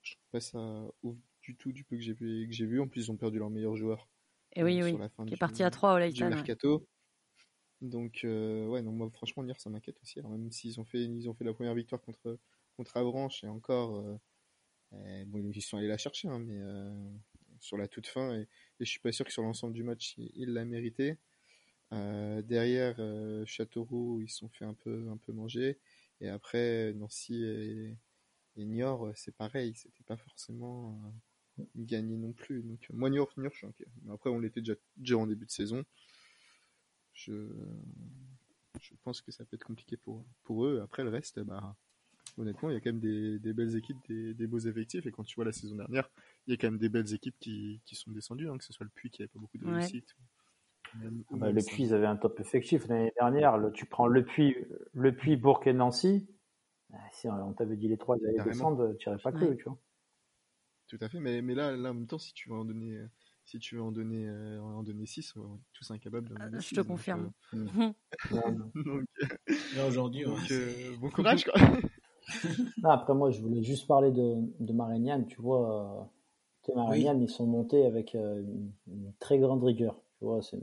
je 0.09 0.15
trouve 0.15 0.29
pas 0.31 0.41
ça 0.41 0.87
ouf 1.03 1.17
du 1.41 1.55
tout 1.55 1.71
du 1.71 1.83
peu 1.83 1.95
que 1.95 2.01
j'ai 2.01 2.13
vu. 2.13 2.47
Que 2.47 2.53
j'ai 2.53 2.65
vu. 2.65 2.79
En 2.81 2.87
plus, 2.87 3.05
ils 3.05 3.11
ont 3.11 3.17
perdu 3.17 3.39
leur 3.39 3.49
meilleur 3.49 3.75
joueur. 3.75 4.07
Et 4.53 4.63
oui, 4.63 4.81
euh, 4.81 4.85
oui, 4.85 5.25
qui 5.27 5.33
est 5.33 5.37
parti 5.37 5.63
à 5.63 5.69
3 5.69 5.93
au 5.93 5.97
du 5.97 6.01
Leighton. 6.01 6.29
mercato. 6.29 6.87
Donc 7.81 8.21
euh, 8.25 8.67
ouais, 8.67 8.81
non, 8.81 8.91
moi 8.91 9.09
franchement 9.11 9.43
Niort 9.43 9.59
ça 9.59 9.69
m'inquiète 9.69 9.99
aussi. 10.01 10.19
Alors 10.19 10.31
même 10.31 10.51
s'ils 10.51 10.79
ont 10.79 10.85
fait 10.85 11.01
ils 11.01 11.29
ont 11.29 11.33
fait 11.33 11.45
la 11.45 11.53
première 11.53 11.75
victoire 11.75 12.01
contre 12.01 12.37
contre 12.75 12.97
Avranches 12.97 13.43
et 13.43 13.47
encore 13.47 13.97
euh, 13.97 14.17
euh, 14.93 15.23
bon 15.27 15.49
ils 15.53 15.61
sont 15.61 15.77
allés 15.77 15.87
la 15.87 15.97
chercher 15.97 16.27
hein, 16.27 16.39
mais 16.39 16.59
sur 17.59 17.77
la 17.77 17.87
toute 17.87 18.07
fin 18.07 18.33
et, 18.33 18.41
et 18.41 18.85
je 18.85 18.89
suis 18.89 18.99
pas 18.99 19.11
sûr 19.11 19.25
que 19.25 19.31
sur 19.31 19.43
l'ensemble 19.43 19.73
du 19.73 19.83
match 19.83 20.15
ils 20.17 20.31
il 20.35 20.53
l'a 20.53 20.65
mérité. 20.65 21.17
Derrière 21.91 22.97
Châteauroux 23.45 24.21
ils 24.21 24.29
se 24.29 24.39
sont 24.39 24.49
fait 24.49 24.65
un 24.65 24.73
peu 24.73 25.07
un 25.09 25.17
peu 25.17 25.31
manger 25.31 25.79
et 26.19 26.27
après 26.27 26.93
Nancy 26.93 27.43
et 27.43 27.97
Niort 28.65 29.07
euh, 29.07 29.13
c'est 29.15 29.35
pareil 29.35 29.73
c'était 29.75 30.03
pas 30.05 30.17
forcément 30.17 30.99
euh, 31.59 31.63
gagné 31.75 32.17
non 32.17 32.33
plus 32.33 32.63
donc 32.63 32.87
moi 32.93 33.09
Niort 33.09 33.31
Niort 33.37 33.51
je 33.53 33.57
suis 33.59 33.67
inquiet 33.67 33.87
mais 34.03 34.13
après 34.13 34.29
on 34.29 34.39
l'était 34.39 34.61
déjà 34.61 34.75
déjà 34.97 35.17
en 35.17 35.27
début 35.27 35.45
de 35.45 35.51
saison 35.51 35.83
je, 37.13 37.33
je 38.81 38.93
pense 39.03 39.21
que 39.21 39.31
ça 39.31 39.45
peut 39.45 39.55
être 39.55 39.63
compliqué 39.65 39.97
pour, 39.97 40.25
pour 40.43 40.65
eux. 40.65 40.81
Après, 40.81 41.03
le 41.03 41.09
reste, 41.09 41.39
bah, 41.41 41.75
honnêtement, 42.37 42.69
il 42.69 42.73
y 42.73 42.77
a 42.77 42.79
quand 42.79 42.91
même 42.91 42.99
des, 43.01 43.39
des 43.39 43.53
belles 43.53 43.75
équipes, 43.75 43.97
des, 44.07 44.33
des 44.33 44.47
beaux 44.47 44.59
effectifs. 44.59 45.05
Et 45.05 45.11
quand 45.11 45.23
tu 45.23 45.35
vois 45.35 45.45
la 45.45 45.51
saison 45.51 45.75
dernière, 45.75 46.09
il 46.47 46.51
y 46.51 46.53
a 46.53 46.57
quand 46.57 46.67
même 46.71 46.79
des 46.79 46.89
belles 46.89 47.13
équipes 47.13 47.35
qui, 47.39 47.81
qui 47.85 47.95
sont 47.95 48.11
descendues, 48.11 48.49
hein, 48.49 48.57
que 48.57 48.63
ce 48.63 48.73
soit 48.73 48.85
le 48.85 48.91
Puy 48.93 49.09
qui 49.09 49.21
avait 49.21 49.29
pas 49.29 49.39
beaucoup 49.39 49.57
de 49.57 49.65
Ouais. 49.65 49.73
réussite. 49.73 50.15
même- 51.01 51.23
ou 51.29 51.37
Bah, 51.37 51.47
même 51.47 51.55
le 51.55 51.61
ça. 51.61 51.71
Puy, 51.71 51.83
ils 51.83 51.93
avaient 51.93 52.07
un 52.07 52.15
top 52.17 52.39
effectif 52.39 52.87
l'année 52.87 53.11
dernière. 53.17 53.57
Le, 53.57 53.71
tu 53.71 53.85
prends 53.85 54.07
le 54.07 54.23
Puy, 54.23 54.55
le 54.93 55.15
Puy, 55.15 55.35
Bourg 55.35 55.61
et 55.65 55.73
Nancy. 55.73 56.27
Ah, 56.93 56.97
Si 57.11 57.27
on 57.27 57.53
t'avait 57.53 57.77
dit 57.77 57.87
les 57.87 57.97
trois, 57.97 58.17
ils 58.17 58.25
allaient 58.27 58.43
descendre, 58.43 58.93
tu 58.97 59.09
n'irais 59.09 59.21
pas 59.21 59.31
cru, 59.31 59.47
Ouais. 59.47 59.55
tu 59.57 59.63
vois. 59.65 59.77
Tout 60.87 60.97
à 61.01 61.09
fait. 61.09 61.19
Mais, 61.19 61.41
mais 61.41 61.53
là, 61.53 61.75
là, 61.77 61.91
en 61.91 61.93
même 61.93 62.07
temps, 62.07 62.17
si 62.17 62.33
tu 62.33 62.49
veux 62.49 62.55
en 62.55 62.65
donner, 62.65 62.95
euh, 62.95 63.07
si 63.45 63.59
tu 63.59 63.75
veux 63.75 63.81
en 63.81 63.91
donner, 63.91 64.27
euh, 64.27 64.59
en 64.61 64.81
donner 64.83 65.05
6, 65.05 65.35
on 65.35 65.55
est 65.55 65.59
tous 65.73 65.91
incapables 65.91 66.29
d'en 66.29 66.35
donner 66.35 66.57
je 66.59 66.67
six, 66.67 66.75
te 66.75 66.81
confirme. 66.81 67.31
Euh, 67.53 67.91
aujourd'hui, 69.87 70.25
euh, 70.25 70.95
bon 70.99 71.09
courage, 71.09 71.45
quoi. 71.45 71.53
Non, 72.83 72.89
après, 72.91 73.13
moi, 73.15 73.31
je 73.31 73.41
voulais 73.41 73.63
juste 73.63 73.87
parler 73.87 74.11
de, 74.11 74.35
de 74.59 74.73
Marignane. 74.73 75.25
Tu 75.27 75.41
vois, 75.41 76.01
euh, 76.01 76.03
tu 76.63 76.73
Marignane, 76.75 77.21
ils 77.21 77.29
sont 77.29 77.47
montés 77.47 77.85
avec 77.85 78.13
euh, 78.15 78.41
une, 78.41 78.71
une 78.87 79.13
très 79.19 79.39
grande 79.39 79.63
rigueur. 79.63 79.99
Tu 80.19 80.25
vois, 80.25 80.41
c'est... 80.41 80.59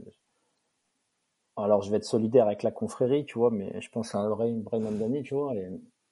Alors, 1.57 1.81
je 1.81 1.89
vais 1.89 1.97
être 1.97 2.05
solidaire 2.05 2.45
avec 2.45 2.63
la 2.63 2.71
confrérie, 2.71 3.25
tu 3.25 3.37
vois, 3.39 3.49
mais 3.51 3.81
je 3.81 3.89
pense 3.89 4.13
à 4.15 4.29
Brahim, 4.29 4.61
Brahim 4.61 4.85
Amdani, 4.87 5.23
tu 5.23 5.33
vois. 5.33 5.55
Et, 5.55 5.69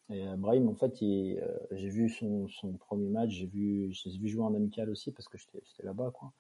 et 0.10 0.28
euh, 0.28 0.36
Brahim, 0.36 0.70
en 0.70 0.76
fait, 0.76 1.02
il, 1.02 1.40
euh, 1.40 1.58
j'ai 1.72 1.90
vu 1.90 2.10
son, 2.10 2.48
son 2.48 2.74
premier 2.74 3.10
match, 3.10 3.32
j'ai 3.32 3.48
vu, 3.48 3.92
je 3.92 4.10
l'ai 4.10 4.18
vu 4.18 4.28
jouer 4.28 4.44
en 4.44 4.54
amical 4.54 4.90
aussi 4.90 5.12
parce 5.12 5.28
que 5.28 5.38
j'étais, 5.38 5.62
là-bas, 5.84 6.12
quoi. 6.12 6.34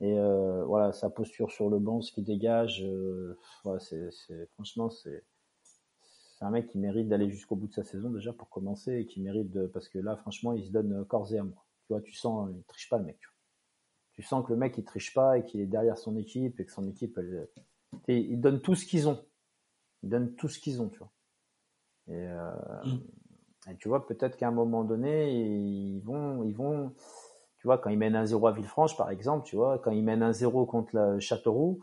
Et 0.00 0.18
euh, 0.18 0.64
voilà, 0.64 0.92
sa 0.92 1.10
posture 1.10 1.50
sur 1.50 1.68
le 1.70 1.78
banc, 1.78 2.02
ce 2.02 2.12
qu'il 2.12 2.24
dégage, 2.24 2.84
euh, 2.84 3.36
voilà, 3.64 3.80
franchement, 4.54 4.90
c'est, 4.90 5.24
un 6.40 6.50
mec 6.50 6.68
qui 6.68 6.78
mérite 6.78 7.08
d'aller 7.08 7.28
jusqu'au 7.30 7.56
bout 7.56 7.66
de 7.66 7.72
sa 7.72 7.82
saison 7.82 8.10
déjà 8.10 8.32
pour 8.32 8.48
commencer 8.48 8.98
et 8.98 9.06
qui 9.06 9.20
mérite 9.20 9.50
de 9.50 9.66
parce 9.66 9.88
que 9.88 9.98
là 9.98 10.16
franchement 10.16 10.52
il 10.52 10.64
se 10.64 10.70
donne 10.70 11.00
euh, 11.00 11.04
corps 11.04 11.32
et 11.32 11.38
âme 11.38 11.52
tu 11.82 11.92
vois 11.92 12.00
tu 12.00 12.12
sens 12.12 12.48
il 12.54 12.62
triche 12.62 12.88
pas 12.88 12.98
le 12.98 13.04
mec 13.06 13.18
tu, 13.18 13.26
vois. 13.26 13.34
tu 14.12 14.22
sens 14.22 14.46
que 14.46 14.52
le 14.52 14.56
mec 14.56 14.78
il 14.78 14.84
triche 14.84 15.12
pas 15.14 15.38
et 15.38 15.44
qu'il 15.44 15.60
est 15.60 15.66
derrière 15.66 15.98
son 15.98 16.16
équipe 16.16 16.60
et 16.60 16.64
que 16.64 16.70
son 16.70 16.86
équipe 16.88 17.18
elle, 17.18 17.48
ils 18.06 18.40
donnent 18.40 18.60
tout 18.60 18.76
ce 18.76 18.86
qu'ils 18.86 19.08
ont 19.08 19.20
ils 20.04 20.10
donnent 20.10 20.36
tout 20.36 20.48
ce 20.48 20.60
qu'ils 20.60 20.80
ont 20.80 20.88
tu 20.88 21.00
vois 21.00 21.10
et, 22.08 22.12
euh, 22.14 22.50
Mm. 22.84 23.70
et 23.72 23.76
tu 23.76 23.88
vois 23.88 24.06
peut-être 24.06 24.36
qu'à 24.36 24.48
un 24.48 24.52
moment 24.52 24.84
donné 24.84 25.30
ils 25.32 26.00
vont 26.00 26.42
ils 26.44 26.54
vont 26.54 26.92
tu 27.58 27.66
vois 27.66 27.78
quand 27.78 27.90
ils 27.90 27.98
mènent 27.98 28.16
un 28.16 28.24
0 28.26 28.46
à 28.46 28.52
Villefranche 28.52 28.96
par 28.96 29.10
exemple 29.10 29.44
tu 29.46 29.56
vois 29.56 29.78
quand 29.78 29.90
ils 29.90 30.02
mènent 30.04 30.22
un 30.22 30.32
0 30.32 30.64
contre 30.66 30.90
le 30.96 31.20
Châteauroux 31.20 31.80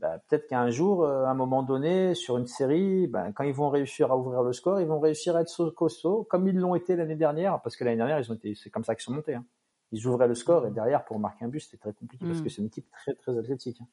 bah, 0.00 0.20
peut-être 0.28 0.46
qu'un 0.46 0.70
jour, 0.70 1.02
euh, 1.02 1.24
à 1.24 1.30
un 1.30 1.34
moment 1.34 1.64
donné, 1.64 2.14
sur 2.14 2.38
une 2.38 2.46
série, 2.46 3.08
bah, 3.08 3.32
quand 3.32 3.42
ils 3.42 3.52
vont 3.52 3.68
réussir 3.68 4.12
à 4.12 4.16
ouvrir 4.16 4.44
le 4.44 4.52
score, 4.52 4.80
ils 4.80 4.86
vont 4.86 5.00
réussir 5.00 5.34
à 5.34 5.40
être 5.40 5.70
costauds, 5.70 6.22
comme 6.30 6.46
ils 6.46 6.56
l'ont 6.56 6.76
été 6.76 6.94
l'année 6.94 7.16
dernière, 7.16 7.60
parce 7.62 7.74
que 7.76 7.82
l'année 7.82 7.96
dernière, 7.96 8.20
ils 8.20 8.30
ont 8.30 8.36
été, 8.36 8.54
c'est 8.54 8.70
comme 8.70 8.84
ça 8.84 8.94
qu'ils 8.94 9.02
sont 9.02 9.12
montés. 9.12 9.34
Hein. 9.34 9.44
ils 9.90 10.06
ouvraient 10.06 10.28
le 10.28 10.36
score 10.36 10.66
et 10.68 10.70
derrière 10.70 11.04
pour 11.04 11.18
marquer 11.18 11.46
un 11.46 11.48
but 11.48 11.58
c'était 11.58 11.78
très 11.78 11.92
compliqué 11.92 12.24
parce 12.28 12.40
que 12.42 12.48
c'est 12.48 12.60
une 12.62 12.68
équipe 12.68 12.88
très 12.92 13.14
très 13.16 13.36
athlétique. 13.36 13.80
hein. 13.80 13.88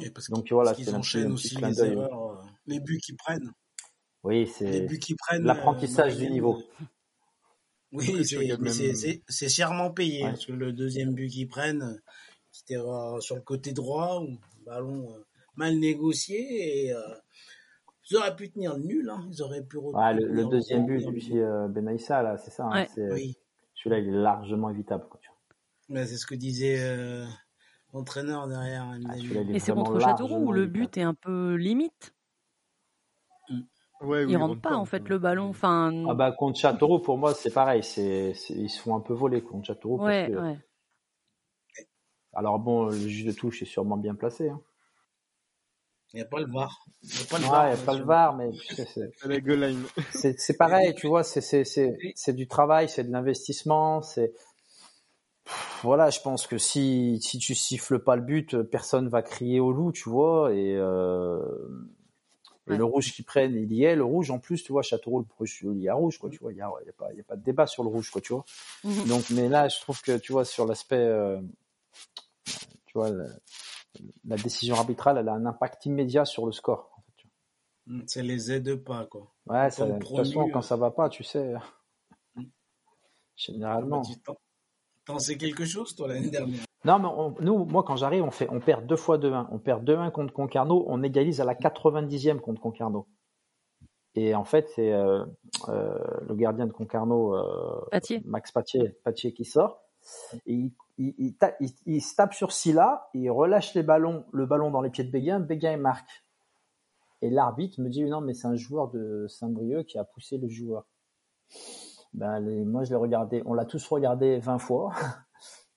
Et 0.00 0.10
parce 0.10 0.28
Donc, 0.28 0.44
qu'ils- 0.44 0.52
voilà, 0.52 0.72
parce 0.72 0.82
qu'ils 0.84 0.94
enchaînent 0.94 1.32
aussi 1.32 1.56
les 1.56 1.80
erreurs, 1.82 2.30
euh, 2.32 2.42
les 2.66 2.80
buts 2.80 2.98
qu'ils 3.02 3.16
prennent. 3.16 3.52
Oui, 4.26 4.40
Les 4.40 4.46
c'est 4.46 4.80
buts 4.82 4.98
qu'ils 4.98 5.16
prennent. 5.16 5.44
l'apprentissage 5.44 6.14
euh, 6.14 6.18
du 6.18 6.30
niveau. 6.30 6.62
Oui, 7.92 8.06
tu 8.26 8.38
c'est 9.28 9.48
chèrement 9.48 9.90
payé. 9.90 10.24
Ouais. 10.24 10.30
Parce 10.30 10.46
que 10.46 10.52
le 10.52 10.72
deuxième 10.72 11.14
but 11.14 11.28
qu'ils 11.28 11.48
prennent, 11.48 11.82
euh, 11.82 11.96
c'était 12.50 12.76
euh, 12.76 13.20
sur 13.20 13.36
le 13.36 13.42
côté 13.42 13.72
droit, 13.72 14.20
le 14.22 14.36
ballon 14.64 15.14
euh, 15.14 15.24
mal 15.54 15.78
négocié. 15.78 16.86
Et 16.86 16.92
euh, 16.92 16.98
ils 18.10 18.16
auraient 18.16 18.34
pu 18.34 18.50
tenir 18.50 18.76
le 18.76 18.82
nul. 18.82 19.08
Hein. 19.08 19.26
Ils 19.30 19.40
auraient 19.42 19.62
pu 19.64 19.76
Ouais, 19.78 20.14
le, 20.14 20.44
deuxième 20.46 20.86
but 20.86 21.04
depuis 21.06 21.38
euh, 21.38 21.68
Benaïssa 21.68 22.22
là, 22.22 22.36
c'est 22.36 22.50
ça. 22.50 22.64
hein, 22.64 22.72
Ouais. 22.82 22.88
c'est- 22.94 23.12
Oui, 23.12 23.36
Celui-là, 23.74 24.00
il 24.00 24.08
est 24.08 24.22
largement 24.22 24.70
évitable. 24.70 25.04
C'est 25.88 26.06
ce 26.16 26.26
que 26.26 26.34
disait 26.34 26.78
euh, 26.80 27.24
l'entraîneur 27.94 28.48
derrière. 28.48 28.92
Ah, 29.08 29.16
Et 29.52 29.60
c'est 29.60 29.72
contre 29.72 30.00
Châteauroux 30.00 30.48
où 30.48 30.52
le 30.52 30.64
évitable. 30.64 30.86
but 30.86 30.96
est 30.98 31.02
un 31.02 31.14
peu 31.14 31.54
limite. 31.54 32.12
Ouais, 34.02 34.24
oui, 34.24 34.32
Il 34.32 34.36
rentre 34.36 34.60
pas 34.60 34.76
en 34.76 34.84
fait 34.84 35.08
le 35.08 35.18
ballon. 35.18 35.48
Enfin, 35.48 35.92
Ah 36.08 36.14
bah 36.14 36.30
contre 36.32 36.58
Châteauroux, 36.58 36.98
pour 37.00 37.16
moi, 37.18 37.32
c'est 37.34 37.52
pareil. 37.52 37.82
C'est, 37.82 38.34
ils 38.50 38.68
se 38.68 38.80
font 38.80 38.94
un 38.96 39.00
peu 39.00 39.14
voler 39.14 39.42
contre 39.42 39.66
Châteauroux. 39.66 39.96
parce 39.98 40.08
ouais, 40.08 40.28
que- 40.30 40.38
ouais. 40.38 40.58
Alors 42.34 42.58
bon, 42.58 42.86
le 42.86 42.96
juge 42.96 43.24
de 43.24 43.32
touche 43.32 43.62
est 43.62 43.66
sûrement 43.66 43.96
bien 43.96 44.14
placé. 44.14 44.50
Hein. 44.50 44.60
Il 46.12 46.16
n'y 46.16 46.22
a 46.22 46.26
pas 46.26 46.40
le 46.40 46.46
VAR. 46.46 46.84
Il 47.02 47.08
n'y 47.08 47.22
a 47.22 47.24
pas 47.24 47.36
Ouais, 47.36 47.40
le 47.40 47.46
il 47.46 47.50
VAR. 47.50 47.66
n'y 47.66 47.72
a 47.72 47.84
pas 47.84 47.94
le 47.94 48.04
VAR, 48.04 48.36
mais 48.36 48.50
c'est, 50.12 50.38
c'est, 50.38 50.56
pareil, 50.56 50.94
tu 50.94 51.06
vois, 51.08 51.24
c'est, 51.24 51.40
c'est, 51.40 51.64
c'est, 51.64 51.96
c'est 52.14 52.32
du 52.34 52.46
travail, 52.46 52.88
c'est 52.88 53.04
de 53.04 53.10
l'investissement, 53.10 54.02
c'est... 54.02 54.32
Voilà, 55.82 56.10
je 56.10 56.20
pense 56.20 56.46
que 56.46 56.58
si, 56.58 57.20
si 57.22 57.38
tu 57.38 57.54
siffles 57.54 58.00
pas 58.00 58.16
le 58.16 58.22
but, 58.22 58.62
personne 58.62 59.08
va 59.08 59.22
crier 59.22 59.60
au 59.60 59.72
loup, 59.72 59.92
tu 59.92 60.08
vois, 60.08 60.52
et, 60.52 60.74
euh, 60.76 61.40
et 62.66 62.70
Ouais. 62.70 62.76
le 62.76 62.84
rouge 62.84 63.12
qu'ils 63.12 63.24
prennent, 63.24 63.54
il 63.54 63.72
y 63.72 63.84
est, 63.84 63.94
le 63.94 64.04
rouge 64.04 64.30
en 64.30 64.38
plus, 64.38 64.62
tu 64.64 64.72
vois, 64.72 64.82
Châteauroux, 64.82 65.20
le 65.20 65.26
rouge, 65.38 65.60
il 65.62 65.80
y 65.80 65.88
a 65.88 65.94
rouge, 65.94 66.18
quoi, 66.18 66.30
tu 66.30 66.38
vois, 66.38 66.52
il 66.52 66.58
y 66.58 66.60
a, 66.60 66.70
il 66.82 66.86
y 66.86 66.90
a 66.90 66.92
pas, 66.92 67.12
il 67.12 67.18
y 67.18 67.20
a 67.20 67.24
pas 67.24 67.36
de 67.36 67.42
débat 67.44 67.66
sur 67.66 67.82
le 67.84 67.88
rouge, 67.88 68.10
quoi, 68.10 68.20
tu 68.20 68.32
vois. 68.32 68.44
Mhm. 68.84 69.06
Donc, 69.06 69.30
mais 69.30 69.48
là, 69.48 69.68
je 69.68 69.80
trouve 69.80 70.00
que, 70.02 70.18
tu 70.18 70.32
vois, 70.32 70.44
sur 70.44 70.66
l'aspect, 70.66 70.96
euh, 70.96 71.40
tu 72.86 72.92
vois, 72.94 73.10
la, 73.10 73.26
la 74.24 74.36
décision 74.36 74.74
arbitrale, 74.76 75.18
elle 75.18 75.28
a 75.28 75.32
un 75.32 75.46
impact 75.46 75.86
immédiat 75.86 76.24
sur 76.24 76.44
le 76.46 76.52
score. 76.52 76.92
en 76.96 77.00
fait, 77.02 77.12
tu 77.16 77.28
Mm, 77.86 78.02
Ça 78.08 78.22
les 78.22 78.50
aide 78.52 78.74
pas, 78.82 79.06
quoi. 79.06 79.32
Ouais, 79.46 79.70
ça, 79.70 79.86
de 79.86 79.98
toute 79.98 80.16
façon, 80.16 80.48
quand 80.48 80.62
ça 80.62 80.76
va 80.76 80.90
pas, 80.90 81.08
tu 81.08 81.22
sais, 81.22 81.54
Mm. 82.34 82.44
généralement. 83.36 84.02
T'en 85.04 85.20
sais 85.20 85.36
quelque 85.36 85.64
chose, 85.64 85.94
toi, 85.94 86.08
l'année 86.08 86.30
dernière? 86.30 86.64
Non, 86.86 86.98
mais 87.00 87.08
on- 87.08 87.34
nous, 87.40 87.64
moi, 87.64 87.82
quand 87.82 87.96
j'arrive, 87.96 88.22
on 88.22 88.30
fait, 88.30 88.48
on 88.50 88.60
perd 88.60 88.86
deux 88.86 88.96
fois 88.96 89.18
2-1. 89.18 89.48
On 89.50 89.58
perd 89.58 89.84
2-1 89.84 90.10
contre 90.10 90.32
Concarneau, 90.32 90.84
on 90.88 91.02
égalise 91.02 91.40
à 91.40 91.44
la 91.44 91.54
90e 91.54 92.40
contre 92.40 92.60
Concarneau. 92.60 93.06
Et 94.14 94.34
en 94.34 94.44
fait, 94.44 94.68
c'est 94.74 94.92
euh, 94.92 95.24
euh, 95.68 95.98
le 96.28 96.34
gardien 96.34 96.66
de 96.66 96.72
Concarneau, 96.72 97.34
euh, 97.34 97.84
Patier. 97.90 98.22
Max 98.24 98.50
Patier, 98.52 98.96
Patier 99.04 99.32
qui 99.34 99.44
sort. 99.44 99.82
Et 100.46 100.54
il, 100.54 100.72
il, 100.98 101.14
il, 101.18 101.36
ta- 101.36 101.56
il- 101.60 101.74
il 101.86 102.00
se 102.00 102.14
tape 102.14 102.32
sur 102.32 102.52
Silla, 102.52 103.08
il 103.12 103.28
relâche 103.30 103.74
les 103.74 103.82
ballons, 103.82 104.24
le 104.32 104.46
ballon 104.46 104.70
dans 104.70 104.80
les 104.80 104.88
pieds 104.90 105.04
de 105.04 105.10
Béguin, 105.10 105.40
Béguin 105.40 105.76
marque. 105.76 106.24
Et 107.20 107.28
l'arbitre 107.30 107.80
me 107.80 107.88
dit 107.88 108.04
non 108.04 108.20
mais 108.20 108.32
c'est 108.32 108.46
un 108.46 108.54
joueur 108.56 108.88
de 108.90 109.26
Saint-Brieuc 109.28 109.84
qui 109.86 109.98
a 109.98 110.04
poussé 110.04 110.38
le 110.38 110.48
joueur. 110.48 110.86
Ben 112.14 112.38
les- 112.40 112.64
moi 112.64 112.84
je 112.84 112.90
l'ai 112.90 112.96
regardé, 112.96 113.42
on 113.46 113.52
l'a 113.54 113.64
tous 113.64 113.86
regardé 113.88 114.38
20 114.38 114.58
fois. 114.58 114.92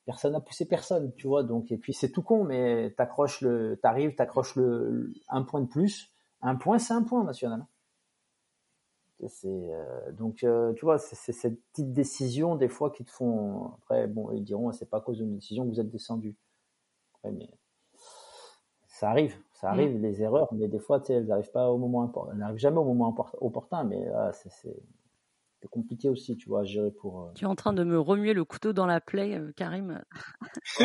Personne 0.06 0.32
n'a 0.32 0.40
poussé 0.40 0.66
personne, 0.66 1.12
tu 1.14 1.26
vois. 1.28 1.42
Donc 1.44 1.70
et 1.72 1.78
puis 1.78 1.92
c'est 1.94 2.10
tout 2.10 2.22
con, 2.22 2.44
mais 2.44 2.90
t'accroches 2.96 3.40
le, 3.42 3.78
t'arrives, 3.82 4.14
t'accroches 4.14 4.56
le, 4.56 4.90
le- 4.90 5.12
un 5.28 5.42
point 5.42 5.60
de 5.60 5.66
plus. 5.68 6.10
Un 6.42 6.56
point, 6.56 6.78
c'est 6.78 6.94
un 6.94 7.02
point 7.02 7.22
national. 7.24 7.66
C'est 9.28 9.48
euh, 9.48 10.12
donc 10.12 10.44
euh, 10.44 10.72
tu 10.74 10.84
vois, 10.86 10.98
c'est 10.98 11.32
cette 11.32 11.60
petite 11.72 11.92
décision 11.92 12.56
des 12.56 12.68
fois 12.68 12.90
qui 12.90 13.04
te 13.04 13.10
font. 13.10 13.72
Après 13.82 14.06
bon, 14.06 14.30
ils 14.32 14.42
diront 14.42 14.72
c'est 14.72 14.88
pas 14.88 14.96
à 14.98 15.00
cause 15.02 15.18
d'une 15.18 15.34
décision 15.34 15.64
que 15.64 15.70
vous 15.70 15.80
êtes 15.80 15.90
descendu. 15.90 16.36
Ouais, 17.24 17.32
mais 17.32 17.50
ça 18.88 19.10
arrive, 19.10 19.34
ça 19.52 19.70
arrive 19.70 19.98
les 20.00 20.22
erreurs, 20.22 20.48
mais 20.52 20.68
des 20.68 20.78
fois 20.78 21.02
elles 21.08 21.26
n'arrivent 21.26 21.50
pas 21.52 21.70
au 21.70 21.78
moment 21.78 22.02
important, 22.02 22.32
elles 22.32 22.38
n'arrivent 22.38 22.58
jamais 22.58 22.78
au 22.78 22.84
moment 22.84 23.14
opportun, 23.40 23.84
mais 23.84 24.06
ah, 24.08 24.32
c'est 24.32 24.50
c'est 24.50 24.76
compliqué 25.68 26.08
aussi, 26.08 26.36
tu 26.36 26.48
vois, 26.48 26.60
à 26.60 26.64
gérer 26.64 26.90
pour. 26.90 27.22
euh, 27.22 27.32
Tu 27.34 27.44
es 27.44 27.48
en 27.48 27.54
train 27.54 27.72
de 27.72 27.84
me 27.84 27.98
remuer 27.98 28.32
le 28.34 28.44
couteau 28.44 28.72
dans 28.72 28.86
la 28.86 29.00
plaie, 29.00 29.36
euh, 29.36 29.52
Karim. 29.56 30.00
Ouais, 30.78 30.84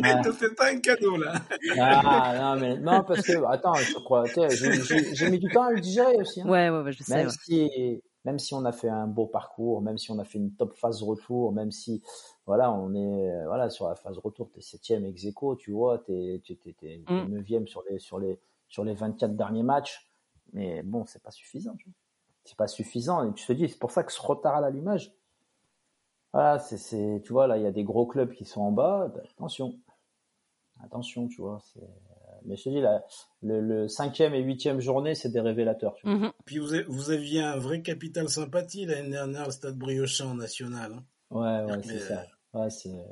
Mais 0.00 0.14
ouais. 0.14 0.22
te 0.22 0.32
fais 0.32 0.54
pas 0.54 0.70
un 0.70 0.80
cadeau, 0.80 1.16
là. 1.16 1.42
Ah, 1.78 2.34
non, 2.54 2.60
mais 2.60 2.78
non, 2.78 3.04
parce 3.04 3.22
que, 3.26 3.44
attends, 3.46 3.78
je 3.78 3.98
crois, 3.98 4.28
j'ai- 4.54 5.26
mis 5.26 5.38
du 5.38 5.48
temps 5.50 5.64
à 5.64 5.72
le 5.72 5.80
digérer 5.80 6.16
aussi. 6.16 6.40
hein. 6.40 6.48
Ouais, 6.48 6.70
ouais, 6.70 6.82
ouais, 6.82 6.92
je 6.92 7.02
sais. 7.02 7.14
Même 7.14 7.26
ouais. 7.26 7.32
si, 7.44 8.02
même 8.24 8.38
si 8.38 8.54
on 8.54 8.64
a 8.64 8.72
fait 8.72 8.88
un 8.88 9.06
beau 9.06 9.26
parcours, 9.26 9.82
même 9.82 9.98
si 9.98 10.10
on 10.10 10.18
a 10.18 10.24
fait 10.24 10.38
une 10.38 10.52
top 10.54 10.74
phase 10.74 11.02
retour, 11.02 11.52
même 11.52 11.70
si, 11.70 12.02
voilà, 12.46 12.72
on 12.72 12.94
est, 12.94 13.44
voilà, 13.46 13.68
sur 13.70 13.88
la 13.88 13.94
phase 13.94 14.18
retour, 14.18 14.50
t'es 14.50 14.60
septième 14.60 15.04
ex 15.04 15.24
aequo, 15.24 15.56
tu 15.56 15.72
vois, 15.72 15.98
t'es, 15.98 16.40
t'es, 16.46 16.54
t'es, 16.56 16.72
t'es 16.72 17.02
Mm. 17.08 17.28
neuvième 17.28 17.66
sur 17.66 17.82
les, 17.90 17.98
sur 17.98 18.18
les, 18.18 18.38
sur 18.68 18.84
les 18.84 18.94
24 18.94 19.36
derniers 19.36 19.62
matchs. 19.62 20.10
Mais 20.54 20.82
bon, 20.82 21.04
c'est 21.06 21.22
pas 21.22 21.30
suffisant, 21.30 21.74
tu 21.76 21.84
vois. 21.86 21.94
C'est 22.48 22.56
pas 22.56 22.66
suffisant. 22.66 23.28
Et 23.28 23.34
tu 23.34 23.44
te 23.46 23.52
dis, 23.52 23.68
c'est 23.68 23.78
pour 23.78 23.90
ça 23.90 24.02
que 24.02 24.10
ce 24.12 24.22
retard 24.22 24.56
à 24.56 24.60
l'allumage, 24.62 25.12
voilà, 26.32 26.58
c'est, 26.58 26.78
c'est, 26.78 27.20
tu 27.24 27.32
vois, 27.32 27.46
là, 27.46 27.58
il 27.58 27.62
y 27.62 27.66
a 27.66 27.72
des 27.72 27.84
gros 27.84 28.06
clubs 28.06 28.32
qui 28.32 28.46
sont 28.46 28.62
en 28.62 28.72
bas, 28.72 29.12
ben, 29.14 29.22
attention. 29.32 29.74
Attention, 30.82 31.28
tu 31.28 31.42
vois, 31.42 31.58
c'est, 31.72 31.86
mais 32.44 32.56
je 32.56 32.64
te 32.64 32.68
dis, 32.70 32.80
là, 32.80 33.04
le, 33.42 33.60
le 33.60 33.88
cinquième 33.88 34.32
et 34.32 34.40
huitième 34.40 34.80
journée, 34.80 35.14
c'est 35.14 35.28
des 35.28 35.40
révélateurs, 35.40 35.94
tu 35.94 36.06
vois. 36.06 36.16
Mhm. 36.16 36.32
Puis 36.46 36.58
vous, 36.58 36.68
vous 36.88 37.10
aviez 37.10 37.42
un 37.42 37.58
vrai 37.58 37.82
capital 37.82 38.28
sympathie 38.28 38.86
l'année 38.86 39.10
dernière, 39.10 39.44
le 39.46 39.50
stade 39.50 39.76
Briochin 39.76 40.28
en 40.28 40.34
national. 40.34 40.92
hein. 40.94 41.04
Ouais, 41.30 41.70
ouais, 41.70 41.82
c'est 41.82 41.98
ça. 41.98 42.24
Ouais, 42.54 42.70
c'est... 42.70 43.04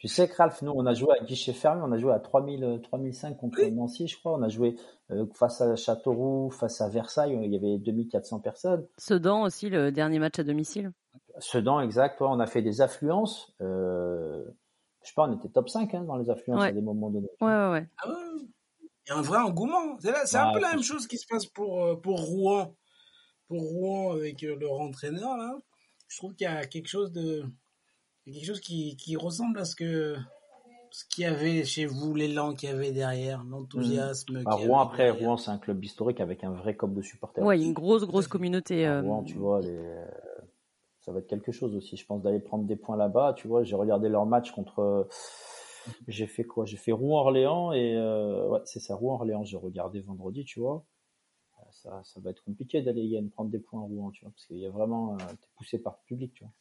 Tu 0.00 0.08
sais 0.08 0.26
que 0.28 0.34
Ralph, 0.34 0.62
nous, 0.62 0.72
on 0.74 0.86
a 0.86 0.94
joué 0.94 1.14
à 1.20 1.22
guichet 1.22 1.52
fermé, 1.52 1.82
on 1.84 1.92
a 1.92 1.98
joué 1.98 2.10
à 2.14 2.18
3000, 2.18 2.64
euh, 2.64 2.78
3005 2.78 3.36
contre 3.36 3.62
Nancy, 3.66 4.08
je 4.08 4.18
crois. 4.18 4.32
On 4.32 4.42
a 4.42 4.48
joué 4.48 4.74
euh, 5.10 5.26
face 5.34 5.60
à 5.60 5.76
Châteauroux, 5.76 6.48
face 6.50 6.80
à 6.80 6.88
Versailles, 6.88 7.38
il 7.42 7.52
y 7.52 7.56
avait 7.56 7.76
2400 7.76 8.40
personnes. 8.40 8.86
Sedan 8.96 9.42
aussi, 9.42 9.68
le 9.68 9.92
dernier 9.92 10.18
match 10.18 10.38
à 10.38 10.42
domicile. 10.42 10.92
Sedan, 11.38 11.80
exact, 11.82 12.18
ouais, 12.22 12.26
on 12.30 12.40
a 12.40 12.46
fait 12.46 12.62
des 12.62 12.80
affluences. 12.80 13.52
Euh, 13.60 14.42
je 15.02 15.08
sais 15.08 15.14
pas, 15.14 15.28
on 15.28 15.36
était 15.36 15.50
top 15.50 15.68
5 15.68 15.92
hein, 15.94 16.04
dans 16.04 16.16
les 16.16 16.30
affluences 16.30 16.62
Ouais. 16.62 16.68
à 16.68 16.72
des 16.72 16.80
moments 16.80 17.10
donnés. 17.10 17.28
Ouais, 17.42 17.48
ouais, 17.48 17.70
ouais. 17.72 17.88
Ah 18.02 18.08
ouais. 18.08 18.14
Il 19.06 19.10
y 19.10 19.12
a 19.12 19.18
un 19.18 19.22
vrai 19.22 19.38
engouement. 19.38 19.98
C'est, 20.00 20.12
là- 20.12 20.24
c'est 20.24 20.38
un 20.38 20.46
Ouais, 20.48 20.54
peu 20.54 20.60
la 20.60 20.70
même 20.70 20.82
chose 20.82 21.06
qui 21.06 21.18
se 21.18 21.26
passe 21.28 21.44
pour, 21.44 21.84
euh, 21.84 21.96
pour 21.96 22.18
Rouen. 22.22 22.74
Pour 23.48 23.60
Rouen 23.60 24.12
avec 24.12 24.42
euh, 24.44 24.56
leur 24.58 24.80
entraîneur, 24.80 25.36
là. 25.36 25.58
Je 26.08 26.16
trouve 26.16 26.34
qu'il 26.34 26.46
y 26.46 26.48
a 26.48 26.64
quelque 26.64 26.88
chose 26.88 27.12
de. 27.12 27.44
Il 28.26 28.34
y 28.34 28.36
a 28.36 28.40
quelque 28.40 28.48
chose 28.48 28.60
qui, 28.60 28.96
qui 28.96 29.16
ressemble 29.16 29.58
à 29.58 29.64
ce 29.64 29.76
que. 29.76 30.16
Ce 30.92 31.04
qu'il 31.04 31.22
y 31.22 31.26
avait 31.28 31.62
chez 31.64 31.86
vous, 31.86 32.16
l'élan 32.16 32.52
qu'il 32.52 32.68
y 32.68 32.72
avait 32.72 32.90
derrière, 32.90 33.44
l'enthousiasme. 33.44 34.42
Bah, 34.42 34.56
qu'il 34.56 34.64
y 34.64 34.68
Rouen, 34.68 34.80
après, 34.80 35.04
derrière. 35.04 35.28
Rouen, 35.28 35.36
c'est 35.36 35.52
un 35.52 35.58
club 35.58 35.84
historique 35.84 36.18
avec 36.18 36.42
un 36.42 36.50
vrai 36.50 36.74
cop 36.74 36.92
de 36.92 37.00
supporters. 37.00 37.44
Ouais, 37.44 37.62
une 37.62 37.72
grosse, 37.72 38.04
grosse 38.04 38.26
communauté. 38.26 38.86
À 38.86 38.96
euh, 38.96 39.02
Rouen, 39.02 39.22
tu 39.22 39.38
vois, 39.38 39.60
les... 39.60 39.78
ça 40.98 41.12
va 41.12 41.20
être 41.20 41.28
quelque 41.28 41.52
chose 41.52 41.76
aussi. 41.76 41.96
Je 41.96 42.04
pense 42.04 42.22
d'aller 42.22 42.40
prendre 42.40 42.64
des 42.64 42.74
points 42.74 42.96
là-bas. 42.96 43.34
Tu 43.34 43.46
vois, 43.46 43.62
j'ai 43.62 43.76
regardé 43.76 44.08
leur 44.08 44.26
match 44.26 44.50
contre. 44.50 45.06
J'ai 46.08 46.26
fait 46.26 46.42
quoi? 46.42 46.64
J'ai 46.64 46.76
fait 46.76 46.90
Rouen-Orléans 46.90 47.72
et 47.72 47.94
euh, 47.94 48.48
ouais, 48.48 48.60
c'est 48.64 48.80
ça, 48.80 48.96
Rouen-Orléans. 48.96 49.44
J'ai 49.44 49.58
regardé 49.58 50.00
vendredi, 50.00 50.44
tu 50.44 50.58
vois. 50.58 50.84
Euh, 51.60 51.62
Ça, 51.70 52.00
ça 52.02 52.18
va 52.18 52.30
être 52.30 52.42
compliqué 52.42 52.82
d'aller 52.82 53.02
y 53.02 53.28
prendre 53.30 53.50
des 53.50 53.60
points 53.60 53.80
à 53.80 53.84
Rouen, 53.84 54.10
tu 54.10 54.24
vois, 54.24 54.32
parce 54.32 54.44
qu'il 54.46 54.58
y 54.58 54.66
a 54.66 54.70
vraiment, 54.70 55.16
t'es 55.18 55.48
poussé 55.56 55.78
par 55.78 56.00
le 56.02 56.06
public, 56.08 56.34
tu 56.34 56.42
vois. 56.42 56.52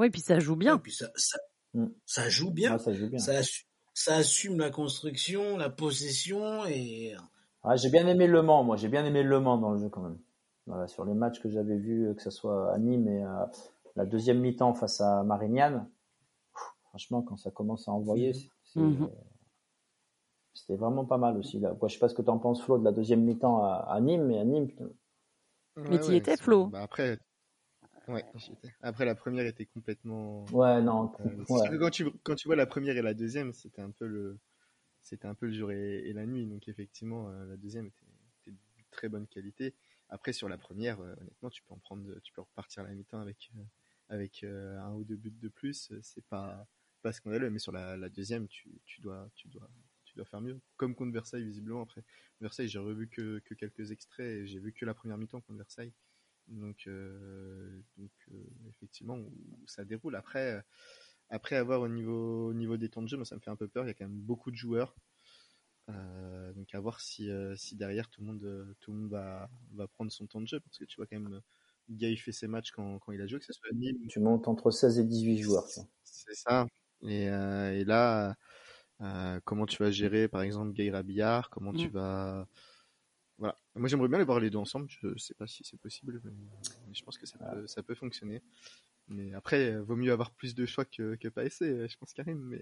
Ouais, 0.00 0.10
puis 0.10 0.20
ça 0.22 0.38
joue 0.40 0.54
Et 0.54 0.56
bien. 0.56 0.78
puis 0.78 0.92
ça, 0.92 1.06
ça, 1.14 1.38
Mm. 1.74 1.86
ça 2.06 2.28
joue 2.28 2.50
bien. 2.50 2.72
Ouais, 2.72 2.78
ça 2.78 2.92
joue 2.92 3.08
bien. 3.08 3.18
Ça, 3.18 3.32
assu- 3.40 3.66
ça 3.94 4.16
assume 4.16 4.58
la 4.58 4.70
construction, 4.70 5.56
la 5.56 5.70
possession 5.70 6.64
et. 6.66 7.14
Ouais, 7.62 7.76
j'ai 7.76 7.90
bien 7.90 8.06
aimé 8.08 8.26
Le 8.26 8.42
Mans, 8.42 8.64
moi. 8.64 8.76
J'ai 8.76 8.88
bien 8.88 9.04
aimé 9.04 9.22
Le 9.22 9.38
Mans 9.40 9.58
dans 9.58 9.72
le 9.72 9.78
jeu 9.78 9.88
quand 9.88 10.00
même. 10.02 10.18
Voilà, 10.66 10.88
sur 10.88 11.04
les 11.04 11.14
matchs 11.14 11.40
que 11.40 11.48
j'avais 11.50 11.76
vus, 11.76 12.14
que 12.16 12.22
ce 12.22 12.30
soit 12.30 12.72
à 12.72 12.78
Nîmes 12.78 13.06
et 13.08 13.22
euh, 13.24 13.44
la 13.96 14.06
deuxième 14.06 14.40
mi-temps 14.40 14.72
face 14.74 15.00
à 15.00 15.22
Marignane, 15.24 15.88
franchement, 16.88 17.22
quand 17.22 17.36
ça 17.36 17.50
commence 17.50 17.86
à 17.88 17.92
envoyer, 17.92 18.32
c'est- 18.32 18.80
Mhm. 18.80 19.04
euh, 19.04 19.08
c'était 20.54 20.76
vraiment 20.76 21.04
pas 21.04 21.18
mal 21.18 21.36
aussi. 21.36 21.58
Là. 21.60 21.74
Quoi, 21.78 21.88
je 21.88 21.94
sais 21.94 22.00
pas 22.00 22.08
ce 22.08 22.14
que 22.14 22.22
tu 22.22 22.30
en 22.30 22.38
penses, 22.38 22.62
Flo, 22.62 22.78
de 22.78 22.84
la 22.84 22.92
deuxième 22.92 23.22
mi-temps 23.22 23.62
à, 23.64 23.74
à 23.88 24.00
Nîmes, 24.00 24.26
mais 24.26 24.38
à 24.38 24.44
Nîmes, 24.44 24.68
Mais 25.76 25.98
t'y 26.00 26.14
étais, 26.16 26.36
c'est- 26.36 26.42
Flo 26.42 26.66
bah 26.66 26.82
après, 26.82 27.18
ouais, 28.08 28.24
j'y 28.36 28.52
étais. 28.52 28.68
Après, 28.82 29.04
la 29.04 29.14
première 29.14 29.46
était 29.46 29.66
complètement. 29.66 30.44
ouais, 30.52 30.80
non, 30.82 31.12
Euh, 31.20 31.44
ouais. 31.48 31.78
quand 31.78 31.90
tu 31.90 32.10
quand 32.22 32.34
tu 32.34 32.48
vois 32.48 32.56
la 32.56 32.66
première 32.66 32.96
et 32.96 33.02
la 33.02 33.14
deuxième, 33.14 33.52
c'était 33.52 33.82
un 33.82 33.90
peu 33.90 34.06
le 34.06 34.38
c'était 35.02 35.26
un 35.26 35.34
peu 35.34 35.46
le 35.46 35.52
jour 35.52 35.72
et, 35.72 36.08
et 36.08 36.12
la 36.12 36.26
nuit. 36.26 36.46
Donc 36.46 36.68
effectivement, 36.68 37.28
euh, 37.30 37.46
la 37.46 37.56
deuxième 37.56 37.86
était, 37.86 38.06
était 38.42 38.50
de 38.52 38.58
très 38.90 39.08
bonne 39.08 39.26
qualité. 39.26 39.74
Après 40.08 40.32
sur 40.32 40.48
la 40.48 40.58
première, 40.58 41.00
euh, 41.00 41.14
honnêtement, 41.20 41.50
tu 41.50 41.62
peux 41.62 41.74
en 41.74 41.78
prendre, 41.78 42.18
tu 42.20 42.32
peux 42.32 42.42
repartir 42.42 42.82
à 42.84 42.86
la 42.88 42.94
mi-temps 42.94 43.20
avec 43.20 43.50
euh, 43.56 43.62
avec 44.08 44.44
un 44.44 44.92
ou 44.94 45.04
deux 45.04 45.16
buts 45.16 45.30
de 45.30 45.48
plus, 45.48 45.92
c'est 46.02 46.24
pas 46.26 46.66
pas 47.02 47.12
scandaleux. 47.12 47.50
Mais 47.50 47.58
sur 47.60 47.72
la, 47.72 47.96
la 47.96 48.08
deuxième, 48.08 48.48
tu, 48.48 48.70
tu 48.84 49.00
dois 49.00 49.30
tu 49.34 49.48
dois 49.48 49.70
tu 50.04 50.16
dois 50.16 50.24
faire 50.24 50.40
mieux. 50.40 50.58
Comme 50.76 50.94
contre 50.96 51.12
Versailles 51.12 51.44
visiblement 51.44 51.82
après. 51.82 52.02
Versailles, 52.40 52.68
j'ai 52.68 52.80
revu 52.80 53.08
que, 53.08 53.38
que 53.44 53.54
quelques 53.54 53.92
extraits 53.92 54.26
et 54.26 54.46
j'ai 54.46 54.58
vu 54.58 54.72
que 54.72 54.84
la 54.84 54.94
première 54.94 55.16
mi-temps 55.18 55.40
contre 55.40 55.58
Versailles. 55.58 55.92
Donc, 56.50 56.86
euh, 56.88 57.80
donc 57.96 58.10
euh, 58.32 58.44
effectivement, 58.68 59.18
ça 59.66 59.84
déroule. 59.84 60.16
Après, 60.16 60.62
après 61.28 61.56
avoir 61.56 61.80
au 61.80 61.88
niveau, 61.88 62.48
au 62.48 62.54
niveau 62.54 62.76
des 62.76 62.88
temps 62.88 63.02
de 63.02 63.08
jeu, 63.08 63.16
moi 63.16 63.24
ça 63.24 63.36
me 63.36 63.40
fait 63.40 63.50
un 63.50 63.56
peu 63.56 63.68
peur. 63.68 63.84
Il 63.84 63.88
y 63.88 63.90
a 63.90 63.94
quand 63.94 64.08
même 64.08 64.20
beaucoup 64.20 64.50
de 64.50 64.56
joueurs. 64.56 64.94
Euh, 65.88 66.52
donc 66.52 66.72
à 66.74 66.80
voir 66.80 67.00
si, 67.00 67.30
si 67.56 67.76
derrière 67.76 68.08
tout 68.08 68.20
le 68.20 68.26
monde, 68.26 68.76
tout 68.80 68.92
le 68.92 68.98
monde 68.98 69.10
va, 69.10 69.48
va 69.74 69.88
prendre 69.88 70.10
son 70.10 70.26
temps 70.26 70.40
de 70.40 70.46
jeu 70.46 70.60
parce 70.60 70.78
que 70.78 70.84
tu 70.84 70.96
vois 70.96 71.06
quand 71.06 71.18
même 71.18 71.40
Gay 71.88 72.14
fait 72.16 72.32
ses 72.32 72.46
matchs 72.46 72.70
quand, 72.70 72.98
quand 73.00 73.12
il 73.12 73.20
a 73.20 73.26
joué, 73.26 73.38
que 73.40 73.44
ce 73.44 73.52
soit 73.52 73.70
Tu 74.08 74.20
montes 74.20 74.46
entre 74.48 74.70
16 74.70 74.98
et 74.98 75.04
18 75.04 75.38
joueurs. 75.38 75.66
C'est 76.04 76.34
ça. 76.34 76.66
Et, 77.02 77.24
et 77.24 77.84
là, 77.84 78.36
comment 79.44 79.66
tu 79.66 79.82
vas 79.82 79.90
gérer 79.90 80.26
par 80.26 80.42
exemple 80.42 80.72
Gay 80.72 80.90
Rabillard 80.90 81.48
Comment 81.50 81.72
tu 81.72 81.88
mm. 81.88 81.92
vas 81.92 82.48
voilà. 83.40 83.58
Moi, 83.74 83.88
j'aimerais 83.88 84.08
bien 84.08 84.18
les 84.18 84.24
voir 84.24 84.38
les 84.38 84.50
deux 84.50 84.58
ensemble. 84.58 84.86
Je 84.90 85.16
sais 85.16 85.34
pas 85.34 85.46
si 85.46 85.64
c'est 85.64 85.80
possible, 85.80 86.20
mais, 86.22 86.32
je 86.92 87.02
pense 87.02 87.16
que 87.16 87.26
ça 87.26 87.38
peut, 87.38 87.66
ça 87.66 87.82
peut 87.82 87.94
fonctionner. 87.94 88.42
Mais 89.08 89.32
après, 89.32 89.76
vaut 89.78 89.96
mieux 89.96 90.12
avoir 90.12 90.30
plus 90.30 90.54
de 90.54 90.66
choix 90.66 90.84
que, 90.84 91.16
que 91.16 91.28
pas 91.28 91.44
essayer, 91.44 91.88
je 91.88 91.96
pense, 91.96 92.12
Karim. 92.12 92.38
Mais, 92.38 92.60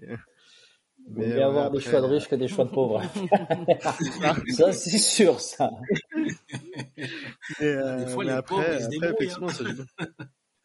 mais 1.09 1.25
vaut 1.25 1.35
mieux 1.35 1.43
avoir 1.43 1.69
des 1.69 1.81
choix 1.81 1.99
de 1.99 2.05
riches 2.05 2.29
que 2.29 2.35
des 2.35 2.47
choix 2.47 2.63
de 2.63 2.69
pauvres. 2.69 3.03
ça, 4.55 4.71
c'est 4.71 4.97
sûr, 4.97 5.41
ça. 5.41 5.69
Euh, 7.61 8.05
des 8.05 8.11
fois, 8.11 8.23
les 8.23 8.31
après, 8.31 8.79
pauvres, 8.79 8.89
ils 8.93 9.03
effectivement, 9.03 9.49
ça 9.49 9.65
joue. 9.65 9.83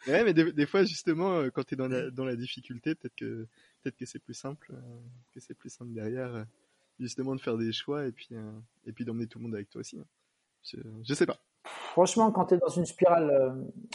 Ouais, 0.07 0.23
mais 0.23 0.33
des, 0.33 0.53
des, 0.53 0.67
fois, 0.67 0.85
justement, 0.85 1.39
euh, 1.39 1.51
quand 1.51 1.65
tu 1.65 1.75
es 1.75 1.77
dans 1.77 1.89
la, 1.89 2.11
dans 2.11 2.25
la 2.25 2.37
difficulté, 2.37 2.95
peut-être 2.95 3.17
que, 3.17 3.49
peut-être 3.83 3.97
que 3.97 4.07
c'est 4.07 4.21
plus 4.21 4.35
simple, 4.35 4.73
euh, 4.73 5.01
que 5.33 5.41
c'est 5.41 5.55
plus 5.55 5.71
simple 5.71 5.93
derrière 5.93 6.47
justement 6.99 7.35
de 7.35 7.41
faire 7.41 7.57
des 7.57 7.73
choix 7.73 8.07
et 8.07 8.13
puis, 8.13 8.29
euh, 8.33 8.53
et 8.87 8.93
puis 8.93 9.05
d'emmener 9.05 9.27
tout 9.27 9.39
le 9.39 9.45
monde 9.45 9.55
avec 9.55 9.71
toi 9.71 9.81
aussi. 9.81 9.99
Hein. 9.99 10.07
Je, 10.63 10.79
je 11.03 11.15
sais 11.15 11.27
pas. 11.27 11.39
Franchement, 11.65 12.31
quand 12.33 12.47
tu 12.47 12.55
es 12.55 12.59
dans 12.59 12.69
une 12.69 12.87
spirale, 12.87 13.31
euh, 13.31 13.53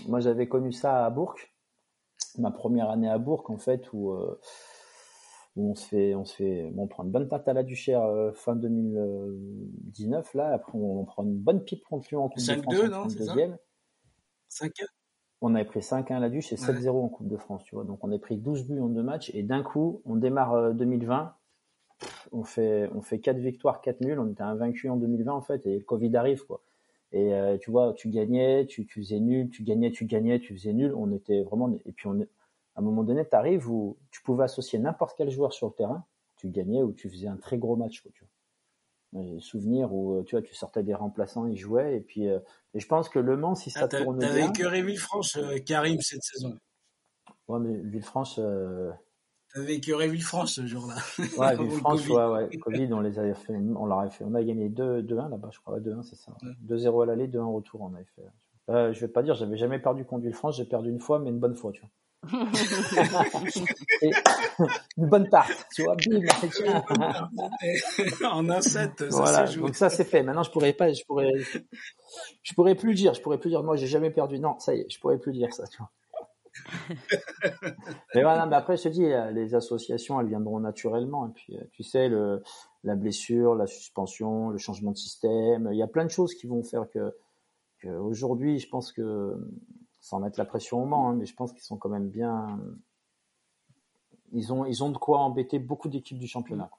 moi 0.08 0.20
j'avais 0.20 0.47
connu 0.47 0.72
ça 0.72 1.06
à 1.06 1.10
Bourg, 1.10 1.36
ma 2.38 2.52
première 2.52 2.89
année 2.89 3.10
à 3.10 3.18
Bourg 3.18 3.50
en 3.50 3.58
fait, 3.58 3.91
où, 3.93 4.12
euh, 4.12 4.39
où 5.56 5.72
on 5.72 5.76
se 5.76 5.88
fait, 5.88 6.16
on 6.16 6.26
se 6.26 6.36
fait, 6.36 6.74
on 6.76 6.88
prend 6.88 7.04
une 7.04 7.12
bonne 7.12 7.28
tarte 7.28 7.47
à 7.47 7.54
la 7.54 7.64
Duchère 7.64 8.04
fin 8.34 8.56
2019 8.56 10.34
là, 10.34 10.54
après 10.54 10.78
on, 10.78 11.06
prend 11.06 11.24
une 11.24 11.38
bonne 11.38 11.64
pipe 11.64 11.84
contre 11.84 12.08
Lyon 12.10 12.24
en 12.24 12.30
Coupe 12.30 12.45
de 12.45 12.62
France. 12.62 12.76
5-2, 12.76 12.89
non, 12.89 13.10
c'est 13.10 13.20
deuxième. 13.20 13.58
5 14.50 14.72
on 15.41 15.56
avait 15.56 15.64
pris 15.64 15.80
5-1 15.80 16.16
à 16.16 16.20
la 16.20 16.30
Duche 16.30 16.52
et 16.52 16.58
7-0 16.58 16.89
en 16.89 17.08
Coupe 17.08 17.30
de 17.30 17.38
France, 17.38 17.64
tu 17.64 17.76
vois. 17.76 17.86
Donc 17.86 18.04
on 18.04 18.12
a 18.12 18.20
pris 18.20 18.36
12 18.36 18.68
buts 18.68 18.82
en 18.82 18.89
deux 18.89 19.04
matchs 19.04 19.32
et 19.34 19.41
d'un 19.41 19.64
coup, 19.64 20.02
on 20.04 20.18
démarre 20.18 20.74
2020 20.74 21.34
on 22.32 22.43
fait 22.43 22.89
on 22.93 23.01
fait 23.01 23.19
quatre 23.19 23.38
victoires, 23.39 23.82
quatre 23.82 24.01
nuls. 24.01 24.19
On 24.19 24.30
était 24.30 24.43
invaincu 24.43 24.89
en 24.89 24.97
2020 24.97 25.32
en 25.32 25.41
fait 25.41 25.65
et 25.65 25.77
le 25.77 25.84
Covid 25.84 26.15
arrive 26.15 26.45
quoi. 26.45 26.61
Et 27.11 27.34
euh, 27.34 27.57
tu 27.57 27.71
vois, 27.71 27.93
tu 27.93 28.09
gagnais, 28.09 28.67
tu, 28.67 28.86
tu 28.86 29.01
faisais 29.01 29.19
nul, 29.19 29.49
tu 29.49 29.63
gagnais, 29.63 29.91
tu 29.91 30.05
gagnais, 30.05 30.39
tu 30.39 30.53
faisais 30.55 30.73
nul. 30.73 30.93
On 30.95 31.11
était 31.11 31.41
vraiment 31.43 31.71
et 31.86 31.91
puis 31.91 32.07
on 32.07 32.19
à 32.75 32.82
un 32.82 32.82
moment 32.82 33.03
donné, 33.03 33.27
tu 33.27 33.36
arrives 33.36 33.69
où 33.69 33.97
tu 34.11 34.21
pouvais 34.21 34.45
associer 34.45 34.80
n'importe 34.80 35.15
quel 35.17 35.30
joueur 35.30 35.53
sur 35.53 35.67
le 35.67 35.73
terrain, 35.73 36.05
tu 36.38 36.47
gagnais 36.47 36.82
ou 36.82 36.93
tu 36.93 37.09
faisais 37.09 37.27
un 37.27 37.36
très 37.36 37.57
gros 37.57 37.75
match 37.75 38.01
quoi, 38.01 38.11
tu 38.13 38.23
vois. 38.23 39.23
J'ai 39.23 39.39
souvenir 39.39 39.91
où 39.91 40.19
euh, 40.19 40.23
tu 40.23 40.36
vois, 40.36 40.43
tu 40.43 40.53
sortais 40.53 40.84
des 40.84 40.93
remplaçants, 40.93 41.47
ils 41.47 41.57
jouaient 41.57 41.97
et 41.97 41.99
puis 41.99 42.27
euh, 42.27 42.39
et 42.75 42.80
je 42.80 42.88
pense 42.88 43.09
que 43.09 43.17
Le 43.17 43.36
Mans 43.36 43.55
si 43.55 43.71
ça 43.71 43.82
ah, 43.86 43.88
tourne 43.88 44.19
bien. 44.19 44.27
T'avais 44.27 44.51
que 44.51 44.86
Villefranche 44.86 45.38
arrive 45.71 45.99
cette 46.01 46.23
saison. 46.23 46.57
Ouais 47.47 47.59
mais 47.59 47.75
Villefranche 47.80 48.39
T'avais 49.54 49.76
écœuré 49.76 50.08
Villefranche 50.08 50.52
ce 50.52 50.66
jour-là. 50.68 50.95
Ouais, 51.38 51.56
Villefranche, 51.64 52.08
ouais, 52.08 52.26
ouais. 52.26 52.58
Covid, 52.58 52.93
on 52.93 53.02
les 53.02 53.18
avait 53.18 53.34
fait, 53.34 53.56
on 53.56 53.86
l'aurait 53.86 54.12
fait. 54.12 54.24
On 54.24 54.36
a 54.36 54.43
gagné 54.43 54.70
2-1 54.70 55.30
là-bas, 55.30 55.50
je 55.52 55.60
crois. 55.60 55.80
2-1, 55.80 56.04
c'est 56.04 56.16
ça. 56.16 56.34
2-0 56.68 57.04
à 57.04 57.06
l'aller, 57.08 57.28
2-1 57.28 57.39
au 57.39 57.54
retour, 57.54 57.82
on 57.82 57.93
avait 57.95 58.06
fait. 58.16 58.24
Euh, 58.70 58.93
je 58.93 59.00
vais 59.00 59.08
pas 59.08 59.24
dire, 59.24 59.34
j'avais 59.34 59.58
jamais 59.58 59.80
perdu 59.80 60.06
contre 60.06 60.24
Villefranche, 60.24 60.58
j'ai 60.58 60.66
perdu 60.66 60.89
une 60.89 61.00
fois, 61.00 61.18
mais 61.18 61.32
une 61.32 61.39
bonne 61.39 61.56
fois, 61.56 61.72
tu 61.72 61.82
vois. 61.82 61.89
une 64.97 65.08
bonne 65.08 65.30
tarte, 65.30 65.68
tu 65.74 65.84
vois, 65.84 65.95
bim, 65.95 66.20
en 68.30 68.50
un 68.50 68.62
set, 68.62 68.91
ça 69.00 69.06
voilà, 69.10 69.45
donc 69.45 69.74
ça 69.74 69.89
c'est 69.89 70.04
fait. 70.04 70.22
Maintenant, 70.22 70.43
je 70.43 70.52
pourrais 70.52 70.74
pas, 70.74 70.91
je 70.91 71.04
pourrais, 71.06 71.32
je 72.43 72.54
pourrais 72.54 72.76
plus 72.76 72.89
le 72.89 72.95
dire, 72.95 73.14
je 73.14 73.22
pourrais 73.22 73.38
plus 73.39 73.50
dire, 73.50 73.64
moi, 73.64 73.78
j'ai 73.78 73.88
jamais 73.88 74.12
perdu. 74.12 74.38
Non, 74.38 74.60
ça 74.60 74.76
y 74.76 74.82
est, 74.82 74.89
je 74.89 75.00
pourrais 75.00 75.18
plus 75.18 75.32
dire 75.32 75.54
ça, 75.54 75.66
tu 75.68 75.78
vois. 75.78 75.89
mais 78.16 78.24
voilà, 78.24 78.45
mais 78.45 78.56
après, 78.56 78.78
je 78.78 78.84
te 78.84 78.89
dis, 78.89 79.06
euh, 79.06 79.32
les 79.32 79.56
associations, 79.56 80.20
elles 80.20 80.28
viendront 80.28 80.60
naturellement. 80.60 81.28
Et 81.28 81.32
puis, 81.34 81.58
euh, 81.58 81.64
tu 81.72 81.84
sais, 81.84 82.10
le, 82.10 82.43
la 82.84 82.95
blessure, 82.95 83.56
la 83.56 83.68
suspension, 83.68 84.50
le 84.50 84.58
changement 84.58 84.91
de 84.91 84.97
système, 84.97 85.70
il 85.72 85.78
y 85.78 85.84
a 85.84 85.88
plein 85.88 86.06
de 86.06 86.12
choses 86.12 86.34
qui 86.34 86.47
vont 86.47 86.64
faire 86.64 86.89
que, 86.89 87.14
aujourd'hui, 87.88 88.60
je 88.60 88.68
pense 88.68 88.91
que, 88.91 89.36
sans 90.02 90.20
mettre 90.20 90.39
la 90.39 90.45
pression 90.45 90.84
au 90.84 90.86
Mans, 90.86 91.10
hein, 91.10 91.16
mais 91.16 91.26
je 91.26 91.36
pense 91.36 91.54
qu'ils 91.54 91.64
sont 91.64 91.78
quand 91.78 91.89
même 91.89 92.10
bien, 92.10 92.60
ils 94.32 94.52
ont, 94.52 94.66
ils 94.66 94.84
ont 94.84 94.91
de 94.91 94.97
quoi 94.97 95.20
embêter 95.20 95.60
beaucoup 95.60 95.89
d'équipes 95.89 96.20
du 96.20 96.28
championnat. 96.28 96.70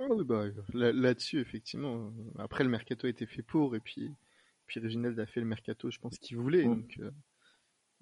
Ah 0.00 0.06
bah, 0.24 0.46
là-dessus, 0.72 1.40
effectivement. 1.40 2.12
Après, 2.38 2.64
le 2.64 2.70
mercato 2.70 3.06
a 3.06 3.10
été 3.10 3.26
fait 3.26 3.42
pour, 3.42 3.76
et 3.76 3.80
puis, 3.80 4.12
puis 4.66 4.80
Reginald 4.80 5.18
a 5.18 5.26
fait 5.26 5.40
le 5.40 5.46
mercato, 5.46 5.90
je 5.90 5.98
pense 6.00 6.18
qu'il 6.18 6.36
voulait. 6.36 6.66
Mm. 6.66 6.74
Donc, 6.74 6.98
euh, 7.00 7.10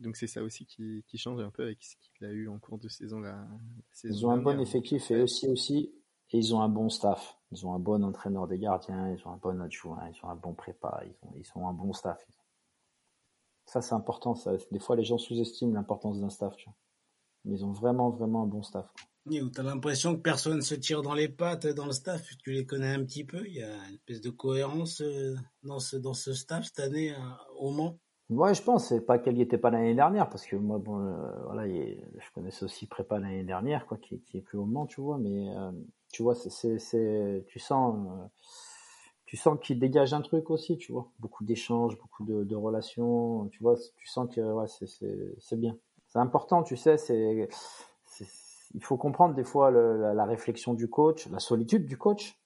donc 0.00 0.16
c'est 0.16 0.26
ça 0.26 0.42
aussi 0.42 0.66
qui, 0.66 1.04
change 1.14 1.40
un 1.40 1.50
peu 1.50 1.62
avec 1.62 1.82
ce 1.82 1.94
qu'il 1.96 2.26
a 2.26 2.30
eu 2.30 2.48
en 2.48 2.58
cours 2.58 2.78
de 2.78 2.88
saison. 2.88 3.20
La, 3.20 3.46
ils 4.04 4.26
ont 4.26 4.30
un 4.30 4.38
bon 4.38 4.58
effectif 4.58 5.10
et 5.10 5.22
aussi 5.22 5.46
aussi 5.48 5.92
et 6.30 6.38
ils 6.38 6.54
ont 6.54 6.60
un 6.60 6.68
bon 6.68 6.88
staff. 6.88 7.36
Ils 7.52 7.66
ont 7.66 7.74
un 7.74 7.78
bon 7.78 8.02
entraîneur 8.02 8.46
des 8.48 8.58
gardiens, 8.58 9.10
ils 9.10 9.26
ont 9.26 9.32
un 9.32 9.36
bon 9.36 9.60
adjoint, 9.60 10.08
ils 10.08 10.24
ont 10.24 10.30
un 10.30 10.36
bon 10.36 10.54
prépa, 10.54 11.02
ils 11.04 11.28
ont, 11.28 11.32
ils 11.36 11.46
ont 11.54 11.68
un 11.68 11.72
bon 11.72 11.92
staff. 11.92 12.24
Ça 13.66 13.82
c'est 13.82 13.94
important. 13.94 14.34
Ça. 14.34 14.52
Des 14.70 14.78
fois 14.78 14.96
les 14.96 15.04
gens 15.04 15.18
sous-estiment 15.18 15.74
l'importance 15.74 16.18
d'un 16.18 16.30
staff. 16.30 16.56
Tu 16.56 16.64
vois. 16.64 16.76
Mais 17.44 17.56
ils 17.56 17.64
ont 17.64 17.72
vraiment 17.72 18.10
vraiment 18.10 18.44
un 18.44 18.46
bon 18.46 18.62
staff. 18.62 18.92
Tu 19.28 19.38
as 19.58 19.62
l'impression 19.62 20.16
que 20.16 20.22
personne 20.22 20.62
se 20.62 20.74
tire 20.74 21.02
dans 21.02 21.14
les 21.14 21.28
pattes 21.28 21.66
dans 21.66 21.86
le 21.86 21.92
staff. 21.92 22.22
Tu 22.38 22.52
les 22.52 22.64
connais 22.64 22.94
un 22.94 23.04
petit 23.04 23.24
peu. 23.24 23.46
Il 23.46 23.54
y 23.54 23.62
a 23.62 23.74
une 23.88 23.94
espèce 23.94 24.22
de 24.22 24.30
cohérence 24.30 25.02
euh, 25.02 25.36
dans 25.62 25.78
ce, 25.78 25.96
dans 25.96 26.14
ce 26.14 26.32
staff 26.32 26.64
cette 26.64 26.80
année 26.80 27.14
au 27.58 27.70
Mans. 27.70 27.98
Ouais, 28.30 28.54
je 28.54 28.62
pense. 28.62 28.88
C'est 28.88 29.00
pas 29.00 29.18
qu'elle 29.18 29.38
y 29.38 29.42
était 29.42 29.58
pas 29.58 29.70
l'année 29.70 29.94
dernière, 29.94 30.30
parce 30.30 30.46
que 30.46 30.54
moi, 30.54 30.78
bon, 30.78 31.00
euh, 31.00 31.32
voilà, 31.46 31.66
je 31.66 32.30
connaissais 32.32 32.64
aussi 32.64 32.86
prépa 32.86 33.18
l'année 33.18 33.42
dernière, 33.42 33.86
quoi, 33.86 33.98
qui, 33.98 34.20
qui 34.20 34.38
est 34.38 34.40
plus 34.40 34.56
au 34.56 34.64
moment, 34.64 34.86
tu 34.86 35.00
vois. 35.00 35.18
Mais 35.18 35.48
euh, 35.56 35.72
tu 36.12 36.22
vois, 36.22 36.36
c'est, 36.36 36.78
c'est, 36.78 37.44
tu 37.48 37.58
sens, 37.58 37.96
euh, 38.08 38.26
tu 39.26 39.36
sens 39.36 39.58
qu'il 39.60 39.80
dégage 39.80 40.14
un 40.14 40.22
truc 40.22 40.48
aussi, 40.50 40.78
tu 40.78 40.92
vois. 40.92 41.10
Beaucoup 41.18 41.44
d'échanges, 41.44 41.98
beaucoup 41.98 42.24
de, 42.24 42.44
de, 42.44 42.54
relations, 42.54 43.48
tu 43.48 43.62
vois. 43.62 43.76
Tu 43.96 44.06
sens 44.06 44.32
que 44.32 44.40
ouais, 44.40 44.68
c'est, 44.68 44.86
c'est, 44.86 45.34
c'est 45.40 45.58
bien. 45.58 45.76
C'est 46.06 46.20
important, 46.20 46.62
tu 46.62 46.76
sais. 46.76 46.98
C'est, 46.98 47.48
il 48.74 48.84
faut 48.84 48.96
comprendre 48.96 49.34
des 49.34 49.44
fois 49.44 49.72
la 49.72 50.24
réflexion 50.24 50.74
du 50.74 50.88
coach, 50.88 51.28
la 51.28 51.40
solitude 51.40 51.86
du 51.86 51.98
coach 51.98 52.39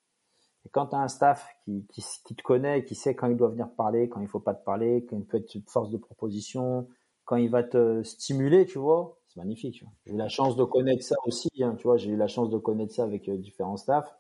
et 0.65 0.71
quand 0.71 0.87
tu 0.87 0.97
as 0.97 0.99
un 0.99 1.09
staff 1.09 1.55
qui, 1.65 1.87
te 2.37 2.43
connaît, 2.43 2.85
qui 2.85 2.95
sait 2.95 3.15
quand 3.15 3.27
il 3.27 3.37
doit 3.37 3.51
venir 3.51 3.69
te 3.71 3.77
parler, 3.77 4.09
quand 4.09 4.21
il 4.21 4.29
faut 4.29 4.41
pas 4.41 4.55
te 4.55 4.65
parler, 4.65 5.05
quand 5.09 5.17
il 5.17 5.25
peut 5.25 5.39
être 5.39 5.55
une 5.55 5.63
force 5.63 5.91
de 5.91 5.99
proposition, 5.99 6.89
quand 7.25 7.37
il 7.37 7.51
va 7.51 7.63
te 7.63 8.03
stimuler, 8.03 8.67
tu 8.67 8.79
vois, 8.79 9.19
c'est 9.27 9.41
magnifique. 9.41 9.85
J'ai 10.07 10.13
eu 10.13 10.17
la 10.17 10.29
chance 10.29 10.57
de 10.57 10.65
connaître 10.65 11.03
ça 11.03 11.17
aussi, 11.27 11.51
hein, 11.63 11.75
tu 11.77 11.85
vois, 11.85 11.97
j'ai 11.97 12.11
eu 12.11 12.17
la 12.17 12.29
chance 12.29 12.51
de 12.51 12.59
connaître 12.59 12.95
ça 12.95 13.05
avec 13.05 13.29
euh, 13.29 13.37
différents 13.37 13.77
staffs. 13.77 14.15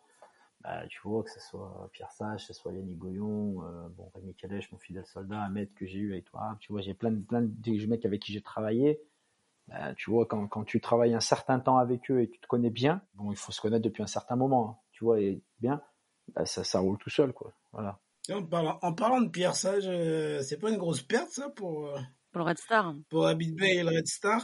Bah, 0.62 0.87
tu 0.89 0.99
vois, 1.05 1.23
que 1.23 1.31
ce 1.31 1.41
soit 1.41 1.91
Pierre 1.93 2.11
Sage, 2.12 2.47
que 2.47 2.55
ce 2.55 2.59
soit 2.59 2.73
Yannick 2.73 2.99
Goyon, 2.99 3.62
euh, 3.62 3.89
bon, 3.91 4.11
Rémi 4.15 4.35
Calèche, 4.35 4.73
mon 4.73 4.79
fidèle 4.79 5.05
soldat, 5.05 5.47
maître 5.51 5.75
que 5.75 5.87
j'ai 5.87 5.99
eu 5.99 6.12
avec 6.12 6.25
toi, 6.25 6.57
tu 6.61 6.73
vois, 6.73 6.81
j'ai 6.81 6.95
plein 6.95 7.11
de, 7.11 7.21
plein 7.23 7.47
mecs 7.87 8.07
avec 8.07 8.23
qui 8.23 8.33
j'ai 8.33 8.41
travaillé. 8.41 9.03
Bah, 9.69 9.95
tu 9.95 10.11
vois, 10.11 10.27
quand, 10.27 10.47
quand 10.49 10.65
tu 10.65 10.81
travailles 10.81 11.15
un 11.15 11.21
certain 11.21 11.59
temps 11.61 11.79
avec 11.79 12.11
eux 12.11 12.23
et 12.23 12.29
tu 12.31 12.39
te 12.39 12.47
connais 12.47 12.71
bien, 12.71 13.03
bon, 13.15 13.31
il 13.31 13.37
faut 13.37 13.53
se 13.53 13.61
connaître 13.61 13.85
depuis 13.85 14.03
un 14.03 14.07
certain 14.07 14.37
moment, 14.37 14.71
hein, 14.71 14.77
tu 14.93 15.05
vois, 15.05 15.21
et 15.21 15.43
bien, 15.61 15.83
bah, 16.35 16.47
ça, 16.47 16.65
ça 16.65 16.79
roule 16.79 16.99
tout 16.99 17.11
seul, 17.11 17.33
quoi. 17.33 17.53
Voilà. 17.73 17.99
En 18.33 18.43
parlant, 18.43 18.79
en 18.81 18.93
parlant 18.95 19.21
de 19.21 19.29
Pierre 19.29 19.55
Sage, 19.55 19.85
euh, 19.87 20.41
c'est 20.43 20.59
pas 20.59 20.71
une 20.71 20.79
grosse 20.79 21.03
perte, 21.03 21.31
ça, 21.31 21.51
pour, 21.51 21.89
euh, 21.89 21.99
pour 22.33 22.41
le 22.41 22.49
Red 22.49 22.59
Star 22.59 22.95
Pour 23.11 23.27
Abid 23.27 23.55
Bay 23.55 23.77
et 23.77 23.83
le 23.83 23.91
Red 23.91 24.07
Star? 24.07 24.43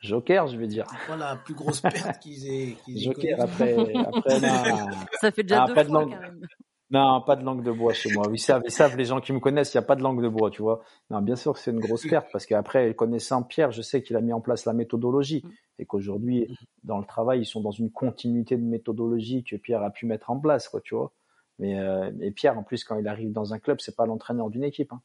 Joker, 0.00 0.46
je 0.46 0.56
vais 0.56 0.68
dire. 0.68 0.86
Voilà, 1.06 1.30
la 1.30 1.36
plus 1.36 1.54
grosse 1.54 1.80
perte 1.80 2.20
qu'ils 2.20 2.46
aient. 2.46 2.76
Joker, 2.86 3.40
après, 3.40 3.74
après 3.96 4.40
Ça 5.20 5.32
fait 5.32 5.42
déjà 5.42 5.66
deux 5.66 5.74
fois, 5.74 5.84
quand 5.84 6.06
même. 6.06 6.46
Non, 6.90 7.20
pas 7.20 7.36
de 7.36 7.44
langue 7.44 7.62
de 7.62 7.70
bois 7.70 7.92
chez 7.92 8.10
moi. 8.14 8.26
Ils 8.32 8.38
savent, 8.38 8.62
ils 8.64 8.70
savent, 8.70 8.96
les 8.96 9.04
gens 9.04 9.20
qui 9.20 9.32
me 9.34 9.40
connaissent, 9.40 9.74
il 9.74 9.76
n'y 9.76 9.84
a 9.84 9.86
pas 9.86 9.94
de 9.94 10.02
langue 10.02 10.22
de 10.22 10.28
bois, 10.28 10.50
tu 10.50 10.62
vois. 10.62 10.82
Non, 11.10 11.20
bien 11.20 11.36
sûr 11.36 11.52
que 11.52 11.58
c'est 11.58 11.70
une 11.70 11.80
grosse 11.80 12.06
perte 12.06 12.28
parce 12.32 12.46
qu'après, 12.46 12.94
connaissant 12.94 13.42
Pierre, 13.42 13.72
je 13.72 13.82
sais 13.82 14.02
qu'il 14.02 14.16
a 14.16 14.22
mis 14.22 14.32
en 14.32 14.40
place 14.40 14.64
la 14.64 14.72
méthodologie 14.72 15.44
et 15.78 15.84
qu'aujourd'hui, 15.84 16.56
dans 16.84 16.98
le 16.98 17.04
travail, 17.04 17.40
ils 17.40 17.46
sont 17.46 17.60
dans 17.60 17.70
une 17.70 17.90
continuité 17.90 18.56
de 18.56 18.64
méthodologie 18.64 19.44
que 19.44 19.56
Pierre 19.56 19.82
a 19.82 19.90
pu 19.90 20.06
mettre 20.06 20.30
en 20.30 20.40
place, 20.40 20.68
quoi, 20.68 20.80
tu 20.80 20.94
vois. 20.94 21.12
Mais, 21.58 21.78
euh, 21.78 22.10
Pierre, 22.34 22.58
en 22.58 22.62
plus, 22.62 22.84
quand 22.84 22.96
il 22.98 23.06
arrive 23.06 23.32
dans 23.32 23.52
un 23.52 23.58
club, 23.58 23.80
c'est 23.80 23.96
pas 23.96 24.06
l'entraîneur 24.06 24.48
d'une 24.48 24.64
équipe. 24.64 24.92
Hein. 24.92 25.02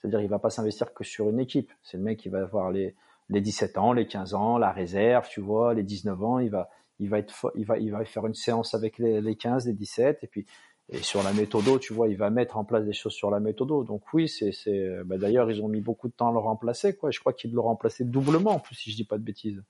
C'est-à-dire, 0.00 0.22
il 0.22 0.28
va 0.28 0.38
pas 0.38 0.50
s'investir 0.50 0.94
que 0.94 1.04
sur 1.04 1.28
une 1.28 1.40
équipe. 1.40 1.70
C'est 1.82 1.98
le 1.98 2.04
mec 2.04 2.18
qui 2.20 2.30
va 2.30 2.40
avoir 2.40 2.70
les, 2.70 2.94
les 3.28 3.40
17 3.42 3.76
ans, 3.76 3.92
les 3.92 4.06
15 4.06 4.32
ans, 4.32 4.56
la 4.56 4.72
réserve, 4.72 5.28
tu 5.28 5.40
vois, 5.40 5.74
les 5.74 5.82
19 5.82 6.22
ans, 6.22 6.38
il 6.38 6.50
va, 6.50 6.70
il 7.00 7.10
va 7.10 7.18
être, 7.18 7.52
il 7.54 7.66
va, 7.66 7.78
il 7.78 7.90
va 7.90 8.04
faire 8.04 8.26
une 8.26 8.34
séance 8.34 8.74
avec 8.74 8.98
les, 8.98 9.20
les 9.20 9.36
15, 9.36 9.66
les 9.66 9.74
17, 9.74 10.20
et 10.22 10.26
puis, 10.26 10.46
et 10.90 10.98
sur 10.98 11.22
la 11.22 11.32
méthode, 11.32 11.80
tu 11.80 11.92
vois, 11.92 12.08
il 12.08 12.16
va 12.16 12.30
mettre 12.30 12.56
en 12.56 12.64
place 12.64 12.84
des 12.84 12.94
choses 12.94 13.12
sur 13.12 13.30
la 13.30 13.40
méthode. 13.40 13.68
Donc 13.86 14.02
oui, 14.14 14.28
c'est, 14.28 14.52
c'est, 14.52 15.04
bah 15.04 15.18
d'ailleurs, 15.18 15.50
ils 15.50 15.62
ont 15.62 15.68
mis 15.68 15.82
beaucoup 15.82 16.08
de 16.08 16.14
temps 16.14 16.30
à 16.30 16.32
le 16.32 16.38
remplacer, 16.38 16.96
quoi. 16.96 17.10
Je 17.10 17.20
crois 17.20 17.34
qu'ils 17.34 17.52
l'ont 17.52 17.64
remplacé 17.64 18.04
doublement, 18.04 18.52
en 18.52 18.58
plus, 18.58 18.74
si 18.74 18.90
je 18.90 18.96
dis 18.96 19.04
pas 19.04 19.18
de 19.18 19.22
bêtises. 19.22 19.62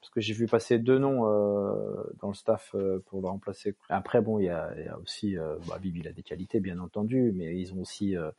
Parce 0.00 0.10
que 0.10 0.20
j'ai 0.20 0.32
vu 0.32 0.46
passer 0.46 0.78
deux 0.78 0.98
noms 0.98 1.28
euh, 1.28 2.02
dans 2.20 2.28
le 2.28 2.34
staff 2.34 2.70
euh, 2.74 3.04
pour 3.06 3.20
le 3.20 3.28
remplacer. 3.28 3.76
Après, 3.90 4.22
bon, 4.22 4.38
il 4.38 4.46
y 4.46 4.48
a, 4.48 4.72
aussi, 5.02 5.36
euh, 5.36 5.56
bah, 5.68 5.78
Bibi, 5.78 6.00
il 6.00 6.08
a 6.08 6.12
des 6.12 6.22
qualités, 6.22 6.58
bien 6.58 6.78
entendu, 6.78 7.32
mais 7.36 7.56
ils 7.60 7.74
ont 7.74 7.82
aussi 7.82 8.16
euh, 8.16 8.30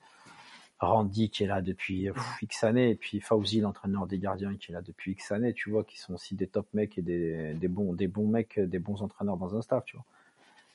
Randy 0.80 1.30
qui 1.30 1.44
est 1.44 1.48
là 1.48 1.62
depuis 1.62 2.10
X 2.42 2.64
années, 2.64 2.90
et 2.90 2.96
puis 2.96 3.22
Fauzi, 3.22 3.62
l'entraîneur 3.62 4.08
des 4.08 4.18
gardiens, 4.18 4.56
qui 4.56 4.72
est 4.72 4.74
là 4.74 4.82
depuis 4.82 5.12
X 5.12 5.32
années, 5.32 5.54
tu 5.54 5.70
vois, 5.70 5.84
qui 5.84 6.00
sont 6.00 6.16
aussi 6.16 6.36
des 6.36 6.48
top 6.48 6.68
mecs 6.74 6.98
et 6.98 7.04
des, 7.04 7.54
des 7.54 7.68
bons, 7.68 7.94
des 7.94 8.08
bons 8.08 8.28
mecs, 8.28 8.60
des 8.60 8.80
bons 8.80 9.02
entraîneurs 9.04 9.38
dans 9.38 9.56
un 9.56 9.62
staff, 9.62 9.86
tu 9.86 9.96
vois. 9.96 10.06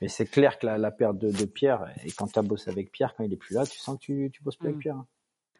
Mais 0.00 0.08
c'est 0.08 0.26
clair 0.26 0.58
que 0.58 0.66
la, 0.66 0.76
la 0.76 0.90
perte 0.90 1.18
de, 1.18 1.30
de, 1.30 1.44
Pierre, 1.46 1.90
et 2.04 2.10
quand 2.10 2.26
tu 2.26 2.38
as 2.38 2.42
bossé 2.42 2.70
avec 2.70 2.92
Pierre, 2.92 3.14
quand 3.14 3.24
il 3.24 3.32
est 3.32 3.36
plus 3.36 3.54
là, 3.54 3.64
tu 3.64 3.78
sens 3.78 3.96
que 3.98 4.04
tu, 4.04 4.30
tu 4.30 4.42
bosses 4.42 4.56
plus 4.56 4.68
mmh. 4.68 4.70
avec 4.70 4.80
Pierre. 4.80 4.96
Hein. 4.96 5.06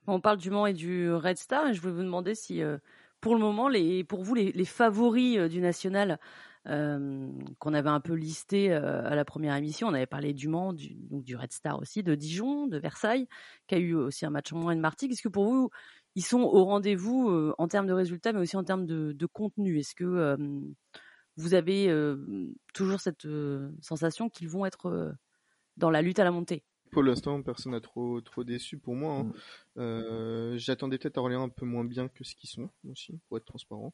On 0.07 0.21
parle 0.21 0.37
du 0.37 0.51
Mans 0.51 0.67
et 0.67 0.75
du 0.75 1.11
Red 1.13 1.39
Star, 1.39 1.69
et 1.69 1.75
je 1.75 1.81
voulais 1.81 1.95
vous 1.95 2.03
demander 2.03 2.35
si, 2.35 2.63
euh, 2.63 2.79
pour 3.21 3.35
le 3.35 3.41
moment, 3.41 3.69
les, 3.69 4.05
pour 4.05 4.23
vous, 4.23 4.35
les, 4.35 4.53
les 4.53 4.65
favoris 4.65 5.39
euh, 5.39 5.49
du 5.49 5.61
national, 5.61 6.21
euh, 6.69 7.29
qu'on 7.59 7.75
avait 7.75 7.89
un 7.89 8.01
peu 8.01 8.13
listé 8.13 8.73
à 8.73 9.15
la 9.15 9.25
première 9.25 9.55
émission. 9.55 9.87
On 9.87 9.95
avait 9.95 10.07
parlé 10.07 10.35
du 10.35 10.49
Mans, 10.49 10.73
du, 10.73 10.95
donc 10.95 11.23
du 11.23 11.37
Red 11.37 11.53
Star 11.53 11.79
aussi, 11.81 12.03
de 12.03 12.15
Dijon, 12.15 12.67
de 12.67 12.77
Versailles, 12.77 13.29
qui 13.69 13.77
a 13.77 13.79
eu 13.79 13.95
aussi 13.95 14.27
un 14.27 14.31
match 14.31 14.53
moins 14.53 14.75
de 14.75 14.81
Martigues. 14.81 15.13
Est-ce 15.13 15.23
que 15.23 15.29
pour 15.29 15.45
vous, 15.45 15.71
ils 16.17 16.25
sont 16.25 16.41
au 16.41 16.65
rendez-vous 16.65 17.53
en 17.57 17.69
termes 17.69 17.87
de 17.87 17.93
résultats, 17.93 18.33
mais 18.33 18.41
aussi 18.41 18.57
en 18.57 18.65
termes 18.65 18.85
de, 18.85 19.13
de 19.13 19.27
contenu? 19.27 19.79
Est-ce 19.79 19.95
que 19.95 20.37
vous 21.37 21.55
avez 21.55 21.89
euh, 21.89 22.55
toujours 22.75 23.01
cette 23.01 23.27
sensation 23.81 24.29
qu'ils 24.29 24.49
vont 24.49 24.67
être 24.67 25.15
dans 25.77 25.91
la 25.91 26.03
lutte 26.03 26.19
à 26.19 26.25
la 26.25 26.31
montée? 26.31 26.65
Pour 26.93 27.03
l'instant, 27.03 27.43
personne 27.43 27.73
n'a 27.73 27.81
trop 27.81 28.21
trop 28.21 28.45
déçu 28.45 28.79
pour 28.79 28.95
moi. 28.95 29.15
Hein. 29.15 29.25
Mmh. 29.25 29.81
Euh, 29.81 30.57
J'attendais 30.57 30.99
peut-être 30.99 31.19
Orléans 31.19 31.43
un 31.43 31.49
peu 31.49 31.67
moins 31.67 31.85
bien 31.85 32.09
que 32.09 32.25
ce 32.25 32.35
qu'ils 32.35 32.49
sont 32.49 32.71
aussi, 32.89 33.19
pour 33.29 33.37
être 33.37 33.45
transparent. 33.45 33.93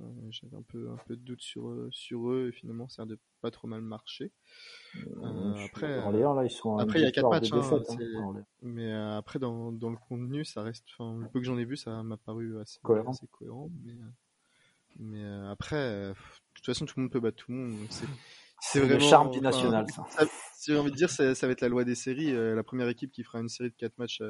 Euh, 0.00 0.04
J'avais 0.30 0.56
un 0.56 0.62
peu 0.62 0.90
un 0.90 0.98
peu 1.06 1.16
de 1.16 1.22
doute 1.22 1.40
sur 1.40 1.68
euh, 1.68 1.88
sur 1.90 2.30
eux 2.30 2.48
et 2.48 2.52
finalement 2.52 2.86
ça 2.86 3.02
a 3.02 3.06
de 3.06 3.18
pas 3.40 3.50
trop 3.50 3.66
mal 3.66 3.80
marché. 3.80 4.30
Euh, 4.96 5.54
après 5.64 5.98
Orléans 6.00 6.34
là 6.34 6.44
ils 6.44 6.50
sont 6.50 6.76
après 6.76 7.00
il 7.00 7.04
y 7.04 7.06
a 7.06 7.10
quatre 7.12 7.30
matchs, 7.30 7.50
hein, 7.50 7.82
hein, 7.88 8.44
mais 8.60 8.92
euh, 8.92 9.16
après 9.16 9.38
dans 9.38 9.72
dans 9.72 9.88
le 9.88 9.96
contenu 9.96 10.44
ça 10.44 10.60
reste, 10.62 10.84
enfin 10.92 11.18
le 11.18 11.28
peu 11.28 11.40
que 11.40 11.46
j'en 11.46 11.56
ai 11.56 11.64
vu 11.64 11.78
ça 11.78 12.02
m'a 12.02 12.18
paru 12.18 12.60
assez 12.60 12.78
cohérent, 12.82 13.12
assez 13.12 13.26
cohérent 13.28 13.70
mais 13.84 13.94
mais 14.98 15.24
après 15.50 16.12
de 16.12 16.14
toute 16.66 16.74
façon 16.74 16.86
tout 16.86 16.94
le 16.96 17.02
monde 17.02 17.12
peut 17.12 17.20
battre 17.20 17.36
tout 17.36 17.52
le 17.52 17.58
monde 17.58 17.86
c'est 18.60 18.80
vraiment 18.80 18.94
le 18.94 19.00
charme 19.00 19.30
du 19.30 19.40
national 19.40 19.86
ça. 19.90 20.04
ça 20.10 20.26
si 20.56 20.72
j'ai 20.72 20.78
envie 20.78 20.90
de 20.90 20.96
dire 20.96 21.10
ça, 21.10 21.34
ça 21.34 21.46
va 21.46 21.52
être 21.52 21.60
la 21.60 21.68
loi 21.68 21.84
des 21.84 21.94
séries 21.94 22.32
la 22.32 22.62
première 22.62 22.88
équipe 22.88 23.12
qui 23.12 23.22
fera 23.22 23.40
une 23.40 23.48
série 23.48 23.70
de 23.70 23.76
quatre 23.76 23.98
matchs 23.98 24.22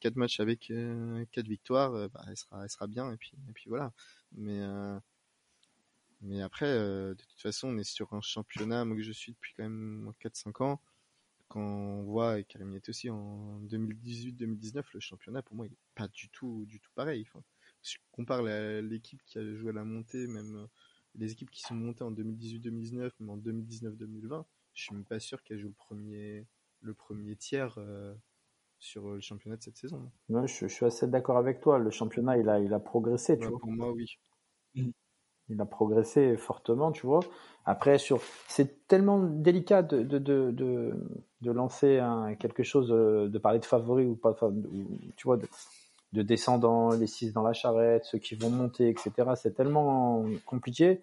quatre 0.00 0.16
matchs 0.16 0.40
avec 0.40 0.70
euh, 0.70 1.24
quatre 1.32 1.48
victoires, 1.48 1.94
euh, 1.94 2.08
bah, 2.08 2.22
elle 2.28 2.36
sera, 2.36 2.62
elle 2.62 2.70
sera 2.70 2.86
bien 2.86 3.12
et 3.12 3.16
puis, 3.16 3.32
et 3.48 3.52
puis 3.52 3.68
voilà. 3.68 3.92
Mais, 4.32 4.60
euh, 4.60 4.98
mais 6.20 6.42
après, 6.42 6.66
de 6.66 7.14
toute 7.14 7.40
façon, 7.40 7.68
on 7.68 7.78
est 7.78 7.84
sur 7.84 8.12
un 8.12 8.20
championnat, 8.20 8.84
moi 8.84 8.96
que 8.96 9.02
je 9.02 9.12
suis 9.12 9.32
depuis 9.32 9.54
quand 9.56 9.62
même 9.62 10.12
4-5 10.20 10.62
ans. 10.62 10.80
Quand 11.48 11.60
on 11.60 12.02
voit, 12.02 12.38
et 12.38 12.44
Karim 12.44 12.74
était 12.76 12.90
aussi 12.90 13.08
en 13.08 13.60
2018-2019, 13.62 14.84
le 14.92 15.00
championnat 15.00 15.40
pour 15.40 15.56
moi 15.56 15.66
il 15.66 15.72
est 15.72 15.78
pas 15.94 16.08
du 16.08 16.28
tout, 16.28 16.66
du 16.66 16.78
tout 16.78 16.90
pareil. 16.94 17.24
Enfin, 17.26 17.42
si 17.80 17.94
je 17.94 17.98
compare 18.12 18.42
l'équipe 18.42 19.22
qui 19.24 19.38
a 19.38 19.54
joué 19.54 19.70
à 19.70 19.72
la 19.72 19.84
montée, 19.84 20.26
même 20.26 20.68
les 21.18 21.32
équipes 21.32 21.50
qui 21.50 21.62
sont 21.62 21.74
montées 21.74 22.04
en 22.04 22.12
2018-2019, 22.12 23.10
même 23.20 23.30
en 23.30 23.36
2019-2020, 23.38 24.44
je 24.74 24.82
suis 24.82 24.94
même 24.94 25.04
pas 25.04 25.20
sûr 25.20 25.42
qu'elles 25.42 25.58
jouent 25.58 25.68
le 25.68 25.74
premier, 25.74 26.46
le 26.80 26.94
premier 26.94 27.36
tiers. 27.36 27.74
Euh, 27.78 28.14
sur 28.80 29.08
le 29.08 29.20
championnat 29.20 29.56
de 29.56 29.62
cette 29.62 29.76
saison. 29.76 30.10
Ouais, 30.28 30.46
je, 30.46 30.66
je, 30.66 30.72
suis 30.72 30.86
assez 30.86 31.06
d'accord 31.08 31.36
avec 31.36 31.60
toi. 31.60 31.78
Le 31.78 31.90
championnat, 31.90 32.38
il 32.38 32.48
a, 32.48 32.60
il 32.60 32.72
a 32.72 32.78
progressé, 32.78 33.38
tu 33.38 33.48
vois. 33.48 33.58
Pour 33.58 33.70
moi, 33.70 33.92
oui. 33.92 34.06
Il 35.50 35.58
a 35.62 35.64
progressé 35.64 36.36
fortement, 36.36 36.92
tu 36.92 37.06
vois. 37.06 37.20
Après, 37.64 37.96
sur, 37.96 38.20
c'est 38.48 38.86
tellement 38.86 39.18
délicat 39.18 39.82
de, 39.82 40.02
de, 40.02 40.18
de, 40.18 40.50
de, 40.50 40.92
de 41.40 41.50
lancer 41.50 41.96
un, 41.98 42.34
quelque 42.34 42.62
chose, 42.62 42.90
de 42.90 43.38
parler 43.38 43.58
de 43.58 43.64
favoris 43.64 44.06
ou 44.06 44.14
pas, 44.14 44.36
ou, 44.42 44.98
tu 45.16 45.24
vois, 45.26 45.38
de, 46.12 46.18
de 46.18 46.22
descendants, 46.22 46.90
les 46.90 47.06
six 47.06 47.32
dans 47.32 47.42
la 47.42 47.52
charrette, 47.52 48.04
ceux 48.04 48.18
qui 48.18 48.34
vont 48.34 48.50
monter, 48.50 48.88
etc. 48.88 49.12
C'est 49.36 49.54
tellement 49.54 50.24
compliqué 50.46 51.02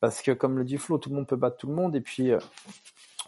parce 0.00 0.22
que, 0.22 0.32
comme 0.32 0.58
le 0.58 0.64
dit 0.64 0.76
Flo, 0.76 0.98
tout 0.98 1.10
le 1.10 1.16
monde 1.16 1.26
peut 1.26 1.36
battre 1.36 1.56
tout 1.56 1.68
le 1.68 1.74
monde. 1.74 1.96
Et 1.96 2.00
puis, 2.00 2.30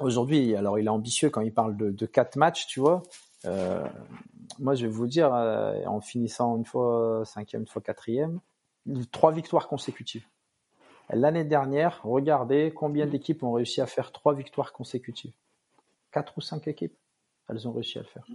aujourd'hui, 0.01 0.55
alors 0.55 0.78
il 0.78 0.87
est 0.87 0.91
ambitieux 0.91 1.31
quand 1.31 1.41
il 1.41 1.53
parle 1.53 1.77
de, 1.77 1.91
de 1.91 2.07
quatre 2.07 2.37
matchs, 2.37 2.66
tu 2.66 2.81
vois. 2.81 3.03
Euh, 3.45 3.87
moi, 4.59 4.74
je 4.74 4.87
vais 4.87 4.93
vous 4.93 5.07
dire, 5.07 5.33
euh, 5.35 5.85
en 5.87 6.01
finissant 6.01 6.57
une 6.57 6.65
fois 6.65 7.24
cinquième, 7.24 7.62
une 7.62 7.69
fois 7.69 7.83
quatrième, 7.83 8.41
trois 9.12 9.33
victoires 9.33 9.69
consécutives. 9.69 10.27
L'année 11.11 11.45
dernière, 11.45 12.01
regardez 12.03 12.73
combien 12.74 13.07
d'équipes 13.07 13.43
ont 13.43 13.53
réussi 13.53 13.81
à 13.81 13.87
faire 13.87 14.11
trois 14.12 14.35
victoires 14.35 14.73
consécutives. 14.73 15.35
Quatre 16.11 16.37
ou 16.39 16.41
cinq 16.41 16.66
équipes, 16.66 16.97
elles 17.49 17.69
ont 17.69 17.73
réussi 17.73 17.99
à 17.99 18.03
le 18.03 18.09
faire. 18.09 18.27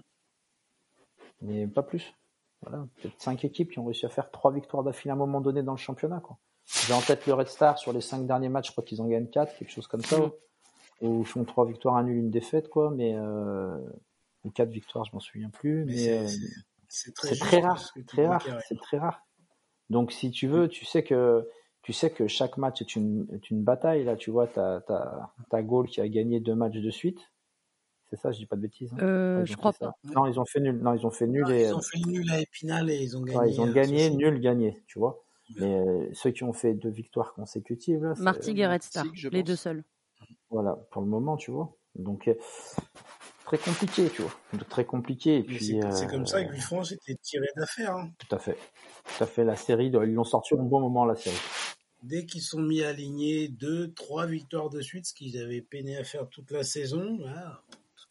Mais 1.41 1.68
pas 1.68 1.84
plus. 1.84 2.14
Voilà, 2.61 2.85
peut-être 3.01 3.19
cinq 3.19 3.43
équipes 3.43 3.71
qui 3.71 3.79
ont 3.79 3.85
réussi 3.85 4.05
à 4.05 4.09
faire 4.09 4.29
trois 4.29 4.51
victoires 4.51 4.83
d'affilée 4.83 5.11
à 5.11 5.15
un 5.15 5.17
moment 5.17 5.41
donné 5.41 5.63
dans 5.63 5.73
le 5.73 5.77
championnat. 5.77 6.21
J'ai 6.88 6.93
en 6.93 7.01
tête 7.01 7.25
le 7.25 7.33
Red 7.33 7.47
Star 7.47 7.77
sur 7.77 7.91
les 7.91 8.01
cinq 8.01 8.25
derniers 8.27 8.49
matchs, 8.49 8.67
je 8.67 8.71
crois 8.71 8.83
qu'ils 8.83 9.01
en 9.01 9.07
gagnent 9.07 9.29
quatre, 9.29 9.57
quelque 9.57 9.71
chose 9.71 9.88
comme 9.88 10.03
ça. 10.03 10.19
Mmh. 10.19 10.31
Ou 11.01 11.21
ils 11.21 11.25
font 11.25 11.43
trois 11.43 11.65
victoires, 11.65 11.95
un 11.95 12.03
nul, 12.03 12.17
une 12.17 12.29
défaite, 12.29 12.69
quoi. 12.69 12.91
Mais 12.91 13.15
euh, 13.15 13.75
ou 14.43 14.51
quatre 14.51 14.69
victoires, 14.69 15.03
je 15.05 15.11
m'en 15.13 15.19
souviens 15.19 15.49
plus, 15.49 15.85
mais, 15.85 16.21
mais 16.21 16.27
c'est 16.88 17.15
très, 17.15 17.35
très, 17.35 17.59
rare, 17.61 17.83
très 18.05 18.27
rare, 18.27 18.45
c'est 18.67 18.77
très 18.77 18.99
rare. 18.99 19.25
Donc 19.89 20.11
si 20.11 20.29
tu 20.29 20.47
veux, 20.47 20.67
tu 20.67 20.85
sais 20.85 21.03
que 21.03 21.47
tu 21.81 21.93
sais 21.93 22.11
que 22.11 22.27
chaque 22.27 22.57
match 22.57 22.81
est 22.81 22.95
une, 22.95 23.27
est 23.33 23.49
une 23.49 23.63
bataille. 23.63 24.03
Là, 24.03 24.15
tu 24.15 24.29
vois, 24.29 24.45
t'as 24.45 24.81
as, 24.88 25.33
as 25.51 25.63
Gaulle 25.63 25.88
qui 25.88 25.99
a 25.99 26.07
gagné 26.07 26.39
deux 26.39 26.53
matchs 26.53 26.77
de 26.77 26.91
suite. 26.91 27.30
C'est 28.11 28.19
ça, 28.19 28.31
je 28.33 28.39
dis 28.39 28.45
pas 28.45 28.57
de 28.57 28.61
bêtises. 28.61 28.91
Hein. 28.93 29.03
Euh, 29.03 29.45
je 29.45 29.55
crois 29.55 29.71
pas. 29.71 29.95
Non, 30.03 30.27
ils 30.27 30.38
ont 30.38 30.43
fait 30.43 30.59
nul. 30.59 30.77
Non, 30.81 30.93
ils 30.93 31.07
ont 31.07 31.11
fait 31.11 31.27
nul. 31.27 31.43
Non, 31.43 31.49
et, 31.49 31.61
ils 31.63 31.73
ont 31.73 31.81
fait 31.81 31.99
nul 32.05 32.29
à 32.29 32.41
Épinal 32.41 32.89
et 32.89 33.01
ils 33.01 33.15
ont 33.15 33.21
gagné. 33.21 33.39
Ouais, 33.39 33.49
ils 33.49 33.61
ont 33.61 33.71
gagné, 33.71 34.09
nul, 34.09 34.41
gagné, 34.41 34.83
tu 34.85 34.99
vois. 34.99 35.23
Mais 35.55 35.73
euh, 35.73 36.09
ceux 36.11 36.31
qui 36.31 36.43
ont 36.43 36.51
fait 36.51 36.73
deux 36.73 36.89
victoires 36.89 37.33
consécutives, 37.33 38.03
là, 38.03 38.13
Martigues 38.17 38.59
et 38.59 38.67
Red 38.67 38.83
Star, 38.83 39.05
les 39.31 39.43
deux 39.43 39.55
seuls. 39.55 39.85
Voilà, 40.49 40.75
pour 40.91 41.01
le 41.01 41.07
moment, 41.07 41.38
tu 41.38 41.51
vois. 41.51 41.73
Donc, 41.95 42.29
très 43.45 43.57
compliqué, 43.57 44.09
tu 44.09 44.23
vois. 44.23 44.31
Très 44.69 44.83
compliqué. 44.83 45.38
Et 45.38 45.43
puis, 45.43 45.63
c'est, 45.63 45.81
euh, 45.81 46.07
comme 46.07 46.25
ça 46.25 46.43
que 46.43 46.51
Villefranche 46.51 46.91
était 46.91 47.15
tiré 47.15 47.47
d'affaire. 47.55 47.95
Hein. 47.95 48.11
Tout 48.17 48.35
à 48.35 48.39
fait. 48.39 48.57
Tout 49.05 49.23
à 49.23 49.27
fait. 49.27 49.45
La 49.45 49.55
série, 49.55 49.88
ils 49.88 50.13
l'ont 50.13 50.25
sorti 50.25 50.53
au 50.53 50.57
bon 50.57 50.81
moment, 50.81 51.05
la 51.05 51.15
série. 51.15 51.39
Dès 52.03 52.25
qu'ils 52.25 52.41
sont 52.41 52.59
mis 52.59 52.83
à 52.83 52.89
aligner 52.89 53.47
deux, 53.47 53.93
trois 53.93 54.25
victoires 54.25 54.69
de 54.69 54.81
suite, 54.81 55.05
ce 55.05 55.13
qu'ils 55.13 55.38
avaient 55.38 55.61
peiné 55.61 55.97
à 55.97 56.03
faire 56.03 56.27
toute 56.27 56.51
la 56.51 56.63
saison, 56.63 57.19
là, 57.19 57.61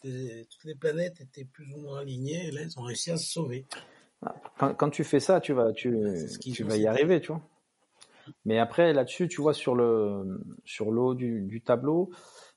les, 0.04 0.46
toutes, 0.46 0.64
les, 0.64 0.74
planètes 0.74 1.20
étaient 1.20 1.44
plus 1.44 1.72
ou 1.74 1.78
moins 1.78 2.00
alignées, 2.00 2.48
et 2.48 2.50
là, 2.50 2.62
ils 2.62 2.78
ont 2.78 2.82
réussi 2.82 3.10
à 3.10 3.16
se 3.16 3.30
sauver. 3.30 3.66
Ah, 4.22 4.34
quand, 4.58 4.74
quand 4.74 4.90
tu 4.90 5.04
fais 5.04 5.20
ça, 5.20 5.40
tu 5.40 5.52
vas, 5.52 5.72
tu, 5.72 5.96
tu 6.40 6.64
vas 6.64 6.76
y 6.76 6.86
arriver, 6.86 7.20
tu 7.20 7.28
vois. 7.28 7.42
Mais 8.44 8.58
après, 8.58 8.92
là-dessus, 8.92 9.28
tu 9.28 9.40
vois, 9.40 9.54
sur 9.54 9.74
le, 9.74 10.40
sur 10.64 10.90
l'eau 10.90 11.14
du, 11.14 11.42
du 11.42 11.62
tableau, 11.62 12.10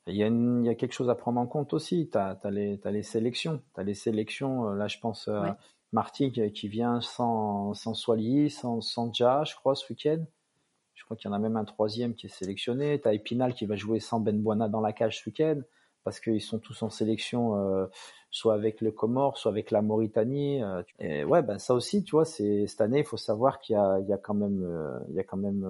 il 0.08 0.16
y, 0.16 0.24
a 0.24 0.28
une, 0.28 0.66
il 0.66 0.68
y 0.68 0.70
a 0.70 0.76
quelque 0.76 0.94
chose 0.94 1.10
à 1.10 1.16
prendre 1.16 1.40
en 1.40 1.48
compte 1.48 1.74
aussi. 1.74 2.10
Tu 2.12 2.18
as, 2.18 2.38
as, 2.44 2.52
les, 2.52 2.80
as 2.84 2.92
les 2.92 3.04
sélections. 3.04 3.62
Tu 3.74 3.80
as 3.80 3.84
les 3.84 3.94
sélections, 3.94 4.70
là 4.74 4.88
je 4.88 5.00
pense 5.00 5.28
à 5.30 5.42
ouais. 5.42 5.52
Martigues 5.94 6.52
qui 6.52 6.68
vient 6.68 7.00
sans, 7.00 7.74
sans 7.74 7.94
Swali, 7.94 8.50
sans, 8.50 8.82
sans 8.82 9.12
Ja, 9.14 9.44
je 9.46 9.56
crois, 9.56 9.76
ce 9.76 9.92
week-end. 9.92 10.24
Je 10.94 11.06
crois 11.06 11.16
qu'il 11.16 11.30
y 11.30 11.34
en 11.34 11.36
a 11.36 11.40
même 11.40 11.56
un 11.56 11.66
troisième 11.66 12.16
qui 12.16 12.28
est 12.28 12.30
sélectionné. 12.30 13.00
Tu 13.00 13.08
as 13.08 13.14
Épinal 13.14 13.54
qui 13.54 13.66
va 13.66 13.76
jouer 13.76 14.00
sans 14.00 14.20
Ben 14.20 14.42
Buana 14.42 14.68
dans 14.68 14.82
la 14.82 14.94
cage 14.94 15.22
ce 15.22 15.30
week-end 15.30 15.62
parce 16.04 16.20
qu'ils 16.20 16.42
sont 16.42 16.60
tous 16.60 16.84
en 16.84 16.90
sélection, 16.90 17.58
euh, 17.58 17.88
soit 18.30 18.54
avec 18.54 18.82
le 18.82 18.92
Comore, 18.92 19.38
soit 19.38 19.52
avec 19.52 19.72
la 19.72 19.82
Mauritanie. 19.82 20.62
Euh, 20.64 20.84
et 21.00 21.24
ouais, 21.24 21.42
ben 21.42 21.60
ça 21.60 21.74
aussi, 21.74 22.04
tu 22.04 22.12
vois, 22.12 22.26
c'est 22.26 22.68
cette 22.68 22.82
année, 22.82 23.00
il 23.00 23.06
faut 23.06 23.18
savoir 23.18 23.60
qu'il 23.60 23.76
y 23.76 23.78
a, 23.78 24.00
il 24.00 24.08
y 24.08 24.14
a 24.14 24.18
quand 24.18 24.34
même, 24.34 24.64
euh, 24.64 25.00
il 25.10 25.16
y 25.16 25.20
a 25.20 25.24
quand 25.24 25.38
même 25.38 25.66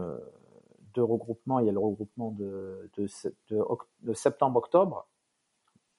deux 0.94 1.04
regroupements. 1.04 1.60
Il 1.60 1.66
y 1.66 1.70
a 1.70 1.74
le 1.74 1.80
regroupement 1.80 2.32
de, 2.32 2.90
de, 2.98 3.08
de, 3.50 3.62
de 4.02 4.14
septembre-octobre. 4.14 5.08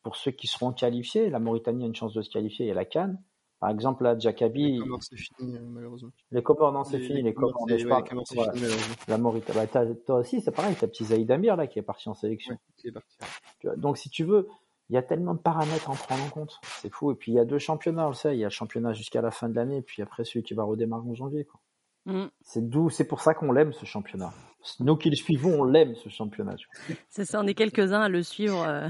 Pour 0.02 0.16
ceux 0.16 0.32
qui 0.32 0.46
seront 0.46 0.72
qualifiés, 0.72 1.30
la 1.30 1.38
Mauritanie 1.38 1.84
a 1.84 1.86
une 1.86 1.94
chance 1.94 2.12
de 2.12 2.22
se 2.22 2.30
qualifier. 2.30 2.66
Il 2.66 2.68
y 2.68 2.72
a 2.72 2.74
la 2.74 2.84
Cannes. 2.84 3.22
Par 3.64 3.70
exemple, 3.70 4.04
là, 4.04 4.18
Jacabi. 4.18 4.72
Les 4.72 4.78
Comores, 4.78 5.02
c'est 5.02 5.16
fini, 5.16 5.58
malheureusement. 5.58 6.10
Les 6.32 6.42
Comores, 6.42 6.72
non, 6.72 6.84
c'est 6.84 6.98
fini. 6.98 7.22
Les 7.22 7.32
Comores, 7.32 7.66
les 7.66 7.82
Comores, 7.82 8.26
c'est 8.26 8.34
voilà. 8.34 8.52
fini, 8.52 8.64
malheureusement. 8.64 8.94
La 9.08 9.16
Mauritanie. 9.16 9.68
Bah, 9.72 9.86
toi 10.04 10.16
aussi, 10.16 10.42
c'est 10.42 10.50
pareil. 10.50 10.76
T'as 10.78 10.86
petit 10.86 11.06
Zaïd 11.06 11.30
Amir, 11.30 11.56
là, 11.56 11.66
qui 11.66 11.78
est 11.78 11.82
parti 11.82 12.10
en 12.10 12.14
sélection. 12.14 12.52
Ouais, 12.52 12.60
qui 12.76 12.88
est 12.88 12.92
parti. 12.92 13.16
Tu 13.60 13.66
vois, 13.66 13.76
donc, 13.76 13.96
si 13.96 14.10
tu 14.10 14.22
veux, 14.22 14.48
il 14.90 14.94
y 14.94 14.98
a 14.98 15.02
tellement 15.02 15.32
de 15.32 15.38
paramètres 15.38 15.88
à 15.88 15.92
en 15.94 15.96
prendre 15.96 16.22
en 16.24 16.28
compte. 16.28 16.60
C'est 16.82 16.92
fou. 16.92 17.10
Et 17.10 17.14
puis 17.14 17.32
il 17.32 17.36
y 17.36 17.38
a 17.38 17.46
deux 17.46 17.58
championnats, 17.58 18.04
on 18.04 18.10
le 18.10 18.14
sait. 18.14 18.36
Il 18.36 18.38
y 18.38 18.44
a 18.44 18.48
le 18.48 18.52
championnat 18.52 18.92
jusqu'à 18.92 19.22
la 19.22 19.30
fin 19.30 19.48
de 19.48 19.54
l'année, 19.54 19.80
puis 19.80 20.02
après 20.02 20.24
celui 20.24 20.42
qui 20.42 20.52
va 20.52 20.64
redémarrer 20.64 21.08
en 21.08 21.14
janvier. 21.14 21.46
Quoi. 21.46 21.58
Mm. 22.04 22.26
C'est 22.42 22.68
d'où, 22.68 22.90
c'est 22.90 23.06
pour 23.06 23.20
ça 23.20 23.32
qu'on 23.32 23.50
l'aime 23.50 23.72
ce 23.72 23.86
championnat. 23.86 24.32
Nous 24.80 24.96
qui 24.96 25.10
le 25.10 25.16
suivons, 25.16 25.60
on 25.60 25.64
l'aime 25.64 25.94
ce 25.94 26.08
championnat. 26.08 26.56
C'est 27.08 27.24
ça, 27.24 27.40
on 27.40 27.46
est 27.46 27.54
quelques-uns 27.54 28.00
à 28.00 28.08
le 28.08 28.22
suivre 28.22 28.62
euh, 28.66 28.88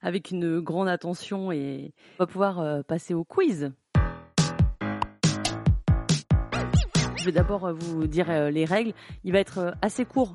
avec 0.00 0.30
une 0.30 0.60
grande 0.60 0.88
attention 0.88 1.52
et 1.52 1.92
on 2.18 2.24
va 2.24 2.26
pouvoir 2.26 2.60
euh, 2.60 2.82
passer 2.82 3.12
au 3.12 3.24
quiz. 3.24 3.70
Je 7.20 7.24
vais 7.26 7.32
d'abord 7.32 7.66
euh, 7.66 7.72
vous 7.72 8.06
dire 8.06 8.50
les 8.50 8.64
règles. 8.64 8.94
Il 9.24 9.32
va 9.32 9.38
être 9.38 9.74
assez 9.82 10.04
court 10.04 10.34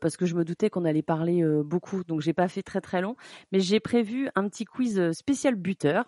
parce 0.00 0.16
que 0.16 0.24
je 0.24 0.34
me 0.34 0.46
doutais 0.46 0.70
qu'on 0.70 0.86
allait 0.86 1.02
parler 1.02 1.44
beaucoup, 1.62 2.02
donc 2.02 2.22
j'ai 2.22 2.32
pas 2.32 2.48
fait 2.48 2.62
très 2.62 2.80
très 2.80 3.02
long. 3.02 3.16
Mais 3.52 3.60
j'ai 3.60 3.80
prévu 3.80 4.30
un 4.34 4.48
petit 4.48 4.64
quiz 4.64 5.12
spécial 5.12 5.56
buteur 5.56 6.06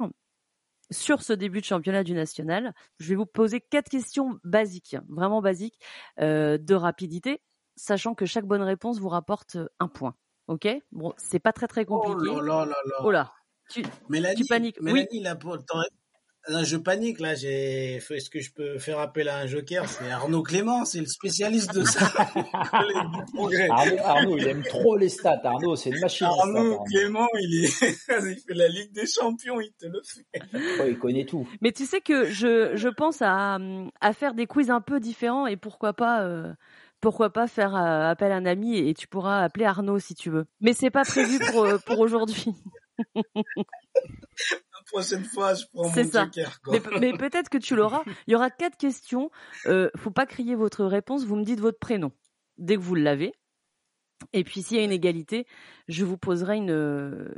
sur 0.90 1.22
ce 1.22 1.32
début 1.32 1.60
de 1.60 1.64
championnat 1.64 2.04
du 2.04 2.14
national. 2.14 2.74
Je 2.98 3.08
vais 3.10 3.14
vous 3.14 3.26
poser 3.26 3.60
quatre 3.60 3.88
questions 3.88 4.38
basiques, 4.44 4.96
vraiment 5.08 5.40
basiques, 5.40 5.78
euh, 6.20 6.58
de 6.58 6.74
rapidité, 6.74 7.40
sachant 7.76 8.14
que 8.14 8.26
chaque 8.26 8.46
bonne 8.46 8.62
réponse 8.62 8.98
vous 8.98 9.08
rapporte 9.08 9.58
un 9.78 9.88
point. 9.88 10.14
Ok? 10.48 10.68
Bon, 10.90 11.12
c'est 11.16 11.38
pas 11.38 11.52
très 11.52 11.68
très 11.68 11.84
compliqué. 11.84 12.30
Oh 12.32 12.40
là 12.40 12.64
là 12.64 12.66
là 12.66 12.76
là. 12.84 12.96
Oh 13.04 13.10
là. 13.10 13.32
Tu, 13.70 13.84
Mélanie, 14.08 14.34
tu 14.34 14.44
paniques. 14.46 14.80
Mélanie, 14.80 15.06
oui. 15.12 15.20
là, 15.20 15.36
pour, 15.36 15.56
je 16.64 16.76
panique 16.76 17.20
là. 17.20 17.34
J'ai, 17.34 17.96
est-ce 17.96 18.30
que 18.30 18.40
je 18.40 18.52
peux 18.52 18.78
faire 18.78 18.98
appel 18.98 19.28
à 19.28 19.38
un 19.38 19.46
joker? 19.46 19.88
C'est 19.88 20.10
Arnaud 20.10 20.42
Clément, 20.42 20.84
c'est 20.84 21.00
le 21.00 21.06
spécialiste 21.06 21.74
de 21.74 21.84
ça. 21.84 22.06
Arnaud, 22.72 23.50
Arnaud, 24.04 24.36
il 24.38 24.46
aime 24.46 24.62
trop 24.62 24.96
les 24.96 25.08
stats. 25.08 25.40
Arnaud, 25.44 25.76
c'est 25.76 25.90
une 25.90 26.00
machine. 26.00 26.26
Arnaud 26.26 26.82
Clément, 26.84 27.28
il 27.40 27.64
est, 27.64 27.82
il 28.08 28.36
fait 28.36 28.54
la 28.54 28.68
Ligue 28.68 28.92
des 28.92 29.06
Champions, 29.06 29.60
il 29.60 29.72
te 29.72 29.86
le 29.86 30.00
fait. 30.04 30.90
il 30.90 30.98
connaît 30.98 31.24
tout. 31.24 31.48
Mais 31.60 31.72
tu 31.72 31.86
sais 31.86 32.00
que 32.00 32.30
je, 32.30 32.72
je 32.74 32.88
pense 32.88 33.22
à, 33.22 33.58
à 34.00 34.12
faire 34.12 34.34
des 34.34 34.46
quiz 34.46 34.70
un 34.70 34.80
peu 34.80 35.00
différents 35.00 35.46
et 35.46 35.56
pourquoi 35.56 35.92
pas. 35.92 36.22
Euh 36.22 36.52
pourquoi 37.00 37.30
pas 37.30 37.46
faire 37.46 37.74
euh, 37.74 38.10
appel 38.10 38.30
à 38.30 38.36
un 38.36 38.46
ami 38.46 38.76
et 38.76 38.94
tu 38.94 39.08
pourras 39.08 39.42
appeler 39.42 39.64
Arnaud 39.64 39.98
si 39.98 40.14
tu 40.14 40.30
veux. 40.30 40.44
Mais 40.60 40.74
c'est 40.74 40.90
pas 40.90 41.04
prévu 41.04 41.38
pour, 41.50 41.64
euh, 41.64 41.78
pour 41.78 41.98
aujourd'hui. 41.98 42.54
prochaine 44.90 45.24
fois, 45.24 45.54
je 45.54 45.64
prends 45.72 45.88
mon 45.88 46.10
ça. 46.10 46.24
joker. 46.24 46.58
Mais, 47.00 47.12
peut-être 47.12 47.48
que 47.48 47.58
tu 47.58 47.76
l'auras. 47.76 48.02
Il 48.26 48.32
y 48.32 48.34
aura 48.34 48.50
quatre 48.50 48.76
questions. 48.76 49.30
Euh, 49.66 49.90
faut 49.96 50.10
pas 50.10 50.26
crier 50.26 50.54
votre 50.54 50.84
réponse. 50.84 51.24
Vous 51.24 51.36
me 51.36 51.44
dites 51.44 51.60
votre 51.60 51.78
prénom 51.78 52.12
dès 52.58 52.76
que 52.76 52.80
vous 52.80 52.94
l'avez. 52.94 53.32
Et 54.32 54.44
puis 54.44 54.62
s'il 54.62 54.76
y 54.76 54.80
a 54.80 54.84
une 54.84 54.92
égalité, 54.92 55.46
je 55.88 56.04
vous 56.04 56.18
poserai 56.18 56.56
une 56.56 57.34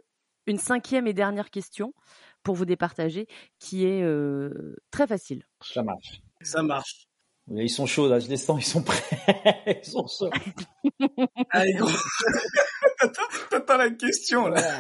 une 0.46 0.58
cinquième 0.58 1.06
et 1.06 1.12
dernière 1.12 1.50
question 1.50 1.94
pour 2.42 2.56
vous 2.56 2.64
départager, 2.64 3.28
qui 3.60 3.84
est 3.86 4.02
euh, 4.02 4.74
très 4.90 5.06
facile. 5.06 5.46
Ça 5.60 5.82
marche. 5.82 6.20
Ça 6.40 6.62
marche. 6.62 7.06
Ils 7.48 7.70
sont 7.70 7.86
chauds 7.86 8.08
là, 8.08 8.18
je 8.18 8.28
les 8.28 8.36
sens, 8.36 8.60
ils 8.60 8.68
sont 8.68 8.82
prêts. 8.82 9.02
ils 9.66 9.84
sont 9.84 10.06
chauds. 10.06 10.30
Allez, 11.50 11.74
gros. 11.74 11.90
T'attends 13.50 13.76
la 13.76 13.90
question 13.90 14.48
là. 14.48 14.78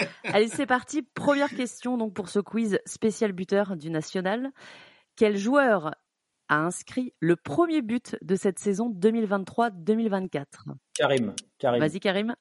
Allez, 0.24 0.48
c'est 0.48 0.66
parti. 0.66 1.02
Première 1.02 1.50
question 1.50 1.96
donc 1.96 2.14
pour 2.14 2.28
ce 2.28 2.38
quiz 2.38 2.78
spécial 2.86 3.32
buteur 3.32 3.76
du 3.76 3.90
national. 3.90 4.50
Quel 5.16 5.36
joueur 5.36 5.94
a 6.48 6.56
inscrit 6.58 7.14
le 7.20 7.36
premier 7.36 7.82
but 7.82 8.16
de 8.22 8.34
cette 8.34 8.58
saison 8.58 8.90
2023-2024 8.90 10.44
Karim. 10.94 11.34
Karim. 11.58 11.80
Vas-y 11.80 12.00
Karim. 12.00 12.34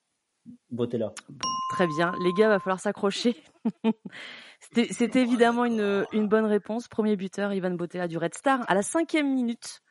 Botella. 0.72 1.14
Bon, 1.28 1.48
très 1.72 1.88
bien. 1.88 2.14
Les 2.24 2.34
gars, 2.34 2.50
va 2.50 2.60
falloir 2.60 2.80
s'accrocher. 2.80 3.36
C'était 4.60 5.22
évidemment 5.22 5.66
une, 5.66 6.06
une, 6.12 6.28
bonne 6.28 6.46
réponse. 6.46 6.88
Premier 6.88 7.16
buteur, 7.16 7.54
Ivan 7.54 7.72
Botella 7.72 8.08
du 8.08 8.18
Red 8.18 8.34
Star. 8.34 8.64
À 8.68 8.74
la 8.74 8.82
cinquième 8.82 9.32
minute, 9.32 9.82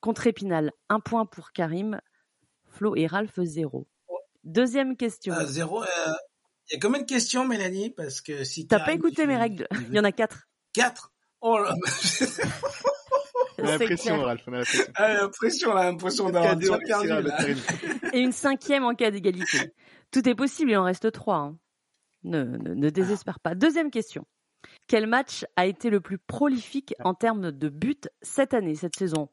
contre 0.00 0.26
Épinal. 0.26 0.72
Un 0.88 1.00
point 1.00 1.26
pour 1.26 1.52
Karim. 1.52 2.00
Flo 2.68 2.94
et 2.94 3.06
Ralph, 3.06 3.40
zéro. 3.42 3.88
Deuxième 4.44 4.96
question. 4.96 5.34
Euh, 5.34 5.44
zéro. 5.44 5.82
Il 6.70 6.74
y 6.74 6.76
a 6.76 6.80
combien 6.80 7.00
de 7.00 7.06
questions, 7.06 7.46
Mélanie 7.46 7.90
Parce 7.90 8.20
que 8.20 8.44
si 8.44 8.66
t'as 8.66 8.80
pas 8.80 8.92
écouté 8.92 9.26
mes 9.26 9.36
règles, 9.36 9.66
il 9.88 9.94
y 9.94 10.00
en 10.00 10.04
a 10.04 10.12
quatre. 10.12 10.48
Quatre? 10.72 11.12
Oh 11.40 11.58
là. 11.58 11.74
on 13.58 13.64
a 13.64 13.70
l'impression, 13.78 14.20
Ralph, 14.22 14.42
on 14.46 14.52
a 14.52 14.56
l'impression. 14.58 14.84
Ah, 14.96 15.14
l'impression, 15.14 15.74
l'impression 15.74 16.30
d'avoir 16.30 16.56
déjà 16.56 16.78
perdu. 16.78 17.08
Et 18.12 18.18
une 18.20 18.32
cinquième 18.32 18.84
en 18.84 18.94
cas 18.94 19.10
d'égalité. 19.10 19.72
Tout 20.10 20.28
est 20.28 20.34
possible, 20.34 20.72
il 20.72 20.76
en 20.76 20.84
reste 20.84 21.10
trois. 21.12 21.36
Hein. 21.36 21.58
Ne, 22.24 22.44
ne, 22.44 22.74
ne, 22.74 22.90
désespère 22.90 23.40
pas. 23.40 23.54
Deuxième 23.54 23.90
question. 23.90 24.26
Quel 24.88 25.06
match 25.06 25.44
a 25.56 25.66
été 25.66 25.88
le 25.88 26.00
plus 26.00 26.18
prolifique 26.18 26.94
en 27.04 27.14
termes 27.14 27.52
de 27.52 27.68
buts 27.68 28.00
cette 28.22 28.54
année, 28.54 28.74
cette 28.74 28.96
saison? 28.96 29.28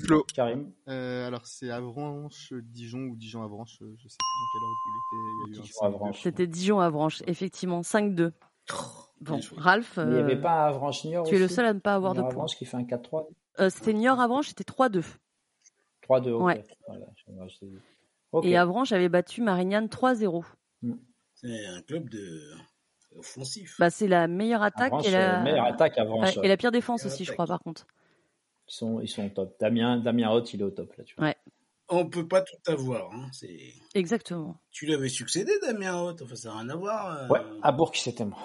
Flo. 0.00 0.24
Karim. 0.34 0.72
Euh, 0.88 1.26
alors 1.26 1.46
c'est 1.46 1.70
Avranches, 1.70 2.52
Dijon 2.52 3.00
ou 3.00 3.16
Dijon 3.16 3.42
Avranches, 3.42 3.78
euh, 3.82 3.94
je 3.98 4.08
sais 4.08 4.16
plus 4.18 4.36
dans 4.40 4.52
quelle 4.52 4.62
ordre 4.62 4.76
il 4.86 4.96
était. 4.98 5.60
Il 5.60 6.02
y 6.02 6.06
a 6.06 6.10
eu 6.10 6.14
C'était 6.14 6.46
Dijon 6.46 6.80
Avranches, 6.80 7.22
effectivement, 7.26 7.80
5-2. 7.82 8.32
Bon, 9.20 9.40
Ralph. 9.56 9.98
il 10.02 10.08
n'y 10.08 10.18
avait 10.18 10.40
pas 10.40 10.66
Avranches 10.66 11.04
Niort 11.04 11.26
Tu 11.26 11.36
es 11.36 11.38
le 11.38 11.48
seul 11.48 11.64
à 11.64 11.72
ne 11.72 11.78
pas 11.78 11.94
avoir 11.94 12.14
de 12.14 12.20
points. 12.20 12.30
Avranches 12.30 12.56
qui 12.56 12.66
fait 12.66 12.76
un 12.76 12.82
4-3. 12.82 13.26
Euh, 13.60 13.70
c'était 13.70 13.94
Niort 13.94 14.20
Avranches, 14.20 14.48
c'était 14.48 14.64
3-2. 14.64 15.04
3-2, 16.02 16.30
ok. 16.30 16.44
Ouais. 16.44 16.64
Voilà, 16.86 17.06
okay. 18.32 18.48
Et 18.48 18.56
Avranches 18.56 18.92
avait 18.92 19.08
battu 19.08 19.40
Marignane 19.40 19.86
3-0. 19.86 20.44
Mm. 20.82 20.92
C'est 21.34 21.66
un 21.66 21.82
club 21.82 22.10
de 22.10 22.40
offensif. 23.16 23.76
Bah, 23.78 23.90
c'est 23.90 24.08
la 24.08 24.28
meilleure 24.28 24.62
attaque 24.62 24.92
Avranches, 24.92 25.08
et 25.08 25.10
la... 25.10 25.40
meilleure 25.40 25.64
attaque 25.64 25.98
Avranches. 25.98 26.38
Et 26.42 26.48
la 26.48 26.56
pire 26.56 26.72
défense 26.72 27.06
aussi, 27.06 27.24
je 27.24 27.32
crois, 27.32 27.46
par 27.46 27.60
contre. 27.60 27.86
Ils 28.68 28.74
sont, 28.74 29.00
ils 29.00 29.08
sont 29.08 29.26
au 29.26 29.28
top. 29.28 29.56
Damien, 29.60 29.98
Damien 29.98 30.30
Hott, 30.30 30.52
il 30.54 30.60
est 30.60 30.64
au 30.64 30.70
top 30.70 30.94
là. 30.96 31.04
Tu 31.04 31.14
vois. 31.16 31.28
Ouais. 31.28 31.36
On 31.88 32.06
peut 32.06 32.26
pas 32.26 32.42
tout 32.42 32.56
avoir. 32.66 33.12
Hein. 33.12 33.28
C'est... 33.32 33.74
Exactement. 33.94 34.60
Tu 34.72 34.86
l'avais 34.86 35.08
succédé, 35.08 35.52
Damien 35.62 35.96
Hott. 36.00 36.20
Enfin, 36.22 36.34
ça 36.34 36.48
n'a 36.48 36.58
rien 36.58 36.68
à 36.70 36.76
voir. 36.76 37.16
Euh... 37.16 37.28
Ouais, 37.28 37.40
à 37.62 37.72
Bourg, 37.72 37.92
c'était 37.94 38.24
moi. 38.24 38.38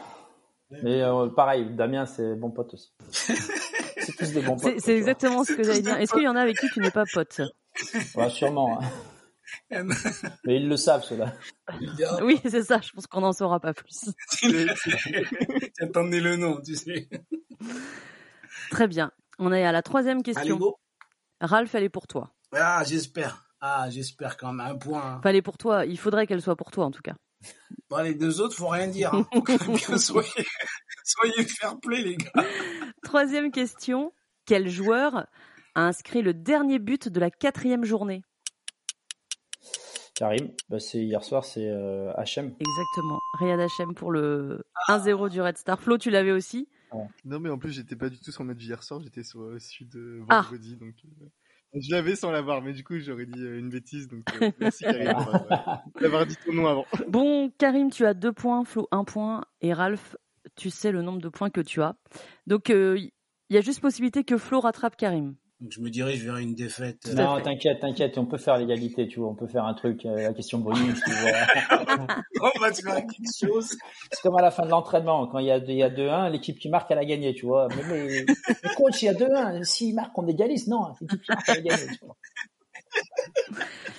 Mais 0.83 1.01
euh, 1.01 1.27
pareil, 1.27 1.75
Damien, 1.75 2.05
c'est 2.05 2.35
bon 2.35 2.51
pote 2.51 2.75
aussi. 2.75 2.93
c'est 3.11 4.15
tous 4.15 4.31
des 4.31 4.41
bons 4.41 4.57
potes. 4.57 4.73
C'est, 4.75 4.79
c'est 4.79 4.97
exactement 4.97 5.43
ce 5.43 5.53
que 5.53 5.63
j'allais 5.63 5.81
dire. 5.81 5.97
Est-ce 5.97 6.13
qu'il 6.13 6.23
y 6.23 6.27
en 6.27 6.35
a 6.35 6.41
avec 6.41 6.57
qui 6.57 6.69
tu 6.69 6.79
n'es 6.79 6.91
pas 6.91 7.03
pote? 7.11 7.41
Ouais, 8.15 8.29
Sûrement. 8.29 8.79
Hein. 8.81 8.85
Mais 10.45 10.57
ils 10.57 10.67
le 10.67 10.77
savent, 10.77 11.03
ceux-là. 11.03 11.33
Oui, 12.21 12.39
c'est 12.45 12.63
ça. 12.63 12.79
Je 12.81 12.91
pense 12.91 13.07
qu'on 13.07 13.21
n'en 13.21 13.33
saura 13.33 13.59
pas 13.59 13.73
plus. 13.73 14.09
Attendez 15.79 16.19
le 16.21 16.35
nom, 16.35 16.61
tu 16.61 16.75
sais. 16.75 17.09
Très 18.69 18.87
bien. 18.87 19.11
On 19.43 19.51
est 19.51 19.65
à 19.65 19.71
la 19.71 19.81
troisième 19.81 20.21
question. 20.21 20.55
Allez, 20.55 20.71
Ralph, 21.41 21.73
elle 21.73 21.83
est 21.83 21.89
pour 21.89 22.05
toi. 22.05 22.31
Ah, 22.53 22.83
j'espère. 22.85 23.43
Ah, 23.59 23.89
j'espère 23.89 24.37
quand 24.37 24.53
même 24.53 24.67
un 24.67 24.75
point. 24.75 25.17
Enfin, 25.17 25.29
elle 25.31 25.35
est 25.35 25.41
pour 25.41 25.57
toi. 25.57 25.83
Il 25.83 25.97
faudrait 25.97 26.27
qu'elle 26.27 26.43
soit 26.43 26.55
pour 26.55 26.69
toi, 26.69 26.85
en 26.85 26.91
tout 26.91 27.01
cas. 27.01 27.15
Bon, 27.89 28.03
les 28.03 28.13
deux 28.13 28.39
autres, 28.39 28.55
faut 28.55 28.67
rien 28.67 28.87
dire. 28.87 29.15
Hein. 29.15 29.27
bien, 29.33 29.97
soyez, 29.97 30.45
soyez 31.03 31.43
fair 31.43 31.79
play, 31.79 32.03
les 32.03 32.17
gars. 32.17 32.31
Troisième 33.03 33.51
question. 33.51 34.13
Quel 34.45 34.69
joueur 34.69 35.25
a 35.73 35.81
inscrit 35.87 36.21
le 36.21 36.35
dernier 36.35 36.77
but 36.77 37.09
de 37.09 37.19
la 37.19 37.31
quatrième 37.31 37.83
journée? 37.83 38.21
Karim, 40.13 40.51
bah 40.69 40.79
c'est 40.79 40.99
hier 40.99 41.23
soir, 41.23 41.45
c'est 41.45 41.67
euh, 41.67 42.11
HM. 42.13 42.53
Exactement, 42.59 43.19
Riyad 43.39 43.59
HM 43.59 43.95
pour 43.95 44.11
le 44.11 44.63
1-0 44.87 45.29
du 45.29 45.41
Red 45.41 45.57
Star. 45.57 45.81
Flo, 45.81 45.97
tu 45.97 46.11
l'avais 46.11 46.31
aussi? 46.31 46.67
Ouais. 46.93 47.07
Non, 47.25 47.39
mais 47.39 47.49
en 47.49 47.57
plus, 47.57 47.71
j'étais 47.71 47.95
pas 47.95 48.09
du 48.09 48.19
tout 48.19 48.31
sur 48.31 48.43
match 48.43 48.63
hier 48.63 48.83
soir, 48.83 49.01
j'étais 49.01 49.23
sur 49.23 49.39
celui 49.59 49.85
de 49.85 50.23
vendredi. 50.27 50.77
Ah. 50.79 50.85
Donc, 50.85 50.95
euh, 51.05 51.25
je 51.73 51.91
l'avais 51.91 52.15
sans 52.15 52.31
l'avoir, 52.31 52.61
mais 52.61 52.73
du 52.73 52.83
coup, 52.83 52.99
j'aurais 52.99 53.25
dit 53.25 53.41
euh, 53.41 53.59
une 53.59 53.69
bêtise. 53.69 54.07
Donc, 54.07 54.23
euh, 54.41 54.51
merci 54.59 54.83
Karim 54.83 55.13
d'avoir 56.01 56.25
dit 56.25 56.35
ton 56.45 56.53
nom 56.53 56.67
avant. 56.67 56.85
Bon, 57.07 57.49
Karim, 57.57 57.89
tu 57.89 58.05
as 58.05 58.13
deux 58.13 58.33
points, 58.33 58.65
Flo, 58.65 58.87
un 58.91 59.05
point, 59.05 59.45
et 59.61 59.73
Ralph, 59.73 60.17
tu 60.55 60.69
sais 60.69 60.91
le 60.91 61.01
nombre 61.01 61.21
de 61.21 61.29
points 61.29 61.49
que 61.49 61.61
tu 61.61 61.81
as. 61.81 61.95
Donc, 62.45 62.69
il 62.69 62.75
euh, 62.75 62.99
y 63.49 63.57
a 63.57 63.61
juste 63.61 63.79
possibilité 63.79 64.23
que 64.23 64.37
Flo 64.37 64.59
rattrape 64.59 64.97
Karim. 64.97 65.35
Donc 65.61 65.71
je 65.73 65.79
me 65.79 65.91
dirige 65.91 66.23
vers 66.23 66.37
une 66.37 66.55
défaite. 66.55 67.13
Non, 67.15 67.39
t'inquiète, 67.39 67.81
t'inquiète, 67.81 68.17
on 68.17 68.25
peut 68.25 68.39
faire 68.39 68.57
l'égalité, 68.57 69.07
tu 69.07 69.19
vois, 69.19 69.29
on 69.29 69.35
peut 69.35 69.45
faire 69.45 69.65
un 69.65 69.75
truc, 69.75 70.07
euh, 70.07 70.15
la 70.15 70.33
question 70.33 70.57
tu 70.57 70.63
vois. 70.63 70.73
on 72.41 72.59
va 72.59 72.73
faire 72.73 72.95
quelque 72.95 73.29
chose. 73.39 73.77
C'est 74.11 74.21
comme 74.23 74.35
à 74.37 74.41
la 74.41 74.49
fin 74.49 74.65
de 74.65 74.71
l'entraînement, 74.71 75.27
quand 75.27 75.37
il 75.37 75.45
y 75.45 75.51
a, 75.51 75.57
il 75.57 75.75
y 75.75 75.83
a 75.83 75.91
2-1, 75.91 76.31
l'équipe 76.31 76.57
qui 76.57 76.67
marque, 76.69 76.89
elle 76.89 76.97
a 76.97 77.05
gagné, 77.05 77.35
tu 77.35 77.45
vois. 77.45 77.67
Mais, 77.75 77.83
mais, 77.87 78.25
mais 78.25 78.69
coach, 78.75 79.03
il 79.03 79.05
y 79.05 79.09
a 79.09 79.13
2-1, 79.13 79.63
s'il 79.63 79.93
marque, 79.93 80.17
on 80.17 80.27
égalise, 80.27 80.67
non, 80.67 80.95
l'équipe 80.99 81.21
qui 81.21 81.31
marque, 81.31 81.49
elle 81.49 81.57
a 81.57 81.61
gagné, 81.61 81.85
tu 81.93 82.05
vois. 82.05 82.17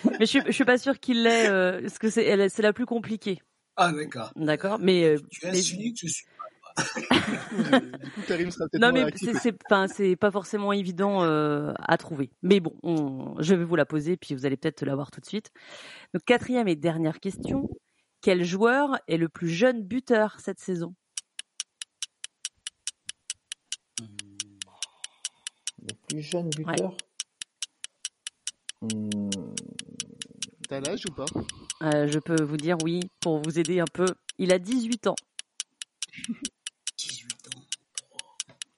Mais 0.05 0.17
je 0.21 0.25
suis, 0.25 0.43
je 0.45 0.51
suis 0.51 0.65
pas 0.65 0.79
sûr 0.79 0.99
qu'il 0.99 1.23
l'ait, 1.23 1.49
euh, 1.49 1.81
parce 1.81 2.01
que 2.01 2.11
c'est, 2.11 2.25
elle, 2.25 2.51
c'est 2.51 2.63
la 2.63 2.73
plus 2.73 2.87
compliquée. 2.87 3.41
Ah, 3.77 3.93
d'accord. 3.93 4.33
D'accord, 4.35 4.79
mais. 4.81 5.05
Euh, 5.05 5.19
tu 5.31 5.47
es 5.47 5.53
mais... 5.53 5.61
unique, 5.61 5.99
je 6.03 6.09
suis 6.09 6.27
du 6.81 8.11
coup, 8.11 8.21
Karim 8.27 8.51
sera 8.51 8.69
peut-être 8.69 8.81
Non, 8.81 8.93
mais 8.93 9.07
c'est, 9.17 9.35
c'est, 9.35 9.57
enfin, 9.67 9.87
c'est 9.89 10.17
pas 10.17 10.31
forcément 10.31 10.73
évident 10.73 11.23
euh, 11.23 11.73
à 11.79 11.97
trouver. 11.99 12.31
Mais 12.43 12.61
bon, 12.61 12.75
on, 12.83 13.35
je 13.41 13.55
vais 13.55 13.65
vous 13.65 13.77
la 13.77 13.85
poser, 13.87 14.17
puis 14.17 14.35
vous 14.35 14.47
allez 14.47 14.57
peut-être 14.57 14.83
l'avoir 14.85 15.11
tout 15.11 15.21
de 15.21 15.27
suite. 15.27 15.51
Donc, 16.15 16.25
quatrième 16.25 16.69
et 16.69 16.77
dernière 16.77 17.21
question. 17.21 17.69
quel 18.21 18.45
joueur 18.45 18.99
est 19.09 19.17
le 19.17 19.29
plus 19.29 19.49
jeune 19.49 19.83
buteur 19.83 20.41
cette 20.41 20.61
saison? 20.61 20.95
Le 25.83 25.95
plus 26.09 26.23
jeune 26.23 26.51
buteur? 26.51 26.97
Hmm, 28.83 29.31
T'as 30.69 30.81
l'âge 30.81 31.05
ou 31.07 31.13
pas? 31.13 31.25
Euh, 31.83 32.07
Je 32.09 32.19
peux 32.19 32.43
vous 32.43 32.57
dire 32.57 32.77
oui, 32.85 33.01
pour 33.21 33.41
vous 33.43 33.59
aider 33.59 33.81
un 33.81 33.85
peu. 33.93 34.07
Il 34.39 34.53
a 34.53 34.59
18 34.59 35.07
ans. 35.09 35.15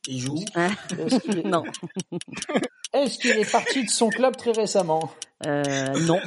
18 0.07 0.57
ans. 0.57 0.69
Il 0.97 0.99
joue 0.99 0.99
Est-ce 0.99 1.19
qu'il 1.21 1.39
est, 1.39 1.43
Non, 1.45 1.63
est-ce 2.93 3.19
qu'il 3.19 3.31
est 3.39 3.51
parti 3.51 3.85
de 3.85 3.91
son 3.91 4.09
club 4.11 4.37
très 4.37 4.53
récemment? 4.53 5.11
Euh, 5.47 5.63
non, 6.07 6.21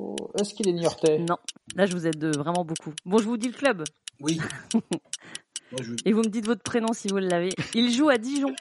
Ou 0.00 0.16
Est-ce 0.40 0.54
qu'il 0.54 0.68
est 0.68 0.72
Niortais? 0.72 1.18
Non. 1.18 1.36
Là, 1.74 1.86
je 1.86 1.92
vous 1.94 2.06
aide 2.06 2.24
vraiment 2.36 2.64
beaucoup. 2.64 2.92
Bon, 3.04 3.18
je 3.18 3.24
vous 3.24 3.36
dis 3.36 3.48
le 3.48 3.54
club. 3.54 3.84
Oui. 4.20 4.38
Moi, 4.74 5.80
je... 5.82 5.92
Et 6.06 6.12
vous 6.12 6.20
me 6.22 6.28
dites 6.28 6.46
votre 6.46 6.62
prénom 6.62 6.92
si 6.92 7.08
vous 7.08 7.18
l'avez. 7.18 7.50
Il 7.74 7.92
joue 7.92 8.08
à 8.08 8.16
Dijon. 8.18 8.54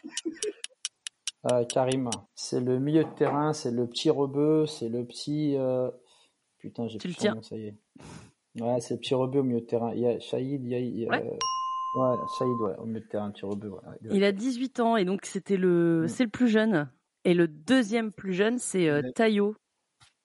Ah, 1.44 1.64
Karim, 1.66 2.10
c'est 2.36 2.60
le 2.60 2.80
milieu 2.80 3.04
de 3.06 3.10
terrain, 3.16 3.54
c'est 3.54 3.72
le 3.72 3.88
petit 3.88 4.10
rebeu, 4.10 4.66
c'est 4.66 4.90
le 4.90 5.06
petit. 5.06 5.56
euh, 5.56 5.90
Putain, 6.58 6.88
j'ai 6.88 6.98
plus 6.98 7.16
le 7.24 7.36
nom, 7.36 7.42
ça 7.44 7.56
y 7.56 7.68
est. 7.68 7.76
Ouais, 8.60 8.82
c'est 8.82 8.96
le 8.96 9.00
petit 9.00 9.14
rebeu 9.14 9.40
au 9.40 9.44
milieu 9.44 9.62
de 9.62 9.66
terrain. 9.66 9.94
Il 9.94 10.02
y 10.02 10.08
a 10.08 10.20
Shahid, 10.20 10.66
il 10.66 10.70
y 10.72 10.76
a. 10.76 10.80
il 10.80 11.00
y 11.00 11.06
a- 11.06 11.10
Ouais. 11.10 11.24
euh, 11.26 11.38
ouais, 11.98 12.18
Shahid, 12.38 12.62
ouais, 12.62 12.76
au 12.78 12.86
milieu 12.86 13.00
de 13.02 13.06
terrain, 13.08 13.32
petit 13.32 13.46
rebeu. 13.46 13.70
ouais. 13.70 13.80
Il 14.12 14.24
a 14.24 14.32
18 14.32 14.80
ans 14.80 14.98
et 14.98 15.06
donc 15.06 15.26
c'était 15.26 15.58
le, 15.58 16.04
Mm. 16.04 16.08
c'est 16.08 16.24
le 16.24 16.30
plus 16.30 16.48
jeune. 16.48 16.90
Et 17.26 17.34
le 17.34 17.48
deuxième 17.48 18.12
plus 18.12 18.34
jeune, 18.34 18.58
c'est 18.60 18.90
euh. 18.90 19.02
Taillot 19.16 19.56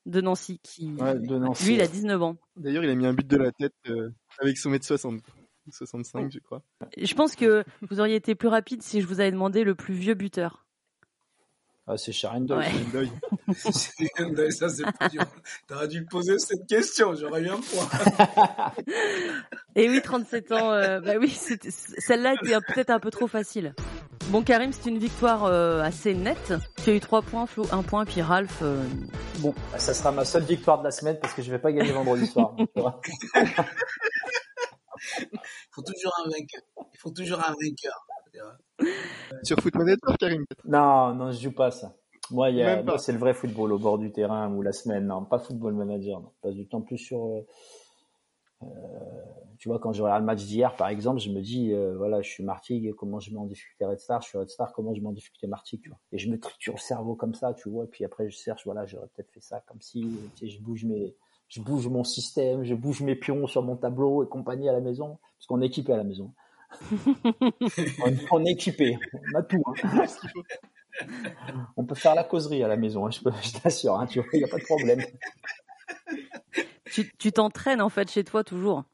de 0.07 0.21
Nancy 0.21 0.59
qui, 0.63 0.93
Ouais, 0.95 1.15
de 1.19 1.37
Nancy. 1.39 1.65
lui, 1.67 1.75
il 1.75 1.81
a 1.81 1.87
19 1.87 2.23
ans. 2.23 2.37
D'ailleurs, 2.57 2.85
il 2.85 2.91
a 2.91 2.95
mis 2.95 3.07
un 3.07 3.15
but 3.15 3.27
de 3.27 3.37
la 3.37 3.51
tête 3.53 3.73
euh, 3.89 4.11
avec 4.41 4.57
son 4.59 4.71
mètre 4.71 4.85
60. 4.85 5.21
65, 5.71 6.31
je 6.33 6.41
crois. 6.41 6.63
Je 6.97 7.15
pense 7.15 7.37
que 7.37 7.65
vous 7.89 8.01
auriez 8.01 8.17
été 8.17 8.35
plus 8.35 8.49
rapide 8.49 8.83
si 8.83 9.01
je 9.01 9.07
vous 9.07 9.21
avais 9.21 9.31
demandé 9.31 9.63
le 9.63 9.75
plus 9.77 9.95
vieux 9.95 10.15
buteur. 10.15 10.67
Ah, 11.87 11.97
c'est 11.97 12.13
Sharendoy. 12.13 12.59
Ouais. 12.59 12.71
Deuil. 12.93 13.11
ça, 13.57 13.73
c'est 13.73 14.85
plus 14.85 15.09
dur. 15.11 15.25
T'aurais 15.67 15.89
dû 15.89 16.05
poser 16.05 16.39
cette 16.39 16.67
question, 16.69 17.15
j'aurais 17.17 17.43
eu 17.43 17.49
un 17.49 17.59
point. 17.61 17.89
Et 19.75 19.89
oui, 19.89 20.01
37 20.01 20.53
ans. 20.53 20.71
euh, 20.73 21.01
bah 21.01 21.15
oui, 21.21 21.29
celle-là 21.31 22.35
était 22.35 22.57
peut-être 22.69 22.91
un 22.91 23.01
peu 23.01 23.11
trop 23.11 23.27
facile. 23.27 23.75
Bon, 24.29 24.43
Karim, 24.45 24.73
c'est 24.73 24.89
une 24.89 24.99
victoire 24.99 25.45
euh, 25.47 25.83
assez 25.83 26.15
nette. 26.15 26.55
Tu 26.85 26.91
as 26.91 26.95
eu 26.95 27.01
3 27.01 27.23
points, 27.23 27.47
Flo 27.47 27.67
1 27.73 27.83
point, 27.83 28.05
puis 28.05 28.23
Ralph. 28.23 28.61
euh, 28.63 28.81
bon, 29.39 29.53
Bah, 29.73 29.79
Ça 29.81 29.93
sera 29.93 30.13
ma 30.13 30.25
seule 30.25 30.45
victoire 30.45 30.79
de 30.79 30.85
la 30.85 30.93
semaine 30.93 31.19
parce 31.21 31.35
que 31.35 31.43
je 31.43 31.51
vais 31.51 31.59
pas 31.59 31.73
gagner 31.73 31.91
vendredi 31.91 32.27
soir. 32.29 32.55
Il 32.59 32.67
faut 35.73 35.83
toujours 35.83 36.13
un 36.25 36.29
vainqueur. 36.31 36.63
Il 36.95 36.99
faut 37.01 37.11
toujours 37.11 37.41
un 37.41 37.53
vainqueur. 37.61 38.07
Sur 39.43 39.59
Football 39.61 39.87
Network, 39.87 40.19
Karim. 40.19 40.45
Non, 40.65 41.15
non, 41.15 41.33
je 41.33 41.41
joue 41.41 41.53
pas 41.53 41.71
ça. 41.71 41.95
Moi, 42.31 42.51
y 42.51 42.63
a, 42.63 42.83
c'est 42.99 43.13
le 43.13 43.19
vrai 43.19 43.35
football 43.35 43.73
au 43.73 43.79
bord 43.79 43.99
du 43.99 44.11
terrain 44.11 44.51
ou 44.53 44.63
la 44.63 44.73
semaine. 44.73 45.07
Non, 45.07 45.25
pas 45.25 45.39
football 45.39 45.75
manager. 45.75 46.21
Non, 46.21 46.33
pas 46.41 46.51
du 46.51 46.67
temps 46.67 46.81
plus 46.81 46.99
sur. 46.99 47.25
euh, 47.25 47.47
euh, 48.63 48.67
tu 49.59 49.69
vois, 49.69 49.79
quand 49.79 49.93
je 49.93 50.03
regarde 50.03 50.23
le 50.23 50.27
match 50.27 50.45
d'hier, 50.45 50.75
par 50.75 50.89
exemple, 50.89 51.21
je 51.21 51.31
me 51.31 51.41
dis, 51.41 51.73
euh, 51.73 51.97
voilà, 51.97 52.21
je 52.23 52.29
suis 52.29 52.43
Martigues, 52.43 52.95
comment 52.95 53.21
je 53.21 53.31
mets 53.33 53.39
en 53.39 53.45
difficulté 53.45 53.85
Red 53.85 54.01
Star, 54.01 54.23
je 54.23 54.29
suis 54.29 54.39
Red 54.39 54.51
Star, 54.51 54.73
comment 54.73 54.95
je 54.95 55.01
mets 55.01 55.09
en 55.09 55.13
difficulté 55.13 55.47
Martigues, 55.47 55.83
tu 55.83 55.89
vois? 55.89 55.99
Et 56.11 56.19
je 56.19 56.31
me 56.31 56.39
triture 56.39 56.75
le 56.75 56.81
cerveau 56.81 57.15
comme 57.15 57.35
ça, 57.35 57.55
tu 57.55 57.69
vois. 57.69 57.85
Et 57.85 57.89
puis 57.89 58.05
après, 58.05 58.29
je 58.29 58.37
cherche, 58.37 58.65
voilà, 58.65 58.87
j'aurais 58.87 59.09
peut-être 59.15 59.31
fait 59.31 59.41
ça 59.41 59.63
comme 59.67 59.81
si, 59.81 60.01
tu 60.37 60.47
sais, 60.47 60.53
je 60.53 60.61
bouge 60.61 60.85
mes, 60.85 61.15
je 61.49 61.61
bouge 61.61 61.87
mon 61.89 62.03
système, 62.03 62.65
je 62.65 62.75
bouge 62.75 63.03
mes 63.03 63.15
pions 63.15 63.47
sur 63.47 63.63
mon 63.63 63.77
tableau 63.77 64.25
et 64.25 64.29
compagnie 64.29 64.69
à 64.69 64.73
la 64.73 64.81
maison, 64.81 65.19
parce 65.37 65.47
qu'on 65.47 65.61
est 65.61 65.67
équipé 65.67 65.93
à 65.93 65.97
la 65.97 66.05
maison. 66.05 66.33
On, 68.05 68.17
on 68.31 68.45
est 68.45 68.53
équipé, 68.53 68.99
on 69.35 69.39
a 69.39 69.43
tout. 69.43 69.63
Hein. 69.67 70.07
On 71.77 71.85
peut 71.85 71.95
faire 71.95 72.15
la 72.15 72.25
causerie 72.25 72.63
à 72.63 72.69
la 72.69 72.77
maison, 72.77 73.07
hein, 73.07 73.11
je, 73.11 73.21
peux- 73.21 73.33
je 73.43 73.59
t'assure, 73.59 73.95
hein, 73.95 74.07
il 74.33 74.39
n'y 74.39 74.45
a 74.45 74.49
pas 74.49 74.59
de 74.59 74.65
problème. 74.65 75.03
tu 77.19 77.33
t'entraînes 77.33 77.81
en 77.81 77.89
fait 77.89 78.11
chez 78.11 78.25
toi 78.25 78.45
toujours. 78.45 78.85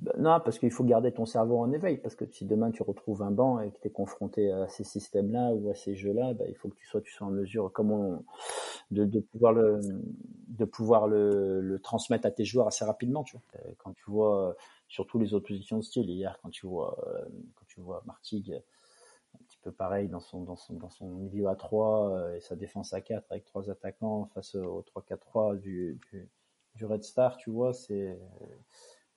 Bah, 0.00 0.12
Non, 0.18 0.40
parce 0.44 0.58
qu'il 0.58 0.70
faut 0.70 0.84
garder 0.84 1.12
ton 1.12 1.26
cerveau 1.26 1.58
en 1.58 1.72
éveil, 1.72 1.98
parce 1.98 2.14
que 2.14 2.24
si 2.26 2.44
demain 2.44 2.70
tu 2.70 2.82
retrouves 2.82 3.22
un 3.22 3.30
banc 3.30 3.60
et 3.60 3.70
que 3.70 3.78
tu 3.80 3.88
es 3.88 3.90
confronté 3.90 4.50
à 4.50 4.68
ces 4.68 4.84
systèmes-là 4.84 5.52
ou 5.52 5.70
à 5.70 5.74
ces 5.74 5.94
jeux-là, 5.94 6.34
bah, 6.34 6.44
il 6.48 6.56
faut 6.56 6.68
que 6.68 6.76
tu 6.76 6.86
sois, 6.86 7.00
tu 7.00 7.12
sois 7.12 7.26
en 7.26 7.30
mesure, 7.30 7.72
comme 7.72 7.90
on, 7.92 8.24
de, 8.90 9.04
de 9.04 9.20
pouvoir 9.20 9.52
le, 9.52 9.80
de 10.48 10.64
pouvoir 10.64 11.06
le, 11.08 11.60
le 11.60 11.78
transmettre 11.80 12.26
à 12.26 12.30
tes 12.30 12.44
joueurs 12.44 12.66
assez 12.66 12.84
rapidement, 12.84 13.24
tu 13.24 13.36
vois. 13.36 13.60
Euh, 13.66 13.72
Quand 13.78 13.92
tu 13.94 14.10
vois, 14.10 14.48
euh, 14.50 14.54
surtout 14.88 15.18
les 15.18 15.34
oppositions 15.34 15.78
de 15.78 15.82
style, 15.82 16.10
hier, 16.10 16.38
quand 16.42 16.50
tu 16.50 16.66
vois, 16.66 16.96
euh, 17.06 17.24
quand 17.54 17.64
tu 17.66 17.80
vois 17.80 18.02
Martigues, 18.06 18.60
un 19.34 19.44
petit 19.46 19.58
peu 19.62 19.72
pareil 19.72 20.08
dans 20.08 20.20
son, 20.20 20.42
dans 20.42 20.56
son, 20.56 20.74
dans 20.74 20.90
son 20.90 21.08
milieu 21.08 21.48
à 21.48 21.56
3 21.56 22.34
et 22.36 22.40
sa 22.40 22.54
défense 22.54 22.92
à 22.92 23.00
4 23.00 23.24
avec 23.30 23.44
trois 23.44 23.68
attaquants 23.68 24.26
face 24.34 24.54
au 24.54 24.84
3-4-3 24.94 25.58
du, 25.58 25.98
du, 26.12 26.28
du 26.74 26.86
Red 26.86 27.04
Star, 27.04 27.36
tu 27.36 27.50
vois, 27.50 27.72
c'est 27.72 28.18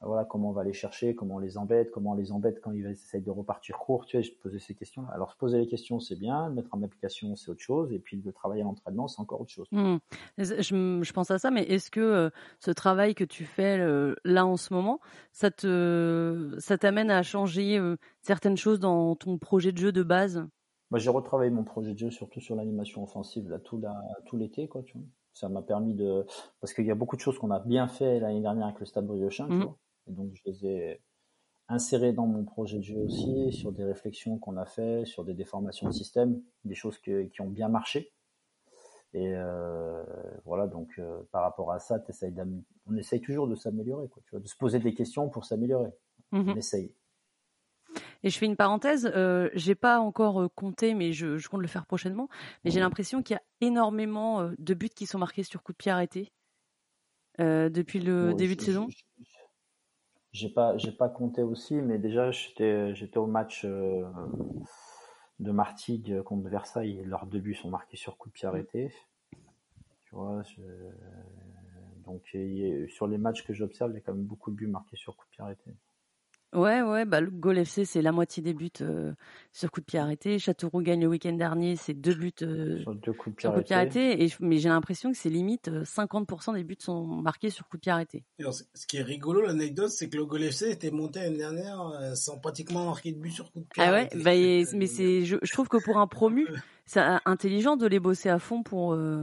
voilà 0.02 0.26
comment 0.26 0.50
on 0.50 0.54
va 0.54 0.64
les 0.64 0.74
chercher, 0.74 1.16
comment 1.16 1.36
on 1.36 1.40
les 1.40 1.58
embête, 1.58 1.90
comment 1.90 2.12
on 2.12 2.16
les 2.16 2.32
embête 2.32 2.62
quand 2.62 2.72
ils 2.72 2.86
essayent 2.86 3.22
de 3.22 3.32
repartir 3.32 3.80
court, 3.80 4.06
tu 4.06 4.18
vois, 4.18 4.22
je 4.22 4.32
posais 4.44 4.60
ces 4.60 4.76
questions. 4.76 5.02
-là. 5.04 5.14
Alors 5.14 5.32
se 5.32 5.38
poser 5.38 5.58
les 5.58 5.68
questions, 5.68 6.00
c'est 6.00 6.16
bien, 6.16 6.50
mettre 6.50 6.70
en 6.74 6.84
application, 6.84 7.36
c'est 7.36 7.50
autre 7.50 7.62
chose, 7.62 7.92
et 7.92 8.00
puis 8.00 8.22
le 8.24 8.32
travail 8.32 8.62
à 8.62 8.64
l'entraînement, 8.64 9.08
c'est 9.08 9.20
encore 9.20 9.42
autre 9.42 9.52
chose. 9.52 9.68
Hmm. 9.72 9.98
Je, 10.38 11.12
pense 11.14 11.32
à 11.32 11.40
ça, 11.40 11.50
mais 11.50 11.64
est-ce 11.64 11.90
que 11.90 12.00
euh, 12.00 12.30
ce 12.60 12.70
travail 12.70 13.16
que 13.16 13.24
tu 13.24 13.44
fais 13.46 13.80
euh, 13.80 14.14
là 14.24 14.46
en 14.46 14.58
ce 14.58 14.74
moment, 14.74 15.00
ça 15.32 15.50
te, 15.50 16.56
ça 16.60 16.78
t'amène 16.78 17.10
à 17.10 17.24
changer 17.24 17.78
euh, 17.80 17.96
certaines 18.22 18.58
choses 18.58 18.80
dans 18.80 19.16
ton 19.16 19.40
projet 19.40 19.72
de 19.72 19.78
jeu 19.80 19.92
de 19.92 20.04
base? 20.04 20.46
Moi, 20.92 21.00
j'ai 21.00 21.10
retravaillé 21.10 21.52
mon 21.52 21.64
projet 21.64 21.94
de 21.94 22.00
jeu, 22.00 22.12
surtout 22.12 22.40
sur 22.40 22.56
l'animation 22.56 23.04
offensive, 23.04 23.50
là, 23.50 23.60
tout, 23.60 23.80
la, 23.80 23.94
tout 24.26 24.38
l'été, 24.38 24.68
quoi, 24.68 24.84
tu 24.84 24.98
vois. 24.98 25.08
Ça 25.40 25.50
m'a 25.50 25.62
permis 25.62 25.94
de, 25.94 26.26
parce 26.60 26.74
qu'il 26.74 26.86
y 26.86 26.92
a 26.92 26.96
beaucoup 26.96 27.16
de 27.16 27.22
choses 27.22 27.38
qu'on 27.38 27.52
a 27.52 27.60
bien 27.60 27.88
fait 27.88 28.20
l'année 28.20 28.42
dernière 28.42 28.66
avec 28.68 28.80
le 28.80 28.86
Stade 28.88 29.06
Briochin, 29.06 29.46
tu 29.48 29.54
Mhm. 29.54 29.64
vois. 29.66 29.78
Et 30.08 30.12
donc, 30.14 30.32
je 30.34 30.42
les 30.46 30.66
ai 30.66 31.02
insérées 31.68 32.12
dans 32.14 32.26
mon 32.26 32.44
projet 32.44 32.78
de 32.80 32.84
jeu 32.84 32.98
aussi, 32.98 33.52
sur 33.52 33.72
des 33.72 33.84
réflexions 33.84 34.40
qu'on 34.40 34.58
a 34.58 34.66
fait, 34.66 35.06
sur 35.06 35.24
des 35.24 35.34
déformations 35.36 35.88
de 35.88 35.94
système, 35.94 36.42
des 36.64 36.74
choses 36.76 36.98
que- 36.98 37.24
qui 37.26 37.42
ont 37.42 37.50
bien 37.50 37.68
marché. 37.70 38.14
Et 39.14 39.34
euh, 39.36 40.04
voilà, 40.46 40.66
donc 40.68 40.90
euh, 40.98 41.22
par 41.32 41.44
rapport 41.44 41.72
à 41.72 41.80
ça, 41.80 42.02
on 42.88 42.96
essaye 42.98 43.22
toujours 43.22 43.48
de 43.48 43.56
s'améliorer, 43.56 44.08
quoi, 44.08 44.22
tu 44.26 44.32
vois, 44.32 44.40
de 44.40 44.48
se 44.48 44.56
poser 44.58 44.80
des 44.80 44.94
questions 44.94 45.30
pour 45.30 45.46
s'améliorer. 45.46 45.92
Mhm. 46.32 46.50
On 46.50 46.56
essaye. 46.56 46.94
Et 48.24 48.30
je 48.30 48.38
fais 48.38 48.46
une 48.46 48.56
parenthèse, 48.56 49.12
euh, 49.16 49.50
j'ai 49.54 49.76
pas 49.76 50.00
encore 50.00 50.42
euh, 50.44 50.50
compté, 50.56 50.94
mais 50.94 51.14
je, 51.14 51.38
je 51.38 51.50
compte 51.50 51.62
le 51.62 51.68
faire 51.68 51.86
prochainement. 51.86 52.30
Mais 52.66 52.72
j'ai 52.72 52.80
l'impression 52.80 53.22
qu'il 53.24 53.36
y 53.36 53.38
a 53.38 53.44
énormément 53.62 54.42
euh, 54.42 54.52
de 54.60 54.74
buts 54.74 54.90
qui 54.90 55.06
sont 55.06 55.20
marqués 55.20 55.44
sur 55.44 55.64
coup 55.64 55.72
de 55.72 55.78
pied 55.78 55.92
arrêté 55.92 56.32
euh, 57.40 57.70
depuis 57.70 58.00
le 58.00 58.34
Ouais, 58.34 58.36
début 58.36 58.56
de 58.56 58.62
saison. 58.62 58.88
J'ai 60.32 60.48
pas, 60.48 60.78
j'ai 60.78 60.94
pas 60.94 61.10
compté 61.10 61.44
aussi, 61.44 61.74
mais 61.82 61.98
déjà 62.00 62.32
j'étais, 62.32 62.96
j'étais 62.96 63.18
au 63.18 63.28
match 63.28 63.66
euh, 63.66 64.06
de 65.40 65.52
Martigues 65.52 66.22
contre 66.22 66.48
Versailles. 66.48 67.00
et 67.00 67.04
Leurs 67.04 67.26
deux 67.26 67.40
buts 67.40 67.56
sont 67.56 67.72
marqués 67.72 67.98
sur 67.98 68.18
coup 68.18 68.30
de 68.30 68.34
pied 68.34 68.48
arrêté. 68.48 68.94
Tu 70.06 70.16
vois, 70.16 70.42
je- 70.44 70.62
donc 72.06 72.36
sur 72.90 73.08
les 73.08 73.18
matchs 73.18 73.44
que 73.46 73.54
j'observe, 73.54 73.92
il 73.92 73.96
y 73.96 73.98
a 73.98 74.02
quand 74.02 74.14
même 74.14 74.24
beaucoup 74.26 74.50
de 74.52 74.56
buts 74.56 74.68
marqués 74.68 74.96
sur 74.96 75.16
coup 75.16 75.26
de 75.26 75.30
pied 75.32 75.44
arrêté. 75.44 75.72
Ouais, 76.54 76.82
ouais, 76.82 77.06
bah 77.06 77.20
le 77.20 77.30
Goal 77.30 77.58
FC 77.60 77.84
c'est 77.84 78.02
la 78.02 78.12
moitié 78.14 78.42
des 78.42 78.54
buts 78.54 78.70
euh, 78.82 79.14
sur 79.52 79.70
coup 79.70 79.82
de 79.82 79.86
pied 79.86 80.00
arrêté. 80.00 80.40
Châteauroux 80.40 80.82
gagne 80.82 81.02
le 81.02 81.08
week-end 81.08 81.34
dernier, 81.34 81.76
c'est 81.76 81.94
deux 81.94 82.14
buts 82.16 82.32
euh, 82.42 82.80
Sur 82.82 82.96
deux 82.96 83.12
coups 83.14 83.36
de 83.36 83.36
pied 83.36 83.42
sur 83.42 83.54
coup 83.54 83.60
de 83.60 83.64
pied 83.66 83.76
arrêtés. 83.76 84.00
arrêté. 84.12 84.26
Et, 84.26 84.34
mais 84.40 84.58
j'ai 84.58 84.70
l'impression 84.70 85.12
que 85.12 85.18
c'est 85.18 85.30
limite 85.30 85.68
euh, 85.68 85.84
50% 85.84 86.54
des 86.54 86.64
buts 86.64 86.78
sont 86.80 87.06
marqués 87.06 87.50
sur 87.50 87.68
coup 87.68 87.76
de 87.76 87.82
pied 87.82 87.92
arrêté. 87.92 88.24
Alors, 88.40 88.54
ce 88.54 88.88
qui 88.88 88.96
est 88.98 89.02
rigolo, 89.04 89.42
l'anecdote, 89.42 89.90
c'est 89.92 90.10
que 90.10 90.16
le 90.16 90.26
Gol 90.26 90.44
FC 90.44 90.70
était 90.72 90.90
monté 90.90 91.20
l'année 91.20 91.38
dernière 91.38 91.82
euh, 91.82 92.16
sans 92.16 92.40
pratiquement 92.40 92.86
marquer 92.86 93.12
de 93.12 93.20
but 93.20 93.32
sur 93.32 93.52
coup 93.52 93.60
de 93.60 93.66
pied. 93.66 93.84
Ah 93.84 93.92
ouais, 93.92 93.98
arrêté. 94.10 94.24
bah, 94.24 94.34
et- 94.34 94.66
mais 94.74 94.88
c'est, 94.88 95.26
je, 95.26 95.36
je 95.44 95.52
trouve 95.52 95.68
que 95.68 95.78
pour 95.84 95.98
un 95.98 96.08
promu, 96.08 96.48
c'est 96.86 97.02
euh, 97.02 97.18
intelligent 97.26 97.76
de 97.76 97.88
les 97.88 98.00
bosser 98.00 98.30
à 98.30 98.40
fond 98.40 98.64
pour, 98.64 98.94
euh, 98.94 99.22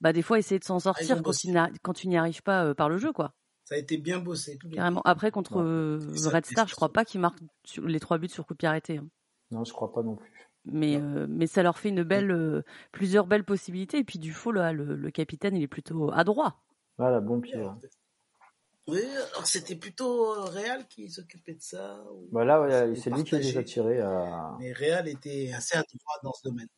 bah 0.00 0.14
des 0.14 0.22
fois 0.22 0.38
essayer 0.38 0.58
de 0.58 0.64
s'en 0.64 0.78
sortir 0.80 1.16
ont 1.16 1.18
quand, 1.18 1.24
bossé. 1.24 1.48
il 1.48 1.52
n'a- 1.52 1.70
quand 1.82 1.92
tu 1.92 2.08
n'y 2.08 2.16
arrives 2.16 2.42
pas 2.42 2.64
euh, 2.64 2.74
par 2.74 2.88
le 2.88 2.96
jeu, 2.96 3.12
quoi. 3.12 3.34
Ça 3.64 3.76
a 3.76 3.78
été 3.78 3.96
bien 3.96 4.18
bossé. 4.18 4.58
Tout 4.58 4.68
Carrément. 4.70 5.02
Après 5.04 5.30
contre 5.30 5.56
Ouais. 5.56 5.62
euh, 5.64 6.28
Red 6.30 6.46
Star, 6.46 6.66
je 6.68 6.74
crois 6.74 6.92
pas 6.92 7.04
qu'ils 7.04 7.20
marquent 7.20 7.38
sur- 7.64 7.86
les 7.86 8.00
trois 8.00 8.18
buts 8.18 8.28
sur 8.28 8.44
coup 8.46 8.54
de 8.54 8.58
pied 8.58 8.68
arrêté. 8.68 8.98
hein. 8.98 9.06
Non, 9.50 9.64
je 9.64 9.72
crois 9.72 9.92
pas 9.92 10.02
non 10.02 10.16
plus. 10.16 10.30
Mais 10.64 10.96
euh, 10.96 11.26
mais 11.28 11.46
ça 11.46 11.62
leur 11.62 11.78
fait 11.78 11.88
une 11.90 12.02
belle, 12.04 12.30
euh, 12.30 12.62
plusieurs 12.92 13.26
belles 13.26 13.44
possibilités. 13.44 13.98
Et 13.98 14.04
puis 14.04 14.18
du 14.18 14.32
faux 14.32 14.52
là, 14.52 14.72
le, 14.72 14.96
le 14.96 15.10
capitaine, 15.10 15.56
il 15.56 15.62
est 15.62 15.68
plutôt 15.68 16.10
adroit. 16.12 16.56
Voilà, 16.98 17.20
bon 17.20 17.40
pied. 17.40 17.56
ouais. 17.56 17.66
Oui, 18.88 19.00
alors 19.32 19.46
c'était 19.46 19.76
plutôt 19.76 20.32
Real 20.44 20.86
qui 20.88 21.08
s'occupait 21.08 21.54
de 21.54 21.60
ça. 21.62 22.02
ou- 22.12 22.28
Voilà, 22.32 22.60
ouais, 22.60 22.94
C'était 22.96 23.00
c'est 23.00 23.10
lui 23.10 23.24
qui 23.24 23.30
les 23.36 23.50
a 23.50 23.52
partagé. 23.54 23.64
tirés 23.64 24.00
à. 24.00 24.56
Mais 24.58 24.72
Real 24.72 25.06
était 25.08 25.52
assez 25.54 25.76
adroit 25.76 26.18
dans 26.24 26.32
ce 26.32 26.48
domaine. 26.48 26.68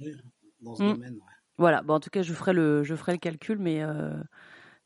Oui, 0.00 0.14
dans 0.60 0.74
ce 0.74 0.82
Mm. 0.82 0.92
domaine, 0.94 1.14
ouais. 1.14 1.34
Voilà. 1.58 1.82
Bon, 1.82 1.94
en 1.94 2.00
tout 2.00 2.08
cas, 2.10 2.22
je 2.22 2.32
ferai 2.32 2.54
le, 2.54 2.82
je 2.84 2.94
ferai 2.94 3.12
le 3.12 3.18
calcul, 3.18 3.58
mais 3.58 3.82
euh, 3.82 4.14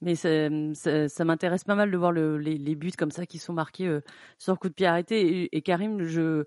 Mais 0.04 0.16
ça, 0.16 1.24
m'intéresse 1.24 1.64
pas 1.64 1.74
mal 1.74 1.90
de 1.90 1.96
voir 1.96 2.12
les, 2.12 2.74
buts 2.74 2.92
comme 2.96 3.10
ça 3.10 3.24
qui 3.24 3.38
sont 3.38 3.54
marqués 3.54 3.86
euh, 3.86 4.02
sur 4.36 4.58
coup 4.58 4.68
de 4.68 4.74
pied 4.74 4.86
arrêté. 4.86 5.48
Et, 5.50 5.62
Karim, 5.62 6.02
je, 6.02 6.44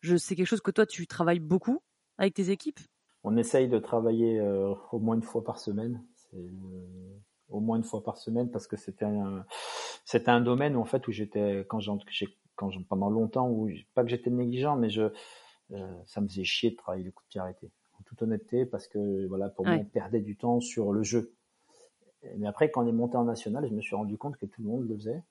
je 0.00 0.16
c'est 0.16 0.36
quelque 0.36 0.46
chose 0.46 0.60
que 0.60 0.70
toi 0.70 0.86
tu 0.86 1.08
travailles 1.08 1.40
beaucoup 1.40 1.82
avec 2.18 2.34
tes 2.34 2.50
équipes? 2.50 2.78
On 3.24 3.36
essaye 3.36 3.68
de 3.68 3.80
travailler 3.80 4.38
euh, 4.38 4.72
au 4.92 5.00
moins 5.00 5.16
une 5.16 5.22
fois 5.22 5.42
par 5.42 5.58
semaine. 5.58 6.00
au 7.48 7.58
moins 7.58 7.78
une 7.78 7.82
fois 7.82 8.04
par 8.04 8.16
semaine 8.16 8.48
parce 8.48 8.68
que 8.68 8.76
c'était 8.76 9.06
un, 9.06 9.44
c'était 10.04 10.30
un 10.30 10.40
domaine 10.40 10.76
où, 10.76 10.80
en 10.80 10.84
fait 10.84 11.08
où 11.08 11.10
j'étais 11.10 11.66
quand 11.68 11.80
j'ai 11.80 12.28
quand 12.54 12.70
pendant 12.88 13.10
longtemps 13.10 13.50
où 13.50 13.68
pas 13.94 14.04
que 14.04 14.08
j'étais 14.08 14.30
négligent 14.30 14.76
mais 14.76 14.88
je 14.88 15.10
ça 16.06 16.20
me 16.20 16.28
faisait 16.28 16.44
chier 16.44 16.70
de 16.70 16.76
travailler 16.76 17.04
le 17.04 17.10
coup 17.10 17.24
de 17.24 17.28
pied 17.28 17.40
arrêté 17.40 17.72
en 17.98 18.02
toute 18.04 18.22
honnêteté 18.22 18.66
parce 18.66 18.86
que 18.86 19.26
voilà 19.26 19.48
pour 19.48 19.66
moi 19.66 19.74
on 19.74 19.84
perdait 19.84 20.20
du 20.20 20.36
temps 20.36 20.60
sur 20.60 20.92
le 20.92 21.02
jeu 21.02 21.34
mais 22.36 22.46
après, 22.46 22.70
quand 22.70 22.84
on 22.84 22.86
est 22.86 22.92
monté 22.92 23.16
en 23.16 23.24
national, 23.24 23.66
je 23.68 23.74
me 23.74 23.80
suis 23.80 23.94
rendu 23.94 24.16
compte 24.16 24.36
que 24.36 24.46
tout 24.46 24.62
le 24.62 24.68
monde 24.68 24.88
le 24.88 24.96
faisait. 24.96 25.22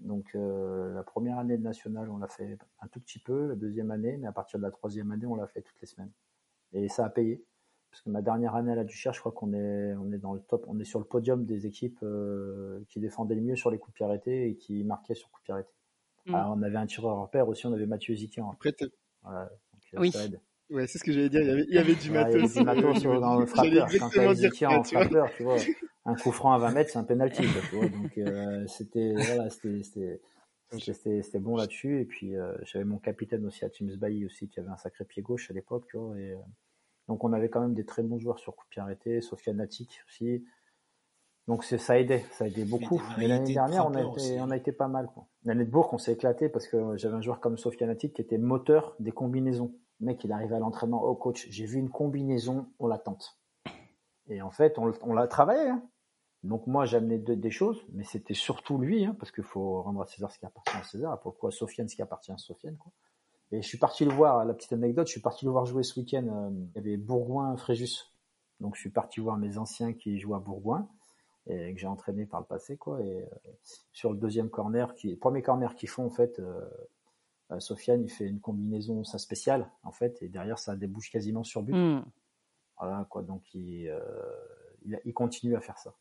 Donc 0.00 0.34
euh, 0.34 0.94
la 0.94 1.02
première 1.02 1.38
année 1.38 1.58
de 1.58 1.62
national, 1.62 2.08
on 2.10 2.18
l'a 2.18 2.28
fait 2.28 2.58
un 2.80 2.86
tout 2.88 3.00
petit 3.00 3.18
peu, 3.18 3.48
la 3.48 3.54
deuxième 3.54 3.90
année, 3.90 4.16
mais 4.16 4.26
à 4.26 4.32
partir 4.32 4.58
de 4.58 4.64
la 4.64 4.70
troisième 4.70 5.10
année, 5.12 5.26
on 5.26 5.36
l'a 5.36 5.46
fait 5.46 5.62
toutes 5.62 5.80
les 5.80 5.86
semaines. 5.86 6.10
Et 6.72 6.88
ça 6.88 7.04
a 7.04 7.10
payé. 7.10 7.44
Parce 7.90 8.02
que 8.02 8.10
ma 8.10 8.22
dernière 8.22 8.54
année 8.54 8.72
à 8.72 8.74
la 8.74 8.84
Duchère, 8.84 9.12
je 9.12 9.20
crois 9.20 9.32
qu'on 9.32 9.52
est, 9.52 9.94
on 9.94 10.12
est 10.12 10.18
dans 10.18 10.34
le 10.34 10.40
top, 10.40 10.64
on 10.68 10.78
est 10.80 10.84
sur 10.84 10.98
le 10.98 11.04
podium 11.04 11.44
des 11.44 11.66
équipes 11.66 12.00
euh, 12.02 12.80
qui 12.88 13.00
défendaient 13.00 13.34
le 13.34 13.40
mieux 13.40 13.56
sur 13.56 13.70
les 13.70 13.78
coups 13.78 13.92
de 13.92 13.96
pied 13.96 14.04
arrêtés 14.04 14.48
et 14.48 14.56
qui 14.56 14.84
marquaient 14.84 15.14
sur 15.14 15.30
coups 15.30 15.42
de 15.42 15.44
pied 15.44 15.54
arrêtés. 15.54 15.72
Mm. 16.26 16.34
on 16.34 16.62
avait 16.62 16.76
un 16.76 16.86
tireur 16.86 17.20
repère 17.20 17.48
aussi, 17.48 17.66
on 17.66 17.72
avait 17.72 17.86
Mathieu 17.86 18.14
Zikian. 18.14 18.50
Après, 18.50 18.74
voilà, 19.22 19.44
donc, 19.44 19.82
euh, 19.94 19.98
oui. 20.00 20.10
ça 20.10 20.24
aide. 20.24 20.40
Ouais, 20.68 20.86
c'est 20.88 20.98
ce 20.98 21.04
que 21.04 21.12
j'allais 21.12 21.28
dire. 21.28 21.42
Il 21.42 21.46
y 21.46 21.50
avait, 21.50 21.64
il 21.68 21.74
y 21.74 21.78
avait 21.78 21.94
du 21.94 22.10
matos. 22.10 22.34
il 22.56 22.64
y 22.64 22.68
avait 22.68 22.82
du 22.82 22.82
matos 22.82 23.20
dans 23.20 23.38
le 23.38 23.46
frappeur. 23.46 23.86
Quand 23.98 24.08
tu 24.08 24.18
as 24.64 24.70
en 24.70 24.82
frappeur, 24.82 25.30
tu 25.36 25.44
vois, 25.44 25.56
un 26.06 26.14
coup 26.14 26.30
franc 26.30 26.52
à 26.52 26.58
20 26.58 26.70
mètres, 26.70 26.90
c'est 26.92 26.98
un 26.98 27.04
penalty. 27.04 27.42
donc 27.72 28.16
euh, 28.18 28.64
c'était 28.68 29.12
voilà, 29.14 29.50
c'était 29.50 30.20
c'était 30.70 31.38
bon 31.38 31.56
là-dessus. 31.56 32.00
Et 32.00 32.04
puis 32.04 32.36
euh, 32.36 32.56
j'avais 32.62 32.84
mon 32.84 32.98
capitaine 32.98 33.44
aussi 33.44 33.64
à 33.64 33.68
James 33.72 33.94
Bailly 33.96 34.24
aussi 34.24 34.48
qui 34.48 34.60
avait 34.60 34.70
un 34.70 34.76
sacré 34.76 35.04
pied 35.04 35.22
gauche 35.22 35.50
à 35.50 35.54
l'époque. 35.54 35.88
Et, 35.94 36.32
euh, 36.32 36.36
donc 37.08 37.24
on 37.24 37.32
avait 37.32 37.48
quand 37.48 37.60
même 37.60 37.74
des 37.74 37.84
très 37.84 38.02
bons 38.02 38.18
joueurs 38.18 38.38
sur 38.38 38.54
coup 38.54 38.64
de 38.64 38.70
pied 38.70 38.82
arrêté, 38.82 39.20
Sofiane 39.20 39.56
Natic 39.56 40.00
aussi. 40.08 40.44
Donc 41.48 41.62
ça 41.62 41.98
aidait, 41.98 42.24
ça 42.32 42.48
aidait 42.48 42.64
beaucoup. 42.64 43.00
Mais 43.18 43.28
l'année 43.28 43.52
dernière, 43.52 43.86
on 43.86 43.94
a, 43.94 44.02
été, 44.02 44.40
on 44.40 44.50
a 44.50 44.56
été 44.56 44.72
pas 44.72 44.88
mal. 44.88 45.08
L'année 45.44 45.64
de 45.64 45.70
Bourg, 45.70 45.90
on 45.92 45.98
s'est 45.98 46.12
éclaté 46.12 46.48
parce 46.48 46.66
que 46.66 46.96
j'avais 46.96 47.14
un 47.14 47.20
joueur 47.20 47.38
comme 47.38 47.56
Sofiane 47.56 47.88
Natic 47.88 48.14
qui 48.14 48.22
était 48.22 48.38
moteur 48.38 48.96
des 48.98 49.12
combinaisons. 49.12 49.72
Le 50.00 50.06
mec, 50.06 50.24
il 50.24 50.32
arrivait 50.32 50.56
à 50.56 50.58
l'entraînement. 50.58 51.04
Oh 51.04 51.14
coach, 51.14 51.46
j'ai 51.48 51.64
vu 51.64 51.78
une 51.78 51.88
combinaison, 51.88 52.66
on 52.80 52.88
l'attente. 52.88 53.38
Et 54.28 54.42
en 54.42 54.50
fait, 54.50 54.76
on, 54.76 54.92
on 55.02 55.12
l'a 55.12 55.28
travaillé. 55.28 55.68
Hein. 55.68 55.88
Donc 56.46 56.66
moi, 56.66 56.84
j'amenais 56.84 57.18
des 57.18 57.50
choses, 57.50 57.84
mais 57.92 58.04
c'était 58.04 58.34
surtout 58.34 58.78
lui, 58.78 59.04
hein, 59.04 59.16
parce 59.18 59.32
qu'il 59.32 59.44
faut 59.44 59.82
rendre 59.82 60.00
à 60.00 60.06
César 60.06 60.30
ce 60.30 60.38
qui 60.38 60.46
appartient 60.46 60.76
à 60.76 60.82
César, 60.82 61.20
pourquoi 61.20 61.50
Sofiane 61.50 61.88
ce 61.88 61.96
qui 61.96 62.02
appartient 62.02 62.32
à 62.32 62.38
Sofiane. 62.38 62.76
Quoi. 62.76 62.92
Et 63.52 63.62
je 63.62 63.66
suis 63.66 63.78
parti 63.78 64.04
le 64.04 64.12
voir, 64.12 64.44
la 64.44 64.54
petite 64.54 64.72
anecdote, 64.72 65.06
je 65.06 65.12
suis 65.12 65.20
parti 65.20 65.44
le 65.44 65.50
voir 65.50 65.66
jouer 65.66 65.82
ce 65.82 65.98
week-end. 65.98 66.26
Euh, 66.26 66.50
il 66.50 66.76
y 66.76 66.78
avait 66.78 66.96
Bourgoin, 66.96 67.56
Fréjus. 67.56 68.12
Donc 68.60 68.74
je 68.74 68.80
suis 68.80 68.90
parti 68.90 69.20
voir 69.20 69.36
mes 69.36 69.58
anciens 69.58 69.92
qui 69.92 70.18
jouent 70.18 70.34
à 70.34 70.40
Bourgoin 70.40 70.88
et 71.48 71.72
que 71.72 71.78
j'ai 71.78 71.86
entraîné 71.86 72.26
par 72.26 72.40
le 72.40 72.46
passé, 72.46 72.76
quoi. 72.76 73.00
Et 73.02 73.22
euh, 73.22 73.52
sur 73.92 74.12
le 74.12 74.18
deuxième 74.18 74.50
corner, 74.50 74.94
qui, 74.94 75.10
le 75.10 75.16
premier 75.16 75.42
corner 75.42 75.76
qu'ils 75.76 75.88
font 75.88 76.04
en 76.04 76.10
fait, 76.10 76.40
euh, 76.40 77.60
Sofiane, 77.60 78.02
il 78.02 78.10
fait 78.10 78.26
une 78.26 78.40
combinaison, 78.40 79.04
ça 79.04 79.18
spéciale, 79.18 79.70
en 79.84 79.92
fait, 79.92 80.20
et 80.22 80.28
derrière, 80.28 80.58
ça 80.58 80.74
débouche 80.74 81.12
quasiment 81.12 81.44
sur 81.44 81.62
but. 81.62 81.74
Hmm. 81.74 82.04
Voilà, 82.80 83.06
quoi. 83.08 83.22
Donc, 83.22 83.42
il, 83.54 83.94
il, 85.04 85.14
continue 85.14 85.54
à 85.54 85.60
faire 85.60 85.78
ça. 85.78 85.94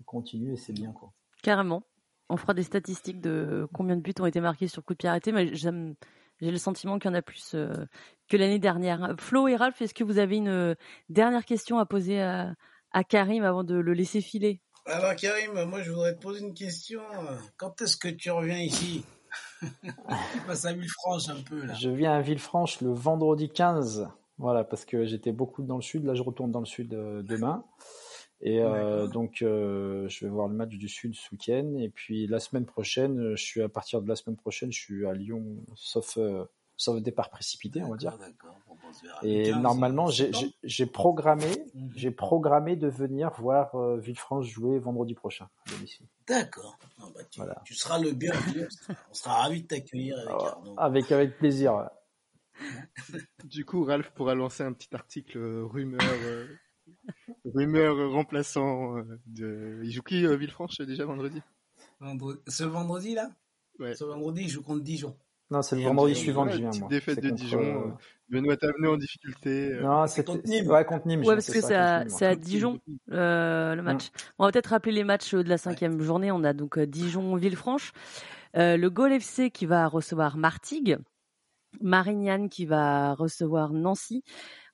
Il 0.00 0.04
continue 0.04 0.52
et 0.52 0.56
c'est 0.56 0.72
bien, 0.72 0.92
quoi. 0.92 1.12
Carrément. 1.42 1.82
On 2.28 2.36
fera 2.36 2.54
des 2.54 2.62
statistiques 2.62 3.20
de 3.20 3.68
combien 3.72 3.96
de 3.96 4.00
buts 4.00 4.14
ont 4.18 4.26
été 4.26 4.40
marqués 4.40 4.68
sur 4.68 4.82
coup 4.82 4.94
de 4.94 4.98
pied 4.98 5.08
arrêté, 5.08 5.30
mais 5.30 5.54
j'aime, 5.54 5.94
j'ai 6.40 6.50
le 6.50 6.56
sentiment 6.56 6.98
qu'il 6.98 7.10
y 7.10 7.14
en 7.14 7.16
a 7.16 7.22
plus 7.22 7.52
euh, 7.54 7.72
que 8.28 8.36
l'année 8.36 8.58
dernière. 8.58 9.14
Flo 9.18 9.46
et 9.46 9.56
Ralph, 9.56 9.80
est-ce 9.82 9.94
que 9.94 10.04
vous 10.04 10.18
avez 10.18 10.36
une 10.36 10.74
dernière 11.10 11.44
question 11.44 11.78
à 11.78 11.86
poser 11.86 12.22
à, 12.22 12.54
à 12.92 13.04
Karim 13.04 13.44
avant 13.44 13.62
de 13.62 13.74
le 13.74 13.92
laisser 13.92 14.20
filer? 14.20 14.60
Alors, 14.86 15.14
Karim, 15.16 15.64
moi, 15.64 15.82
je 15.82 15.90
voudrais 15.90 16.14
te 16.14 16.20
poser 16.20 16.40
une 16.40 16.54
question. 16.54 17.00
Quand 17.56 17.80
est-ce 17.80 17.96
que 17.96 18.08
tu 18.08 18.30
reviens 18.30 18.58
ici? 18.58 19.04
Passe 20.46 20.66
à 20.66 20.72
Villefranche 20.72 21.28
un 21.28 21.42
peu 21.42 21.64
là. 21.64 21.74
Je 21.74 21.88
viens 21.88 22.12
à 22.12 22.20
Villefranche 22.20 22.80
le 22.80 22.92
vendredi 22.92 23.48
15. 23.48 24.08
Voilà, 24.38 24.64
parce 24.64 24.84
que 24.84 25.04
j'étais 25.06 25.32
beaucoup 25.32 25.62
dans 25.62 25.76
le 25.76 25.82
sud. 25.82 26.04
Là, 26.04 26.14
je 26.14 26.22
retourne 26.22 26.50
dans 26.50 26.60
le 26.60 26.66
sud 26.66 26.92
euh, 26.92 27.22
demain. 27.22 27.64
Et 28.40 28.60
euh, 28.60 29.06
donc, 29.06 29.40
euh, 29.42 30.08
je 30.08 30.24
vais 30.24 30.30
voir 30.30 30.48
le 30.48 30.54
match 30.54 30.74
du 30.74 30.88
Sud 30.88 31.14
ce 31.14 31.30
week-end. 31.32 31.76
Et 31.78 31.88
puis, 31.88 32.26
la 32.26 32.40
semaine 32.40 32.66
prochaine, 32.66 33.34
je 33.36 33.42
suis 33.42 33.62
à 33.62 33.68
partir 33.68 34.02
de 34.02 34.08
la 34.08 34.16
semaine 34.16 34.36
prochaine, 34.36 34.72
je 34.72 34.80
suis 34.80 35.06
à 35.06 35.14
Lyon, 35.14 35.44
sauf 35.74 36.18
sauf 36.76 37.00
départ 37.00 37.30
précipité, 37.30 37.82
on 37.82 37.90
va 37.90 37.96
dire. 37.96 38.18
Et 39.22 39.52
normalement, 39.52 40.08
j'ai 40.08 40.86
programmé, 40.86 41.46
mhm. 41.74 41.92
j'ai 41.96 42.10
programmé 42.10 42.76
de 42.76 42.88
venir 42.88 43.32
voir 43.38 43.74
euh, 43.74 43.98
Villefranche 43.98 44.46
jouer 44.46 44.78
vendredi 44.78 45.14
prochain 45.14 45.48
D'accord. 46.26 46.78
Bah, 47.36 47.62
tu, 47.64 47.74
seras 47.74 47.98
le 47.98 48.12
bienvenu. 48.12 48.68
on 49.10 49.14
sera 49.14 49.42
ravis 49.42 49.62
de 49.62 49.66
t'accueillir 49.66 50.16
avec, 50.18 50.36
oh, 50.66 50.74
avec 50.76 51.12
avec 51.12 51.38
plaisir. 51.38 51.88
du 53.44 53.64
coup, 53.64 53.84
Ralph 53.84 54.10
pourra 54.10 54.34
lancer 54.34 54.62
un 54.62 54.72
petit 54.72 54.94
article 54.94 55.38
euh, 55.38 55.64
rumeur. 55.64 56.02
Euh, 57.28 57.50
rumeur 57.54 58.10
remplaçant 58.10 58.96
de. 59.26 59.80
Il 59.84 59.90
joue 59.90 60.02
qui 60.02 60.26
Villefranche 60.36 60.78
déjà 60.80 61.04
vendredi 61.04 61.40
Ce 62.48 62.64
vendredi 62.64 63.14
là? 63.14 63.30
Ouais. 63.78 63.94
Ce 63.94 64.04
vendredi, 64.04 64.42
il 64.42 64.48
joue 64.48 64.62
contre 64.62 64.82
Dijon. 64.82 65.16
Non, 65.50 65.62
c'est 65.62 65.76
le 65.76 65.82
vendredi 65.82 66.14
suivant 66.14 66.46
que 66.46 66.52
je 66.52 66.58
viens, 66.58 66.70
moi. 66.78 66.88
Défaite 66.88 67.20
de 67.20 67.30
Dijon. 67.30 67.60
Euh, 67.60 67.90
Benoît 68.28 68.56
t'a 68.56 68.68
amené 68.68 68.88
en 68.88 68.96
difficulté. 68.96 69.72
Euh. 69.72 69.82
Non, 69.82 70.06
c'est 70.06 70.24
contre 70.24 70.48
Nîmes. 70.48 70.68
Ouais, 70.68 70.84
contre 70.84 71.06
Nîmes. 71.06 71.20
Ouais, 71.20 71.34
parce 71.34 71.50
que 71.50 71.60
c'est 71.60 71.74
à, 71.74 72.06
à, 72.20 72.34
Dijon, 72.34 72.80
euh, 73.12 73.74
le 73.74 73.82
match. 73.82 74.08
On 74.38 74.46
va 74.46 74.52
peut-être 74.52 74.68
rappeler 74.68 74.92
les 74.92 75.04
matchs 75.04 75.34
de 75.34 75.48
la 75.48 75.58
cinquième 75.58 76.00
journée. 76.00 76.32
On 76.32 76.44
a 76.44 76.54
donc 76.54 76.78
Dijon-Villefranche. 76.78 77.92
le 78.54 78.88
Gol 78.88 79.12
FC 79.12 79.50
qui 79.50 79.66
va 79.66 79.86
recevoir 79.86 80.36
Martigues. 80.36 80.98
Marignane 81.80 82.48
qui 82.48 82.66
va 82.66 83.14
recevoir 83.14 83.72
Nancy. 83.72 84.22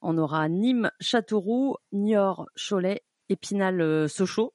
On 0.03 0.19
aura 0.19 0.49
Nîmes, 0.49 0.91
Châteauroux, 1.01 1.77
Niort, 1.93 2.47
Cholet, 2.57 3.03
Épinal, 3.29 4.09
Sochaux. 4.09 4.55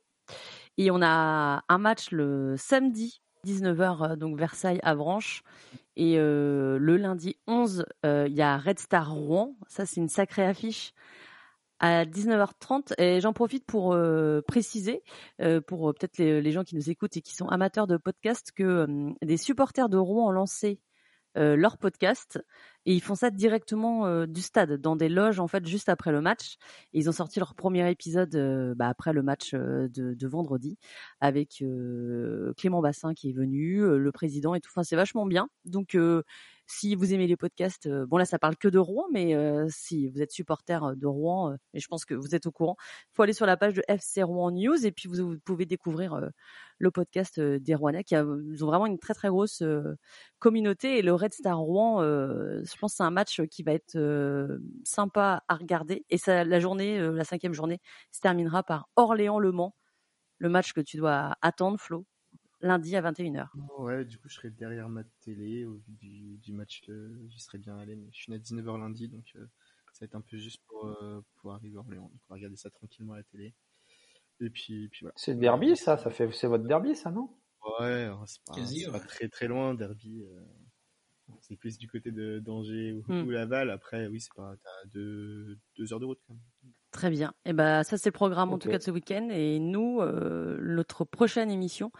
Et 0.77 0.91
on 0.91 1.01
a 1.01 1.63
un 1.67 1.77
match 1.77 2.11
le 2.11 2.55
samedi 2.57 3.21
19h, 3.45 4.15
donc 4.17 4.37
Versailles 4.37 4.79
à 4.83 4.95
Branche. 4.95 5.43
Et 5.95 6.15
euh, 6.17 6.77
le 6.79 6.97
lundi 6.97 7.37
11, 7.47 7.85
euh, 8.05 8.25
il 8.27 8.35
y 8.35 8.41
a 8.41 8.57
Red 8.57 8.79
Star 8.79 9.13
Rouen. 9.13 9.55
Ça, 9.67 9.85
c'est 9.85 10.01
une 10.01 10.09
sacrée 10.09 10.45
affiche 10.45 10.93
à 11.79 12.05
19h30. 12.05 12.93
Et 12.97 13.21
j'en 13.21 13.33
profite 13.33 13.65
pour 13.65 13.93
euh, 13.93 14.41
préciser, 14.41 15.03
pour 15.67 15.93
peut-être 15.93 16.17
les, 16.17 16.51
gens 16.51 16.63
qui 16.63 16.75
nous 16.75 16.89
écoutent 16.89 17.15
et 17.15 17.21
qui 17.21 17.35
sont 17.35 17.47
amateurs 17.47 17.87
de 17.87 17.97
podcast, 17.97 18.51
que 18.53 18.87
des 19.21 19.37
supporters 19.37 19.89
de 19.89 19.97
Rouen 19.97 20.27
ont 20.27 20.31
lancé 20.31 20.79
euh, 21.37 21.57
leur 21.57 21.77
podcast 21.77 22.39
et 22.85 22.93
ils 22.93 23.01
font 23.01 23.15
ça 23.15 23.31
directement 23.31 24.05
euh, 24.05 24.25
du 24.25 24.41
stade 24.41 24.73
dans 24.79 24.95
des 24.95 25.09
loges 25.09 25.39
en 25.39 25.47
fait 25.47 25.65
juste 25.67 25.89
après 25.89 26.11
le 26.11 26.21
match. 26.21 26.55
Et 26.93 26.99
ils 26.99 27.09
ont 27.09 27.13
sorti 27.13 27.39
leur 27.39 27.55
premier 27.55 27.89
épisode 27.89 28.35
euh, 28.35 28.73
bah, 28.75 28.87
après 28.87 29.13
le 29.13 29.23
match 29.23 29.53
de, 29.53 29.87
de, 29.89 30.27
vendredi 30.27 30.77
avec 31.19 31.63
Clément 32.57 32.81
Bassin 32.81 33.13
qui 33.13 33.29
est 33.29 33.33
venu 33.33 33.81
le 33.81 34.11
président 34.11 34.55
et 34.55 34.61
tout. 34.61 34.69
Enfin 34.71 34.83
c'est 34.83 34.95
vachement 34.95 35.25
bien. 35.25 35.47
Donc 35.65 35.95
si 36.67 36.95
vous 36.95 37.13
aimez 37.13 37.27
les 37.27 37.37
podcasts, 37.37 37.85
euh, 37.85 38.05
bon 38.05 38.17
là 38.17 38.25
ça 38.25 38.39
parle 38.39 38.55
que 38.57 38.67
de 38.67 38.79
Rouen, 38.79 39.05
mais 39.11 39.35
euh, 39.35 39.67
si 39.69 40.07
vous 40.07 40.21
êtes 40.21 40.31
supporter 40.31 40.83
euh, 40.83 40.95
de 40.95 41.05
Rouen, 41.07 41.55
et 41.73 41.79
je 41.79 41.87
pense 41.87 42.05
que 42.05 42.13
vous 42.13 42.35
êtes 42.35 42.47
au 42.47 42.51
courant, 42.51 42.75
faut 43.13 43.23
aller 43.23 43.33
sur 43.33 43.45
la 43.45 43.57
page 43.57 43.73
de 43.73 43.83
FC 43.87 44.23
Rouen 44.23 44.51
News 44.51 44.85
et 44.85 44.91
puis 44.91 45.07
vous, 45.07 45.37
pouvez 45.45 45.65
découvrir 45.65 46.19
le 46.79 46.91
podcast 46.91 47.39
des 47.39 47.75
Rouennais 47.75 48.03
qui 48.03 48.15
a, 48.15 48.25
ils 48.51 48.63
ont 48.63 48.67
vraiment 48.67 48.87
une 48.87 48.99
très 48.99 49.13
très 49.13 49.29
grosse 49.29 49.63
communauté 50.39 50.97
et 50.99 51.01
le 51.01 51.13
Red 51.13 51.33
Star 51.33 51.59
Rouen, 51.59 52.01
je 52.01 52.77
pense 52.79 52.95
c'est 52.95 53.03
un 53.03 53.11
match 53.11 53.41
qui 53.51 53.63
va 53.63 53.73
être 53.73 53.97
sympa 54.83 55.43
à 55.47 55.55
regarder 55.55 56.05
et 56.09 56.17
ça, 56.17 56.43
la 56.43 56.59
journée, 56.59 56.99
la 56.99 57.23
cinquième 57.23 57.53
journée, 57.53 57.79
se 58.11 58.21
terminera 58.21 58.63
par 58.63 58.89
Orléans-Le 58.95 59.51
Mans, 59.51 59.75
le 60.39 60.49
match 60.49 60.73
que 60.73 60.81
tu 60.81 60.97
dois 60.97 61.35
attendre, 61.41 61.79
Flo 61.79 62.05
lundi 62.65 62.95
à 62.95 63.01
21h. 63.01 63.47
Ouais, 63.79 64.05
du 64.05 64.17
coup, 64.17 64.27
je 64.27 64.35
serai 64.35 64.49
derrière 64.49 64.89
ma 64.89 65.03
télé 65.21 65.65
au 65.65 65.75
vu 65.75 66.37
du, 66.41 66.53
match 66.53 66.81
que 66.85 67.11
j'y 67.29 67.39
serais 67.39 67.57
bien 67.57 67.77
allé, 67.77 67.95
mais 67.95 68.07
je 68.11 68.17
suis 68.17 68.31
né 68.31 68.37
à 68.37 68.39
19h 68.39 68.79
lundi, 68.79 69.07
donc 69.07 69.25
euh, 69.35 69.45
ça 69.93 69.99
va 70.01 70.05
être 70.05 70.15
un 70.15 70.21
peu 70.21 70.37
juste 70.37 70.61
pour, 70.67 70.85
euh, 70.85 71.21
pour 71.35 71.53
arriver 71.53 71.77
à 71.77 71.79
Orléans. 71.79 72.11
on 72.11 72.33
va 72.33 72.35
regarder 72.35 72.57
ça 72.57 72.69
tranquillement 72.69 73.13
à 73.13 73.17
la 73.17 73.23
télé. 73.23 73.53
Et 74.41 74.49
puis, 74.49 74.89
puis 74.89 75.01
voilà. 75.01 75.13
C'est 75.15 75.33
le 75.33 75.39
derby, 75.39 75.77
ça, 75.77 75.97
ça 75.97 76.09
fait, 76.09 76.29
c'est 76.33 76.47
votre 76.47 76.65
derby, 76.65 76.95
ça, 76.95 77.11
non? 77.11 77.29
Ouais, 77.79 78.09
c'est 78.25 78.43
pas, 78.43 78.99
pas, 78.99 79.05
très 79.05 79.27
très 79.29 79.47
loin, 79.47 79.73
derby. 79.73 80.23
Euh, 80.23 80.39
c'est 81.41 81.55
plus 81.55 81.77
du 81.77 81.87
côté 81.87 82.11
de 82.11 82.39
d'Angers 82.39 82.93
ou, 82.93 83.03
hmm. 83.07 83.31
Laval. 83.31 83.69
Après, 83.69 84.07
oui, 84.07 84.19
c'est 84.19 84.33
pas, 84.33 84.55
t'as 84.61 84.89
deux, 84.89 85.57
deux 85.77 85.93
heures 85.93 85.99
de 85.99 86.05
route 86.05 86.19
quand 86.27 86.33
même. 86.33 86.73
Très 86.91 87.09
bien. 87.09 87.33
Et 87.43 87.49
eh 87.49 87.53
ben 87.53 87.83
ça 87.83 87.97
c'est 87.97 88.07
le 88.07 88.13
programme 88.13 88.53
en 88.53 88.57
tout 88.57 88.69
cas 88.69 88.77
de 88.77 88.83
ce 88.83 88.91
week-end. 88.91 89.27
Et 89.29 89.59
nous, 89.59 89.99
euh, 90.01 90.57
notre 90.61 91.03
prochaine 91.03 91.51
émission, 91.51 91.91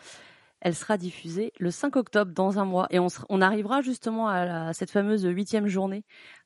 elle 0.66 0.74
sera 0.74 0.98
diffusée 0.98 1.54
le 1.60 1.70
5 1.70 1.96
octobre 1.96 2.32
dans 2.34 2.58
un 2.58 2.66
mois. 2.66 2.88
Et 2.90 2.98
on, 2.98 3.42
arrivera 3.42 3.84
justement 3.84 4.28
à, 4.28 4.46
la- 4.46 4.68
à 4.70 4.74
cette 4.74 4.90
fameuse 4.90 5.24
huitième 5.24 5.68
journée 5.68 6.04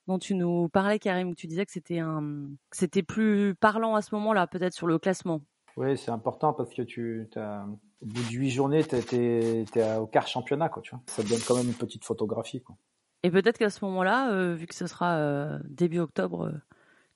dont 0.08 0.20
tu 0.20 0.36
nous 0.36 0.68
parlais, 0.68 1.00
Karim, 1.00 1.30
où 1.30 1.36
tu 1.36 1.48
disais 1.48 1.66
que 1.66 1.72
c'était 1.72 2.00
un, 2.00 2.50
c'était 2.70 3.02
plus 3.02 3.56
parlant 3.56 3.96
à 3.96 4.02
ce 4.02 4.14
moment-là, 4.16 4.46
peut-être 4.46 4.74
sur 4.74 4.88
le 4.88 5.00
classement. 5.00 5.40
Oui, 5.78 5.98
c'est 5.98 6.12
important 6.12 6.52
parce 6.52 6.74
que 6.74 6.82
tu, 6.82 7.30
t'as- 7.32 7.66
au 8.02 8.06
bout 8.06 8.22
de 8.24 8.36
huit 8.36 8.50
journées, 8.50 8.84
t'es, 8.84 9.02
t'es 9.02 9.96
au 9.96 10.06
quart 10.06 10.28
championnat, 10.28 10.68
quoi, 10.68 10.82
tu 10.82 10.92
vois. 10.92 11.02
Ça 11.08 11.24
te 11.24 11.30
donne 11.30 11.40
quand 11.48 11.56
même 11.56 11.68
une 11.68 11.74
petite 11.74 12.04
photographie, 12.04 12.62
quoi. 12.62 12.76
Et 13.24 13.32
peut-être 13.32 13.58
qu'à 13.58 13.70
ce 13.70 13.86
moment-là, 13.86 14.34
euh, 14.34 14.54
vu 14.54 14.68
que 14.68 14.76
ce 14.76 14.86
sera 14.86 15.16
euh, 15.16 15.60
début 15.64 16.00
octobre, 16.00 16.48
euh, 16.48 16.62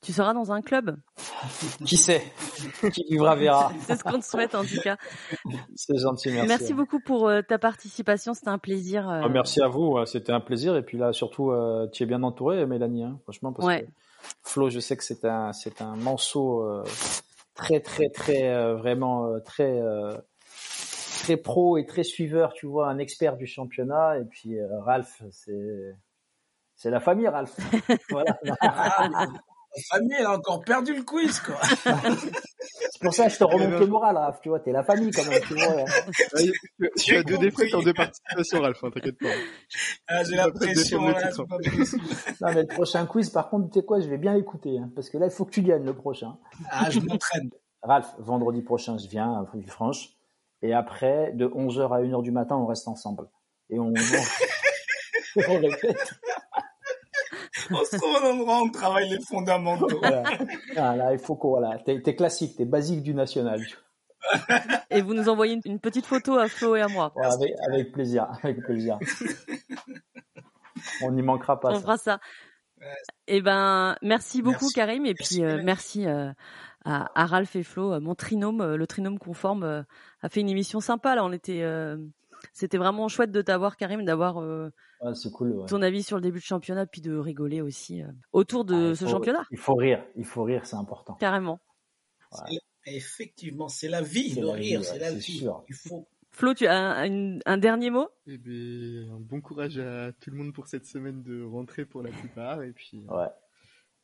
tu 0.04 0.14
seras 0.14 0.34
dans 0.34 0.52
un 0.52 0.62
club. 0.62 0.96
Qui 1.86 1.98
sait 1.98 2.22
Qui 2.94 3.04
vivra 3.10 3.36
verra. 3.36 3.72
C'est 3.88 3.96
ce 3.96 4.04
qu'on 4.04 4.20
te 4.20 4.26
souhaite 4.26 4.54
en 4.54 4.64
tout 4.64 4.80
cas. 4.84 4.98
C'est 5.76 5.98
gentil, 5.98 6.32
merci. 6.32 6.48
Merci, 6.48 6.74
beaucoup 6.74 7.00
pour 7.00 7.28
euh, 7.28 7.42
ta 7.42 7.58
participation. 7.58 8.34
C'était 8.36 8.50
un 8.50 8.58
plaisir. 8.60 9.10
euh, 9.10 9.22
Ah, 9.24 9.30
merci 9.30 9.62
à 9.62 9.68
vous, 9.68 10.06
c'était 10.06 10.32
un 10.32 10.40
plaisir. 10.42 10.76
Et 10.76 10.84
puis 10.84 10.98
là, 10.98 11.14
surtout, 11.14 11.52
euh, 11.52 11.88
tu 11.92 12.04
es 12.04 12.06
bien 12.06 12.22
entouré, 12.24 12.66
Mélanie, 12.66 13.04
hein, 13.04 13.20
franchement, 13.24 13.52
parce 13.54 13.68
Ouais. 13.68 13.82
que 13.84 13.88
Flo, 14.44 14.70
je 14.70 14.80
sais 14.80 14.96
que 14.96 15.04
c'est 15.04 15.26
un, 15.26 15.52
c'est 15.54 15.82
un 15.82 15.96
manceau 15.96 16.62
euh, 16.64 16.84
très, 17.56 17.80
très, 17.80 18.10
très, 18.10 18.48
euh, 18.50 18.76
vraiment 18.76 19.26
euh, 19.28 19.40
très, 19.40 19.80
euh, 19.82 20.14
très 21.24 21.38
pro 21.38 21.78
et 21.78 21.86
très 21.86 22.04
suiveur, 22.04 22.54
tu 22.54 22.66
vois, 22.68 22.88
un 22.90 23.00
expert 23.00 23.36
du 23.38 23.48
championnat. 23.48 24.18
Et 24.20 24.26
puis 24.26 24.58
euh, 24.60 24.68
Ralph, 24.82 25.22
c'est, 25.32 25.96
c'est 26.76 26.90
la 26.90 27.00
famille, 27.02 27.28
Ralph. 27.28 27.56
voilà. 28.10 28.38
La 29.76 29.98
famille, 29.98 30.16
elle 30.20 30.26
a 30.26 30.34
encore 30.34 30.62
perdu 30.64 30.96
le 30.96 31.04
quiz, 31.04 31.40
quoi. 31.40 31.56
C'est 31.64 33.02
pour 33.02 33.14
ça 33.14 33.26
que 33.26 33.34
je 33.34 33.38
te 33.40 33.44
remonte 33.44 33.80
le 33.80 33.88
moral, 33.88 34.16
Ralph. 34.18 34.40
Tu 34.42 34.50
vois, 34.50 34.60
t'es 34.60 34.72
la 34.72 34.84
famille 34.84 35.12
quand 35.12 35.26
même. 35.26 35.42
Tu 35.42 35.56
vois. 35.56 35.86
Tu 36.98 37.16
as 37.16 37.24
deux 37.24 37.38
défaites 37.38 37.74
en 37.74 37.82
deux 37.82 37.94
participations, 37.94 38.62
Ralph, 38.62 38.84
hein, 38.84 38.90
t'inquiète 38.94 39.18
pas. 39.20 39.30
Ah, 40.08 40.24
j'ai 40.24 40.36
la 40.36 40.52
pression, 40.52 41.00
défendre 41.00 41.08
le 41.08 41.14
là, 41.14 41.28
titre. 41.32 41.36
c'est 41.36 41.48
pas 41.48 41.58
possible. 41.58 42.04
Non, 42.42 42.48
mais 42.54 42.62
le 42.62 42.68
prochain 42.68 43.06
quiz, 43.06 43.30
par 43.30 43.50
contre, 43.50 43.70
tu 43.70 43.80
sais 43.80 43.86
quoi, 43.86 44.00
je 44.00 44.08
vais 44.08 44.18
bien 44.18 44.34
l'écouter, 44.36 44.78
hein, 44.78 44.90
parce 44.96 45.10
que 45.10 45.18
là, 45.18 45.26
il 45.26 45.32
faut 45.32 45.46
que 45.46 45.52
tu 45.52 45.62
gagnes 45.62 45.86
le 45.86 45.96
prochain. 45.96 46.38
Ah, 46.70 46.90
je 46.90 47.00
m'entraîne. 47.00 47.50
Ralph, 47.82 48.14
vendredi 48.20 48.62
prochain, 48.62 48.98
je 48.98 49.08
viens 49.08 49.34
à 49.34 49.46
Villefranche. 49.54 50.10
Et 50.62 50.74
après, 50.74 51.32
de 51.34 51.48
11h 51.48 51.94
à 51.94 52.02
1h 52.02 52.22
du 52.22 52.32
matin, 52.32 52.56
on 52.56 52.66
reste 52.66 52.88
ensemble. 52.88 53.28
Et 53.70 53.80
on, 53.80 53.88
on, 53.88 55.42
on 55.50 55.60
répète. 55.60 56.14
On 57.72 57.84
se 57.86 57.98
trouve 57.98 58.16
un 58.16 58.32
endroit 58.32 58.62
où 58.62 58.66
on 58.66 58.70
travaille 58.70 59.10
les 59.10 59.20
fondamentaux. 59.22 59.88
Voilà. 60.00 60.24
Ah, 60.76 60.96
là, 60.96 61.14
il 61.14 61.20
faut 61.20 61.36
qu'on, 61.36 61.50
voilà. 61.50 61.78
T'es, 61.86 62.02
t'es 62.02 62.16
classique, 62.16 62.56
t'es 62.58 62.66
basique 62.66 63.04
du 63.04 63.14
national. 63.14 63.62
Et 64.90 65.02
vous 65.02 65.14
nous 65.14 65.30
envoyez 65.30 65.54
une, 65.54 65.62
une 65.66 65.80
petite 65.80 66.06
photo 66.06 66.38
à 66.38 66.48
Flo 66.48 66.76
et 66.76 66.82
à 66.82 66.88
moi. 66.88 67.14
Avec, 67.22 67.54
avec 67.68 67.92
plaisir, 67.92 68.28
avec 68.42 68.64
plaisir. 68.64 68.98
On 71.04 71.12
n'y 71.12 71.22
manquera 71.22 71.60
pas. 71.60 71.70
On 71.70 71.76
ça. 71.76 71.82
fera 71.82 71.98
ça. 71.98 72.20
Eh 73.28 73.42
ben, 73.42 73.96
merci 74.02 74.42
beaucoup 74.42 74.66
Merci. 74.66 74.74
Karim 74.74 75.06
et 75.06 75.14
Merci, 75.18 75.36
puis 75.36 75.46
euh, 75.46 75.62
merci 75.64 76.06
euh, 76.06 76.32
à, 76.86 77.22
à 77.22 77.26
Ralph 77.26 77.56
et 77.56 77.64
Flo, 77.64 77.94
euh, 77.94 78.00
mon 78.00 78.16
trinôme, 78.16 78.76
le 78.76 78.88
trinôme 78.88 79.20
conforme 79.20 79.64
euh, 79.64 79.84
a 80.22 80.30
fait 80.30 80.42
une 80.42 80.50
émission 80.50 80.80
sympa 80.80 81.16
là. 81.16 81.24
On 81.24 81.32
était, 81.32 81.62
euh, 81.62 81.98
c'était 82.52 82.78
vraiment 82.78 83.08
chouette 83.08 83.32
de 83.32 83.42
t'avoir 83.42 83.78
Karim, 83.78 84.04
d'avoir 84.04 84.40
euh, 84.42 84.70
Ouais, 85.02 85.16
c'est 85.16 85.32
cool. 85.32 85.52
ouais. 85.54 85.66
ton 85.68 85.82
avis 85.82 86.04
sur 86.04 86.18
le 86.18 86.22
début 86.22 86.40
de 86.40 86.44
championnat, 86.44 86.86
puis 86.86 87.02
de 87.02 87.16
rigoler 87.18 87.62
aussi 87.62 88.02
euh, 88.04 88.08
autour 88.32 88.66
de 88.66 88.92
Ah, 88.92 88.96
ce 88.96 89.06
faut- 89.06 89.12
championnat, 89.12 89.46
Il 89.52 89.58
faut 89.58 89.76
rire, 89.76 90.04
il 90.16 90.26
faut 90.26 90.44
rire, 90.44 90.66
c'est 90.66 90.76
important. 90.76 91.14
carrément. 91.16 91.60
Effectivement, 92.86 93.68
c'est 93.70 93.88
la 93.88 94.02
vie, 94.02 94.32
C'est 94.32 94.42
le 94.42 94.48
la 94.48 94.56
vie, 94.56 94.62
rire, 94.70 94.80
ouais, 94.80 94.86
c'est 94.86 95.00
la 95.00 95.14
vie. 95.14 95.22
sûr. 95.22 95.64
Il 95.70 95.76
faut. 95.76 96.08
Flo, 96.32 96.54
tu 96.54 96.66
as 96.68 96.76
un, 96.76 97.36
un- 97.36 97.40
un 97.46 97.58
dernier 97.58 97.92
mot? 97.92 98.08
Eh 98.28 98.38
ben, 98.38 99.10
un 99.14 99.20
bon 99.20 99.40
courage 99.40 99.78
à 99.78 100.12
tout 100.20 100.32
le 100.32 100.38
monde 100.38 100.54
pour 100.54 100.68
cette 100.68 100.86
semaine 100.86 101.22
de 101.24 101.44
rentrée 101.44 101.86
pour 101.86 102.02
la 102.02 102.10
plupart, 102.10 102.62
et 102.64 102.72
puis, 102.74 103.06
Ouais, 103.08 103.28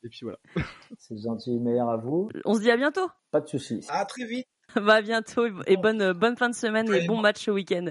et 0.04 0.08
puis 0.08 0.20
voilà. 0.22 0.38
c'est 0.98 1.18
gentil, 1.18 1.58
meilleur 1.58 1.90
à 1.90 1.96
vous. 1.96 2.30
On 2.44 2.54
se 2.54 2.60
dit 2.60 2.70
à 2.70 2.76
bientôt. 2.76 3.08
Pas 3.32 3.40
de 3.40 3.48
soucis. 3.48 3.84
À 3.90 4.04
très 4.06 4.24
vite. 4.26 4.46
Bah 4.76 4.94
à 4.94 5.02
bientôt 5.02 5.46
et 5.66 5.76
bonne 5.76 6.12
bonne 6.12 6.36
fin 6.36 6.48
de 6.48 6.54
semaine 6.54 6.86
et 6.94 7.04
bon 7.08 7.16
bon. 7.16 7.20
match 7.22 7.48
au 7.48 7.54
week-end. 7.54 7.86